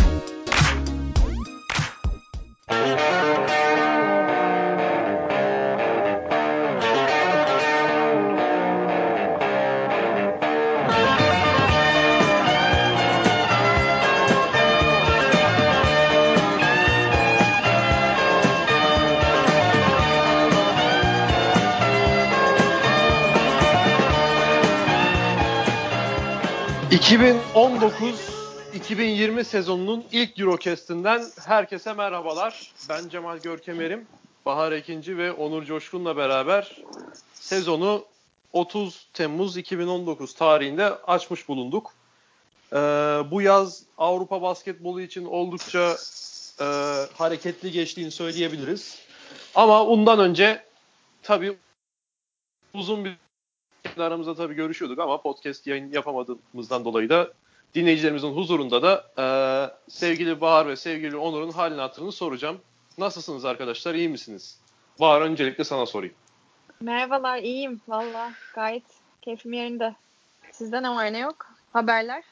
2019-2020 28.92 29.44
sezonunun 29.44 30.04
ilk 30.12 30.40
Eurocast'inden 30.40 31.24
herkese 31.46 31.94
merhabalar. 31.94 32.74
Ben 32.90 33.10
Cemal 33.10 33.38
Görkemer'im. 33.38 34.08
Bahar 34.46 34.72
Ekinci 34.72 35.18
ve 35.18 35.32
Onur 35.32 35.66
Coşkun'la 35.66 36.18
beraber 36.18 36.82
sezonu 37.34 38.06
30 38.54 39.08
Temmuz 39.14 39.58
2019 39.58 40.34
tarihinde 40.34 40.86
açmış 40.86 41.48
bulunduk. 41.48 41.94
Ee, 42.74 42.78
bu 43.32 43.42
yaz 43.42 43.84
Avrupa 43.98 44.42
basketbolu 44.42 45.02
için 45.02 45.26
oldukça 45.26 45.96
e, 46.60 46.66
hareketli 47.14 47.72
geçtiğini 47.72 48.12
söyleyebiliriz. 48.12 49.00
Ama 49.56 49.86
ondan 49.86 50.20
önce 50.20 50.66
tabii 51.24 51.58
uzun 52.74 53.06
bir 53.06 53.18
aramızda 53.98 54.36
tabii 54.36 54.54
görüşüyorduk 54.54 55.00
ama 55.00 55.22
podcast 55.22 55.68
yayın 55.68 55.92
yapamadığımızdan 55.92 56.86
dolayı 56.86 57.10
da 57.10 57.34
dinleyicilerimizin 57.76 58.32
huzurunda 58.36 58.82
da 58.82 59.06
e, 59.18 59.26
sevgili 59.92 60.42
Bahar 60.42 60.68
ve 60.68 60.76
sevgili 60.76 61.18
Onur'un 61.18 61.52
halini 61.52 61.82
hatırını 61.82 62.12
soracağım. 62.12 62.62
Nasılsınız 62.98 63.46
arkadaşlar? 63.46 63.94
İyi 63.96 64.10
misiniz? 64.10 64.60
Bahar 65.00 65.22
öncelikle 65.22 65.64
sana 65.64 65.86
sorayım. 65.86 66.16
Merhabalar, 66.82 67.38
iyiyim 67.38 67.82
valla. 67.88 68.32
Gayet 68.56 68.84
keyfim 69.22 69.54
yerinde. 69.54 69.96
Sizde 70.52 70.84
ne 70.84 70.90
var 70.90 71.14
ne 71.14 71.20
yok? 71.20 71.48
Haberler? 71.74 72.24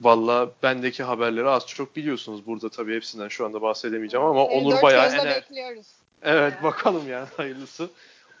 Valla 0.00 0.50
bendeki 0.62 1.02
haberleri 1.02 1.48
az 1.48 1.66
çok 1.66 1.96
biliyorsunuz. 1.96 2.46
Burada 2.46 2.68
tabii 2.68 2.94
hepsinden 2.94 3.28
şu 3.28 3.44
anda 3.46 3.62
bahsedemeyeceğim 3.62 4.26
ama 4.26 4.40
Ee, 4.40 4.60
Onur 4.60 4.82
bayağı 4.82 5.08
ener- 5.08 5.36
bekliyoruz. 5.36 5.86
Evet 6.22 6.62
bakalım 6.62 7.08
yani 7.10 7.28
hayırlısı. 7.36 7.90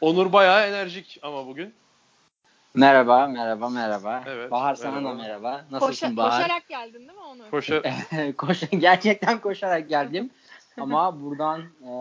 Onur 0.00 0.32
bayağı 0.32 0.66
enerjik 0.68 1.18
ama 1.22 1.46
bugün. 1.46 1.74
Merhaba, 2.74 3.26
merhaba, 3.26 3.68
merhaba. 3.68 4.22
Evet, 4.26 4.50
Bahar 4.50 4.74
sana 4.74 5.00
merhaba. 5.00 5.10
da 5.18 5.22
merhaba. 5.22 5.64
Nasılsın 5.70 6.06
Koşa- 6.06 6.16
Bahar? 6.16 6.42
koşarak 6.42 6.68
geldin 6.68 6.98
değil 6.98 7.18
mi 7.18 7.24
Onur? 7.30 7.50
Koşa 7.50 7.82
Koş, 8.36 8.62
gerçekten 8.78 9.38
koşarak 9.40 9.88
geldim. 9.88 10.30
Ama 10.80 11.22
buradan 11.22 11.60
e, 11.60 11.92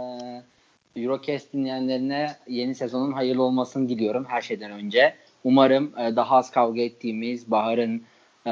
Eurocast 1.01 1.53
dinleyenlerine 1.53 2.35
yeni 2.47 2.75
sezonun 2.75 3.11
hayırlı 3.11 3.43
olmasını 3.43 3.89
diliyorum 3.89 4.25
her 4.25 4.41
şeyden 4.41 4.71
önce. 4.71 5.15
Umarım 5.43 5.93
e, 5.99 6.15
daha 6.15 6.35
az 6.35 6.51
kavga 6.51 6.81
ettiğimiz, 6.81 7.51
Bahar'ın 7.51 8.03
e, 8.45 8.51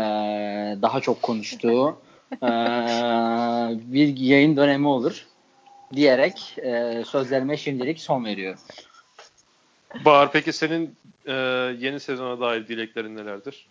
daha 0.81 1.01
çok 1.01 1.21
konuştuğu 1.21 1.97
e, 2.33 2.47
bir 3.93 4.17
yayın 4.17 4.57
dönemi 4.57 4.87
olur 4.87 5.27
diyerek 5.93 6.55
e, 6.57 7.03
sözlerime 7.07 7.57
şimdilik 7.57 7.99
son 7.99 8.25
veriyorum. 8.25 8.59
Bahar 10.05 10.31
peki 10.31 10.53
senin 10.53 10.95
e, 11.25 11.33
yeni 11.79 11.99
sezona 11.99 12.39
dair 12.39 12.67
dileklerin 12.67 13.15
nelerdir? 13.15 13.67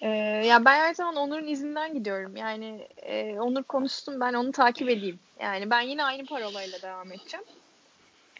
Ee, 0.00 0.08
ya 0.46 0.64
ben 0.64 0.78
her 0.78 0.94
zaman 0.94 1.16
Onur'un 1.16 1.46
izinden 1.46 1.94
gidiyorum. 1.94 2.36
Yani 2.36 2.88
e, 2.96 3.40
Onur 3.40 3.62
konuşsun 3.62 4.20
ben 4.20 4.34
onu 4.34 4.52
takip 4.52 4.88
edeyim. 4.88 5.18
Yani 5.40 5.70
ben 5.70 5.80
yine 5.80 6.04
aynı 6.04 6.26
parolayla 6.26 6.82
devam 6.82 7.12
edeceğim. 7.12 7.46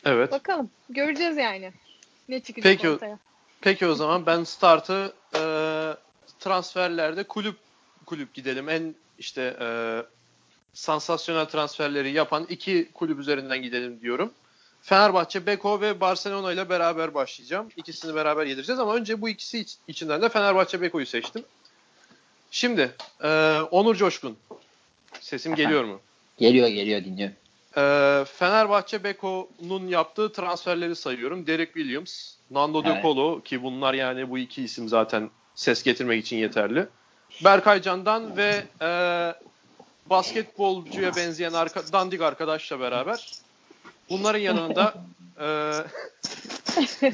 Evet. 0.05 0.33
Bakalım. 0.33 0.71
Göreceğiz 0.91 1.37
yani. 1.37 1.73
Ne 2.29 2.41
çıkacak 2.41 2.73
Peki, 2.73 2.91
ortaya. 2.91 3.19
Peki 3.61 3.87
o 3.87 3.95
zaman 3.95 4.27
ben 4.27 4.45
startı 4.45 5.15
e, 5.35 5.43
transferlerde 6.41 7.25
kulüp 7.25 7.57
kulüp 8.07 8.35
gidelim. 8.35 8.69
En 8.69 8.95
işte 9.19 9.57
e, 9.61 9.69
sansasyonel 10.75 11.45
transferleri 11.45 12.13
yapan 12.13 12.47
iki 12.49 12.91
kulüp 12.95 13.19
üzerinden 13.19 13.63
gidelim 13.63 14.01
diyorum. 14.01 14.33
Fenerbahçe, 14.85 15.47
Beko 15.47 15.81
ve 15.81 16.01
Barcelona 16.01 16.53
ile 16.53 16.69
beraber 16.69 17.15
başlayacağım. 17.15 17.69
İkisini 17.77 18.15
beraber 18.15 18.47
yedireceğiz 18.47 18.81
ama 18.81 18.95
önce 18.95 19.21
bu 19.21 19.29
ikisi 19.29 19.59
iç- 19.59 19.77
içinden 19.89 20.23
de 20.23 20.29
Fenerbahçe, 20.29 20.81
Beko'yu 20.81 21.07
seçtim. 21.07 21.45
Şimdi 22.51 22.95
e, 23.23 23.59
Onur 23.71 23.95
Coşkun. 23.97 24.37
Sesim 25.21 25.55
geliyor 25.55 25.85
mu? 25.85 26.01
Geliyor 26.39 26.69
geliyor 26.69 27.05
dinliyorum. 27.05 27.37
Ee, 27.77 28.25
Fenerbahçe 28.39 29.05
Beko'nun 29.05 29.87
yaptığı 29.89 30.33
transferleri 30.33 30.97
sayıyorum. 30.97 31.47
Derek 31.47 31.75
Williams, 31.75 32.33
Nando 32.51 32.85
De 32.85 32.89
Evet. 32.89 33.03
Colo 33.03 33.41
ki 33.41 33.63
bunlar 33.63 33.95
yani 33.95 34.31
bu 34.31 34.39
iki 34.39 34.63
isim 34.65 34.89
zaten 34.89 35.31
ses 35.55 35.83
getirmek 35.83 36.25
için 36.25 36.37
yeterli. 36.37 36.87
Berkay 37.45 37.83
Can'dan 37.83 38.37
ve 38.37 38.65
e, 38.83 38.89
basketbolcuya 40.11 41.17
benzeyen 41.17 41.53
arka, 41.53 41.83
dandik 41.93 42.21
arkadaşla 42.23 42.81
beraber 42.81 43.33
bunların 44.11 44.39
yanında 44.39 44.95
e, 45.41 45.73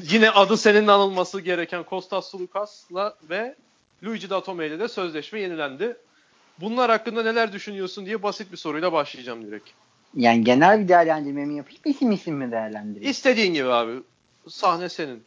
yine 0.01 0.29
adı 0.29 0.57
senin 0.57 0.87
anılması 0.87 1.41
gereken 1.41 1.83
Kostas 1.83 2.31
Sulukas'la 2.31 3.15
ve 3.29 3.55
Luigi 4.03 4.29
Datome 4.29 4.67
ile 4.67 4.79
de 4.79 4.87
sözleşme 4.87 5.39
yenilendi. 5.39 5.97
Bunlar 6.59 6.91
hakkında 6.91 7.23
neler 7.23 7.53
düşünüyorsun 7.53 8.05
diye 8.05 8.23
basit 8.23 8.51
bir 8.51 8.57
soruyla 8.57 8.93
başlayacağım 8.93 9.47
direkt. 9.47 9.69
Yani 10.15 10.43
genel 10.43 10.79
bir 10.79 10.87
değerlendirme 10.87 11.45
mi 11.45 11.55
yapayım, 11.55 11.81
isim 11.85 12.11
isim 12.11 12.35
mi 12.35 12.51
değerlendireyim? 12.51 13.11
İstediğin 13.11 13.53
gibi 13.53 13.69
abi. 13.69 13.91
Sahne 14.47 14.89
senin. 14.89 15.23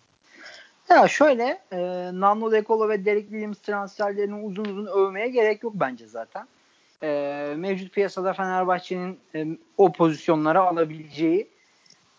Ya 0.89 1.09
şöyle, 1.09 1.61
e, 1.73 1.79
Nando 2.13 2.53
De 2.53 2.65
Colo 2.65 2.89
ve 2.89 3.05
Derek 3.05 3.29
Williams 3.29 3.59
transferlerini 3.59 4.35
uzun 4.35 4.65
uzun 4.65 4.87
övmeye 4.87 5.29
gerek 5.29 5.63
yok 5.63 5.73
bence 5.77 6.07
zaten. 6.07 6.47
E, 7.03 7.09
mevcut 7.57 7.93
piyasada 7.93 8.33
Fenerbahçe'nin 8.33 9.19
e, 9.35 9.47
o 9.77 9.93
pozisyonlara 9.93 10.61
alabileceği 10.61 11.49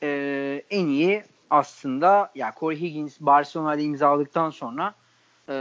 e, 0.05 0.63
en 0.69 0.87
iyi 0.87 1.23
aslında 1.49 2.31
ya 2.35 2.53
Corey 2.59 2.81
Higgins 2.81 3.19
Barcelona'da 3.19 3.81
imzaladıktan 3.81 4.49
sonra 4.49 4.93
e, 5.49 5.55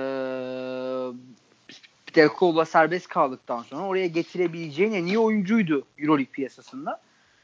De 2.15 2.29
Colo 2.39 2.65
serbest 2.65 3.09
kaldıktan 3.09 3.63
sonra 3.63 3.87
oraya 3.87 4.07
getirebileceğin 4.07 4.93
en 4.93 5.07
iyi 5.07 5.19
oyuncuydu 5.19 5.87
Euroleague 5.99 6.33
piyasasında. 6.33 7.01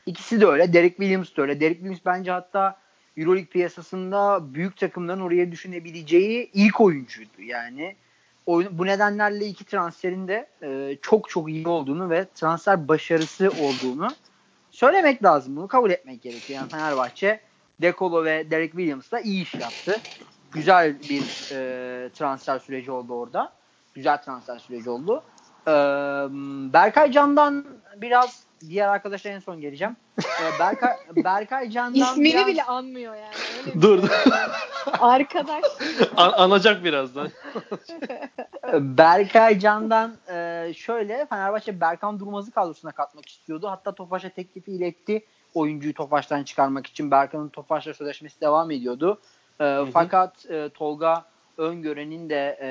İkisi 0.07 0.41
de 0.41 0.47
öyle. 0.47 0.73
Derek 0.73 0.97
Williams 0.97 1.37
de 1.37 1.43
öyle. 1.43 1.61
Derek 1.61 1.77
Williams 1.77 2.01
bence 2.07 2.31
hatta 2.31 2.79
Euroleague 3.17 3.51
piyasasında 3.51 4.41
büyük 4.55 4.77
takımların 4.77 5.21
oraya 5.21 5.53
düşünebileceği 5.53 6.51
ilk 6.55 6.81
oyuncuydu. 6.81 7.43
Yani 7.43 7.97
oyun, 8.47 8.79
bu 8.79 8.87
nedenlerle 8.87 9.47
iki 9.47 9.65
transferin 9.65 10.29
de 10.29 10.47
e, 10.63 10.97
çok 11.03 11.31
çok 11.31 11.51
iyi 11.51 11.69
olduğunu 11.69 12.11
ve 12.11 12.27
transfer 12.35 12.89
başarısı 12.89 13.51
olduğunu 13.51 14.09
söylemek 14.71 15.25
lazım. 15.25 15.57
Bunu 15.57 15.69
kabul 15.69 15.91
etmek 15.91 16.23
gerekiyor. 16.23 16.61
Yani 16.61 16.71
Fenerbahçe 16.71 17.41
Dekolo 17.83 18.25
ve 18.25 18.51
Derek 18.51 18.71
Williams'la 18.71 19.21
iyi 19.21 19.43
iş 19.43 19.55
yaptı. 19.55 19.97
Güzel 20.53 21.01
bir 21.01 21.53
e, 21.53 22.11
transfer 22.11 22.59
süreci 22.59 22.91
oldu 22.91 23.15
orada. 23.15 23.53
Güzel 23.95 24.23
transfer 24.23 24.59
süreci 24.59 24.91
oldu. 24.91 25.23
E, 25.67 25.73
Berkay 26.73 27.13
Can'dan 27.13 27.65
biraz 27.97 28.43
diğer 28.69 28.89
arkadaşa 28.89 29.29
en 29.29 29.39
son 29.39 29.61
geleceğim. 29.61 29.97
E, 30.19 30.59
Berkay, 30.59 30.97
Berkay 31.25 31.71
Can'dan 31.71 32.13
İsmini 32.13 32.35
biraz... 32.35 32.47
bile 32.47 32.65
anmıyor 32.65 33.15
yani. 33.15 33.35
Öyle 33.67 33.83
Dur. 33.83 34.09
şey. 34.09 34.33
Arkadaş. 35.01 35.65
An- 36.17 36.33
anacak 36.33 36.85
birazdan. 36.85 37.29
Berkay 38.73 39.59
Can'dan 39.59 40.15
e, 40.29 40.73
şöyle 40.77 41.27
Fenerbahçe 41.27 41.81
Berkan 41.81 42.21
Durmaz'ı 42.21 42.51
kadrosuna 42.51 42.93
katmak 42.93 43.29
istiyordu. 43.29 43.69
Hatta 43.69 43.95
Tofaş'a 43.95 44.29
teklifi 44.29 44.73
iletti. 44.73 45.27
Oyuncuyu 45.55 45.95
Tofaş'tan 45.95 46.43
çıkarmak 46.43 46.87
için 46.87 47.11
Berkan'ın 47.11 47.49
Tofaş'la 47.49 47.95
sözleşmesi 47.95 48.41
devam 48.41 48.71
ediyordu. 48.71 49.21
E, 49.61 49.79
fakat 49.93 50.51
e, 50.51 50.69
Tolga 50.69 51.25
Öngören'in 51.59 52.31
de 52.31 52.59
e, 52.61 52.69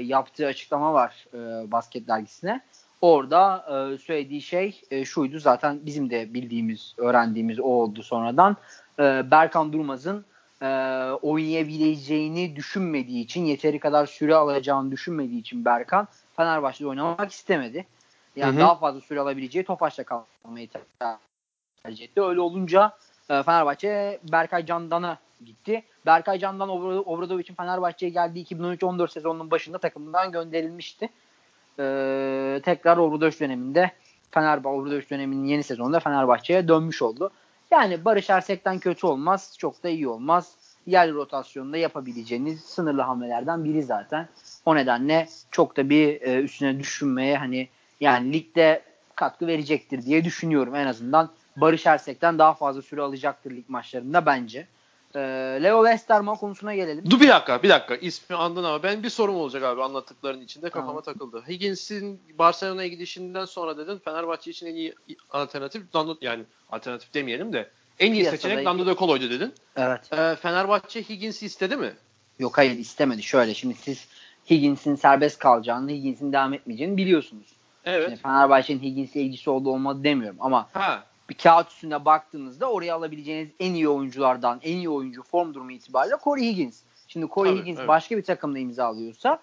yaptığı 0.00 0.46
açıklama 0.46 0.94
var 0.94 1.26
e, 1.34 1.70
basket 1.72 2.08
dergisine. 2.08 2.60
Orada 3.00 3.66
e, 3.68 3.98
söylediği 3.98 4.42
şey 4.42 4.80
e, 4.90 5.04
şuydu 5.04 5.38
zaten 5.38 5.80
bizim 5.86 6.10
de 6.10 6.34
bildiğimiz, 6.34 6.94
öğrendiğimiz 6.96 7.60
o 7.60 7.64
oldu 7.64 8.02
sonradan. 8.02 8.56
E, 8.98 9.30
Berkan 9.30 9.72
Durmaz'ın 9.72 10.24
e, 10.62 10.66
oynayabileceğini 11.22 12.56
düşünmediği 12.56 13.24
için, 13.24 13.44
yeteri 13.44 13.78
kadar 13.78 14.06
süre 14.06 14.34
alacağını 14.34 14.90
düşünmediği 14.90 15.40
için 15.40 15.64
Berkan 15.64 16.08
Fenerbahçe'de 16.36 16.88
oynamak 16.88 17.32
istemedi. 17.32 17.86
Yani 18.36 18.52
Hı 18.52 18.56
hı. 18.56 18.60
daha 18.60 18.74
fazla 18.74 19.00
süre 19.00 19.20
alabileceği 19.20 19.64
Tofaş'ta 19.64 20.04
kalmayı 20.04 20.68
tercih 21.82 22.04
etti. 22.04 22.22
Öyle 22.22 22.40
olunca 22.40 22.92
e, 23.30 23.42
Fenerbahçe 23.42 24.20
Berkay 24.32 24.66
Candan'a 24.66 25.18
gitti. 25.44 25.82
Berkay 26.06 26.38
Candan 26.38 26.68
Obradovic'in 27.08 27.54
Fenerbahçe'ye 27.54 28.12
geldiği 28.12 28.44
2013-14 28.44 29.12
sezonunun 29.12 29.50
başında 29.50 29.78
takımdan 29.78 30.32
gönderilmişti. 30.32 31.08
Ee, 31.78 32.60
tekrar 32.64 32.96
Obradovic 32.96 33.40
döneminde 33.40 33.90
Fenerbahçe 34.30 34.68
Obradovic 34.68 35.10
döneminin 35.10 35.44
yeni 35.44 35.62
sezonunda 35.62 36.00
Fenerbahçe'ye 36.00 36.68
dönmüş 36.68 37.02
oldu. 37.02 37.30
Yani 37.70 38.04
Barış 38.04 38.30
Ersek'ten 38.30 38.78
kötü 38.78 39.06
olmaz. 39.06 39.54
Çok 39.58 39.82
da 39.82 39.88
iyi 39.88 40.08
olmaz. 40.08 40.54
Yer 40.86 41.12
rotasyonunda 41.12 41.76
yapabileceğiniz 41.76 42.60
sınırlı 42.60 43.02
hamlelerden 43.02 43.64
biri 43.64 43.82
zaten. 43.82 44.28
O 44.64 44.76
nedenle 44.76 45.28
çok 45.50 45.76
da 45.76 45.90
bir 45.90 46.22
e, 46.22 46.40
üstüne 46.40 46.78
düşünmeye 46.78 47.38
hani 47.38 47.68
yani 48.00 48.32
ligde 48.32 48.82
katkı 49.14 49.46
verecektir 49.46 50.02
diye 50.02 50.24
düşünüyorum 50.24 50.74
en 50.74 50.86
azından. 50.86 51.30
Barış 51.56 51.86
Ersek'ten 51.86 52.38
daha 52.38 52.54
fazla 52.54 52.82
süre 52.82 53.00
alacaktır 53.02 53.50
lig 53.50 53.68
maçlarında 53.68 54.26
bence. 54.26 54.66
Ee, 55.14 55.20
Leo 55.62 55.84
Westerman 55.84 56.36
konusuna 56.36 56.74
gelelim. 56.74 57.10
Dur 57.10 57.20
bir 57.20 57.28
dakika 57.28 57.62
bir 57.62 57.68
dakika 57.68 57.96
ismi 57.96 58.36
andın 58.36 58.64
ama 58.64 58.82
ben 58.82 59.02
bir 59.02 59.10
sorum 59.10 59.36
olacak 59.36 59.62
abi 59.62 59.82
anlattıkların 59.82 60.40
içinde 60.40 60.70
kafama 60.70 61.02
tamam. 61.02 61.02
takıldı. 61.02 61.44
Higgins'in 61.48 62.20
Barcelona'ya 62.38 62.88
gidişinden 62.88 63.44
sonra 63.44 63.78
dedin 63.78 63.98
Fenerbahçe 63.98 64.50
için 64.50 64.66
en 64.66 64.74
iyi 64.74 64.94
alternatif 65.30 65.92
Dando 65.92 66.16
yani 66.20 66.44
alternatif 66.70 67.14
demeyelim 67.14 67.52
de 67.52 67.70
en 67.98 68.12
iyi 68.12 68.20
Piyasada 68.20 68.36
seçenek 68.36 68.66
Dando 68.66 68.86
De 68.86 68.94
Colo'ydu 68.94 69.30
dedin. 69.30 69.54
Evet. 69.76 70.12
Ee, 70.12 70.36
Fenerbahçe 70.36 71.02
Higgins'i 71.02 71.46
istedi 71.46 71.76
mi? 71.76 71.92
Yok 72.38 72.58
hayır 72.58 72.78
istemedi. 72.78 73.22
Şöyle 73.22 73.54
şimdi 73.54 73.74
siz 73.74 74.08
Higgins'in 74.50 74.94
serbest 74.94 75.38
kalacağını, 75.38 75.90
Higgins'in 75.90 76.32
devam 76.32 76.54
etmeyeceğini 76.54 76.96
biliyorsunuz. 76.96 77.46
Evet. 77.84 78.08
Şimdi 78.08 78.22
Fenerbahçe'nin 78.22 78.82
Higgins'le 78.82 79.16
ilgisi 79.16 79.50
olduğu 79.50 79.70
olmadı 79.70 80.04
demiyorum 80.04 80.36
ama 80.40 80.68
ha 80.72 81.04
bir 81.30 81.34
kağıt 81.34 81.70
üstünde 81.70 82.04
baktığınızda 82.04 82.70
oraya 82.70 82.94
alabileceğiniz 82.94 83.50
en 83.60 83.74
iyi 83.74 83.88
oyunculardan 83.88 84.60
en 84.62 84.76
iyi 84.76 84.88
oyuncu 84.88 85.22
form 85.22 85.54
durumu 85.54 85.72
itibariyle 85.72 86.16
Corey 86.24 86.48
Higgins. 86.48 86.80
Şimdi 87.08 87.26
Corey 87.34 87.52
Tabii, 87.52 87.62
Higgins 87.62 87.78
evet. 87.78 87.88
başka 87.88 88.16
bir 88.16 88.22
takımda 88.22 88.58
imza 88.58 88.84
alıyorsa 88.84 89.38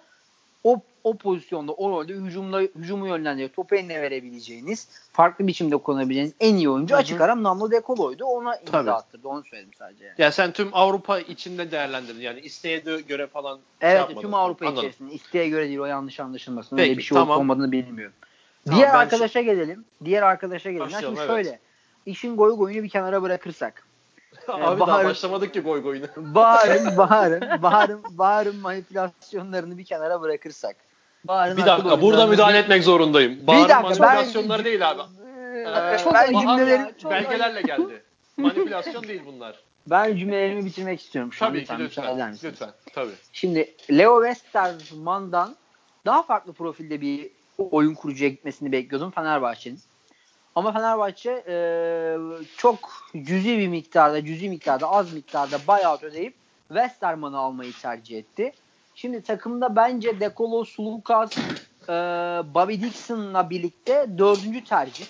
o 0.63 0.81
o 1.03 1.17
pozisyonda 1.17 1.71
o 1.71 1.89
rolde 1.89 2.13
hücumda 2.13 2.59
hücumu 2.59 3.07
yönlendirip 3.07 3.55
topu 3.55 3.75
eline 3.75 4.01
verebileceğiniz 4.01 4.87
farklı 5.13 5.47
biçimde 5.47 5.77
kullanabileceğiniz 5.77 6.33
en 6.39 6.55
iyi 6.55 6.69
oyuncu 6.69 6.93
Hı-hı. 6.93 7.01
açık 7.01 7.21
ara 7.21 7.43
Namlo 7.43 7.71
De 7.71 7.81
Colo'ydu. 7.87 8.25
Ona 8.25 8.55
imza 8.55 8.71
Tabii. 8.71 8.91
attırdı. 8.91 9.27
Onu 9.27 9.43
söyledim 9.43 9.73
sadece. 9.79 10.05
Yani. 10.05 10.15
Ya 10.17 10.31
sen 10.31 10.51
tüm 10.51 10.69
Avrupa 10.73 11.19
içinde 11.19 11.71
değerlendirdin. 11.71 12.21
Yani 12.21 12.39
isteğe 12.39 12.77
göre 13.07 13.27
falan 13.27 13.59
şey 13.81 13.91
Evet 13.91 14.07
şey 14.07 14.15
tüm 14.15 14.33
Avrupa 14.33 14.65
Anladım. 14.65 14.83
içerisinde. 14.83 15.13
İsteğe 15.13 15.49
göre 15.49 15.67
değil 15.67 15.79
o 15.79 15.85
yanlış 15.85 16.19
anlaşılmasın. 16.19 16.77
Öyle 16.77 16.97
bir 16.97 17.03
şey 17.03 17.15
tamam. 17.15 17.29
olup 17.29 17.39
olmadığını 17.39 17.71
bilmiyorum. 17.71 18.15
Tamam, 18.65 18.79
Diğer 18.79 18.95
arkadaşa 18.95 19.39
şu... 19.39 19.45
gelelim. 19.45 19.85
Diğer 20.05 20.23
arkadaşa 20.23 20.71
gelelim. 20.71 20.85
Başlayalım, 20.85 21.17
Şimdi 21.17 21.31
evet. 21.31 21.45
şöyle 21.45 21.59
işin 22.07 22.37
goy 22.37 22.55
goyunu 22.55 22.83
bir 22.83 22.89
kenara 22.89 23.21
bırakırsak. 23.21 23.83
Abi 24.47 24.83
ee, 24.83 24.87
daha 24.87 25.05
başlamadık 25.05 25.53
ki 25.53 25.59
goy 25.59 25.81
goyunu. 25.81 26.05
Bahar'ın, 26.17 26.97
Bahar'ın, 26.97 27.61
Bahar'ın, 27.61 28.03
Bahar'ın 28.09 28.55
manipülasyonlarını 28.55 29.77
bir 29.77 29.85
kenara 29.85 30.21
bırakırsak. 30.21 30.75
Bahar'ın 31.23 31.57
bir 31.57 31.65
dakika 31.65 32.01
burada 32.01 32.27
müdahale 32.27 32.57
etmek 32.57 32.83
zorundayım. 32.83 33.47
Bahar'ın 33.47 33.63
bir 33.63 33.69
dakika, 33.69 34.05
manipülasyonları 34.05 34.59
ben, 34.59 34.65
değil 34.65 34.89
abi. 34.89 35.01
Ee, 35.65 35.97
çok 36.03 36.13
ben 36.13 36.39
cümleleri, 36.39 36.93
çok 37.01 37.11
belgelerle 37.11 37.61
geldi. 37.61 38.03
Manipülasyon 38.37 39.03
değil 39.03 39.21
bunlar. 39.25 39.55
Ben 39.87 40.17
cümlelerimi 40.17 40.65
bitirmek 40.65 41.01
istiyorum. 41.01 41.33
Şu 41.33 41.39
tabii 41.39 41.65
ki 41.65 41.73
lütfen. 41.79 42.37
Lütfen. 42.43 42.69
Tabii. 42.93 43.11
Şimdi 43.33 43.75
Leo 43.91 44.23
Westerman'dan 44.25 45.55
daha 46.05 46.23
farklı 46.23 46.53
profilde 46.53 47.01
bir 47.01 47.29
oyun 47.57 47.93
kurucuya 47.93 48.29
gitmesini 48.29 48.71
bekliyordum 48.71 49.11
Fenerbahçe'nin. 49.11 49.79
Ama 50.57 50.71
Fenerbahçe 50.71 51.43
e, 51.47 51.57
çok 52.57 52.79
cüzi 53.23 53.57
bir 53.57 53.67
miktarda, 53.67 54.25
cüzi 54.25 54.49
miktarda, 54.49 54.91
az 54.91 55.13
miktarda 55.13 55.59
buyout 55.67 56.03
ödeyip 56.03 56.33
Westerman'ı 56.67 57.37
almayı 57.37 57.73
tercih 57.73 58.17
etti. 58.17 58.53
Şimdi 58.95 59.21
takımda 59.21 59.75
bence 59.75 60.19
Dekolo, 60.19 60.65
Sulukas, 60.65 61.37
e, 61.37 61.93
Bobby 62.53 62.73
Dixon'la 62.73 63.49
birlikte 63.49 64.07
dördüncü 64.17 64.63
tercih. 64.63 65.05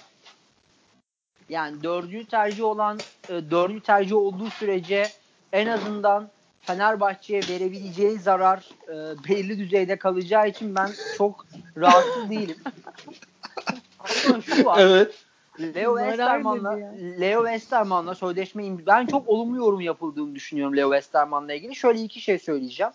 Yani 1.49 1.83
dördüncü 1.83 2.27
tercih 2.27 2.63
olan, 2.63 2.99
e, 3.29 3.51
dördüncü 3.51 3.83
tercih 3.83 4.15
olduğu 4.15 4.49
sürece 4.49 5.07
en 5.53 5.67
azından 5.67 6.29
Fenerbahçe'ye 6.61 7.41
verebileceği 7.49 8.19
zarar 8.19 8.69
e, 8.87 8.93
belirli 9.29 9.59
düzeyde 9.59 9.95
kalacağı 9.99 10.47
için 10.47 10.75
ben 10.75 10.89
çok 11.17 11.45
rahatsız 11.77 12.29
değilim. 12.29 12.57
Ama 14.29 14.41
şu 14.41 14.65
var. 14.65 14.79
Evet. 14.79 15.26
Leo 15.59 15.97
Westerman'la 15.97 16.71
Leo 17.19 17.43
Westerman'la 17.43 18.15
sözleşme 18.15 18.85
ben 18.87 19.05
çok 19.05 19.29
olumlu 19.29 19.57
yorum 19.57 19.81
yapıldığını 19.81 20.35
düşünüyorum 20.35 20.77
Leo 20.77 20.91
Westerman'la 20.91 21.53
ilgili. 21.53 21.75
Şöyle 21.75 22.01
iki 22.01 22.21
şey 22.21 22.39
söyleyeceğim. 22.39 22.93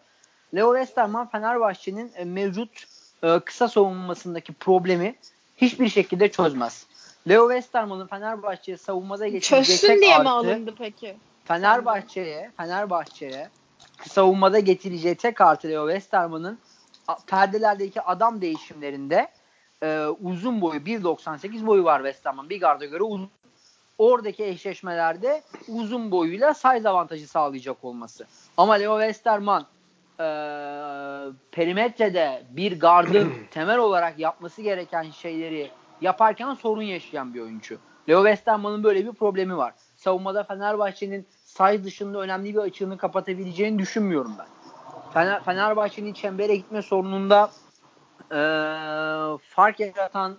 Leo 0.54 0.74
Westerman 0.74 1.28
Fenerbahçe'nin 1.28 2.12
e, 2.16 2.24
mevcut 2.24 2.84
e, 3.22 3.40
kısa 3.40 3.68
savunmasındaki 3.68 4.52
problemi 4.52 5.14
hiçbir 5.56 5.88
şekilde 5.88 6.30
çözmez. 6.30 6.86
Leo 7.28 7.48
Westerman'ın 7.48 8.06
Fenerbahçe'ye 8.06 8.76
savunmada 8.76 9.28
geçireceği 9.28 9.78
tek 9.78 10.00
diye 10.00 10.14
artı, 10.14 10.22
mi 10.22 10.30
alındı 10.30 10.74
peki? 10.78 11.16
Fenerbahçe'ye 11.44 12.50
Fenerbahçe'ye 12.56 13.48
savunmada 14.08 14.58
getireceği 14.58 15.14
tek 15.14 15.40
artı 15.40 15.68
Leo 15.68 15.88
Westerman'ın 15.88 16.58
perdelerdeki 17.26 18.02
adam 18.02 18.40
değişimlerinde 18.40 19.28
e, 19.82 20.06
uzun 20.06 20.60
boyu 20.60 20.80
1.98 20.80 21.66
boyu 21.66 21.84
var 21.84 21.98
West 21.98 22.26
Ham'ın 22.26 22.50
bir 22.50 22.60
garda 22.60 22.84
göre 22.84 23.02
uzun. 23.02 23.30
Oradaki 23.98 24.44
eşleşmelerde 24.44 25.42
uzun 25.68 26.10
boyuyla 26.10 26.54
size 26.54 26.88
avantajı 26.88 27.28
sağlayacak 27.28 27.84
olması. 27.84 28.26
Ama 28.56 28.74
Leo 28.74 28.98
Westerman 29.00 29.66
e, 30.20 30.26
perimetrede 31.50 32.42
bir 32.50 32.80
gardın 32.80 33.32
temel 33.50 33.78
olarak 33.78 34.18
yapması 34.18 34.62
gereken 34.62 35.10
şeyleri 35.10 35.70
yaparken 36.00 36.54
sorun 36.54 36.82
yaşayan 36.82 37.34
bir 37.34 37.40
oyuncu. 37.40 37.78
Leo 38.08 38.24
Westerman'ın 38.24 38.84
böyle 38.84 39.06
bir 39.06 39.12
problemi 39.12 39.56
var. 39.56 39.74
Savunmada 39.96 40.44
Fenerbahçe'nin 40.44 41.26
size 41.44 41.84
dışında 41.84 42.18
önemli 42.18 42.54
bir 42.54 42.58
açığını 42.58 42.98
kapatabileceğini 42.98 43.78
düşünmüyorum 43.78 44.32
ben. 44.38 44.46
Fener, 45.12 45.44
Fenerbahçe'nin 45.44 46.12
çembere 46.12 46.56
gitme 46.56 46.82
sorununda 46.82 47.50
e, 48.32 48.38
fark 49.38 49.80
yaratan 49.80 50.36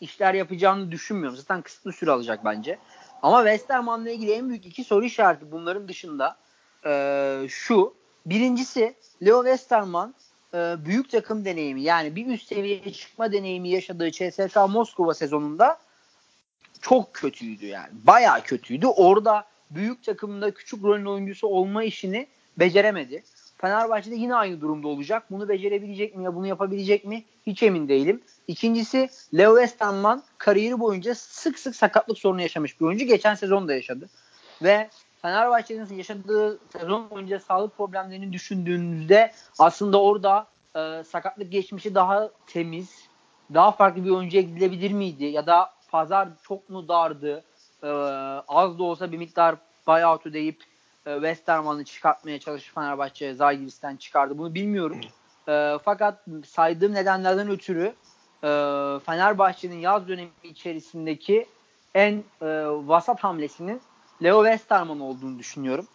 işler 0.00 0.34
yapacağını 0.34 0.92
düşünmüyorum. 0.92 1.36
Zaten 1.36 1.62
kısıtlı 1.62 1.92
süre 1.92 2.10
alacak 2.10 2.44
bence. 2.44 2.78
Ama 3.22 3.38
Westerman'la 3.38 4.10
ilgili 4.10 4.32
en 4.32 4.48
büyük 4.48 4.66
iki 4.66 4.84
soru 4.84 5.04
işareti 5.04 5.52
bunların 5.52 5.88
dışında 5.88 6.36
e, 6.86 7.46
şu. 7.48 7.94
Birincisi 8.26 8.94
Leo 9.24 9.42
Westerman 9.42 10.14
e, 10.54 10.76
büyük 10.84 11.10
takım 11.10 11.44
deneyimi 11.44 11.82
yani 11.82 12.16
bir 12.16 12.26
üst 12.26 12.48
seviyeye 12.48 12.92
çıkma 12.92 13.32
deneyimi 13.32 13.68
yaşadığı 13.68 14.10
CSK 14.10 14.56
Moskova 14.68 15.14
sezonunda 15.14 15.78
çok 16.80 17.14
kötüydü 17.14 17.66
yani. 17.66 17.90
Bayağı 17.92 18.42
kötüydü. 18.42 18.86
Orada 18.86 19.44
büyük 19.70 20.04
takımda 20.04 20.54
küçük 20.54 20.84
rolün 20.84 21.04
oyuncusu 21.04 21.46
olma 21.46 21.84
işini 21.84 22.26
beceremedi. 22.58 23.24
Fenerbahçe'de 23.58 24.14
yine 24.14 24.34
aynı 24.34 24.60
durumda 24.60 24.88
olacak. 24.88 25.22
Bunu 25.30 25.48
becerebilecek 25.48 26.16
mi 26.16 26.24
ya 26.24 26.34
bunu 26.34 26.46
yapabilecek 26.46 27.04
mi? 27.04 27.24
Hiç 27.46 27.62
emin 27.62 27.88
değilim. 27.88 28.20
İkincisi 28.48 29.10
Leo 29.34 29.56
Westerman 29.56 30.22
kariyeri 30.38 30.80
boyunca 30.80 31.14
sık 31.14 31.58
sık 31.58 31.76
sakatlık 31.76 32.18
sorunu 32.18 32.42
yaşamış 32.42 32.80
bir 32.80 32.86
oyuncu. 32.86 33.04
Geçen 33.06 33.34
sezon 33.34 33.68
da 33.68 33.74
yaşadı. 33.74 34.08
Ve 34.62 34.90
Fenerbahçe'nin 35.22 35.96
yaşadığı 35.96 36.58
sezon 36.78 37.10
boyunca 37.10 37.40
sağlık 37.40 37.76
problemlerini 37.76 38.32
düşündüğünüzde 38.32 39.32
aslında 39.58 40.02
orada 40.02 40.46
e, 40.76 41.04
sakatlık 41.04 41.52
geçmişi 41.52 41.94
daha 41.94 42.30
temiz, 42.46 43.08
daha 43.54 43.72
farklı 43.72 44.04
bir 44.04 44.10
oyuncuya 44.10 44.42
gidilebilir 44.42 44.90
miydi? 44.90 45.24
Ya 45.24 45.46
da 45.46 45.70
pazar 45.90 46.28
çok 46.48 46.70
mu 46.70 46.88
dardı? 46.88 47.44
E, 47.82 47.88
az 48.48 48.78
da 48.78 48.82
olsa 48.82 49.12
bir 49.12 49.18
miktar 49.18 49.56
buyout 49.86 50.26
ödeyip 50.26 50.64
e, 51.06 51.14
Westerman'ı 51.14 51.84
çıkartmaya 51.84 52.40
çalışıp 52.40 52.74
Fenerbahçe 52.74 53.34
Zalgiris'ten 53.34 53.96
çıkardı. 53.96 54.38
Bunu 54.38 54.54
bilmiyorum. 54.54 55.00
E, 55.48 55.78
fakat 55.84 56.24
saydığım 56.46 56.94
nedenlerden 56.94 57.50
ötürü 57.50 57.94
e, 58.42 58.48
Fenerbahçe'nin 59.06 59.78
yaz 59.78 60.08
dönemi 60.08 60.30
içerisindeki 60.42 61.46
en 61.94 62.24
e, 62.42 62.46
vasat 62.66 63.24
hamlesinin 63.24 63.80
Leo 64.22 64.44
Westerman 64.44 65.00
olduğunu 65.00 65.38
düşünüyorum. 65.38 65.86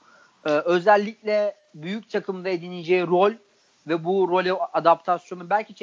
E, 0.45 0.49
özellikle 0.49 1.55
büyük 1.75 2.09
takımda 2.09 2.49
edineceği 2.49 3.07
rol 3.07 3.31
ve 3.87 4.03
bu 4.03 4.29
role 4.29 4.53
adaptasyonu 4.53 5.49
belki 5.49 5.75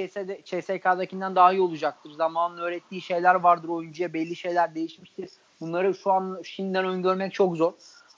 CSK'dakinden 0.45 1.37
daha 1.37 1.52
iyi 1.52 1.61
olacaktır. 1.61 2.11
Zamanla 2.11 2.62
öğrettiği 2.62 3.00
şeyler 3.00 3.35
vardır 3.35 3.69
oyuncuya 3.69 4.12
belli 4.12 4.37
şeyler 4.37 4.75
değişmiştir. 4.75 5.31
Bunları 5.61 5.95
şu 5.95 6.12
an 6.12 6.40
şimdiden 6.45 6.85
öngörmek 6.85 7.35
çok 7.35 7.57
zor. 7.57 7.73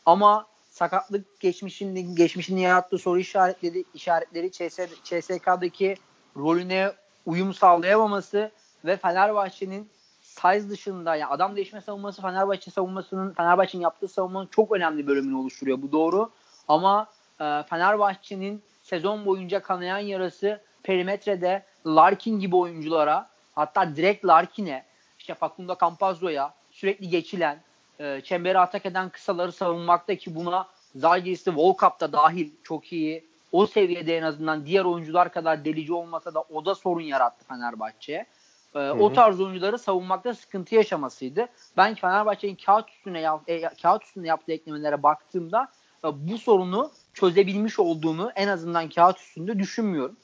Ama 0.07 0.47
sakatlık 0.75 1.41
geçmişinin 1.41 2.17
geçmişini 2.17 2.61
yarattığı 2.61 2.99
soru 2.99 3.19
işaretleri 3.19 3.85
işaretleri 3.95 4.53
CS, 4.53 4.79
CSK'daki 5.05 5.95
rolüne 6.37 6.93
uyum 7.27 7.55
sağlayamaması 7.55 8.51
ve 8.85 8.97
Fenerbahçe'nin 8.97 9.91
size 10.23 10.71
dışında 10.71 11.17
yani 11.17 11.31
adam 11.31 11.57
değişme 11.57 11.81
savunması 11.81 12.23
Fenerbahçe 12.23 12.71
savunmasının 12.71 13.33
Fenerbahçe'nin 13.33 13.83
yaptığı 13.83 14.09
savunmanın 14.09 14.47
çok 14.47 14.73
önemli 14.73 15.07
bölümünü 15.07 15.37
oluşturuyor. 15.37 15.83
Bu 15.83 15.93
doğru. 15.93 16.31
Ama 16.69 17.07
e, 17.41 17.63
Fenerbahçe'nin 17.71 18.63
sezon 18.83 19.27
boyunca 19.27 19.61
kanayan 19.61 19.99
yarası 19.99 20.61
perimetrede 20.83 21.63
Larkin 21.87 22.41
gibi 22.41 22.57
oyunculara 22.57 23.31
hatta 23.55 23.97
direkt 23.97 24.25
Larkin'e 24.25 24.85
işte 25.19 25.35
Facundo 25.35 25.77
Campazzo'ya 25.81 26.55
sürekli 26.71 27.09
geçilen 27.09 27.59
e, 28.01 28.21
çembere 28.21 28.59
atak 28.59 28.87
eden 28.87 29.09
kısaları 29.09 29.53
savunmakta 29.53 30.15
ki 30.15 30.35
buna 30.35 30.69
Zalgiris'te 30.97 31.55
Volkap 31.55 32.01
da 32.01 32.13
dahil 32.13 32.51
çok 32.63 32.93
iyi. 32.93 33.25
O 33.53 33.67
seviyede 33.67 34.19
en 34.19 34.23
azından 34.23 34.67
diğer 34.67 34.85
oyuncular 34.85 35.33
kadar 35.33 35.65
delici 35.65 35.93
olmasa 35.93 36.35
da 36.35 36.41
o 36.41 36.65
da 36.65 36.75
sorun 36.75 37.01
yarattı 37.01 37.45
Fenerbahçe'ye. 37.49 38.27
E, 38.75 38.91
o 38.91 39.13
tarz 39.13 39.41
oyuncuları 39.41 39.79
savunmakta 39.79 40.35
sıkıntı 40.35 40.75
yaşamasıydı. 40.75 41.47
Ben 41.77 41.95
Fenerbahçe'nin 41.95 42.59
kağıt 42.67 42.91
üstüne 42.91 43.21
yap, 43.21 43.43
e, 43.47 43.61
kağıt 43.83 44.05
üstünde 44.05 44.27
yaptığı 44.27 44.53
eklemelere 44.53 45.03
baktığımda 45.03 45.69
e, 46.05 46.09
bu 46.29 46.39
sorunu 46.39 46.91
çözebilmiş 47.15 47.79
olduğunu 47.79 48.33
en 48.35 48.49
azından 48.49 48.89
kağıt 48.89 49.19
üstünde 49.19 49.59
düşünmüyorum. 49.59 50.17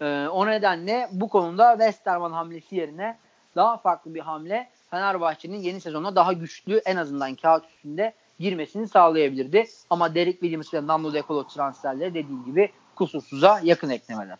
E, 0.00 0.26
o 0.28 0.46
nedenle 0.46 1.08
bu 1.12 1.28
konuda 1.28 1.72
Westerman 1.72 2.32
hamlesi 2.32 2.76
yerine 2.76 3.18
daha 3.56 3.76
farklı 3.76 4.14
bir 4.14 4.20
hamle 4.20 4.70
Fenerbahçe'nin 4.90 5.58
yeni 5.58 5.80
sezona 5.80 6.16
daha 6.16 6.32
güçlü 6.32 6.76
en 6.84 6.96
azından 6.96 7.34
kağıt 7.34 7.64
üstünde 7.64 8.14
girmesini 8.38 8.88
sağlayabilirdi. 8.88 9.66
Ama 9.90 10.14
Derek 10.14 10.40
Williams 10.40 10.74
ve 10.74 10.86
Nando 10.86 11.12
De 11.12 11.22
Colo 11.28 11.46
transferleri 11.46 12.14
dediğim 12.14 12.44
gibi 12.44 12.72
kusursuza 12.94 13.60
yakın 13.62 13.90
eklemeler. 13.90 14.38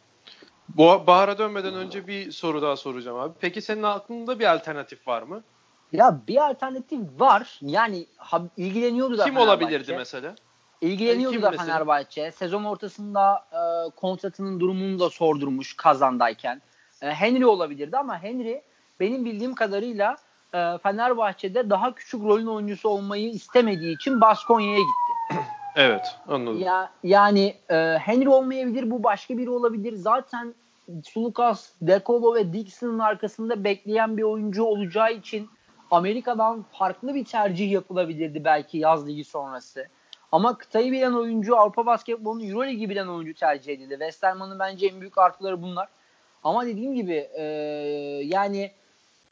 Bu 0.69 1.07
Bahar'a 1.07 1.39
dönmeden 1.39 1.75
önce 1.75 2.07
bir 2.07 2.33
soru 2.33 2.63
daha 2.63 2.77
soracağım 2.77 3.19
abi. 3.19 3.33
Peki 3.41 3.63
senin 3.63 3.83
aklında 3.83 4.39
bir 4.39 4.53
alternatif 4.53 5.09
var 5.09 5.23
mı? 5.23 5.43
Ya 5.93 6.21
bir 6.29 6.51
alternatif 6.51 7.01
var. 7.19 7.59
Yani 7.63 8.07
ha, 8.17 8.43
ilgileniyordu 8.57 9.19
da 9.19 9.25
Kim 9.25 9.37
olabilirdi 9.37 9.95
mesela? 9.97 10.35
İlgileniyordu 10.81 11.35
yani 11.35 11.43
da 11.43 11.51
mesela? 11.51 11.67
Fenerbahçe. 11.67 12.33
Sezon 12.33 12.65
ortasında 12.65 13.45
e, 13.53 13.91
kontratının 13.97 14.61
durumunu 14.61 15.01
da 15.01 15.11
sordurmuş 15.11 15.77
kazandayken. 15.77 16.63
E, 17.03 17.11
Henry 17.11 17.47
olabilirdi 17.47 17.97
ama 17.97 18.23
Henry 18.23 18.63
benim 19.01 19.25
bildiğim 19.25 19.55
kadarıyla 19.55 20.17
e, 20.55 20.79
Fenerbahçe'de 20.83 21.71
daha 21.71 21.95
küçük 21.95 22.23
rolün 22.23 22.47
oyuncusu 22.47 22.89
olmayı 22.89 23.31
istemediği 23.31 23.95
için 23.95 24.21
Baskonya'ya 24.21 24.79
gitti. 24.79 25.41
Evet 25.77 26.17
anladım. 26.29 26.61
Ya, 26.61 26.91
yani 27.03 27.55
e, 27.71 27.75
Henry 27.99 28.29
olmayabilir 28.29 28.91
bu 28.91 29.03
başka 29.03 29.39
biri 29.39 29.51
olabilir. 29.51 29.93
Zaten 29.93 30.55
Sulukas, 31.05 31.71
Dekolo 31.83 32.35
ve 32.35 32.53
Dixon'ın 32.53 32.99
arkasında 32.99 33.65
bekleyen 33.65 34.17
bir 34.17 34.23
oyuncu 34.23 34.65
olacağı 34.65 35.13
için 35.13 35.49
Amerika'dan 35.91 36.65
farklı 36.73 37.15
bir 37.15 37.25
tercih 37.25 37.71
yapılabilirdi 37.71 38.45
belki 38.45 38.79
yaz 38.79 39.09
ligi 39.09 39.25
sonrası. 39.25 39.87
Ama 40.33 40.59
kıtayı 40.59 40.93
bilen 40.93 41.13
oyuncu 41.13 41.57
Avrupa 41.57 41.87
basketbolunun 41.87 42.49
Euroligi 42.49 42.91
bilen 42.91 43.07
oyuncu 43.07 43.35
tercih 43.35 43.73
edildi. 43.73 43.91
Westerman'ın 43.91 44.59
bence 44.59 44.87
en 44.87 45.01
büyük 45.01 45.19
artıları 45.19 45.63
bunlar. 45.63 45.89
Ama 46.45 46.67
dediğim 46.67 46.95
gibi 46.95 47.29
e, 47.35 47.43
yani 48.25 48.71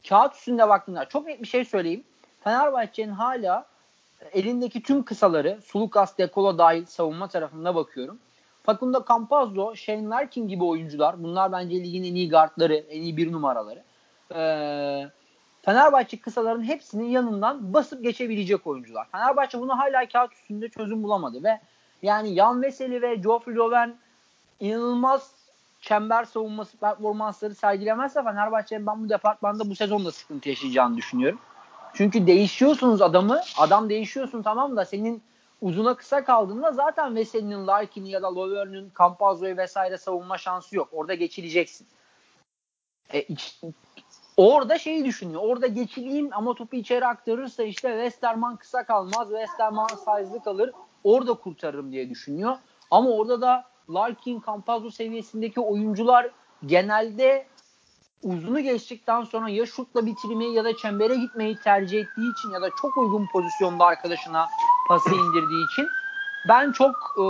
kağıt 0.09 0.35
üstünde 0.35 0.69
baktığında 0.69 1.05
çok 1.05 1.27
net 1.27 1.43
bir 1.43 1.49
şey 1.49 1.65
söyleyeyim. 1.65 2.05
Fenerbahçe'nin 2.41 3.13
hala 3.13 3.67
elindeki 4.33 4.83
tüm 4.83 5.03
kısaları 5.03 5.59
Sulukas, 5.65 6.19
Dekolo 6.19 6.59
dahil 6.59 6.87
savunma 6.87 7.29
tarafında 7.29 7.75
bakıyorum. 7.75 8.19
Facundo 8.63 9.05
Campazzo, 9.09 9.77
Shane 9.77 10.09
Larkin 10.09 10.49
gibi 10.49 10.65
oyuncular. 10.65 11.23
Bunlar 11.23 11.53
bence 11.53 11.77
ligin 11.77 12.05
en 12.05 12.15
iyi 12.15 12.31
guardları, 12.31 12.75
en 12.75 13.03
iyi 13.03 13.17
bir 13.17 13.33
numaraları. 13.33 13.83
Ee, 14.35 15.09
Fenerbahçe 15.63 16.21
kısaların 16.21 16.63
hepsinin 16.63 17.09
yanından 17.09 17.75
basıp 17.75 18.03
geçebilecek 18.03 18.67
oyuncular. 18.67 19.07
Fenerbahçe 19.13 19.61
bunu 19.61 19.79
hala 19.79 20.09
kağıt 20.09 20.33
üstünde 20.33 20.69
çözüm 20.69 21.03
bulamadı 21.03 21.45
ve 21.45 21.61
yani 22.03 22.35
Yan 22.35 22.63
Veseli 22.63 23.03
ve 23.03 23.15
Geoffrey 23.15 23.55
Loven 23.55 23.97
inanılmaz 24.61 25.46
çember 25.87 26.25
savunması 26.25 26.77
performansları 26.77 27.55
sergilemezse 27.55 28.23
Fenerbahçe'nin 28.23 28.87
ben 28.87 29.05
bu 29.05 29.09
departmanda 29.09 29.71
bu 29.71 29.75
sezonda 29.75 30.13
sıkıntı 30.13 30.49
yaşayacağını 30.49 30.97
düşünüyorum. 30.97 31.39
Çünkü 31.95 32.27
değişiyorsunuz 32.27 33.03
adamı. 33.03 33.41
Adam 33.59 33.89
değişiyorsun 33.89 34.43
tamam 34.43 34.77
da 34.77 34.85
senin 34.85 35.23
uzuna 35.63 35.95
kısa 35.95 36.25
kaldığında 36.25 36.73
zaten 36.73 37.17
Veseli'nin, 37.17 37.67
Larkin'in 37.67 38.09
ya 38.09 38.23
da 38.23 38.35
Lover'ın, 38.35 38.93
Campazzo'yu 38.99 39.57
vesaire 39.57 39.99
savunma 39.99 40.39
şansı 40.39 40.77
yok. 40.77 40.89
Orada 40.93 41.15
geçileceksin. 41.15 41.87
E, 43.15 43.27
orada 44.37 44.79
şeyi 44.79 45.05
düşünüyor. 45.05 45.43
Orada 45.45 45.67
geçileyim 45.67 46.29
ama 46.33 46.55
topu 46.55 46.77
içeri 46.77 47.07
aktarırsa 47.07 47.63
işte 47.63 47.89
Westerman 47.89 48.57
kısa 48.57 48.85
kalmaz. 48.85 49.29
Westerman 49.29 49.87
size'lı 49.87 50.43
kalır. 50.45 50.73
Orada 51.05 51.35
kurtarırım 51.35 51.93
diye 51.93 52.11
düşünüyor. 52.11 52.57
Ama 52.91 53.11
orada 53.11 53.41
da 53.41 53.76
Larkin, 53.91 54.43
Campazzo 54.47 54.91
seviyesindeki 54.91 55.61
oyuncular 55.61 56.31
genelde 56.67 57.47
uzunu 58.23 58.61
geçtikten 58.61 59.25
sonra 59.25 59.49
ya 59.49 59.67
şutla 59.67 60.07
bitirmeyi 60.07 60.55
ya 60.55 60.65
da 60.65 60.77
çembere 60.77 61.17
gitmeyi 61.17 61.57
tercih 61.61 61.99
ettiği 61.99 62.33
için 62.33 62.51
ya 62.51 62.63
da 62.63 62.71
çok 62.83 62.97
uygun 62.97 63.27
pozisyonda 63.33 63.85
arkadaşına 63.85 64.47
pası 64.89 65.15
indirdiği 65.15 65.67
için 65.73 65.87
ben 66.49 66.73
çok 66.73 66.97
e, 67.19 67.23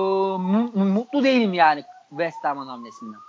mutlu 0.79 1.25
değilim 1.25 1.55
yani 1.55 1.85
Westerman 2.11 2.67
hamlesinden. 2.67 3.21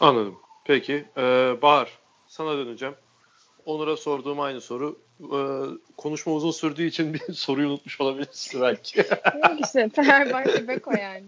Anladım. 0.00 0.38
Peki. 0.64 1.08
Ee, 1.16 1.56
Bahar 1.62 1.98
sana 2.26 2.56
döneceğim. 2.56 2.94
Onur'a 3.66 3.96
sorduğum 3.96 4.40
aynı 4.40 4.60
soru. 4.60 4.98
Ee, 5.20 5.36
konuşma 5.96 6.32
uzun 6.32 6.50
sürdüğü 6.50 6.84
için 6.84 7.14
bir 7.14 7.20
soruyu 7.32 7.68
unutmuş 7.68 8.00
olabilirsin 8.00 8.60
belki. 8.60 8.98
Yok 9.48 9.60
işte 9.64 9.88
Fenerbahçe 9.88 10.68
Beko 10.68 10.90
yani. 10.90 11.24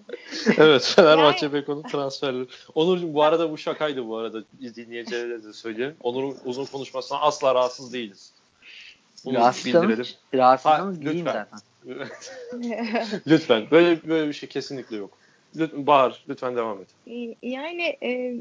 evet 0.59 0.93
Fenerbahçe 0.97 1.47
yani... 1.47 1.55
Beko'nun 1.55 1.83
transferleri. 1.83 2.47
Onur'cum 2.75 3.15
bu 3.15 3.23
arada 3.23 3.51
bu 3.51 3.59
şakaydı 3.59 4.09
bu 4.09 4.17
arada 4.17 4.45
dinleyicilere 4.61 5.45
de 5.45 5.53
söyleyeyim. 5.53 5.97
Onur'un 6.03 6.37
uzun 6.45 6.65
konuşmasına 6.65 7.21
asla 7.21 7.55
rahatsız 7.55 7.93
değiliz. 7.93 8.33
Rahatsızsanız, 9.27 10.17
rahatsızsanız 10.35 11.01
diyeyim 11.01 11.27
zaten. 11.27 11.59
lütfen. 13.27 13.67
Böyle, 13.71 14.09
böyle 14.09 14.29
bir 14.29 14.33
şey 14.33 14.49
kesinlikle 14.49 14.97
yok. 14.97 15.11
Lütfen, 15.57 15.87
Bahar 15.87 16.25
lütfen 16.29 16.57
devam 16.57 16.79
et. 16.81 16.89
Yani 17.43 17.97
e, 18.03 18.37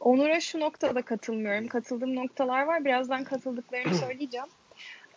Onur'a 0.00 0.40
şu 0.40 0.60
noktada 0.60 1.02
katılmıyorum. 1.02 1.68
Katıldığım 1.68 2.16
noktalar 2.16 2.62
var. 2.62 2.84
Birazdan 2.84 3.24
katıldıklarını 3.24 3.94
söyleyeceğim. 4.06 4.46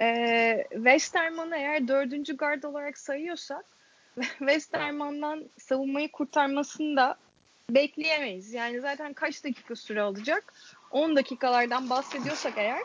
Ee, 0.01 0.67
Westerman'ı 0.71 1.55
eğer 1.55 1.87
dördüncü 1.87 2.37
guard 2.37 2.63
olarak 2.63 2.97
sayıyorsak 2.97 3.65
Westerman'dan 4.37 5.43
savunmayı 5.57 6.11
kurtarmasını 6.11 6.97
da 6.97 7.17
bekleyemeyiz. 7.69 8.53
Yani 8.53 8.81
zaten 8.81 9.13
kaç 9.13 9.43
dakika 9.43 9.75
süre 9.75 10.01
alacak? 10.01 10.53
10 10.91 11.15
dakikalardan 11.15 11.89
bahsediyorsak 11.89 12.53
eğer 12.57 12.81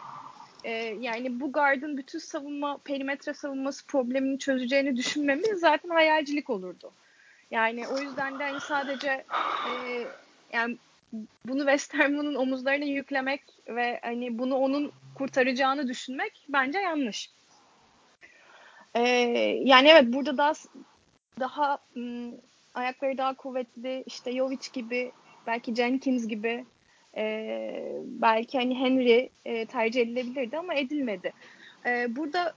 e, 0.64 0.70
yani 1.00 1.40
bu 1.40 1.52
gardın 1.52 1.96
bütün 1.96 2.18
savunma, 2.18 2.78
perimetre 2.78 3.34
savunması 3.34 3.86
problemini 3.86 4.38
çözeceğini 4.38 4.96
düşünmemiz 4.96 5.60
zaten 5.60 5.88
hayalcilik 5.88 6.50
olurdu. 6.50 6.92
Yani 7.50 7.88
o 7.88 7.98
yüzden 7.98 8.38
de 8.38 8.44
hani 8.44 8.60
sadece 8.60 9.24
e, 9.68 10.04
yani 10.52 10.76
bunu 11.44 11.58
Westerman'ın 11.58 12.34
omuzlarına 12.34 12.84
yüklemek 12.84 13.42
ve 13.68 14.00
hani 14.02 14.38
bunu 14.38 14.56
onun 14.56 14.92
kurtaracağını 15.14 15.88
düşünmek 15.88 16.46
bence 16.48 16.78
yanlış. 16.78 17.30
Ee, 18.94 19.00
yani 19.64 19.88
evet 19.88 20.04
burada 20.06 20.38
daha 20.38 20.52
daha 21.40 21.78
ım, 21.96 22.34
ayakları 22.74 23.18
daha 23.18 23.34
kuvvetli 23.34 24.02
işte 24.06 24.32
Jovic 24.32 24.68
gibi 24.72 25.12
belki 25.46 25.74
Jenkins 25.74 26.28
gibi 26.28 26.64
e, 27.16 27.96
belki 28.04 28.58
hani 28.58 28.78
Henry 28.78 29.28
e, 29.44 29.66
tercih 29.66 30.00
edilebilirdi 30.00 30.58
ama 30.58 30.74
edilmedi. 30.74 31.32
E, 31.86 32.16
burada 32.16 32.54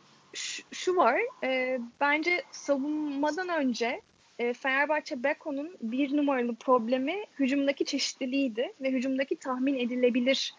şu 0.71 0.95
var 0.95 1.21
e, 1.43 1.79
bence 2.01 2.43
savunmadan 2.51 3.49
önce 3.49 4.01
e, 4.39 4.53
Fenerbahçe 4.53 5.23
Beko'nun 5.23 5.77
bir 5.81 6.17
numaralı 6.17 6.55
problemi 6.55 7.15
hücumdaki 7.39 7.85
çeşitliliğiydi 7.85 8.73
ve 8.81 8.91
hücumdaki 8.91 9.35
tahmin 9.35 9.79
edilebilir 9.79 10.53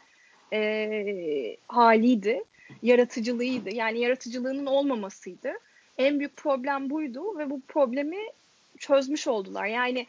e, 0.52 1.56
haliydi, 1.68 2.45
yaratıcılığıydı. 2.83 3.75
Yani 3.75 4.00
yaratıcılığının 4.00 4.66
olmamasıydı. 4.66 5.52
En 5.99 6.18
büyük 6.18 6.37
problem 6.37 6.90
buydu 6.90 7.38
ve 7.38 7.50
bu 7.50 7.61
problemi 7.61 8.18
çözmüş 8.78 9.26
oldular. 9.26 9.66
Yani 9.66 10.06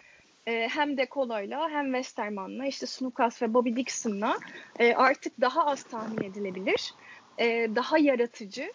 e, 0.48 0.68
hem 0.72 0.98
Dekolo'yla 0.98 1.70
hem 1.70 1.86
Westerman'la 1.86 2.66
işte 2.66 2.86
Slukas 2.86 3.42
ve 3.42 3.54
Bobby 3.54 3.76
Dixon'la 3.76 4.38
e, 4.80 4.94
artık 4.94 5.42
daha 5.42 5.66
az 5.66 5.84
tahmin 5.84 6.24
edilebilir, 6.24 6.94
e, 7.38 7.46
daha 7.76 7.98
yaratıcı 7.98 8.72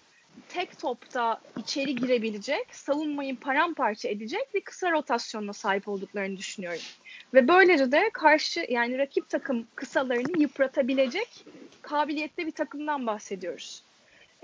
tek 0.49 0.79
topta 0.79 1.41
içeri 1.57 1.97
girebilecek, 1.97 2.75
savunmayı 2.75 3.41
paramparça 3.41 4.09
edecek 4.09 4.55
bir 4.55 4.61
kısa 4.61 4.91
rotasyonuna 4.91 5.53
sahip 5.53 5.89
olduklarını 5.89 6.37
düşünüyorum. 6.37 6.83
Ve 7.35 7.49
böylece 7.49 7.93
de 7.93 8.11
karşı 8.13 8.67
yani 8.69 8.99
rakip 8.99 9.29
takım 9.29 9.67
kısalarını 9.75 10.41
yıpratabilecek 10.41 11.45
kabiliyette 11.83 12.47
bir 12.47 12.53
takımdan 12.53 13.07
bahsediyoruz. 13.07 13.83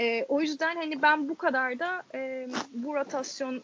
E, 0.00 0.24
o 0.28 0.40
yüzden 0.40 0.76
hani 0.76 1.02
ben 1.02 1.28
bu 1.28 1.34
kadar 1.34 1.78
da 1.78 2.02
e, 2.14 2.48
bu 2.72 2.94
rotasyon 2.94 3.62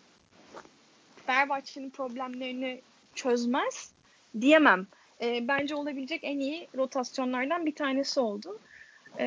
Fenerbahçe'nin 1.26 1.90
problemlerini 1.90 2.80
çözmez 3.14 3.92
diyemem. 4.40 4.86
E, 5.20 5.48
bence 5.48 5.74
olabilecek 5.74 6.20
en 6.24 6.38
iyi 6.38 6.68
rotasyonlardan 6.76 7.66
bir 7.66 7.74
tanesi 7.74 8.20
oldu. 8.20 8.58
E, 9.18 9.26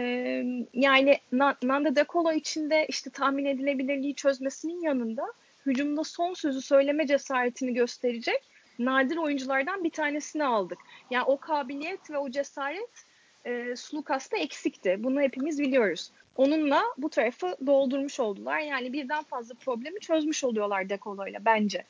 yani 0.73 1.17
Nanda 1.63 1.95
De 1.95 2.05
Colo 2.09 2.31
için 2.31 2.69
de 2.69 2.85
işte 2.89 3.09
tahmin 3.09 3.45
edilebilirliği 3.45 4.15
çözmesinin 4.15 4.81
yanında 4.81 5.33
hücumda 5.65 6.03
son 6.03 6.33
sözü 6.33 6.61
söyleme 6.61 7.07
cesaretini 7.07 7.73
gösterecek 7.73 8.43
nadir 8.79 9.17
oyunculardan 9.17 9.83
bir 9.83 9.89
tanesini 9.89 10.45
aldık. 10.45 10.79
Yani 11.11 11.23
o 11.23 11.37
kabiliyet 11.37 12.11
ve 12.11 12.17
o 12.17 12.29
cesaret 12.29 13.05
e, 13.45 13.75
Slukas'ta 13.75 14.37
eksikti. 14.37 14.95
Bunu 14.99 15.21
hepimiz 15.21 15.59
biliyoruz. 15.59 16.11
Onunla 16.35 16.83
bu 16.97 17.09
tarafı 17.09 17.57
doldurmuş 17.65 18.19
oldular. 18.19 18.59
Yani 18.59 18.93
birden 18.93 19.23
fazla 19.23 19.55
problemi 19.55 19.99
çözmüş 19.99 20.43
oluyorlar 20.43 20.89
Dekolo'yla 20.89 21.45
bence. 21.45 21.83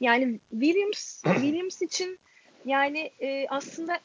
Yani 0.00 0.40
Williams 0.50 1.22
Williams 1.24 1.82
için 1.82 2.18
yani 2.64 3.10
e, 3.20 3.46
aslında 3.48 3.98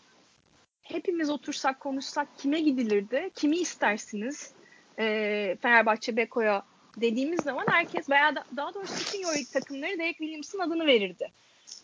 hepimiz 0.83 1.29
otursak 1.29 1.79
konuşsak 1.79 2.27
kime 2.37 2.59
gidilirdi? 2.59 3.29
Kimi 3.35 3.57
istersiniz? 3.57 4.51
E, 4.99 5.57
Fenerbahçe 5.61 6.17
Beko'ya 6.17 6.63
dediğimiz 6.97 7.39
zaman 7.39 7.65
herkes 7.69 8.09
veya 8.09 8.35
da, 8.35 8.43
daha 8.57 8.73
doğrusu 8.73 8.93
bütün 8.99 9.23
Euroleague 9.23 9.51
takımları 9.53 9.99
Derek 9.99 10.17
Williams'ın 10.17 10.59
adını 10.59 10.85
verirdi. 10.85 11.31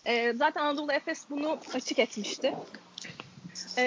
E, 0.06 0.34
zaten 0.34 0.62
Anadolu 0.62 0.92
Efes 0.92 1.30
bunu 1.30 1.60
açık 1.74 2.00
etmişti. 2.00 2.54
E, 3.78 3.84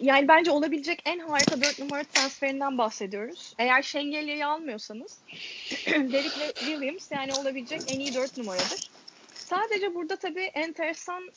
yani 0.00 0.28
bence 0.28 0.50
olabilecek 0.50 1.02
en 1.04 1.18
harika 1.18 1.60
4 1.60 1.78
numara 1.78 2.04
transferinden 2.04 2.78
bahsediyoruz. 2.78 3.54
Eğer 3.58 3.82
Şengelya'yı 3.82 4.46
almıyorsanız 4.46 5.18
Derek 5.86 6.54
Williams 6.54 7.10
yani 7.10 7.34
olabilecek 7.34 7.82
en 7.88 8.00
iyi 8.00 8.14
4 8.14 8.38
numaradır. 8.38 8.90
Sadece 9.34 9.94
burada 9.94 10.16
tabii 10.16 10.44
enteresan 10.44 11.30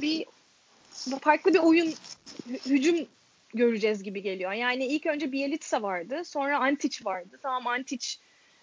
bir 0.00 0.26
farklı 1.20 1.54
bir 1.54 1.58
oyun 1.58 1.94
hücum 2.66 2.96
göreceğiz 3.54 4.02
gibi 4.02 4.22
geliyor. 4.22 4.52
Yani 4.52 4.86
ilk 4.86 5.06
önce 5.06 5.32
Bielitsa 5.32 5.82
vardı. 5.82 6.24
Sonra 6.24 6.58
Antic 6.58 7.04
vardı. 7.04 7.38
Tamam 7.42 7.66
Antic 7.66 8.06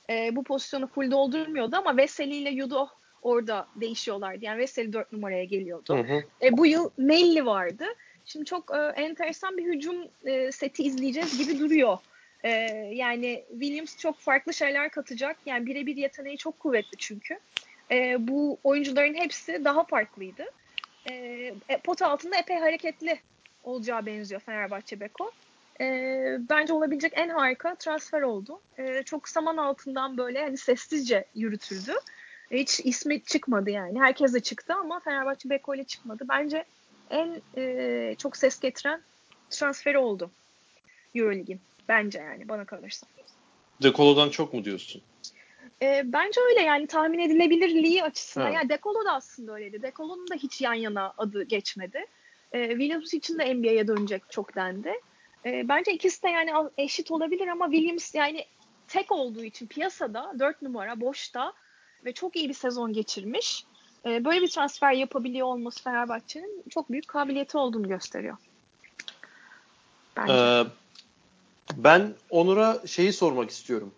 e, 0.09 0.35
bu 0.35 0.43
pozisyonu 0.43 0.87
full 0.87 1.11
doldurmuyordu 1.11 1.75
ama 1.75 1.97
Veseli 1.97 2.35
ile 2.35 2.49
Yudo 2.49 2.87
orada 3.21 3.67
değişiyorlardı. 3.75 4.45
Yani 4.45 4.57
Veseli 4.57 4.93
4 4.93 5.11
numaraya 5.11 5.43
geliyordu. 5.43 5.97
Hı 5.97 6.13
hı. 6.13 6.23
E, 6.41 6.57
bu 6.57 6.65
yıl 6.65 6.89
Melli 6.97 7.45
vardı. 7.45 7.85
Şimdi 8.25 8.45
çok 8.45 8.71
e, 8.75 9.01
enteresan 9.01 9.57
bir 9.57 9.65
hücum 9.65 9.95
e, 10.25 10.51
seti 10.51 10.83
izleyeceğiz 10.83 11.37
gibi 11.37 11.59
duruyor. 11.59 11.97
E, 12.43 12.49
yani 12.93 13.43
Williams 13.51 13.97
çok 13.97 14.19
farklı 14.19 14.53
şeyler 14.53 14.89
katacak. 14.89 15.37
Yani 15.45 15.65
birebir 15.65 15.95
yeteneği 15.95 16.37
çok 16.37 16.59
kuvvetli 16.59 16.97
çünkü. 16.97 17.39
E, 17.91 18.27
bu 18.27 18.57
oyuncuların 18.63 19.13
hepsi 19.13 19.65
daha 19.65 19.83
farklıydı. 19.83 20.45
E, 21.09 21.13
e 21.69 21.77
pot 21.83 22.01
altında 22.01 22.37
epey 22.37 22.57
hareketli 22.57 23.19
olacağı 23.63 24.05
benziyor 24.05 24.41
Fenerbahçe 24.41 24.99
Beko. 24.99 25.31
E, 25.81 25.85
bence 26.49 26.73
olabilecek 26.73 27.13
en 27.15 27.29
harika 27.29 27.75
transfer 27.75 28.21
oldu. 28.21 28.61
E, 28.77 29.03
çok 29.03 29.29
saman 29.29 29.57
altından 29.57 30.17
böyle 30.17 30.41
hani 30.41 30.57
sessizce 30.57 31.25
yürütüldü. 31.35 31.93
Hiç 32.51 32.79
ismi 32.83 33.23
çıkmadı 33.23 33.69
yani. 33.69 33.99
Herkes 33.99 34.33
de 34.33 34.39
çıktı 34.39 34.73
ama 34.73 34.99
Fenerbahçe 34.99 35.49
Beko 35.49 35.75
ile 35.75 35.83
çıkmadı. 35.83 36.25
Bence 36.29 36.63
en 37.09 37.41
e, 37.57 38.15
çok 38.17 38.37
ses 38.37 38.59
getiren 38.59 39.01
transferi 39.49 39.97
oldu 39.97 40.31
Eurolig'in. 41.15 41.61
Bence 41.87 42.19
yani 42.19 42.49
bana 42.49 42.65
kalırsa. 42.65 43.07
Dekolo'dan 43.83 44.29
çok 44.29 44.53
mu 44.53 44.65
diyorsun? 44.65 45.01
E, 45.81 46.01
bence 46.05 46.41
öyle 46.49 46.61
yani 46.61 46.87
tahmin 46.87 47.19
edilebilirliği 47.19 48.03
açısından. 48.03 48.45
Ha. 48.45 48.51
Yani 48.51 48.69
Dekolo 48.69 49.05
da 49.05 49.13
aslında 49.13 49.53
öyleydi. 49.53 49.81
Dekolo'nun 49.81 50.27
da 50.29 50.35
hiç 50.35 50.61
yan 50.61 50.73
yana 50.73 51.13
adı 51.17 51.43
geçmedi. 51.43 52.05
E, 52.51 52.69
Williams 52.69 53.13
için 53.13 53.39
de 53.39 53.53
NBA'ye 53.55 53.87
dönecek 53.87 54.23
çok 54.29 54.55
dendi. 54.55 54.93
E, 55.45 55.69
bence 55.69 55.93
ikisi 55.93 56.23
de 56.23 56.29
yani 56.29 56.51
eşit 56.77 57.11
olabilir 57.11 57.47
ama 57.47 57.71
Williams 57.71 58.15
yani 58.15 58.45
tek 58.87 59.11
olduğu 59.11 59.43
için 59.43 59.67
piyasada 59.67 60.33
4 60.39 60.61
numara 60.61 61.01
boşta 61.01 61.53
ve 62.05 62.13
çok 62.13 62.35
iyi 62.35 62.49
bir 62.49 62.53
sezon 62.53 62.93
geçirmiş. 62.93 63.65
E, 64.05 64.25
böyle 64.25 64.41
bir 64.41 64.47
transfer 64.47 64.93
yapabiliyor 64.93 65.47
olması 65.47 65.83
Fenerbahçe'nin 65.83 66.63
çok 66.69 66.91
büyük 66.91 67.07
kabiliyeti 67.07 67.57
olduğunu 67.57 67.87
gösteriyor. 67.87 68.37
Bence. 70.17 70.33
Ee, 70.33 70.63
ben 71.77 72.13
Onur'a 72.29 72.87
şeyi 72.87 73.13
sormak 73.13 73.49
istiyorum. 73.49 73.91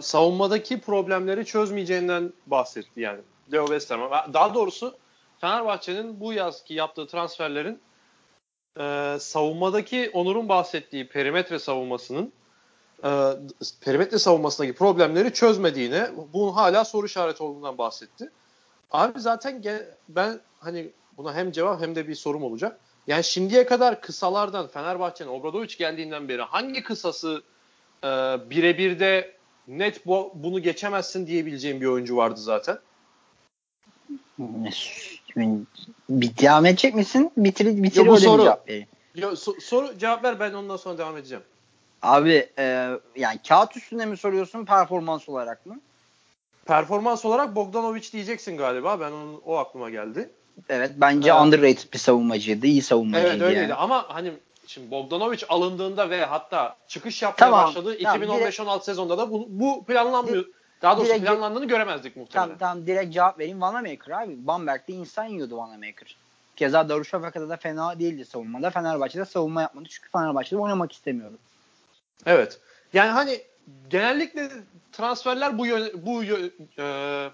Savunmadaki 0.00 0.80
problemleri 0.80 1.44
çözmeyeceğinden 1.44 2.32
bahsetti 2.46 3.00
yani. 3.00 3.20
Leo 3.52 3.66
Westerman. 3.66 4.32
Daha 4.32 4.54
doğrusu 4.54 4.96
Fenerbahçe'nin 5.40 6.20
bu 6.20 6.32
yazki 6.32 6.74
yaptığı 6.74 7.06
transferlerin 7.06 7.80
e, 8.80 9.16
savunmadaki 9.20 10.10
Onur'un 10.12 10.48
bahsettiği 10.48 11.08
perimetre 11.08 11.58
savunmasının 11.58 12.32
e, 13.04 13.10
perimetre 13.80 14.18
savunmasındaki 14.18 14.74
problemleri 14.74 15.32
çözmediğine, 15.32 16.10
bunun 16.32 16.52
hala 16.52 16.84
soru 16.84 17.06
işareti 17.06 17.42
olduğundan 17.42 17.78
bahsetti. 17.78 18.30
Abi 18.90 19.20
zaten 19.20 19.62
ben 20.08 20.40
hani 20.60 20.90
buna 21.16 21.34
hem 21.34 21.52
cevap 21.52 21.80
hem 21.80 21.94
de 21.94 22.08
bir 22.08 22.14
sorum 22.14 22.42
olacak. 22.42 22.80
Yani 23.06 23.24
şimdiye 23.24 23.66
kadar 23.66 24.00
kısalardan 24.00 24.66
Fenerbahçe'nin 24.66 25.30
Obradoviç 25.30 25.78
geldiğinden 25.78 26.28
beri 26.28 26.42
hangi 26.42 26.82
kısası 26.82 27.42
e, 28.04 28.08
birebir 28.50 29.00
de 29.00 29.37
net 29.68 30.06
bu, 30.06 30.32
bunu 30.34 30.62
geçemezsin 30.62 31.26
diyebileceğim 31.26 31.80
bir 31.80 31.86
oyuncu 31.86 32.16
vardı 32.16 32.40
zaten? 32.40 32.78
Bir 36.10 36.36
devam 36.36 36.66
edecek 36.66 36.94
misin? 36.94 37.30
Bitir, 37.36 37.82
bitir 37.82 38.04
Yo, 38.04 38.12
bu 38.12 38.16
soru, 38.20 38.42
cevap. 38.42 38.70
Yo, 39.14 39.36
so, 39.36 39.52
soru 39.60 39.98
cevap 39.98 40.24
ver 40.24 40.40
ben 40.40 40.52
ondan 40.52 40.76
sonra 40.76 40.98
devam 40.98 41.16
edeceğim. 41.16 41.44
Abi 42.02 42.48
e, 42.58 42.90
yani 43.16 43.38
kağıt 43.48 43.76
üstünde 43.76 44.06
mi 44.06 44.16
soruyorsun 44.16 44.64
performans 44.64 45.28
olarak 45.28 45.66
mı? 45.66 45.80
Performans 46.64 47.24
olarak 47.24 47.56
Bogdanovic 47.56 48.12
diyeceksin 48.12 48.56
galiba. 48.56 49.00
Ben 49.00 49.12
onun, 49.12 49.40
o 49.46 49.56
aklıma 49.56 49.90
geldi. 49.90 50.30
Evet 50.68 50.90
bence 50.96 51.30
evet. 51.30 51.40
underrated 51.40 51.92
bir 51.92 51.98
savunmacıydı. 51.98 52.66
iyi 52.66 52.82
savunmacıydı 52.82 53.30
Evet 53.30 53.42
öyleydi 53.42 53.62
yani. 53.62 53.74
ama 53.74 54.04
hani 54.08 54.32
şimdi 54.68 54.90
Bogdanovic 54.90 55.40
alındığında 55.48 56.10
ve 56.10 56.24
hatta 56.24 56.76
çıkış 56.88 57.22
yapmaya 57.22 57.50
tamam, 57.50 57.66
başladığı 57.66 58.02
tamam, 58.02 58.22
2015-16 58.22 58.84
sezonda 58.84 59.18
da 59.18 59.30
bu, 59.30 59.46
bu 59.48 59.84
planlanmıyor. 59.84 60.44
Daha 60.82 60.96
doğrusu 60.96 61.10
direkt, 61.10 61.26
planlandığını 61.26 61.64
göremezdik 61.64 62.16
muhtemelen. 62.16 62.46
Tamam, 62.46 62.58
tamam 62.58 62.86
direkt 62.86 63.14
cevap 63.14 63.38
vereyim. 63.38 63.60
Vanamaker 63.60 64.12
abi. 64.12 64.46
Bamberg'de 64.46 64.92
insan 64.92 65.24
yiyordu 65.24 65.56
Vanamaker. 65.56 66.16
Keza 66.56 66.88
Darüşşafaka'da 66.88 67.48
da 67.48 67.56
fena 67.56 67.98
değildi 67.98 68.24
savunmada. 68.24 68.70
Fenerbahçe'de 68.70 69.24
savunma 69.24 69.62
yapmadı. 69.62 69.88
Çünkü 69.90 70.10
Fenerbahçe'de 70.10 70.60
oynamak 70.60 70.92
istemiyordu. 70.92 71.38
Evet. 72.26 72.60
Yani 72.92 73.10
hani 73.10 73.40
genellikle 73.90 74.50
transferler 74.92 75.58
bu 75.58 75.66
yön, 75.66 75.90
bu 75.94 76.24
e, 76.78 77.30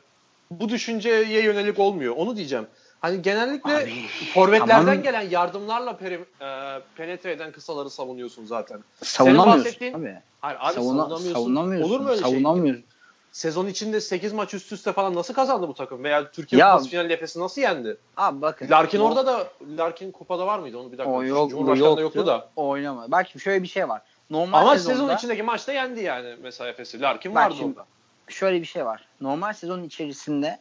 bu 0.50 0.68
düşünceye 0.68 1.42
yönelik 1.42 1.78
olmuyor. 1.78 2.14
Onu 2.16 2.36
diyeceğim. 2.36 2.66
Hani 3.04 3.22
genellikle 3.22 3.76
Abi, 3.76 4.06
forvetlerden 4.34 4.86
tamam. 4.86 5.02
gelen 5.02 5.30
yardımlarla 5.30 5.96
peri, 5.96 6.14
e, 6.14 6.80
penetre 6.96 7.32
eden 7.32 7.52
kısaları 7.52 7.90
savunuyorsun 7.90 8.44
zaten. 8.44 8.80
Savunamıyorsun 9.02 9.92
abi. 9.94 10.18
Hayır 10.40 10.58
abi 10.60 10.74
Savuna, 10.74 11.02
savunamıyorsun. 11.02 11.32
savunamıyorsun. 11.32 11.90
Olur 11.90 12.00
mu 12.00 12.08
öyle 12.08 12.22
şey? 12.22 12.30
savunamıyorsun. 12.30 12.80
şey? 12.80 12.88
Sezon 13.32 13.66
içinde 13.66 14.00
8 14.00 14.32
maç 14.32 14.54
üst 14.54 14.72
üste 14.72 14.92
falan 14.92 15.14
nasıl 15.14 15.34
kazandı 15.34 15.68
bu 15.68 15.74
takım? 15.74 16.04
Veya 16.04 16.30
Türkiye 16.30 16.60
ya, 16.60 16.70
Kupası 16.70 16.90
finali 16.90 17.12
Efes'i 17.12 17.40
nasıl 17.40 17.60
yendi? 17.62 17.96
Abi 18.16 18.42
bakın. 18.42 18.70
Larkin 18.70 19.00
o, 19.00 19.04
orada 19.04 19.26
da 19.26 19.48
Larkin 19.78 20.10
kupada 20.12 20.46
var 20.46 20.58
mıydı? 20.58 20.78
Onu 20.78 20.92
bir 20.92 20.98
dakika. 20.98 21.14
O 21.14 21.22
yok, 21.22 21.50
Cumhurbaşkanı'nda 21.50 22.00
yoktu, 22.00 22.18
yoktu 22.18 22.26
da. 22.26 22.48
Oynama. 22.56 23.10
Bak 23.10 23.26
şöyle 23.38 23.62
bir 23.62 23.68
şey 23.68 23.88
var. 23.88 24.02
Normal 24.30 24.60
Ama 24.60 24.76
sezonda, 24.76 24.96
sezon 24.96 25.16
içindeki 25.16 25.42
maçta 25.42 25.72
yendi 25.72 26.00
yani 26.00 26.34
mesela 26.42 26.70
Efes'i. 26.70 27.00
Larkin 27.00 27.34
vardı 27.34 27.54
şimdi, 27.58 27.78
orada. 27.78 27.86
Şöyle 28.28 28.60
bir 28.60 28.66
şey 28.66 28.86
var. 28.86 29.04
Normal 29.20 29.52
sezon 29.52 29.82
içerisinde 29.82 30.58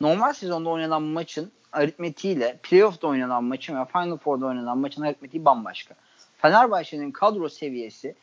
normal 0.00 0.32
sezonda 0.32 0.68
oynanan 0.70 1.02
maçın 1.02 1.52
aritmetiğiyle 1.72 2.58
playoff'da 2.62 3.06
oynanan 3.06 3.44
maçın 3.44 3.80
ve 3.80 3.84
Final 3.84 4.16
Four'da 4.16 4.46
oynanan 4.46 4.78
maçın 4.78 5.02
aritmetiği 5.02 5.44
bambaşka. 5.44 5.94
Fenerbahçe'nin 6.38 7.10
kadro 7.10 7.48
seviyesi 7.48 8.14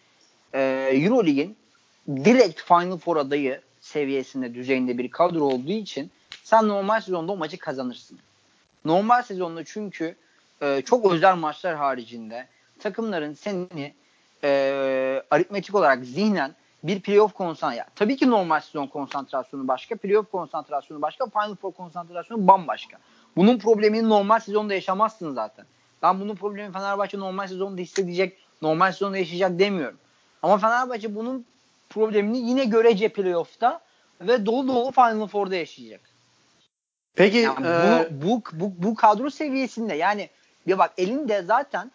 e, 0.54 0.90
Eurolig'in 0.94 1.58
direkt 2.08 2.62
Final 2.62 2.98
Four 2.98 3.18
adayı 3.18 3.62
seviyesinde 3.82 4.54
düzeyinde 4.54 4.98
bir 4.98 5.12
kadro 5.12 5.44
olduğu 5.44 5.72
için 5.72 6.12
sen 6.44 6.68
normal 6.68 7.02
sezonda 7.02 7.32
o 7.32 7.38
maçı 7.38 7.58
kazanırsın. 7.58 8.20
Normal 8.86 9.22
sezonda 9.22 9.64
çünkü 9.66 10.16
e, 10.62 10.82
çok 10.86 11.14
özel 11.14 11.36
maçlar 11.36 11.76
haricinde 11.76 12.48
takımların 12.80 13.34
seni 13.34 13.94
e, 14.44 15.24
aritmetik 15.32 15.76
olarak 15.76 16.06
zihnen 16.06 16.56
bir 16.88 17.02
playoff 17.02 17.34
konsantrasyonu. 17.34 17.90
Tabii 17.96 18.18
ki 18.18 18.30
normal 18.30 18.60
sezon 18.60 18.88
konsantrasyonu 18.88 19.68
başka, 19.68 19.96
playoff 19.96 20.32
konsantrasyonu 20.32 21.02
başka, 21.02 21.26
Final 21.26 21.56
Four 21.56 21.72
konsantrasyonu 21.72 22.48
bambaşka. 22.48 22.98
Bunun 23.36 23.58
problemini 23.58 24.10
normal 24.10 24.40
sezonda 24.40 24.74
yaşamazsın 24.74 25.34
zaten. 25.34 25.66
Ben 26.02 26.20
bunun 26.20 26.36
problemi 26.36 26.74
Fenerbahçe 26.74 27.20
normal 27.20 27.48
sezonda 27.48 27.82
hissedecek 27.82 28.38
Normal 28.62 28.92
sezonda 28.92 29.18
yaşayacak 29.18 29.60
demiyorum. 29.60 29.98
Ama 30.44 30.58
Fenerbahçe 30.58 31.16
bunun 31.16 31.46
problemini 31.90 32.38
yine 32.38 32.66
görece 32.66 33.10
playoff'ta 33.10 33.82
ve 34.22 34.46
dolu 34.46 34.68
dolu 34.68 34.92
Final 34.92 35.28
Four'da 35.28 35.56
yaşayacak. 35.56 36.02
Peki 37.16 37.38
yani 37.38 37.68
e, 37.68 38.08
bu, 38.12 38.28
bu, 38.28 38.44
bu, 38.54 38.74
bu 38.78 38.96
kadro 38.96 39.30
seviyesinde 39.30 39.96
yani 39.96 40.30
bir 40.68 40.78
bak 40.78 40.94
elinde 40.98 41.42
zaten 41.42 41.92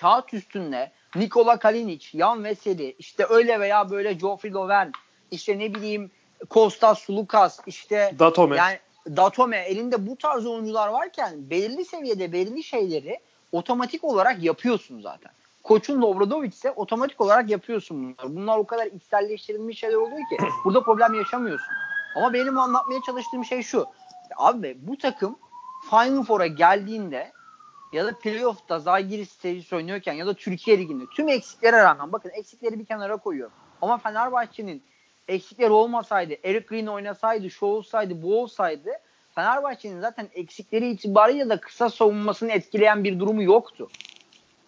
kağıt 0.00 0.34
üstünde 0.34 0.92
Nikola 1.16 1.58
Kalinic, 1.58 2.18
Jan 2.18 2.44
Veseli, 2.44 2.94
işte 2.98 3.26
öyle 3.28 3.60
veya 3.60 3.90
böyle 3.90 4.12
Geoffrey 4.12 4.52
Lovern, 4.52 4.88
işte 5.30 5.58
ne 5.58 5.74
bileyim 5.74 6.10
Kostas 6.50 6.98
Sulukas, 6.98 7.60
işte 7.66 8.14
Datome. 8.18 8.56
yani 8.56 8.78
Datome 9.16 9.58
elinde 9.58 10.06
bu 10.06 10.16
tarz 10.16 10.46
oyuncular 10.46 10.88
varken 10.88 11.50
belirli 11.50 11.84
seviyede 11.84 12.32
belirli 12.32 12.62
şeyleri 12.62 13.20
otomatik 13.52 14.04
olarak 14.04 14.42
yapıyorsun 14.42 15.00
zaten. 15.00 15.32
Koçun 15.62 16.02
Obradovic 16.02 16.48
ise 16.48 16.70
otomatik 16.70 17.20
olarak 17.20 17.50
yapıyorsun 17.50 18.02
bunları. 18.02 18.36
Bunlar 18.36 18.58
o 18.58 18.66
kadar 18.66 18.86
içselleştirilmiş 18.86 19.78
şeyler 19.78 19.96
oluyor 19.96 20.18
ki 20.18 20.36
burada 20.64 20.82
problem 20.82 21.14
yaşamıyorsun. 21.14 21.74
Ama 22.16 22.32
benim 22.32 22.58
anlatmaya 22.58 23.00
çalıştığım 23.06 23.44
şey 23.44 23.62
şu. 23.62 23.86
Abi 24.36 24.78
bu 24.80 24.98
takım 24.98 25.38
Final 25.90 26.22
Four'a 26.22 26.46
geldiğinde 26.46 27.32
ya 27.92 28.06
da 28.06 28.18
playoff'ta 28.18 28.78
Zalgiris 28.78 29.32
serisi 29.32 29.76
oynuyorken 29.76 30.12
ya 30.12 30.26
da 30.26 30.34
Türkiye 30.34 30.78
Ligi'nde 30.78 31.04
tüm 31.14 31.28
eksiklere 31.28 31.82
rağmen 31.82 32.12
bakın 32.12 32.30
eksikleri 32.30 32.78
bir 32.78 32.84
kenara 32.84 33.16
koyuyorum. 33.16 33.54
Ama 33.82 33.98
Fenerbahçe'nin 33.98 34.82
eksikleri 35.28 35.70
olmasaydı, 35.70 36.34
Eric 36.44 36.66
Green 36.66 36.86
oynasaydı, 36.86 37.50
şu 37.50 37.66
olsaydı, 37.66 38.22
bu 38.22 38.40
olsaydı 38.40 38.90
Fenerbahçe'nin 39.34 40.00
zaten 40.00 40.28
eksikleri 40.34 40.90
itibariyle 40.90 41.50
de 41.50 41.56
kısa 41.56 41.90
savunmasını 41.90 42.52
etkileyen 42.52 43.04
bir 43.04 43.20
durumu 43.20 43.42
yoktu. 43.42 43.88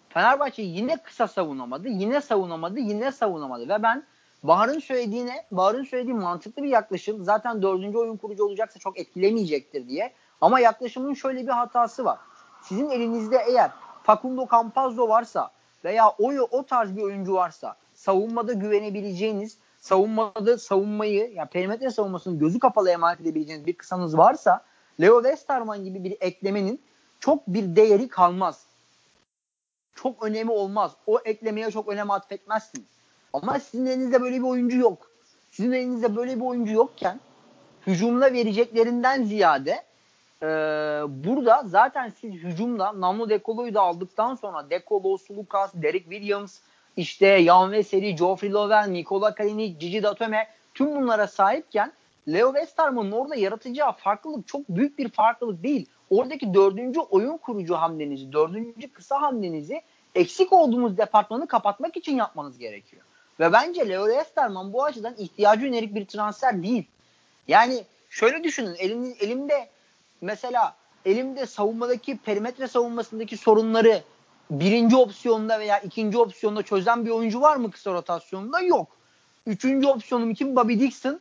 Fenerbahçe 0.08 0.62
yine 0.62 0.96
kısa 0.96 1.28
savunamadı, 1.28 1.88
yine 1.88 2.20
savunamadı, 2.20 2.78
yine 2.78 3.12
savunamadı 3.12 3.68
ve 3.68 3.82
ben 3.82 4.04
Bahar'ın 4.42 4.78
söylediğine, 4.78 5.44
Bahar'ın 5.50 5.84
söylediği 5.84 6.14
mantıklı 6.14 6.62
bir 6.62 6.68
yaklaşım. 6.68 7.24
Zaten 7.24 7.62
dördüncü 7.62 7.98
oyun 7.98 8.16
kurucu 8.16 8.44
olacaksa 8.44 8.78
çok 8.78 8.98
etkilemeyecektir 8.98 9.88
diye. 9.88 10.12
Ama 10.40 10.60
yaklaşımın 10.60 11.14
şöyle 11.14 11.42
bir 11.42 11.52
hatası 11.52 12.04
var. 12.04 12.18
Sizin 12.68 12.90
elinizde 12.90 13.44
eğer 13.48 13.70
Facundo 14.02 14.46
Campazzo 14.50 15.08
varsa 15.08 15.50
veya 15.84 16.08
o, 16.08 16.32
o 16.50 16.66
tarz 16.66 16.96
bir 16.96 17.02
oyuncu 17.02 17.34
varsa 17.34 17.76
savunmada 17.94 18.52
güvenebileceğiniz, 18.52 19.58
savunmada 19.80 20.58
savunmayı, 20.58 21.32
yani 21.34 21.48
perimetre 21.48 21.90
savunmasını 21.90 22.38
gözü 22.38 22.58
kapalı 22.58 22.90
emanet 22.90 23.20
edebileceğiniz 23.20 23.66
bir 23.66 23.72
kısanız 23.72 24.18
varsa 24.18 24.64
Leo 25.00 25.22
Westerman 25.22 25.84
gibi 25.84 26.04
bir 26.04 26.16
eklemenin 26.20 26.80
çok 27.20 27.46
bir 27.46 27.76
değeri 27.76 28.08
kalmaz. 28.08 28.66
Çok 29.94 30.22
önemi 30.22 30.50
olmaz. 30.50 30.92
O 31.06 31.20
eklemeye 31.24 31.70
çok 31.70 31.88
önem 31.88 32.10
atfetmezsiniz. 32.10 32.86
Ama 33.32 33.60
sizin 33.60 33.86
elinizde 33.86 34.20
böyle 34.20 34.36
bir 34.36 34.46
oyuncu 34.46 34.78
yok. 34.78 35.10
Sizin 35.50 35.72
elinizde 35.72 36.16
böyle 36.16 36.36
bir 36.36 36.44
oyuncu 36.44 36.72
yokken 36.72 37.20
hücumla 37.86 38.32
vereceklerinden 38.32 39.24
ziyade 39.24 39.84
e, 40.42 40.46
burada 41.08 41.62
zaten 41.66 42.12
siz 42.20 42.32
hücumda 42.32 43.00
Namlu 43.00 43.30
Dekolo'yu 43.30 43.74
da 43.74 43.80
aldıktan 43.80 44.34
sonra 44.34 44.70
Dekolo, 44.70 45.18
Sulukas, 45.18 45.70
Derek 45.74 46.02
Williams, 46.02 46.58
işte 46.96 47.44
Jan 47.44 47.72
Veseli, 47.72 48.16
Geoffrey 48.16 48.52
Lovell, 48.52 48.88
Nikola 48.88 49.34
Kalinic, 49.34 49.78
Gigi 49.78 50.02
Datome 50.02 50.46
tüm 50.74 50.96
bunlara 50.96 51.26
sahipken 51.26 51.92
Leo 52.28 52.52
Westerman'ın 52.52 53.12
orada 53.12 53.34
yaratacağı 53.34 53.92
farklılık 53.92 54.48
çok 54.48 54.68
büyük 54.68 54.98
bir 54.98 55.08
farklılık 55.08 55.62
değil. 55.62 55.86
Oradaki 56.10 56.54
dördüncü 56.54 57.00
oyun 57.00 57.36
kurucu 57.36 57.74
hamlenizi, 57.74 58.32
dördüncü 58.32 58.92
kısa 58.92 59.22
hamlenizi 59.22 59.82
eksik 60.14 60.52
olduğumuz 60.52 60.98
departmanı 60.98 61.46
kapatmak 61.46 61.96
için 61.96 62.16
yapmanız 62.16 62.58
gerekiyor. 62.58 63.02
Ve 63.40 63.52
bence 63.52 63.88
Leo 63.88 64.06
Westerman 64.06 64.72
bu 64.72 64.84
açıdan 64.84 65.14
ihtiyacı 65.18 65.66
yönelik 65.66 65.94
bir 65.94 66.06
transfer 66.06 66.62
değil. 66.62 66.86
Yani 67.48 67.84
şöyle 68.10 68.44
düşünün 68.44 68.74
elim, 68.74 69.14
elimde 69.20 69.68
mesela 70.24 70.76
elimde 71.04 71.46
savunmadaki 71.46 72.16
perimetre 72.16 72.68
savunmasındaki 72.68 73.36
sorunları 73.36 74.02
birinci 74.50 74.96
opsiyonda 74.96 75.60
veya 75.60 75.78
ikinci 75.78 76.18
opsiyonda 76.18 76.62
çözen 76.62 77.04
bir 77.04 77.10
oyuncu 77.10 77.40
var 77.40 77.56
mı 77.56 77.70
kısa 77.70 77.92
rotasyonda? 77.92 78.60
Yok. 78.60 78.88
Üçüncü 79.46 79.86
opsiyonum 79.86 80.34
kim? 80.34 80.56
Bobby 80.56 80.80
Dixon. 80.80 81.20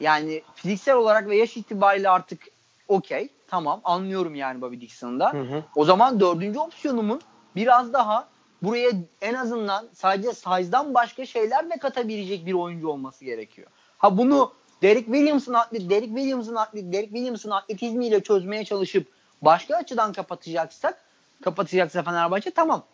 Yani 0.00 0.42
fiziksel 0.54 0.94
olarak 0.94 1.28
ve 1.28 1.36
yaş 1.36 1.56
itibariyle 1.56 2.10
artık 2.10 2.42
okey. 2.88 3.28
Tamam 3.48 3.80
anlıyorum 3.84 4.34
yani 4.34 4.60
Bobby 4.60 4.80
Dixon'da. 4.80 5.32
Hı 5.32 5.40
hı. 5.40 5.62
O 5.76 5.84
zaman 5.84 6.20
dördüncü 6.20 6.58
opsiyonumun 6.58 7.20
biraz 7.56 7.92
daha 7.92 8.28
buraya 8.62 8.90
en 9.20 9.34
azından 9.34 9.88
sadece 9.92 10.32
size'dan 10.32 10.94
başka 10.94 11.26
şeyler 11.26 11.70
de 11.70 11.76
katabilecek 11.76 12.46
bir 12.46 12.52
oyuncu 12.52 12.88
olması 12.88 13.24
gerekiyor. 13.24 13.68
Ha 13.98 14.18
bunu 14.18 14.52
Derek 14.84 15.04
Williams'ın 15.04 15.54
atlet, 15.54 15.90
Derek 15.90 16.08
Williams'ın 16.08 16.54
atlet, 16.54 16.92
Derek 16.92 17.08
Williams'ın 17.08 17.50
atletizmiyle 17.50 18.22
çözmeye 18.22 18.64
çalışıp 18.64 19.06
başka 19.42 19.76
açıdan 19.76 20.12
kapatacaksak 20.12 21.04
kapatacaksa 21.44 22.02
Fenerbahçe 22.02 22.50
tamam. 22.50 22.84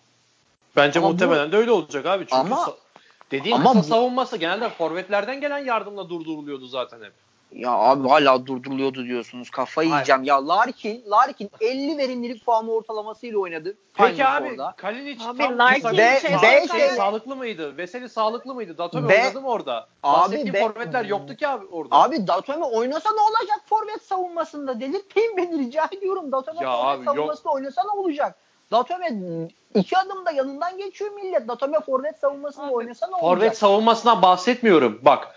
Bence 0.76 0.98
ama 0.98 1.08
muhtemelen 1.08 1.48
bu, 1.48 1.52
de 1.52 1.56
öyle 1.56 1.70
olacak 1.70 2.06
abi. 2.06 2.24
Çünkü 2.24 2.34
ama, 2.34 2.74
dediğin 3.30 3.54
ama 3.54 3.72
kısa 3.72 3.82
savunması 3.82 4.36
genelde 4.36 4.68
forvetlerden 4.68 5.40
gelen 5.40 5.58
yardımla 5.58 6.08
durduruluyordu 6.08 6.66
zaten 6.66 7.02
hep. 7.02 7.12
Ya 7.52 7.70
abi 7.70 8.08
hala 8.08 8.46
durduruluyordu 8.46 9.04
diyorsunuz. 9.04 9.50
Kafayı 9.50 9.88
Hayır. 9.88 9.98
yiyeceğim. 9.98 10.24
Ya 10.24 10.48
Larkin, 10.48 11.04
Larkin 11.10 11.50
50 11.60 11.98
verimlilik 11.98 12.46
puanı 12.46 12.72
ortalamasıyla 12.72 13.38
oynadı. 13.38 13.76
Peki 13.94 14.26
abi 14.26 14.56
Kalinic 14.76 15.24
abi, 15.24 15.38
tam 15.38 15.58
Larkin 15.58 15.98
be, 15.98 16.18
şey, 16.22 16.30
be, 16.32 16.66
şey, 16.68 16.88
sağlıklı 16.88 17.36
mıydı? 17.36 17.76
Veseli 17.76 18.08
sağlıklı 18.08 18.54
mıydı? 18.54 18.78
Datome 18.78 19.08
be, 19.08 19.22
oynadı 19.22 19.40
mı 19.40 19.48
orada? 19.48 19.88
Abi 20.02 20.52
be, 20.52 20.60
forvetler 20.60 21.04
yoktu 21.04 21.36
ki 21.36 21.48
abi 21.48 21.66
orada. 21.66 21.96
Abi 21.96 22.26
Datome 22.26 22.64
oynasa 22.64 23.10
ne 23.10 23.20
olacak 23.20 23.60
forvet 23.66 24.02
savunmasında? 24.02 24.80
Delirtmeyin 24.80 25.36
beni 25.36 25.58
rica 25.58 25.88
ediyorum. 25.92 26.32
Datome 26.32 26.62
ya 26.62 26.76
forvet 26.76 26.98
abi, 26.98 27.04
savunmasında 27.04 27.48
yok. 27.48 27.56
oynasa 27.56 27.82
ne 27.84 28.00
olacak? 28.00 28.36
Datome 28.70 29.20
iki 29.74 29.98
adımda 29.98 30.30
yanından 30.30 30.78
geçiyor 30.78 31.10
millet. 31.10 31.48
Datome 31.48 31.80
forvet 31.80 32.18
savunmasında 32.18 32.66
abi, 32.66 32.72
oynasa 32.72 33.06
ne 33.06 33.14
olacak? 33.14 33.38
Forvet 33.38 33.58
savunmasından 33.58 34.22
bahsetmiyorum. 34.22 35.00
Bak 35.02 35.34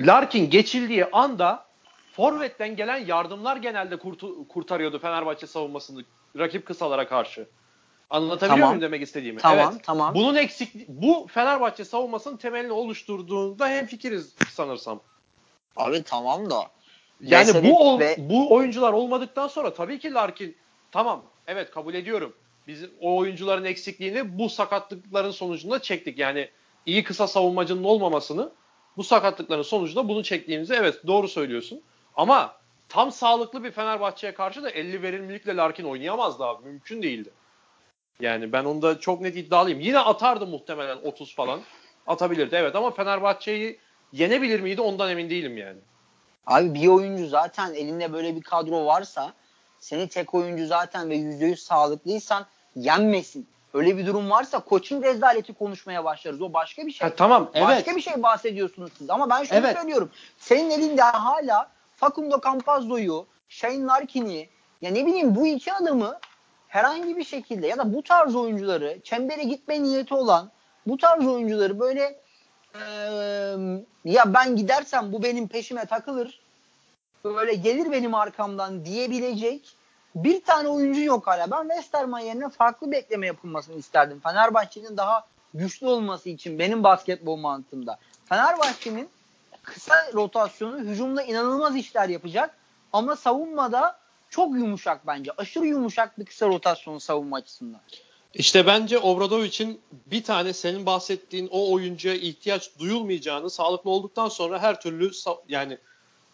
Larkin 0.00 0.50
geçildiği 0.50 1.04
anda 1.04 1.64
Forvet'ten 2.12 2.76
gelen 2.76 2.96
yardımlar 2.96 3.56
genelde 3.56 3.96
kurtu, 3.96 4.48
kurtarıyordu 4.48 4.98
Fenerbahçe 4.98 5.46
savunmasını 5.46 6.04
rakip 6.38 6.66
kısalara 6.66 7.08
karşı. 7.08 7.48
Anlatabiliyor 8.10 8.56
tamam. 8.56 8.68
muyum 8.68 8.82
demek 8.82 9.02
istediğimi? 9.02 9.40
Tamam, 9.40 9.70
evet. 9.72 9.84
tamam. 9.84 10.14
Bunun 10.14 10.34
eksik 10.34 10.88
bu 10.88 11.26
Fenerbahçe 11.30 11.84
savunmasının 11.84 12.36
temelini 12.36 12.72
oluşturduğunda 12.72 13.68
hem 13.68 13.86
fikiriz 13.86 14.34
sanırsam. 14.50 15.00
Abi 15.76 16.02
tamam 16.02 16.50
da. 16.50 16.70
Yani 17.20 17.64
bu 17.64 17.88
ol, 17.88 18.00
ve... 18.00 18.16
bu 18.18 18.54
oyuncular 18.54 18.92
olmadıktan 18.92 19.48
sonra 19.48 19.74
tabii 19.74 19.98
ki 19.98 20.12
Larkin 20.12 20.56
tamam 20.92 21.22
evet 21.46 21.70
kabul 21.70 21.94
ediyorum. 21.94 22.34
Biz 22.66 22.84
o 23.00 23.16
oyuncuların 23.16 23.64
eksikliğini 23.64 24.38
bu 24.38 24.48
sakatlıkların 24.48 25.30
sonucunda 25.30 25.82
çektik. 25.82 26.18
Yani 26.18 26.48
iyi 26.86 27.04
kısa 27.04 27.26
savunmacının 27.26 27.84
olmamasını 27.84 28.52
bu 28.96 29.04
sakatlıkların 29.04 29.62
sonucunda 29.62 30.08
bunu 30.08 30.22
çektiğimizi 30.22 30.74
evet 30.74 31.06
doğru 31.06 31.28
söylüyorsun. 31.28 31.82
Ama 32.16 32.56
tam 32.88 33.12
sağlıklı 33.12 33.64
bir 33.64 33.70
Fenerbahçe'ye 33.70 34.34
karşı 34.34 34.62
da 34.62 34.70
50 34.70 35.02
verimlilikle 35.02 35.56
Larkin 35.56 35.84
oynayamazdı 35.84 36.44
abi. 36.44 36.66
Mümkün 36.66 37.02
değildi. 37.02 37.30
Yani 38.20 38.52
ben 38.52 38.64
onda 38.64 39.00
çok 39.00 39.20
net 39.20 39.36
iddialıyım. 39.36 39.80
Yine 39.80 39.98
atardı 39.98 40.46
muhtemelen 40.46 40.96
30 40.96 41.34
falan. 41.34 41.60
Atabilirdi 42.06 42.54
evet 42.54 42.76
ama 42.76 42.90
Fenerbahçe'yi 42.90 43.78
yenebilir 44.12 44.60
miydi 44.60 44.80
ondan 44.80 45.10
emin 45.10 45.30
değilim 45.30 45.58
yani. 45.58 45.78
Abi 46.46 46.74
bir 46.74 46.86
oyuncu 46.86 47.26
zaten 47.26 47.74
elinde 47.74 48.12
böyle 48.12 48.36
bir 48.36 48.42
kadro 48.42 48.86
varsa 48.86 49.32
seni 49.78 50.08
tek 50.08 50.34
oyuncu 50.34 50.66
zaten 50.66 51.10
ve 51.10 51.16
%100 51.16 51.56
sağlıklıysan 51.56 52.46
yenmesin. 52.76 53.48
Öyle 53.74 53.96
bir 53.96 54.06
durum 54.06 54.30
varsa 54.30 54.60
koçun 54.60 55.02
rezaleti 55.02 55.54
konuşmaya 55.54 56.04
başlarız. 56.04 56.42
O 56.42 56.52
başka 56.52 56.86
bir 56.86 56.92
şey. 56.92 57.08
Ha, 57.08 57.14
tamam 57.16 57.50
evet. 57.54 57.68
Başka 57.68 57.96
bir 57.96 58.00
şey 58.00 58.22
bahsediyorsunuz 58.22 58.90
siz. 58.98 59.10
Ama 59.10 59.30
ben 59.30 59.44
şunu 59.44 59.58
evet. 59.58 59.76
söylüyorum. 59.78 60.10
Senin 60.38 60.70
elinde 60.70 61.02
hala 61.02 61.70
Facundo 61.96 62.40
Campazzo'yu, 62.44 63.26
Shane 63.48 63.84
Larkin'i 63.84 64.48
ya 64.82 64.90
ne 64.90 65.06
bileyim 65.06 65.34
bu 65.34 65.46
iki 65.46 65.72
adamı 65.72 66.18
herhangi 66.68 67.16
bir 67.16 67.24
şekilde 67.24 67.66
ya 67.66 67.78
da 67.78 67.94
bu 67.94 68.02
tarz 68.02 68.36
oyuncuları 68.36 69.00
çembere 69.04 69.42
gitme 69.42 69.82
niyeti 69.82 70.14
olan 70.14 70.50
bu 70.86 70.96
tarz 70.96 71.26
oyuncuları 71.26 71.80
böyle 71.80 72.20
e, 72.74 72.80
ya 74.04 74.34
ben 74.34 74.56
gidersem 74.56 75.12
bu 75.12 75.22
benim 75.22 75.48
peşime 75.48 75.84
takılır 75.84 76.40
böyle 77.24 77.54
gelir 77.54 77.92
benim 77.92 78.14
arkamdan 78.14 78.84
diyebilecek 78.84 79.76
bir 80.14 80.44
tane 80.44 80.68
oyuncu 80.68 81.00
yok 81.00 81.26
hala. 81.26 81.50
Ben 81.50 81.62
Westerman 81.62 82.20
yerine 82.20 82.48
farklı 82.48 82.92
bekleme 82.92 83.26
yapılmasını 83.26 83.76
isterdim. 83.76 84.20
Fenerbahçe'nin 84.20 84.96
daha 84.96 85.26
güçlü 85.54 85.86
olması 85.86 86.28
için 86.28 86.58
benim 86.58 86.82
basketbol 86.84 87.36
mantığımda. 87.36 87.98
Fenerbahçe'nin 88.28 89.08
kısa 89.62 89.94
rotasyonu 90.14 90.78
hücumda 90.78 91.22
inanılmaz 91.22 91.76
işler 91.76 92.08
yapacak 92.08 92.56
ama 92.92 93.16
savunmada 93.16 93.98
çok 94.30 94.54
yumuşak 94.54 95.06
bence. 95.06 95.30
Aşırı 95.36 95.66
yumuşak 95.66 96.18
bir 96.18 96.24
kısa 96.24 96.48
rotasyon 96.48 96.98
savunma 96.98 97.36
açısından. 97.36 97.80
İşte 98.34 98.66
bence 98.66 98.98
Obradovic'in 98.98 99.80
bir 100.06 100.24
tane 100.24 100.52
senin 100.52 100.86
bahsettiğin 100.86 101.48
o 101.52 101.72
oyuncuya 101.72 102.14
ihtiyaç 102.14 102.78
duyulmayacağını 102.78 103.50
sağlıklı 103.50 103.90
olduktan 103.90 104.28
sonra 104.28 104.58
her 104.58 104.80
türlü 104.80 105.10
yani 105.48 105.78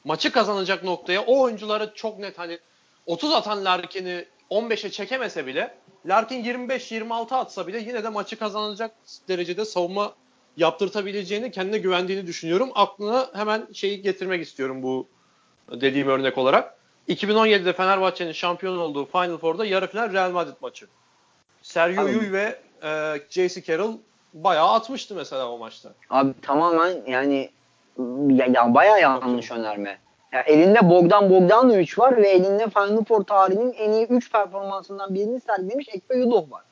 maçı 0.05 0.33
kazanacak 0.33 0.85
noktaya 0.85 1.23
o 1.23 1.41
oyuncuları 1.41 1.93
çok 1.95 2.19
net 2.19 2.39
hani 2.39 2.59
30 3.07 3.33
atan 3.33 3.65
Larkin'i 3.65 4.25
15'e 4.51 4.91
çekemese 4.91 5.47
bile 5.47 5.75
Larkin 6.07 6.45
25-26 6.45 7.35
atsa 7.35 7.67
bile 7.67 7.79
yine 7.79 8.05
de 8.05 8.09
maçı 8.09 8.39
kazanacak 8.39 8.95
derecede 9.29 9.65
savunma 9.65 10.15
yaptırtabileceğini 10.57 11.51
kendine 11.51 11.79
güvendiğini 11.79 12.27
düşünüyorum. 12.27 12.71
Aklına 12.75 13.31
hemen 13.35 13.67
şeyi 13.73 14.03
getirmek 14.03 14.43
istiyorum 14.43 14.83
bu 14.83 15.07
dediğim 15.71 16.09
örnek 16.09 16.39
olarak. 16.39 16.77
2017'de 17.09 17.73
Fenerbahçe'nin 17.73 18.33
şampiyon 18.33 18.79
olduğu 18.79 19.07
Final 19.07 19.39
Four'da 19.39 19.65
yarı 19.65 19.87
final 19.87 20.13
Real 20.13 20.31
Madrid 20.31 20.57
maçı. 20.61 20.87
Sergio 21.63 22.07
Yul 22.07 22.33
ve 22.33 22.59
e, 22.83 23.21
J.C. 23.31 23.63
Carroll 23.63 23.97
bayağı 24.35 24.73
atmıştı 24.73 25.15
mesela 25.15 25.51
o 25.51 25.59
maçta. 25.59 25.93
Abi 26.11 26.33
tamamen 26.43 27.03
yani 27.07 27.51
ya, 28.29 28.47
ya 28.47 28.75
bayağı 28.75 29.01
yanlış 29.01 29.51
önerme. 29.51 29.99
Ya 30.33 30.41
elinde 30.41 30.91
Bogdan 30.91 31.31
Bogdanovic 31.31 31.93
var 31.99 32.17
ve 32.17 32.29
elinde 32.29 32.71
Final 32.71 33.05
Four 33.05 33.25
tarihinin 33.25 33.73
en 33.73 33.93
iyi 33.93 34.07
3 34.07 34.33
performansından 34.33 35.15
birini 35.15 35.41
sergilemiş 35.41 35.89
Ekpe 35.89 36.19
Yudov 36.19 36.51
var. 36.51 36.63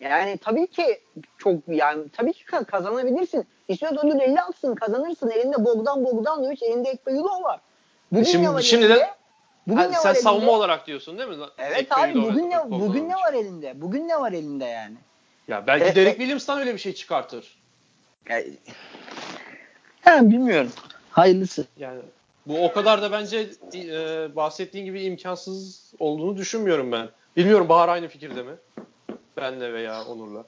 Yani 0.00 0.38
tabii 0.38 0.66
ki 0.66 1.00
çok 1.38 1.54
yani 1.68 2.08
tabii 2.08 2.32
ki 2.32 2.44
kazanabilirsin. 2.44 3.46
İstiyorsan 3.68 4.06
ödül 4.06 4.20
50 4.20 4.40
atsın 4.40 4.74
kazanırsın. 4.74 5.30
Elinde 5.30 5.64
Bogdan 5.64 6.04
Bogdanovic 6.04 6.58
elinde 6.62 6.88
Ekpe 6.88 7.12
Yudov 7.12 7.42
var. 7.42 7.60
Bugün 8.12 8.22
e 8.22 8.24
şimdi, 8.24 8.44
ne 8.44 8.54
var 8.54 8.60
şimdi 8.60 8.84
elinde? 8.84 9.00
de 9.00 9.10
Bugün 9.66 9.82
ha, 9.82 9.88
ne 9.88 9.94
sen 9.94 10.10
var 10.10 10.14
savunma 10.14 10.42
elinde? 10.42 10.56
olarak 10.56 10.86
diyorsun 10.86 11.18
değil 11.18 11.28
mi? 11.28 11.36
Evet 11.58 11.78
Ekpe 11.78 11.94
abi 11.94 12.14
bugün 12.14 12.50
ne 12.50 12.70
bugün 12.70 13.08
ne 13.08 13.14
var 13.14 13.32
elinde? 13.32 13.80
Bugün 13.80 14.08
ne 14.08 14.20
var 14.20 14.32
elinde 14.32 14.64
yani? 14.64 14.96
Ya 15.48 15.66
belki 15.66 15.86
e, 15.86 15.94
Derek 15.94 16.14
e, 16.14 16.16
Williams'tan 16.16 16.58
öyle 16.58 16.74
bir 16.74 16.78
şey 16.78 16.94
çıkartır. 16.94 17.58
Yani, 18.28 18.46
yani 20.06 20.30
bilmiyorum. 20.30 20.72
Hayırlısı. 21.10 21.66
Yani 21.78 22.00
bu 22.46 22.64
o 22.64 22.72
kadar 22.72 23.02
da 23.02 23.12
bence 23.12 23.50
e, 23.74 24.36
bahsettiğin 24.36 24.84
gibi 24.84 25.02
imkansız 25.02 25.92
olduğunu 25.98 26.36
düşünmüyorum 26.36 26.92
ben. 26.92 27.08
Bilmiyorum 27.36 27.68
Bahar 27.68 27.88
aynı 27.88 28.08
fikirde 28.08 28.42
mi? 28.42 28.54
Benle 29.36 29.72
veya 29.72 30.04
Onur'la. 30.04 30.44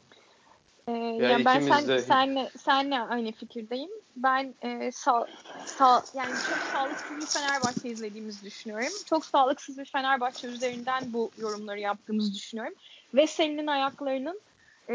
Ee, 0.89 0.93
ya 0.93 1.45
ben 1.45 1.61
sen, 1.61 1.89
de... 1.89 2.01
senle, 2.01 2.51
senle 2.59 3.01
aynı 3.01 3.33
fikirdeyim. 3.33 3.91
Ben 4.17 4.55
e, 4.63 4.93
sağ, 4.93 5.27
sağ, 5.67 6.03
yani 6.15 6.31
çok 6.31 6.59
sağlıksız 6.73 7.17
bir 7.17 7.27
Fenerbahçe 7.27 7.89
izlediğimizi 7.89 8.45
düşünüyorum. 8.45 8.93
Çok 9.07 9.25
sağlıksız 9.25 9.79
bir 9.79 9.85
Fenerbahçe 9.85 10.49
üzerinden 10.49 11.13
bu 11.13 11.31
yorumları 11.39 11.81
yaptığımızı 11.81 12.35
düşünüyorum. 12.35 12.75
Ve 13.15 13.27
senin 13.27 13.67
ayaklarının 13.67 14.41
e, 14.89 14.95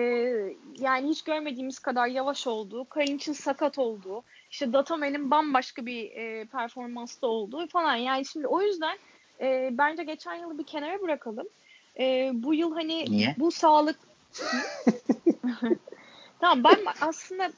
yani 0.79 1.09
hiç 1.09 1.21
görmediğimiz 1.21 1.79
kadar 1.79 2.07
yavaş 2.07 2.47
olduğu, 2.47 2.85
Kalinic'in 2.85 3.33
sakat 3.33 3.79
olduğu, 3.79 4.23
işte 4.53 4.73
Datamel'in 4.73 5.31
bambaşka 5.31 5.85
bir 5.85 6.11
e, 6.11 6.45
performansta 6.45 7.27
olduğu 7.27 7.67
falan. 7.67 7.95
Yani 7.95 8.25
şimdi 8.25 8.47
o 8.47 8.61
yüzden 8.61 8.97
e, 9.41 9.69
bence 9.71 10.03
geçen 10.03 10.35
yılı 10.35 10.57
bir 10.57 10.63
kenara 10.63 11.01
bırakalım. 11.01 11.47
E, 11.99 12.31
bu 12.33 12.53
yıl 12.53 12.73
hani 12.73 13.05
Niye? 13.05 13.35
bu 13.37 13.51
sağlık 13.51 13.99
tamam 16.39 16.63
ben 16.63 16.77
aslında 17.01 17.51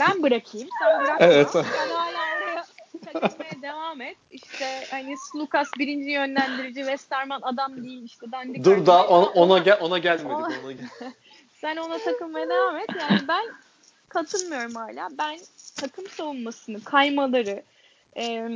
ben 0.00 0.22
bırakayım. 0.22 0.68
Sen 0.78 1.04
bırakma. 1.04 1.26
Evet. 1.26 1.50
Sen 1.50 1.64
hala 1.64 2.18
oraya 2.36 2.64
takılmaya 3.04 3.62
devam 3.62 4.00
et. 4.00 4.16
İşte 4.30 4.84
hani 4.90 5.14
Lucas 5.36 5.68
birinci 5.78 6.10
yönlendirici 6.10 6.80
Westerman 6.80 7.40
adam 7.42 7.84
değil 7.84 8.02
işte 8.04 8.32
dandik. 8.32 8.64
Dur 8.64 8.86
daha 8.86 9.08
ona, 9.08 9.26
ona, 9.26 9.58
gel, 9.58 9.78
ona 9.80 9.98
gelmedik. 9.98 10.30
Ona 10.30 10.72
gel. 10.72 10.88
Sen 11.54 11.76
ona 11.76 11.98
takılmaya 11.98 12.48
devam 12.48 12.76
et. 12.76 12.88
Yani 13.00 13.28
ben 13.28 13.44
katılmıyorum 14.12 14.74
hala. 14.74 15.08
Ben 15.18 15.38
takım 15.76 16.06
savunmasını, 16.06 16.84
kaymaları, 16.84 17.62
e, 18.16 18.48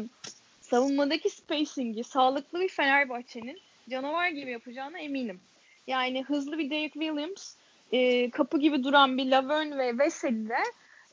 savunmadaki 0.61 1.31
spacing'i 1.31 2.05
sağlıklı 2.05 2.61
bir 2.61 2.69
Fenerbahçe'nin 2.69 3.59
canavar 3.91 4.29
gibi 4.29 4.51
yapacağına 4.51 4.99
eminim. 4.99 5.41
Yani 5.87 6.25
hızlı 6.25 6.59
bir 6.59 6.71
Derek 6.71 6.93
Williams, 6.93 7.55
e, 7.93 8.31
kapı 8.31 8.61
gibi 8.61 8.85
duran 8.85 9.19
bir 9.19 9.31
Laverne 9.31 9.79
ve 9.79 9.99
Veseli 9.99 10.49
de 10.49 10.63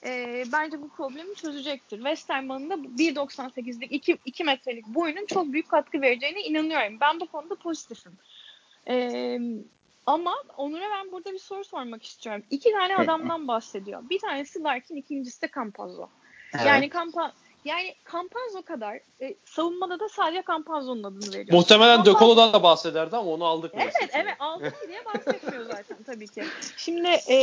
e, 0.06 0.44
bence 0.52 0.82
bu 0.82 0.90
problemi 0.90 1.36
çözecektir. 1.36 1.98
Westerman'ın 1.98 2.70
da 2.70 2.74
1.98'lik 2.74 3.92
2, 3.92 4.18
2 4.26 4.44
metrelik 4.44 4.88
boyunun 4.88 5.26
çok 5.26 5.54
büyük 5.54 5.70
katkı 5.70 6.02
vereceğine 6.02 6.42
inanıyorum. 6.42 6.98
Ben 7.02 7.20
bu 7.20 7.26
konuda 7.26 7.56
pozitifim. 7.56 8.14
E, 8.88 9.40
ama 10.06 10.34
Onur'a 10.58 10.90
ben 10.90 11.12
burada 11.12 11.34
bir 11.34 11.40
soru 11.40 11.64
sormak 11.64 12.04
istiyorum. 12.04 12.44
İki 12.52 12.72
tane 12.72 12.98
adamdan 12.98 13.48
bahsediyor. 13.48 14.10
Bir 14.10 14.20
tanesi 14.20 14.64
Larkin, 14.64 14.96
ikincisi 14.96 15.42
de 15.42 15.50
Campazzo. 15.56 16.08
Evet. 16.54 16.66
Yani 16.66 16.90
Campa 16.90 17.34
yani 17.66 17.96
Campazzo 18.12 18.62
kadar 18.62 19.00
e, 19.22 19.36
savunmada 19.46 20.00
da 20.00 20.10
sadece 20.10 20.44
Campazzo'nun 20.48 21.04
adını 21.04 21.34
veriyor. 21.34 21.58
Muhtemelen 21.58 21.96
Campazzo... 21.96 22.16
De 22.16 22.20
Colo'dan 22.20 22.54
da 22.54 22.64
bahsederdi 22.64 23.16
ama 23.16 23.32
onu 23.32 23.46
aldık. 23.46 23.72
Evet 23.76 23.94
mesela. 24.02 24.24
evet 24.24 24.36
aldık 24.40 24.88
diye 24.88 25.06
bahsetmiyor 25.06 25.66
zaten 25.66 25.98
tabii 26.06 26.28
ki. 26.28 26.44
Şimdi 26.78 27.08
e, 27.08 27.38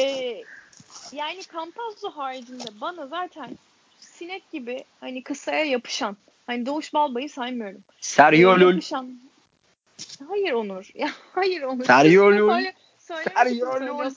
yani 1.13 1.41
Campazzo 1.53 2.11
haricinde 2.11 2.81
bana 2.81 3.07
zaten 3.07 3.59
sinek 4.01 4.51
gibi 4.53 4.85
hani 5.01 5.23
kısaya 5.23 5.65
yapışan 5.65 6.17
hani 6.47 6.67
Doğuş 6.67 6.95
Balbay'ı 6.95 7.29
saymıyorum. 7.29 7.85
Sergio 8.01 8.59
Yapışan, 8.59 9.21
Hayır 10.29 10.53
Onur. 10.53 10.91
Ya 10.95 11.09
hayır 11.35 11.63
Onur. 11.63 11.85
Sergio 11.85 12.33
Lul. 12.33 12.65
Sergio 12.99 13.81
Lul. 13.81 14.11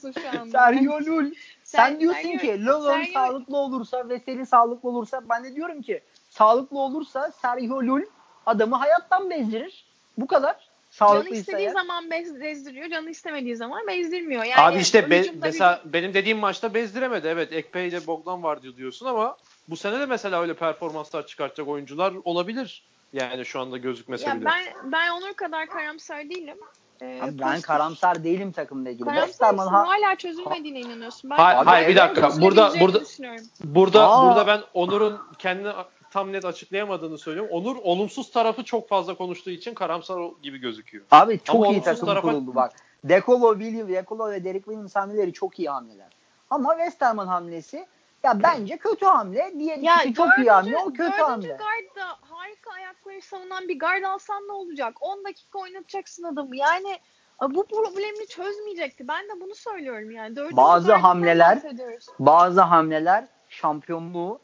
Sergio 0.50 1.00
Lul. 1.00 1.30
Sen 1.64 2.00
diyorsun 2.00 2.38
ki 2.38 2.64
Lolon 2.64 3.04
sağlıklı 3.14 3.56
olursa 3.56 4.08
ve 4.08 4.18
senin 4.18 4.44
sağlıklı 4.44 4.88
olursa 4.88 5.22
ben 5.28 5.44
de 5.44 5.54
diyorum 5.54 5.82
ki 5.82 6.00
sağlıklı 6.30 6.78
olursa 6.78 7.30
Sergio 7.42 7.82
Lul 7.82 8.02
adamı 8.46 8.76
hayattan 8.76 9.30
bezdirir. 9.30 9.84
Bu 10.18 10.26
kadar. 10.26 10.74
Canı 10.98 11.28
istediği 11.28 11.66
eğer. 11.66 11.72
zaman 11.72 12.10
bez, 12.10 12.40
bezdiriyor, 12.40 12.90
canı 12.90 13.10
istemediği 13.10 13.56
zaman 13.56 13.86
bezdirmiyor. 13.86 14.44
Yani 14.44 14.60
Abi 14.60 14.78
işte 14.78 15.10
be, 15.10 15.24
mesela 15.42 15.82
bir... 15.84 15.92
benim 15.92 16.14
dediğim 16.14 16.38
maçta 16.38 16.74
bezdiremedi. 16.74 17.26
Evet 17.26 17.52
Ekpe 17.52 17.86
ile 17.86 18.06
Bogdan 18.06 18.42
var 18.42 18.62
diyorsun 18.76 19.06
ama 19.06 19.36
bu 19.68 19.76
sene 19.76 20.00
de 20.00 20.06
mesela 20.06 20.40
öyle 20.40 20.54
performanslar 20.54 21.26
çıkartacak 21.26 21.68
oyuncular 21.68 22.14
olabilir. 22.24 22.82
Yani 23.14 23.44
şu 23.44 23.60
anda 23.60 23.76
gözükmese 23.76 24.28
ya 24.28 24.36
bile. 24.36 24.44
Ben, 24.44 24.92
ben 24.92 25.10
Onur 25.10 25.34
kadar 25.34 25.66
karamsar 25.66 26.30
değilim. 26.30 26.58
Ee, 27.00 27.20
Abi 27.22 27.38
ben 27.38 27.60
karamsar 27.60 28.24
değilim 28.24 28.52
takımla 28.52 28.90
ilgili. 28.90 29.04
Karamsarsın 29.04 29.58
ha- 29.58 29.88
hala 29.88 30.16
çözülmediğine 30.16 30.82
ha- 30.82 30.88
inanıyorsun. 30.88 31.30
Ben 31.30 31.36
hayır, 31.36 31.66
hayır 31.66 31.88
bir 31.88 31.96
dakika. 31.96 32.40
Burada 32.40 32.72
burada 32.80 33.00
burada 33.64 34.08
Aa. 34.10 34.26
burada 34.26 34.46
ben 34.46 34.60
Onur'un 34.74 35.20
kendini 35.38 35.72
tam 36.10 36.32
net 36.32 36.44
açıklayamadığını 36.44 37.18
söylüyorum. 37.18 37.50
Onur 37.52 37.76
olumsuz 37.82 38.30
tarafı 38.30 38.64
çok 38.64 38.88
fazla 38.88 39.14
konuştuğu 39.14 39.50
için 39.50 39.74
karamsar 39.74 40.20
gibi 40.42 40.58
gözüküyor. 40.58 41.04
Abi 41.10 41.40
çok 41.44 41.56
Ama 41.56 41.68
iyi 41.68 41.82
takım 41.82 42.06
tarafa... 42.06 42.28
kuruldu 42.28 42.54
bak. 42.54 42.72
Dekolo, 43.04 43.58
William, 43.58 43.88
Dekolo 43.88 44.30
ve 44.30 44.44
Derek 44.44 44.64
Williams 44.64 44.96
hamleleri 44.96 45.32
çok 45.32 45.58
iyi 45.58 45.68
hamleler. 45.68 46.12
Ama 46.50 46.76
Westerman 46.76 47.26
hamlesi 47.26 47.86
ya 48.24 48.42
bence 48.42 48.76
kötü 48.76 49.06
hamle. 49.06 49.52
Diğer 49.58 49.78
ya 49.78 50.02
ikisi 50.02 50.14
çok 50.14 50.38
iyi 50.38 50.50
hamle. 50.50 50.78
O 50.78 50.92
kötü 50.92 51.22
hamle. 51.22 51.48
guard 51.48 51.96
da 51.96 52.08
harika 52.20 52.70
ayakları 52.70 53.22
savunan 53.22 53.68
bir 53.68 53.78
guard 53.78 54.02
alsan 54.02 54.48
ne 54.48 54.52
olacak? 54.52 54.96
10 55.00 55.24
dakika 55.24 55.58
oynatacaksın 55.58 56.24
adamı. 56.24 56.56
Yani 56.56 56.98
bu 57.42 57.66
problemi 57.66 58.26
çözmeyecekti. 58.26 59.08
Ben 59.08 59.24
de 59.24 59.40
bunu 59.40 59.54
söylüyorum 59.54 60.10
yani. 60.10 60.36
Dördüncü 60.36 60.56
bazı 60.56 60.94
hamleler 60.94 61.58
bazı 62.18 62.60
hamleler 62.60 63.24
şampiyonluğu 63.48 64.38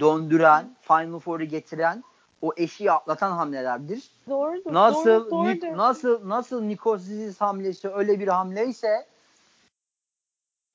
döndüren, 0.00 0.76
Final 0.82 1.18
Four'u 1.18 1.44
getiren, 1.44 2.04
o 2.42 2.52
eşiği 2.56 2.92
atlatan 2.92 3.32
hamlelerdir. 3.32 4.10
Doğrudur. 4.28 4.72
Nasıl 4.74 5.30
doğru, 5.30 5.30
doğrudur. 5.30 5.76
nasıl 5.76 6.28
nasıl 6.28 6.62
Nikos 6.62 7.02
hamlesi 7.38 7.88
öyle 7.88 8.20
bir 8.20 8.28
hamleyse 8.28 9.06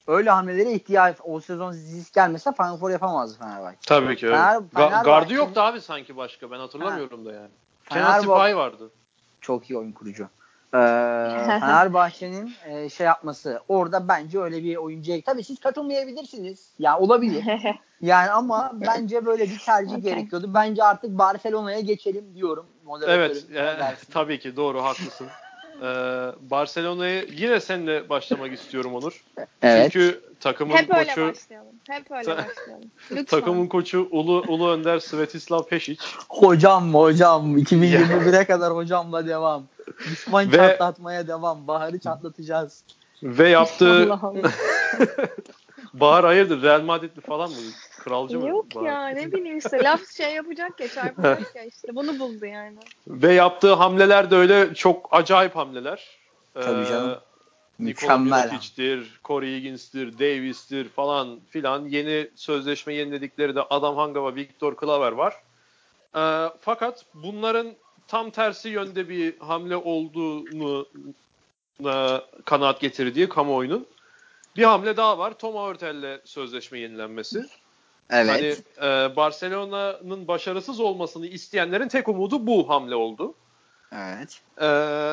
öyle 0.07 0.29
hamlelere 0.29 0.71
ihtiyaç 0.71 1.17
o 1.23 1.39
sezon 1.39 1.71
Ziz 1.71 2.11
gelmese 2.11 2.51
Final 2.53 2.77
Four 2.77 2.89
yapamazdı 2.89 3.39
Fenerbahçe. 3.39 3.77
Tabii 3.87 4.15
ki. 4.15 4.25
Fener, 4.25 4.61
Fenerbahçe, 4.73 5.05
gardı 5.05 5.33
yoktu 5.33 5.61
abi 5.61 5.81
sanki 5.81 6.17
başka. 6.17 6.51
Ben 6.51 6.59
hatırlamıyorum 6.59 7.19
ha. 7.19 7.25
da 7.25 7.33
yani. 7.33 7.49
Kenan 7.89 8.19
Sipahi 8.19 8.57
vardı. 8.57 8.91
Çok 9.41 9.69
iyi 9.69 9.77
oyun 9.77 9.91
kurucu. 9.91 10.23
Ee, 10.73 10.77
Fenerbahçe'nin 11.59 12.53
e, 12.65 12.89
şey 12.89 13.05
yapması 13.05 13.61
orada 13.67 14.07
bence 14.07 14.39
öyle 14.39 14.63
bir 14.63 14.75
oyuncuya 14.75 15.21
tabii 15.21 15.43
siz 15.43 15.59
katılmayabilirsiniz. 15.59 16.73
Ya 16.79 16.91
yani 16.91 17.03
olabilir. 17.03 17.43
yani 18.01 18.31
ama 18.31 18.71
bence 18.73 19.25
böyle 19.25 19.43
bir 19.43 19.59
tercih 19.59 20.03
gerekiyordu. 20.03 20.53
Bence 20.53 20.83
artık 20.83 21.17
Barcelona'ya 21.17 21.79
geçelim 21.79 22.35
diyorum. 22.35 22.65
Evet, 23.07 23.45
e, 23.55 23.77
tabii 24.11 24.39
ki 24.39 24.55
doğru 24.55 24.83
haklısın. 24.83 25.27
Ee, 25.81 25.85
Barcelona'yı 26.51 27.27
yine 27.31 27.59
seninle 27.59 28.09
başlamak 28.09 28.53
istiyorum 28.53 28.95
Onur. 28.95 29.23
Evet. 29.61 29.91
Çünkü 29.91 30.21
takımın 30.39 30.73
Hep 30.73 30.89
koçu 30.89 30.99
öyle 30.99 31.31
başlayalım. 31.31 31.73
Hep 31.89 32.11
öyle 32.11 32.27
başlayalım. 32.27 32.91
Lütfen. 33.11 33.25
takımın 33.25 33.67
koçu 33.67 34.07
Ulu 34.11 34.43
Ulu 34.47 34.69
Önder 34.69 34.99
Svetislav 34.99 35.59
Pešić. 35.59 35.99
Hocam 36.29 36.93
hocam 36.93 37.57
2021'e 37.57 38.45
kadar 38.45 38.75
hocamla 38.75 39.27
devam. 39.27 39.63
Düşman 40.11 40.51
Ve, 40.51 40.55
çatlatmaya 40.55 41.27
devam. 41.27 41.67
Baharı 41.67 41.99
çatlatacağız. 41.99 42.83
Ve 43.23 43.49
yaptığı 43.49 44.13
Allah 44.13 44.19
Allah. 44.21 44.51
Bahar 45.93 46.25
hayırdır 46.25 46.61
Real 46.61 46.81
Madrid'li 46.81 47.21
falan 47.21 47.49
mı? 47.49 47.55
Kralcı 47.99 48.39
mı? 48.39 48.49
Yok 48.49 48.75
ya 48.75 49.07
ne 49.07 49.31
bileyim 49.31 49.57
işte 49.57 49.83
laf 49.83 50.09
şey 50.09 50.33
yapacak 50.33 50.79
ya 50.79 50.87
çarpacak 50.87 51.55
ya 51.55 51.63
işte 51.63 51.95
bunu 51.95 52.19
buldu 52.19 52.45
yani. 52.45 52.77
Ve 53.07 53.33
yaptığı 53.33 53.73
hamleler 53.73 54.31
de 54.31 54.35
öyle 54.35 54.73
çok 54.73 55.09
acayip 55.11 55.55
hamleler. 55.55 56.17
Tabii 56.53 56.85
canım. 56.85 57.17
Nikola 57.79 58.17
Mükemmel. 58.17 58.45
Mirotic'tir, 58.45 59.19
Corey 59.25 59.55
Higgins'tir, 59.55 60.19
Davis'tir 60.19 60.89
falan 60.89 61.39
filan. 61.49 61.85
Yeni 61.85 62.29
sözleşme 62.35 62.93
yeniledikleri 62.93 63.55
de 63.55 63.61
Adam 63.61 63.95
Hanga 63.95 64.25
ve 64.25 64.35
Victor 64.35 64.75
Klaver 64.75 65.11
var. 65.11 65.33
Ee, 66.15 66.49
fakat 66.61 67.05
bunların 67.13 67.73
tam 68.07 68.29
tersi 68.29 68.69
yönde 68.69 69.09
bir 69.09 69.39
hamle 69.39 69.75
olduğunu 69.75 70.87
e, 71.85 72.21
kanaat 72.45 72.81
getirdiği 72.81 73.29
kamuoyunun 73.29 73.87
bir 74.57 74.63
hamle 74.63 74.97
daha 74.97 75.17
var. 75.17 75.33
Tom 75.33 75.55
Hurtel'le 75.55 76.21
sözleşme 76.25 76.79
yenilenmesi. 76.79 77.45
Evet. 78.09 78.63
Hani 78.79 78.87
e, 78.89 79.15
Barcelona'nın 79.15 80.27
başarısız 80.27 80.79
olmasını 80.79 81.27
isteyenlerin 81.27 81.87
tek 81.87 82.07
umudu 82.07 82.47
bu 82.47 82.69
hamle 82.69 82.95
oldu. 82.95 83.33
Evet. 83.91 84.41
E, 84.61 84.67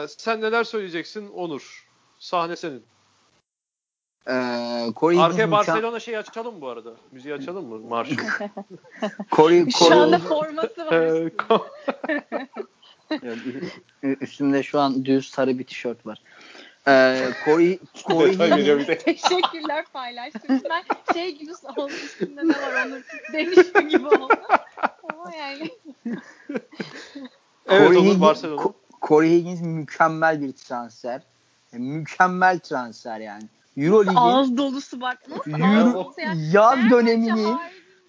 sen 0.08 0.40
neler 0.40 0.64
söyleyeceksin 0.64 1.28
Onur? 1.28 1.86
Sahne 2.18 2.56
senin. 2.56 2.84
Ee, 4.28 4.92
Corey 4.96 5.20
Arkaya 5.20 5.50
Barcelona 5.50 6.00
şeyi 6.00 6.18
açalım 6.18 6.54
mı 6.54 6.60
bu 6.60 6.68
arada? 6.68 6.90
Müziği 7.12 7.34
açalım 7.34 7.66
mı? 7.66 7.88
Marşı. 7.88 8.16
Corey, 9.30 9.70
Şu 9.70 9.94
anda 9.94 10.18
forması 10.18 10.86
var. 10.86 10.94
Ü- 14.02 14.16
üstümde 14.20 14.62
şu 14.62 14.80
an 14.80 15.04
düz 15.04 15.28
sarı 15.28 15.58
bir 15.58 15.64
tişört 15.64 16.06
var. 16.06 16.22
Ee, 16.88 17.28
Corey, 17.44 17.78
Corey. 18.06 18.98
Teşekkürler 18.98 19.84
paylaştığınız 19.92 20.60
için. 20.60 20.70
Ben 20.70 21.14
şey 21.14 21.34
gibi 21.38 21.52
oldu 21.76 21.92
üstünde 22.04 22.48
ne 22.48 22.48
var 22.48 22.86
Onur 22.86 23.02
demişim 23.32 23.88
gibi 23.88 24.06
oldu. 24.06 24.34
Ama 25.12 25.32
yani 25.38 25.70
evet 27.66 27.88
Corey 27.88 27.98
Higgins- 28.00 28.20
Barcelona. 28.20 28.60
Co- 28.60 28.72
Corey 29.02 29.30
Higgins 29.30 29.60
mükemmel 29.60 30.40
bir 30.42 30.52
transfer. 30.52 31.22
E, 31.72 31.78
Mükemmel 31.78 32.58
transfer 32.58 33.20
yani. 33.20 33.44
Euroleague'in 33.76 34.16
ağız 34.16 34.56
dolusu 34.56 35.00
bak. 35.00 35.18
Nasıl 35.28 35.50
Euro, 35.50 36.14
yaz 36.52 36.90
haricinde 36.90 37.56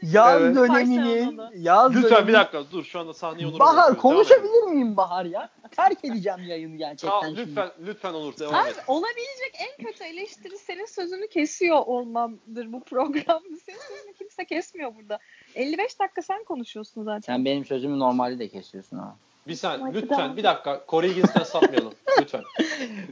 yaz 0.02 0.42
Evet. 0.42 0.56
döneminin 0.56 1.42
yaz 1.56 1.92
Lütfen 1.96 2.04
döneminin 2.10 2.28
bir 2.28 2.34
dakika 2.34 2.64
dur 2.72 2.84
şu 2.84 3.00
anda 3.00 3.14
sahneyi 3.14 3.48
Onur'a 3.48 3.60
Bahar 3.60 3.98
konuşabilir 3.98 4.64
miyim 4.64 4.98
Bahar 4.98 5.26
ya? 5.26 5.50
Terk 5.72 6.06
edeceğim 6.06 6.40
yayını 6.48 6.76
gerçekten. 6.78 7.10
Tamam, 7.10 7.26
şimdi. 7.36 7.50
lütfen 7.50 7.70
lütfen 7.86 8.14
Onur 8.14 8.38
devam 8.40 8.56
Abi 8.56 8.70
et. 8.70 8.76
olabilecek 8.88 9.54
en 9.60 9.86
kötü 9.86 10.04
eleştiri 10.04 10.58
senin 10.58 10.86
sözünü 10.86 11.28
kesiyor 11.28 11.78
olmamdır 11.86 12.74
bu 12.74 12.84
programda. 12.84 13.42
Senin 13.66 13.78
sözünü 13.80 14.14
kimse 14.18 14.46
kesmiyor 14.46 14.96
burada. 14.96 15.20
55 15.56 16.00
dakika 16.00 16.22
sen 16.22 16.44
konuşuyorsun 16.44 17.04
zaten. 17.04 17.20
Sen 17.36 17.46
benim 17.46 17.66
sözümü 17.66 18.00
normalde 18.00 18.40
de 18.40 18.48
kesiyorsun 18.48 18.98
ama. 18.98 19.18
Bir 19.48 19.56
saniye 19.56 19.88
Hadi 19.88 20.02
lütfen 20.02 20.38
bir 20.38 20.44
dakika. 20.44 20.82
Corey 20.90 21.10
Higgins'ten 21.10 21.44
sapmayalım. 21.44 21.94
Lütfen. 22.22 22.44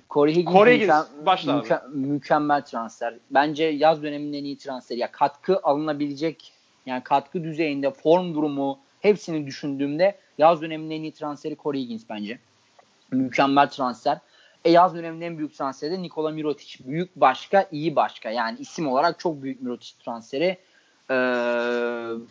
Corey 0.10 0.36
Higgins, 0.36 0.54
Corey 0.54 0.76
Higgins, 0.76 0.90
müke- 0.90 1.26
başla 1.26 1.54
abi. 1.60 1.68
müke- 1.68 1.90
mükemmel 1.94 2.62
transfer. 2.66 3.20
Bence 3.32 3.64
yaz 3.64 4.04
döneminin 4.04 4.34
en 4.38 4.44
iyi 4.44 4.58
transferi. 4.58 5.00
Ya 5.00 5.12
katkı 5.12 5.60
alınabilecek 5.64 6.54
yani 6.86 7.04
katkı 7.04 7.44
düzeyinde 7.44 7.92
form 7.92 8.34
durumu 8.34 8.80
hepsini 9.02 9.46
düşündüğümde 9.46 10.18
yaz 10.38 10.62
döneminin 10.62 10.92
en 10.92 11.02
iyi 11.02 11.12
transferi 11.12 11.58
Corey 11.64 11.82
Higgins 11.82 12.04
bence. 12.10 12.40
Mükemmel 13.12 13.70
transfer. 13.70 14.20
E 14.66 14.72
yaz 14.72 14.96
döneminin 14.96 15.22
en 15.22 15.38
büyük 15.38 15.54
transferi 15.54 15.92
de 15.92 16.02
Nikola 16.02 16.32
Mirotic. 16.32 16.88
Büyük 16.88 17.16
başka, 17.16 17.68
iyi 17.72 17.96
başka. 17.96 18.30
Yani 18.30 18.60
isim 18.60 18.88
olarak 18.88 19.20
çok 19.20 19.42
büyük 19.42 19.62
Mirotic 19.62 19.94
transferi. 20.06 20.58
Ee, 21.10 21.16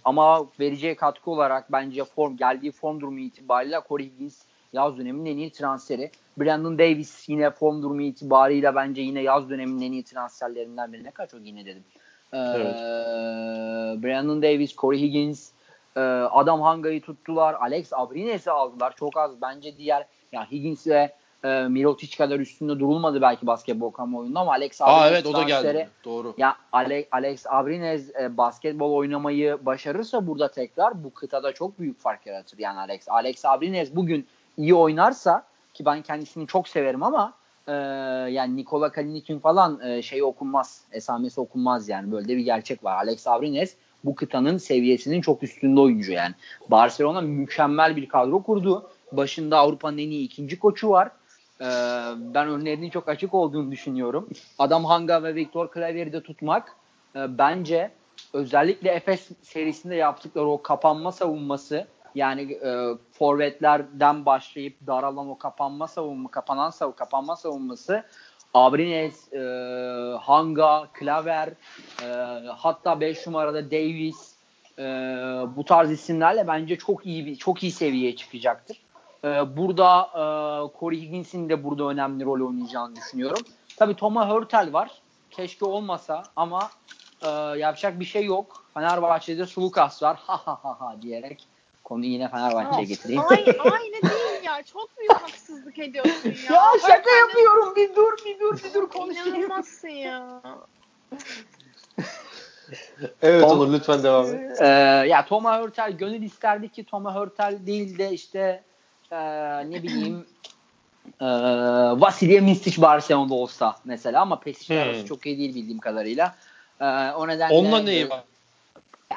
ama 0.05 0.47
vereceği 0.61 0.95
katkı 0.95 1.31
olarak 1.31 1.73
bence 1.73 2.05
form 2.05 2.37
geldiği 2.37 2.73
form 2.73 3.01
durumu 3.01 3.19
itibariyle 3.21 3.81
Corey 3.89 4.07
Higgins 4.07 4.43
yaz 4.73 4.99
döneminin 4.99 5.31
en 5.31 5.37
iyi 5.37 5.51
transferi. 5.51 6.11
Brandon 6.39 6.79
Davis 6.79 7.29
yine 7.29 7.51
form 7.51 7.83
durumu 7.83 8.03
itibariyle 8.03 8.75
bence 8.75 9.03
yine 9.03 9.23
yaz 9.23 9.51
döneminin 9.51 9.87
en 9.87 9.93
iyi 9.93 10.03
transferlerinden 10.03 10.93
biri. 10.93 11.05
Ne 11.05 11.11
kaç 11.11 11.35
o 11.35 11.39
yine 11.39 11.67
dedim. 11.67 11.85
Ee, 12.35 12.39
Evet. 12.39 12.75
Brandon 14.03 14.43
Davis, 14.43 14.77
Corey 14.77 15.01
Higgins, 15.01 15.51
e, 15.97 16.01
Adam 16.01 16.61
Hanga'yı 16.61 17.01
tuttular. 17.03 17.55
Alex 17.55 17.93
Abrines'i 17.93 18.51
aldılar. 18.51 18.95
Çok 18.97 19.17
az 19.17 19.41
bence 19.43 19.77
diğer 19.77 20.07
ya 20.33 20.51
Higgins 20.51 20.87
ve 20.87 21.13
e, 21.45 21.49
Mirotic 21.69 22.17
kadar 22.17 22.41
üstünde 22.41 22.81
durulmadı 22.81 23.21
belki 23.23 23.47
basketbol 23.47 23.91
kamuoyunda 23.91 24.41
ama 24.41 24.53
Alex 24.53 24.81
Abrines 24.83 25.03
Aa 25.03 25.09
evet 25.09 25.27
o 25.27 25.35
da 25.35 25.43
geldi. 25.43 25.89
Doğru. 26.05 26.35
ya 26.39 26.57
Ale- 26.73 27.07
Alex 27.13 27.47
Abrines 27.47 28.11
e, 28.21 28.37
basketbol 28.37 28.93
oynamayı 28.93 29.59
başarırsa 29.63 30.27
burada 30.27 30.49
tekrar 30.51 31.05
bu 31.05 31.15
kıtada 31.15 31.53
çok 31.53 31.79
büyük 31.79 32.01
fark 32.01 32.27
yaratır. 32.27 32.59
Yani 32.59 32.79
Alex 32.81 33.09
Alex 33.09 33.45
Abrines 33.45 33.97
bugün 33.97 34.27
iyi 34.57 34.75
oynarsa 34.75 35.45
ki 35.75 35.85
ben 35.85 36.03
kendisini 36.03 36.47
çok 36.47 36.69
severim 36.69 37.03
ama 37.03 37.33
e, 37.69 37.73
yani 38.33 38.57
Nikola 38.57 38.93
Kalinic'in 38.93 39.39
falan 39.39 39.81
e, 39.81 40.03
şey 40.03 40.23
okunmaz. 40.23 40.85
Esamesi 40.93 41.41
okunmaz 41.41 41.89
yani. 41.89 42.13
Böyle 42.13 42.29
de 42.29 42.37
bir 42.37 42.45
gerçek 42.45 42.85
var. 42.85 42.97
Alex 42.97 43.27
Abrines 43.27 43.77
bu 44.05 44.15
kıtanın 44.15 44.59
seviyesinin 44.59 45.21
çok 45.21 45.43
üstünde 45.43 45.81
oyuncu 45.81 46.13
yani. 46.13 46.35
Barcelona 46.71 47.21
mükemmel 47.21 47.97
bir 47.97 48.09
kadro 48.09 48.43
kurdu. 48.43 48.91
Başında 49.13 49.59
Avrupa'nın 49.59 49.99
en 49.99 50.11
iyi 50.11 50.25
ikinci 50.25 50.59
koçu 50.59 50.91
var. 50.91 51.11
Ee, 51.61 51.65
ben 52.35 52.49
önlerinin 52.49 52.91
çok 52.91 53.09
açık 53.09 53.35
olduğunu 53.35 53.73
düşünüyorum. 53.73 54.29
Adam 54.59 54.85
Hanga 54.85 55.23
ve 55.23 55.35
Victor 55.35 55.69
Claver'i 55.75 56.13
de 56.13 56.23
tutmak 56.23 56.77
e, 57.17 57.39
bence 57.39 57.91
özellikle 58.33 58.91
Efes 58.91 59.29
serisinde 59.43 59.95
yaptıkları 59.95 60.47
o 60.47 60.63
kapanma 60.63 61.13
savunması 61.13 61.87
yani 62.15 62.53
e, 62.53 62.99
forvetlerden 63.13 64.27
başlayıp 64.27 64.77
daralan 64.87 65.29
o 65.29 65.39
kapanma 65.39 65.89
savunma, 65.89 66.31
kapanan 66.31 66.71
sav 66.71 66.93
kapanma 66.93 67.37
savunması 67.37 68.05
Abrines, 68.55 69.33
e, 69.33 69.39
Hanga, 70.19 70.89
Klaver, 70.93 71.49
e, 72.03 72.07
hatta 72.49 73.01
5 73.01 73.27
numarada 73.27 73.71
Davis 73.71 74.35
e, 74.79 74.83
bu 75.57 75.65
tarz 75.65 75.91
isimlerle 75.91 76.49
bence 76.49 76.79
çok 76.79 77.07
iyi 77.07 77.27
bir 77.27 77.37
çok 77.37 77.63
iyi 77.63 77.73
seviyeye 77.73 78.17
çıkacaktır. 78.17 78.81
E, 79.25 79.57
burada 79.57 80.01
e, 80.15 80.23
Corey 80.79 81.01
Higgins'in 81.01 81.49
de 81.49 81.65
burada 81.65 81.85
önemli 81.85 82.25
rol 82.25 82.49
oynayacağını 82.49 82.97
düşünüyorum. 82.97 83.43
Tabii 83.77 83.97
Thomas 83.97 84.29
Hurtel 84.29 84.73
var. 84.73 84.91
Keşke 85.31 85.65
olmasa 85.65 86.23
ama 86.37 86.71
e, 87.23 87.29
yapacak 87.59 88.01
bir 88.01 88.05
şey 88.05 88.25
yok. 88.25 88.65
Fenerbahçe'de 88.75 89.47
Sulukas 89.47 90.03
var. 90.03 90.17
Ha 90.27 90.37
ha 90.47 90.59
ha 90.63 90.77
ha 90.81 90.97
diyerek 91.03 91.47
konuyu 91.85 92.11
yine 92.11 92.29
Fenerbahçe'ye 92.29 92.85
getireyim. 92.85 93.23
Aynı, 93.29 93.45
aynı 93.73 94.11
değil 94.11 94.43
ya. 94.45 94.63
Çok 94.63 94.99
büyük 94.99 95.13
haksızlık 95.13 95.79
ediyorsun 95.79 96.29
ya. 96.29 96.55
ya 96.55 96.63
şaka 96.83 96.97
Hurtel'le 96.97 97.19
yapıyorum. 97.21 97.77
Bir 97.77 97.97
dur 97.97 98.13
bir 98.27 98.41
dur 98.41 98.59
bir 98.65 98.75
dur 98.75 98.89
konuşayım. 98.89 99.35
İnanılmazsın 99.35 99.89
ya. 99.89 100.43
Evet 103.23 103.45
Tom- 103.45 103.51
Onur 103.51 103.73
lütfen 103.73 104.03
devam 104.03 104.27
et. 104.27 104.61
Ee, 104.61 104.67
ya 105.09 105.25
Thomas 105.27 105.63
Hurtel 105.63 105.93
gönül 105.93 106.23
isterdi 106.23 106.69
ki 106.69 106.85
Thomas 106.85 107.15
Hurtel 107.15 107.59
değil 107.67 107.99
de 107.99 108.13
işte 108.13 108.63
e, 109.11 109.17
ne 109.71 109.83
bileyim 109.83 110.27
e, 111.21 111.27
Vasilya 112.01 112.43
Mistic 112.43 112.83
Barcelona'da 112.83 113.35
olsa 113.35 113.77
mesela 113.85 114.21
ama 114.21 114.41
Pesic 114.41 114.75
Hmm. 114.75 114.83
arası 114.83 115.07
çok 115.07 115.27
iyi 115.27 115.39
değil 115.39 115.55
bildiğim 115.55 115.79
kadarıyla. 115.79 116.35
E, 116.81 116.85
o 117.11 117.29
nedenle 117.29 117.55
Onunla 117.55 117.79
neyi 117.83 118.11
var? 118.11 118.25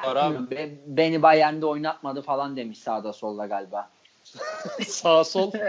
Yani 0.06 0.50
be- 0.50 0.74
beni 0.86 1.22
Bayern'de 1.22 1.66
oynatmadı 1.66 2.22
falan 2.22 2.56
demiş 2.56 2.78
sağda 2.78 3.12
solda 3.12 3.46
galiba. 3.46 3.90
Sağ 4.86 5.24
sol. 5.24 5.52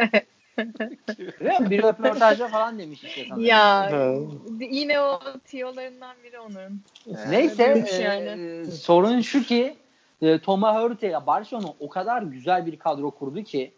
Bir 1.60 1.84
röportajda 1.84 2.48
falan 2.48 2.80
demiş 2.80 3.04
işte 3.04 3.26
sanırım. 3.30 3.46
Ya 3.46 3.89
yine 4.60 5.02
o 5.02 5.20
tiyolarından 5.46 6.15
biri 6.24 6.39
Onur'un. 6.39 6.82
Neyse 7.30 7.86
e, 7.92 8.04
yani. 8.04 8.65
sorun 8.71 9.21
şu 9.21 9.44
ki 9.44 9.75
e, 10.21 10.40
Thomas 10.40 10.84
Hurtel 10.84 11.12
ya 11.12 11.27
Barcelona 11.27 11.67
o 11.80 11.90
kadar 11.90 12.21
güzel 12.21 12.65
bir 12.65 12.80
kadro 12.80 13.12
kurdu 13.12 13.44
ki 13.44 13.71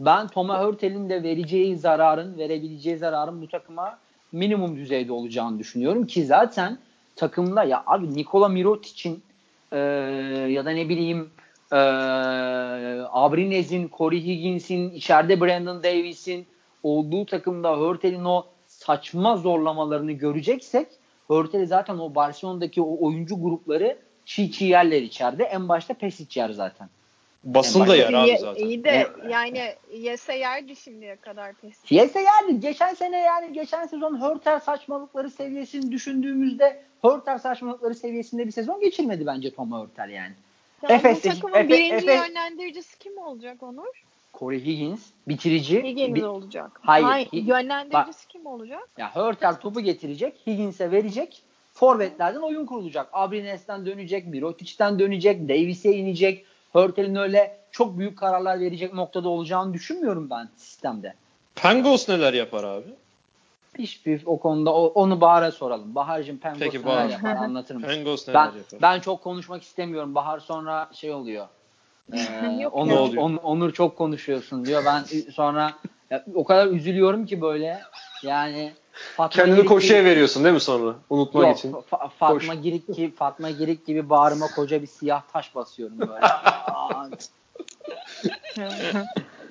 ben 0.00 0.28
Thomas 0.28 0.64
Hurtel'in 0.64 1.10
de 1.10 1.22
vereceği 1.22 1.78
zararın 1.78 2.38
verebileceği 2.38 2.96
zararın 2.96 3.42
bu 3.42 3.48
takıma 3.48 3.98
minimum 4.32 4.76
düzeyde 4.76 5.12
olacağını 5.12 5.58
düşünüyorum 5.58 6.06
ki 6.06 6.26
zaten 6.26 6.78
takımda 7.16 7.64
ya 7.64 7.82
abi 7.86 8.14
Nikola 8.14 8.48
Mirotic'in 8.48 9.22
e, 9.72 9.78
ya 10.50 10.64
da 10.64 10.70
ne 10.70 10.88
bileyim 10.88 11.30
e, 11.72 11.76
Abrines'in, 13.12 13.90
Corey 13.98 14.24
Higgins'in, 14.24 14.90
içeride 14.90 15.40
Brandon 15.40 15.82
Davis'in 15.82 16.46
olduğu 16.82 17.26
takımda 17.26 17.76
Hurtel'in 17.76 18.24
o 18.24 18.46
saçma 18.66 19.36
zorlamalarını 19.36 20.12
göreceksek 20.12 20.86
Hurtel'i 21.30 21.66
zaten 21.66 21.98
o 21.98 22.14
Barcelona'daki 22.14 22.82
o 22.82 23.06
oyuncu 23.06 23.42
grupları 23.42 23.98
çiğ 24.24 24.52
çiğ 24.52 24.64
yerler 24.64 25.02
içeride. 25.02 25.44
En 25.44 25.68
başta 25.68 25.94
Pesic 25.94 26.40
yer 26.40 26.50
zaten. 26.50 26.88
Basın 27.44 27.86
da 27.86 27.96
yer 27.96 28.12
abi 28.12 28.38
zaten. 28.38 28.64
İyi 28.66 28.84
de 28.84 29.06
yani 29.28 29.74
yese 29.92 30.34
yerdi 30.34 30.76
şimdiye 30.76 31.16
kadar 31.16 31.52
pes. 31.52 31.90
Yese 31.90 32.20
yani 32.20 32.60
geçen 32.60 32.94
sene 32.94 33.18
yani 33.18 33.52
geçen 33.52 33.86
sezon 33.86 34.20
Hörter 34.20 34.58
saçmalıkları 34.58 35.30
seviyesini 35.30 35.92
düşündüğümüzde 35.92 36.82
Hörter 37.02 37.38
saçmalıkları 37.38 37.94
seviyesinde 37.94 38.46
bir 38.46 38.52
sezon 38.52 38.80
geçirmedi 38.80 39.26
bence 39.26 39.54
Tom 39.54 39.72
Hörter 39.72 40.08
yani. 40.08 40.32
Ya 40.82 40.88
Efes- 40.96 41.24
bu 41.24 41.28
takımın 41.28 41.54
Efe- 41.54 41.68
birinci 41.68 42.06
Efe- 42.06 42.28
yönlendiricisi 42.28 42.98
kim 42.98 43.18
olacak 43.18 43.62
Onur? 43.62 44.04
Corey 44.34 44.60
Higgins 44.64 45.00
bitirici. 45.28 45.82
Higgins 45.82 46.14
Bir- 46.14 46.22
olacak. 46.22 46.80
Hayır, 46.82 47.04
Hayır 47.04 47.28
yönlendiricisi 47.32 48.28
kim 48.28 48.46
olacak? 48.46 48.88
Ya 48.98 49.16
Hörter 49.16 49.60
topu 49.60 49.80
getirecek, 49.80 50.34
Higgins'e 50.46 50.90
verecek. 50.90 51.42
Forvetlerden 51.74 52.40
oyun 52.40 52.66
kurulacak. 52.66 53.08
Abrines'ten 53.12 53.86
dönecek, 53.86 54.26
Mirotic'ten 54.26 54.98
dönecek, 54.98 55.48
Davis'e 55.48 55.92
inecek. 55.92 56.44
Hörter'in 56.72 57.14
öyle 57.14 57.56
çok 57.70 57.98
büyük 57.98 58.18
kararlar 58.18 58.60
verecek 58.60 58.94
noktada 58.94 59.28
olacağını 59.28 59.74
düşünmüyorum 59.74 60.30
ben 60.30 60.48
sistemde. 60.56 61.14
Pangos 61.56 62.08
neler 62.08 62.32
yapar 62.34 62.64
abi? 62.64 62.86
Hiçbir 63.78 64.22
o 64.26 64.38
konuda 64.38 64.74
o- 64.74 64.86
onu 64.86 65.20
Bahar'a 65.20 65.52
soralım. 65.52 65.94
Bahar'cığım 65.94 66.38
Pengos 66.38 66.58
Peki, 66.60 66.78
neler 66.78 66.86
Bahar. 66.96 67.08
yapar 67.10 67.36
anlatır 67.36 67.74
mısın? 67.74 67.88
Pangos 67.88 68.28
neler 68.28 68.40
Ben, 68.52 68.58
yapar? 68.58 68.82
ben 68.82 69.00
çok 69.00 69.22
konuşmak 69.22 69.62
istemiyorum. 69.62 70.14
Bahar 70.14 70.38
sonra 70.40 70.90
şey 70.92 71.12
oluyor. 71.12 71.46
Ee, 72.12 72.66
Onur, 72.72 72.96
oluyor? 72.96 73.22
On- 73.22 73.36
Onur 73.36 73.72
çok 73.72 73.98
konuşuyorsun 73.98 74.64
diyor. 74.64 74.84
Ben 74.84 75.02
sonra 75.32 75.72
ya, 76.10 76.24
o 76.34 76.44
kadar 76.44 76.66
üzülüyorum 76.66 77.26
ki 77.26 77.40
böyle. 77.40 77.80
Yani 78.22 78.72
Fatma 78.92 79.28
Kendini 79.42 79.56
Girik 79.56 79.68
koşuya 79.68 80.00
gibi- 80.00 80.10
veriyorsun 80.10 80.44
değil 80.44 80.54
mi 80.54 80.60
sonra? 80.60 80.94
Unutmak 81.10 81.46
Yok, 81.46 81.58
için. 81.58 81.72
Fa- 81.72 82.10
Fatma 82.10 82.54
Girik 82.54 82.94
gibi 82.94 83.14
Fatma 83.14 83.50
Girik 83.50 83.86
gibi 83.86 84.10
bağrıma 84.10 84.46
koca 84.46 84.82
bir 84.82 84.86
siyah 84.86 85.22
taş 85.32 85.54
basıyorum 85.54 85.98
böyle. 85.98 86.26
Aa, 86.26 87.06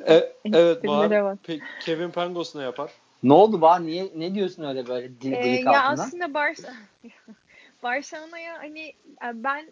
E, 0.07 0.33
evet 0.53 0.83
Bahar. 0.83 1.23
bak. 1.23 1.39
Peki 1.43 1.61
Kevin 1.79 2.11
Pangos 2.11 2.55
ne 2.55 2.63
yapar? 2.63 2.91
ne 3.23 3.33
oldu 3.33 3.61
Bahar? 3.61 3.83
Niye 3.85 4.11
ne 4.15 4.35
diyorsun 4.35 4.63
öyle 4.63 4.87
böyle 4.87 5.21
dil 5.21 5.31
Ee, 5.33 5.43
delik 5.43 5.65
ya 5.65 5.83
altından? 5.83 6.05
aslında 6.05 6.33
Barça 6.33 6.73
Barcelona'ya 7.83 8.57
hani 8.59 8.87
e, 9.23 9.27
ben 9.33 9.71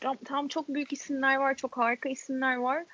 tam, 0.00 0.16
tam 0.16 0.48
çok 0.48 0.68
büyük 0.68 0.92
isimler 0.92 1.36
var, 1.36 1.54
çok 1.54 1.76
harika 1.76 2.08
isimler 2.08 2.56
var. 2.56 2.84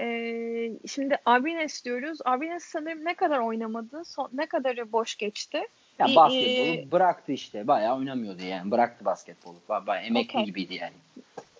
Ee, 0.00 0.72
şimdi 0.86 1.18
Abines 1.26 1.84
diyoruz. 1.84 2.18
Abines 2.24 2.64
sanırım 2.64 3.04
ne 3.04 3.14
kadar 3.14 3.38
oynamadı, 3.38 4.04
son, 4.04 4.30
ne 4.32 4.46
kadarı 4.46 4.92
boş 4.92 5.16
geçti. 5.16 5.62
Ya 5.98 6.06
bir, 6.06 6.16
basketbolu 6.16 6.74
e, 6.74 6.92
bıraktı 6.92 7.32
işte. 7.32 7.66
Bayağı 7.66 7.98
oynamıyordu 7.98 8.42
yani. 8.42 8.70
Bıraktı 8.70 9.04
basketbolu. 9.04 9.56
Ba- 9.68 9.86
Bayağı 9.86 10.04
emekli 10.04 10.30
Okey. 10.30 10.44
gibiydi 10.44 10.74
yani. 10.74 10.94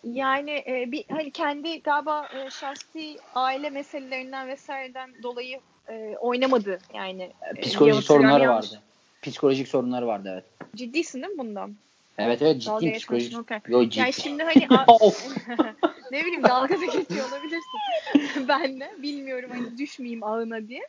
Yani 0.04 0.64
e, 0.66 0.92
bir 0.92 1.04
hani 1.10 1.30
kendi 1.30 1.82
galiba 1.82 2.28
e, 2.34 2.50
şahsi 2.50 3.16
aile 3.34 3.70
meselelerinden 3.70 4.48
vesaireden 4.48 5.22
dolayı 5.22 5.60
e, 5.88 6.16
oynamadı 6.20 6.78
yani. 6.94 7.32
E, 7.56 7.60
Psikolojik 7.60 8.04
sorunları 8.04 8.48
vardı. 8.48 8.82
Psikolojik 9.22 9.68
sorunları 9.68 10.06
vardı 10.06 10.30
evet. 10.32 10.44
Ciddisin 10.76 11.22
değil 11.22 11.32
mi 11.32 11.38
bundan? 11.38 11.76
Evet 12.20 12.42
evet 12.42 12.62
ciddi 12.62 12.80
geçmiyorsun, 12.80 13.44
psikolojik. 13.44 13.68
Yo 13.68 13.84
ciddi. 13.84 14.00
Yani 14.00 14.12
şimdi 14.12 14.42
hani 14.42 14.68
ne 16.12 16.24
bileyim 16.24 16.42
dalga 16.42 16.80
da 16.80 16.84
geçiyor 16.84 17.28
olabilirsin. 17.28 17.80
ben 18.48 18.80
de 18.80 18.90
bilmiyorum 18.98 19.50
hani 19.54 19.78
düşmeyeyim 19.78 20.24
ağına 20.24 20.68
diye. 20.68 20.82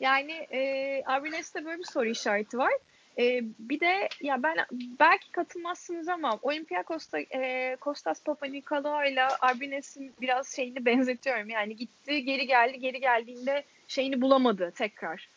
Yani 0.00 0.32
e, 0.32 1.02
Arbines'te 1.06 1.64
böyle 1.64 1.78
bir 1.78 1.84
soru 1.84 2.08
işareti 2.08 2.58
var. 2.58 2.72
E, 3.18 3.40
bir 3.58 3.80
de 3.80 4.08
ya 4.22 4.42
ben 4.42 4.56
belki 5.00 5.32
katılmazsınız 5.32 6.08
ama 6.08 6.38
Olympiakos'ta 6.42 7.18
e, 7.18 7.76
Kostas 7.80 8.24
Papanikolaou 8.24 9.04
ile 9.04 9.22
Arbines'in 9.22 10.12
biraz 10.20 10.56
şeyini 10.56 10.84
benzetiyorum. 10.84 11.50
Yani 11.50 11.76
gitti 11.76 12.24
geri 12.24 12.46
geldi 12.46 12.78
geri 12.78 13.00
geldiğinde 13.00 13.64
şeyini 13.88 14.20
bulamadı 14.20 14.72
tekrar 14.76 15.28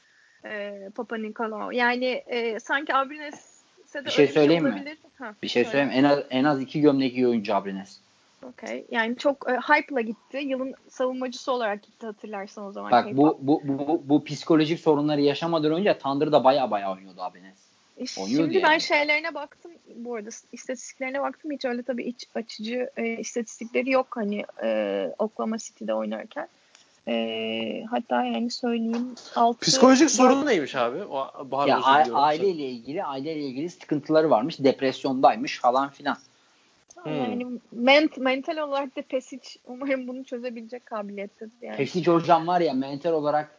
e, 0.45 0.79
Papanikolaou. 0.95 1.71
Yani 1.71 2.23
e, 2.27 2.59
sanki 2.59 2.93
Arbines'e 3.87 3.99
de 3.99 4.05
Bir 4.05 4.11
şey 4.11 4.23
öyle 4.23 4.33
söyleyeyim 4.33 4.63
mi? 4.63 4.97
Ha, 5.19 5.35
Bir 5.43 5.47
şey 5.47 5.63
söyle. 5.63 5.71
söyleyeyim 5.71 6.05
en 6.05 6.09
az 6.09 6.23
en 6.29 6.43
az 6.43 6.61
iki 6.61 6.81
gömlek 6.81 7.13
iyi 7.13 7.27
oyuncu 7.27 7.55
Abrines. 7.55 7.99
Okey. 8.43 8.85
Yani 8.91 9.17
çok 9.17 9.49
e, 9.49 9.53
hype'la 9.53 10.01
gitti. 10.01 10.37
Yılın 10.37 10.73
savunmacısı 10.89 11.51
olarak 11.51 11.83
gitti 11.83 12.05
hatırlarsan 12.05 12.65
o 12.65 12.71
zaman. 12.71 12.91
Bak 12.91 13.17
bu, 13.17 13.37
bu 13.41 13.61
bu 13.63 14.03
bu 14.05 14.23
psikolojik 14.23 14.79
sorunları 14.79 15.21
yaşamadan 15.21 15.71
önce 15.71 15.97
Thunder'da 15.97 16.43
baya 16.43 16.71
baya 16.71 16.93
oynuyordu 16.93 17.21
Abrines. 17.21 17.57
E, 17.97 18.21
oynuyordu 18.21 18.51
Şimdi 18.51 18.63
ben 18.63 18.71
yani. 18.71 18.81
şeylerine 18.81 19.33
baktım. 19.33 19.71
Bu 19.95 20.15
arada 20.15 20.29
istatistiklerine 20.51 21.21
baktım. 21.21 21.51
Hiç 21.51 21.65
öyle 21.65 21.83
tabii 21.83 22.03
iç 22.03 22.25
açıcı 22.35 22.89
e, 22.97 23.07
istatistikleri 23.07 23.89
yok 23.89 24.07
hani 24.09 24.45
e, 24.63 25.09
Oklahoma 25.19 25.57
City'de 25.57 25.93
oynarken. 25.93 26.47
E, 27.07 27.83
hatta 27.89 28.23
yani 28.23 28.51
söyleyeyim. 28.51 29.15
Altı, 29.35 29.59
Psikolojik 29.59 30.01
dört- 30.07 30.11
sorunu 30.11 30.45
neymiş 30.45 30.75
abi? 30.75 31.03
O, 31.03 31.27
Bahar 31.51 31.67
Ya 31.67 31.77
a- 31.77 32.21
aileyle 32.21 32.69
ilgili 32.69 33.03
aileyle 33.03 33.41
ilgili 33.41 33.69
sıkıntıları 33.69 34.29
varmış. 34.29 34.59
Depresyondaymış 34.59 35.59
falan 35.59 35.89
filan. 35.89 36.17
Hmm. 37.03 37.13
Yani 37.15 37.45
ment, 37.71 38.17
mental 38.17 38.57
olarak 38.57 38.95
da 38.95 39.01
Pesic 39.01 39.49
umarım 39.65 40.07
bunu 40.07 40.23
çözebilecek 40.23 40.85
kabiliyettedir. 40.85 41.51
Yani. 41.61 41.77
Pesic 41.77 42.11
hocam 42.11 42.47
var 42.47 42.61
ya 42.61 42.73
mental 42.73 43.13
olarak 43.13 43.51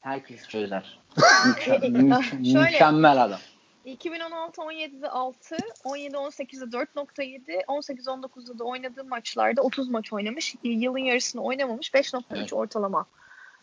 herkes 0.00 0.48
çözer. 0.48 0.98
Mükemmel, 1.46 2.22
mükemmel 2.40 3.24
adam. 3.24 3.38
2016-17'de 3.86 5.08
6, 5.08 5.56
17-18'de 5.84 6.76
4.7, 6.76 7.64
18-19'da 7.64 8.58
da 8.58 8.64
oynadığı 8.64 9.04
maçlarda 9.04 9.62
30 9.62 9.88
maç 9.88 10.12
oynamış. 10.12 10.54
Yılın 10.62 10.98
yarısını 10.98 11.42
oynamamış. 11.42 11.90
5.3 11.94 12.22
Evet. 12.30 12.52
ortalama 12.52 13.06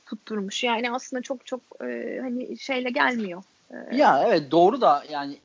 tutturmuş. 0.05 0.63
Yani 0.63 0.91
aslında 0.91 1.21
çok 1.21 1.45
çok 1.45 1.61
e, 1.81 2.19
hani 2.21 2.57
şeyle 2.57 2.89
gelmiyor. 2.89 3.43
E, 3.71 3.95
Ya 3.95 4.23
evet 4.27 4.51
doğru 4.51 4.81
da 4.81 5.03
yani 5.09 5.37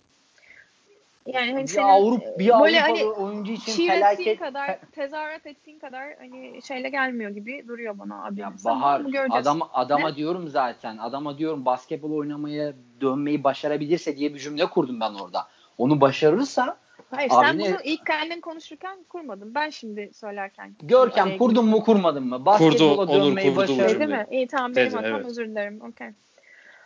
yani 1.26 1.52
hani 1.52 1.62
bir 1.62 1.68
senin 1.68 1.84
Avrupa 1.88 2.38
bir 2.38 2.48
böyle 2.48 2.54
Avrupalı 2.54 2.76
hani 2.80 3.04
oyuncu 3.04 3.52
için 3.52 3.86
felaket 3.86 4.38
kadar, 4.38 4.78
tezahürat 4.92 5.46
ettiğin 5.46 5.78
kadar 5.78 6.14
hani 6.18 6.62
şeyle 6.62 6.88
gelmiyor 6.88 7.30
gibi 7.30 7.68
duruyor 7.68 7.98
bana 7.98 8.24
abi. 8.24 8.40
ya 8.40 8.52
Bahar 8.64 9.02
adam 9.30 9.60
adama 9.72 10.10
Ne? 10.10 10.16
diyorum 10.16 10.48
zaten. 10.48 10.98
Adama 10.98 11.38
diyorum 11.38 11.64
basketbol 11.64 12.12
oynamaya 12.12 12.72
dönmeyi 13.00 13.44
başarabilirse 13.44 14.16
diye 14.16 14.34
bir 14.34 14.38
cümle 14.38 14.66
kurdum 14.66 15.00
ben 15.00 15.14
orada. 15.14 15.46
Onu 15.78 16.00
başarırsa 16.00 16.76
Hayır 17.10 17.30
Abi 17.34 17.46
sen 17.46 17.58
bunu 17.58 17.76
ilk 17.84 18.06
kendin 18.06 18.40
konuşurken 18.40 18.98
kurmadın. 19.08 19.54
Ben 19.54 19.70
şimdi 19.70 20.10
söylerken. 20.14 20.76
Görkem 20.82 21.38
kurdun 21.38 21.66
mu 21.66 21.82
kurmadın 21.84 22.26
mı? 22.26 22.46
Basketbola 22.46 23.02
Onur 23.02 23.24
dönmeyi 23.24 23.48
kurdu 23.48 23.56
başarır. 23.56 23.78
Değil 23.78 23.90
cümleyi. 23.90 24.08
mi? 24.08 24.26
İyi 24.30 24.46
tamam 24.46 24.76
benim 24.76 24.86
Dedi, 24.88 24.96
hatam 24.96 25.14
evet. 25.14 25.26
özür 25.26 25.48
dilerim. 25.48 25.80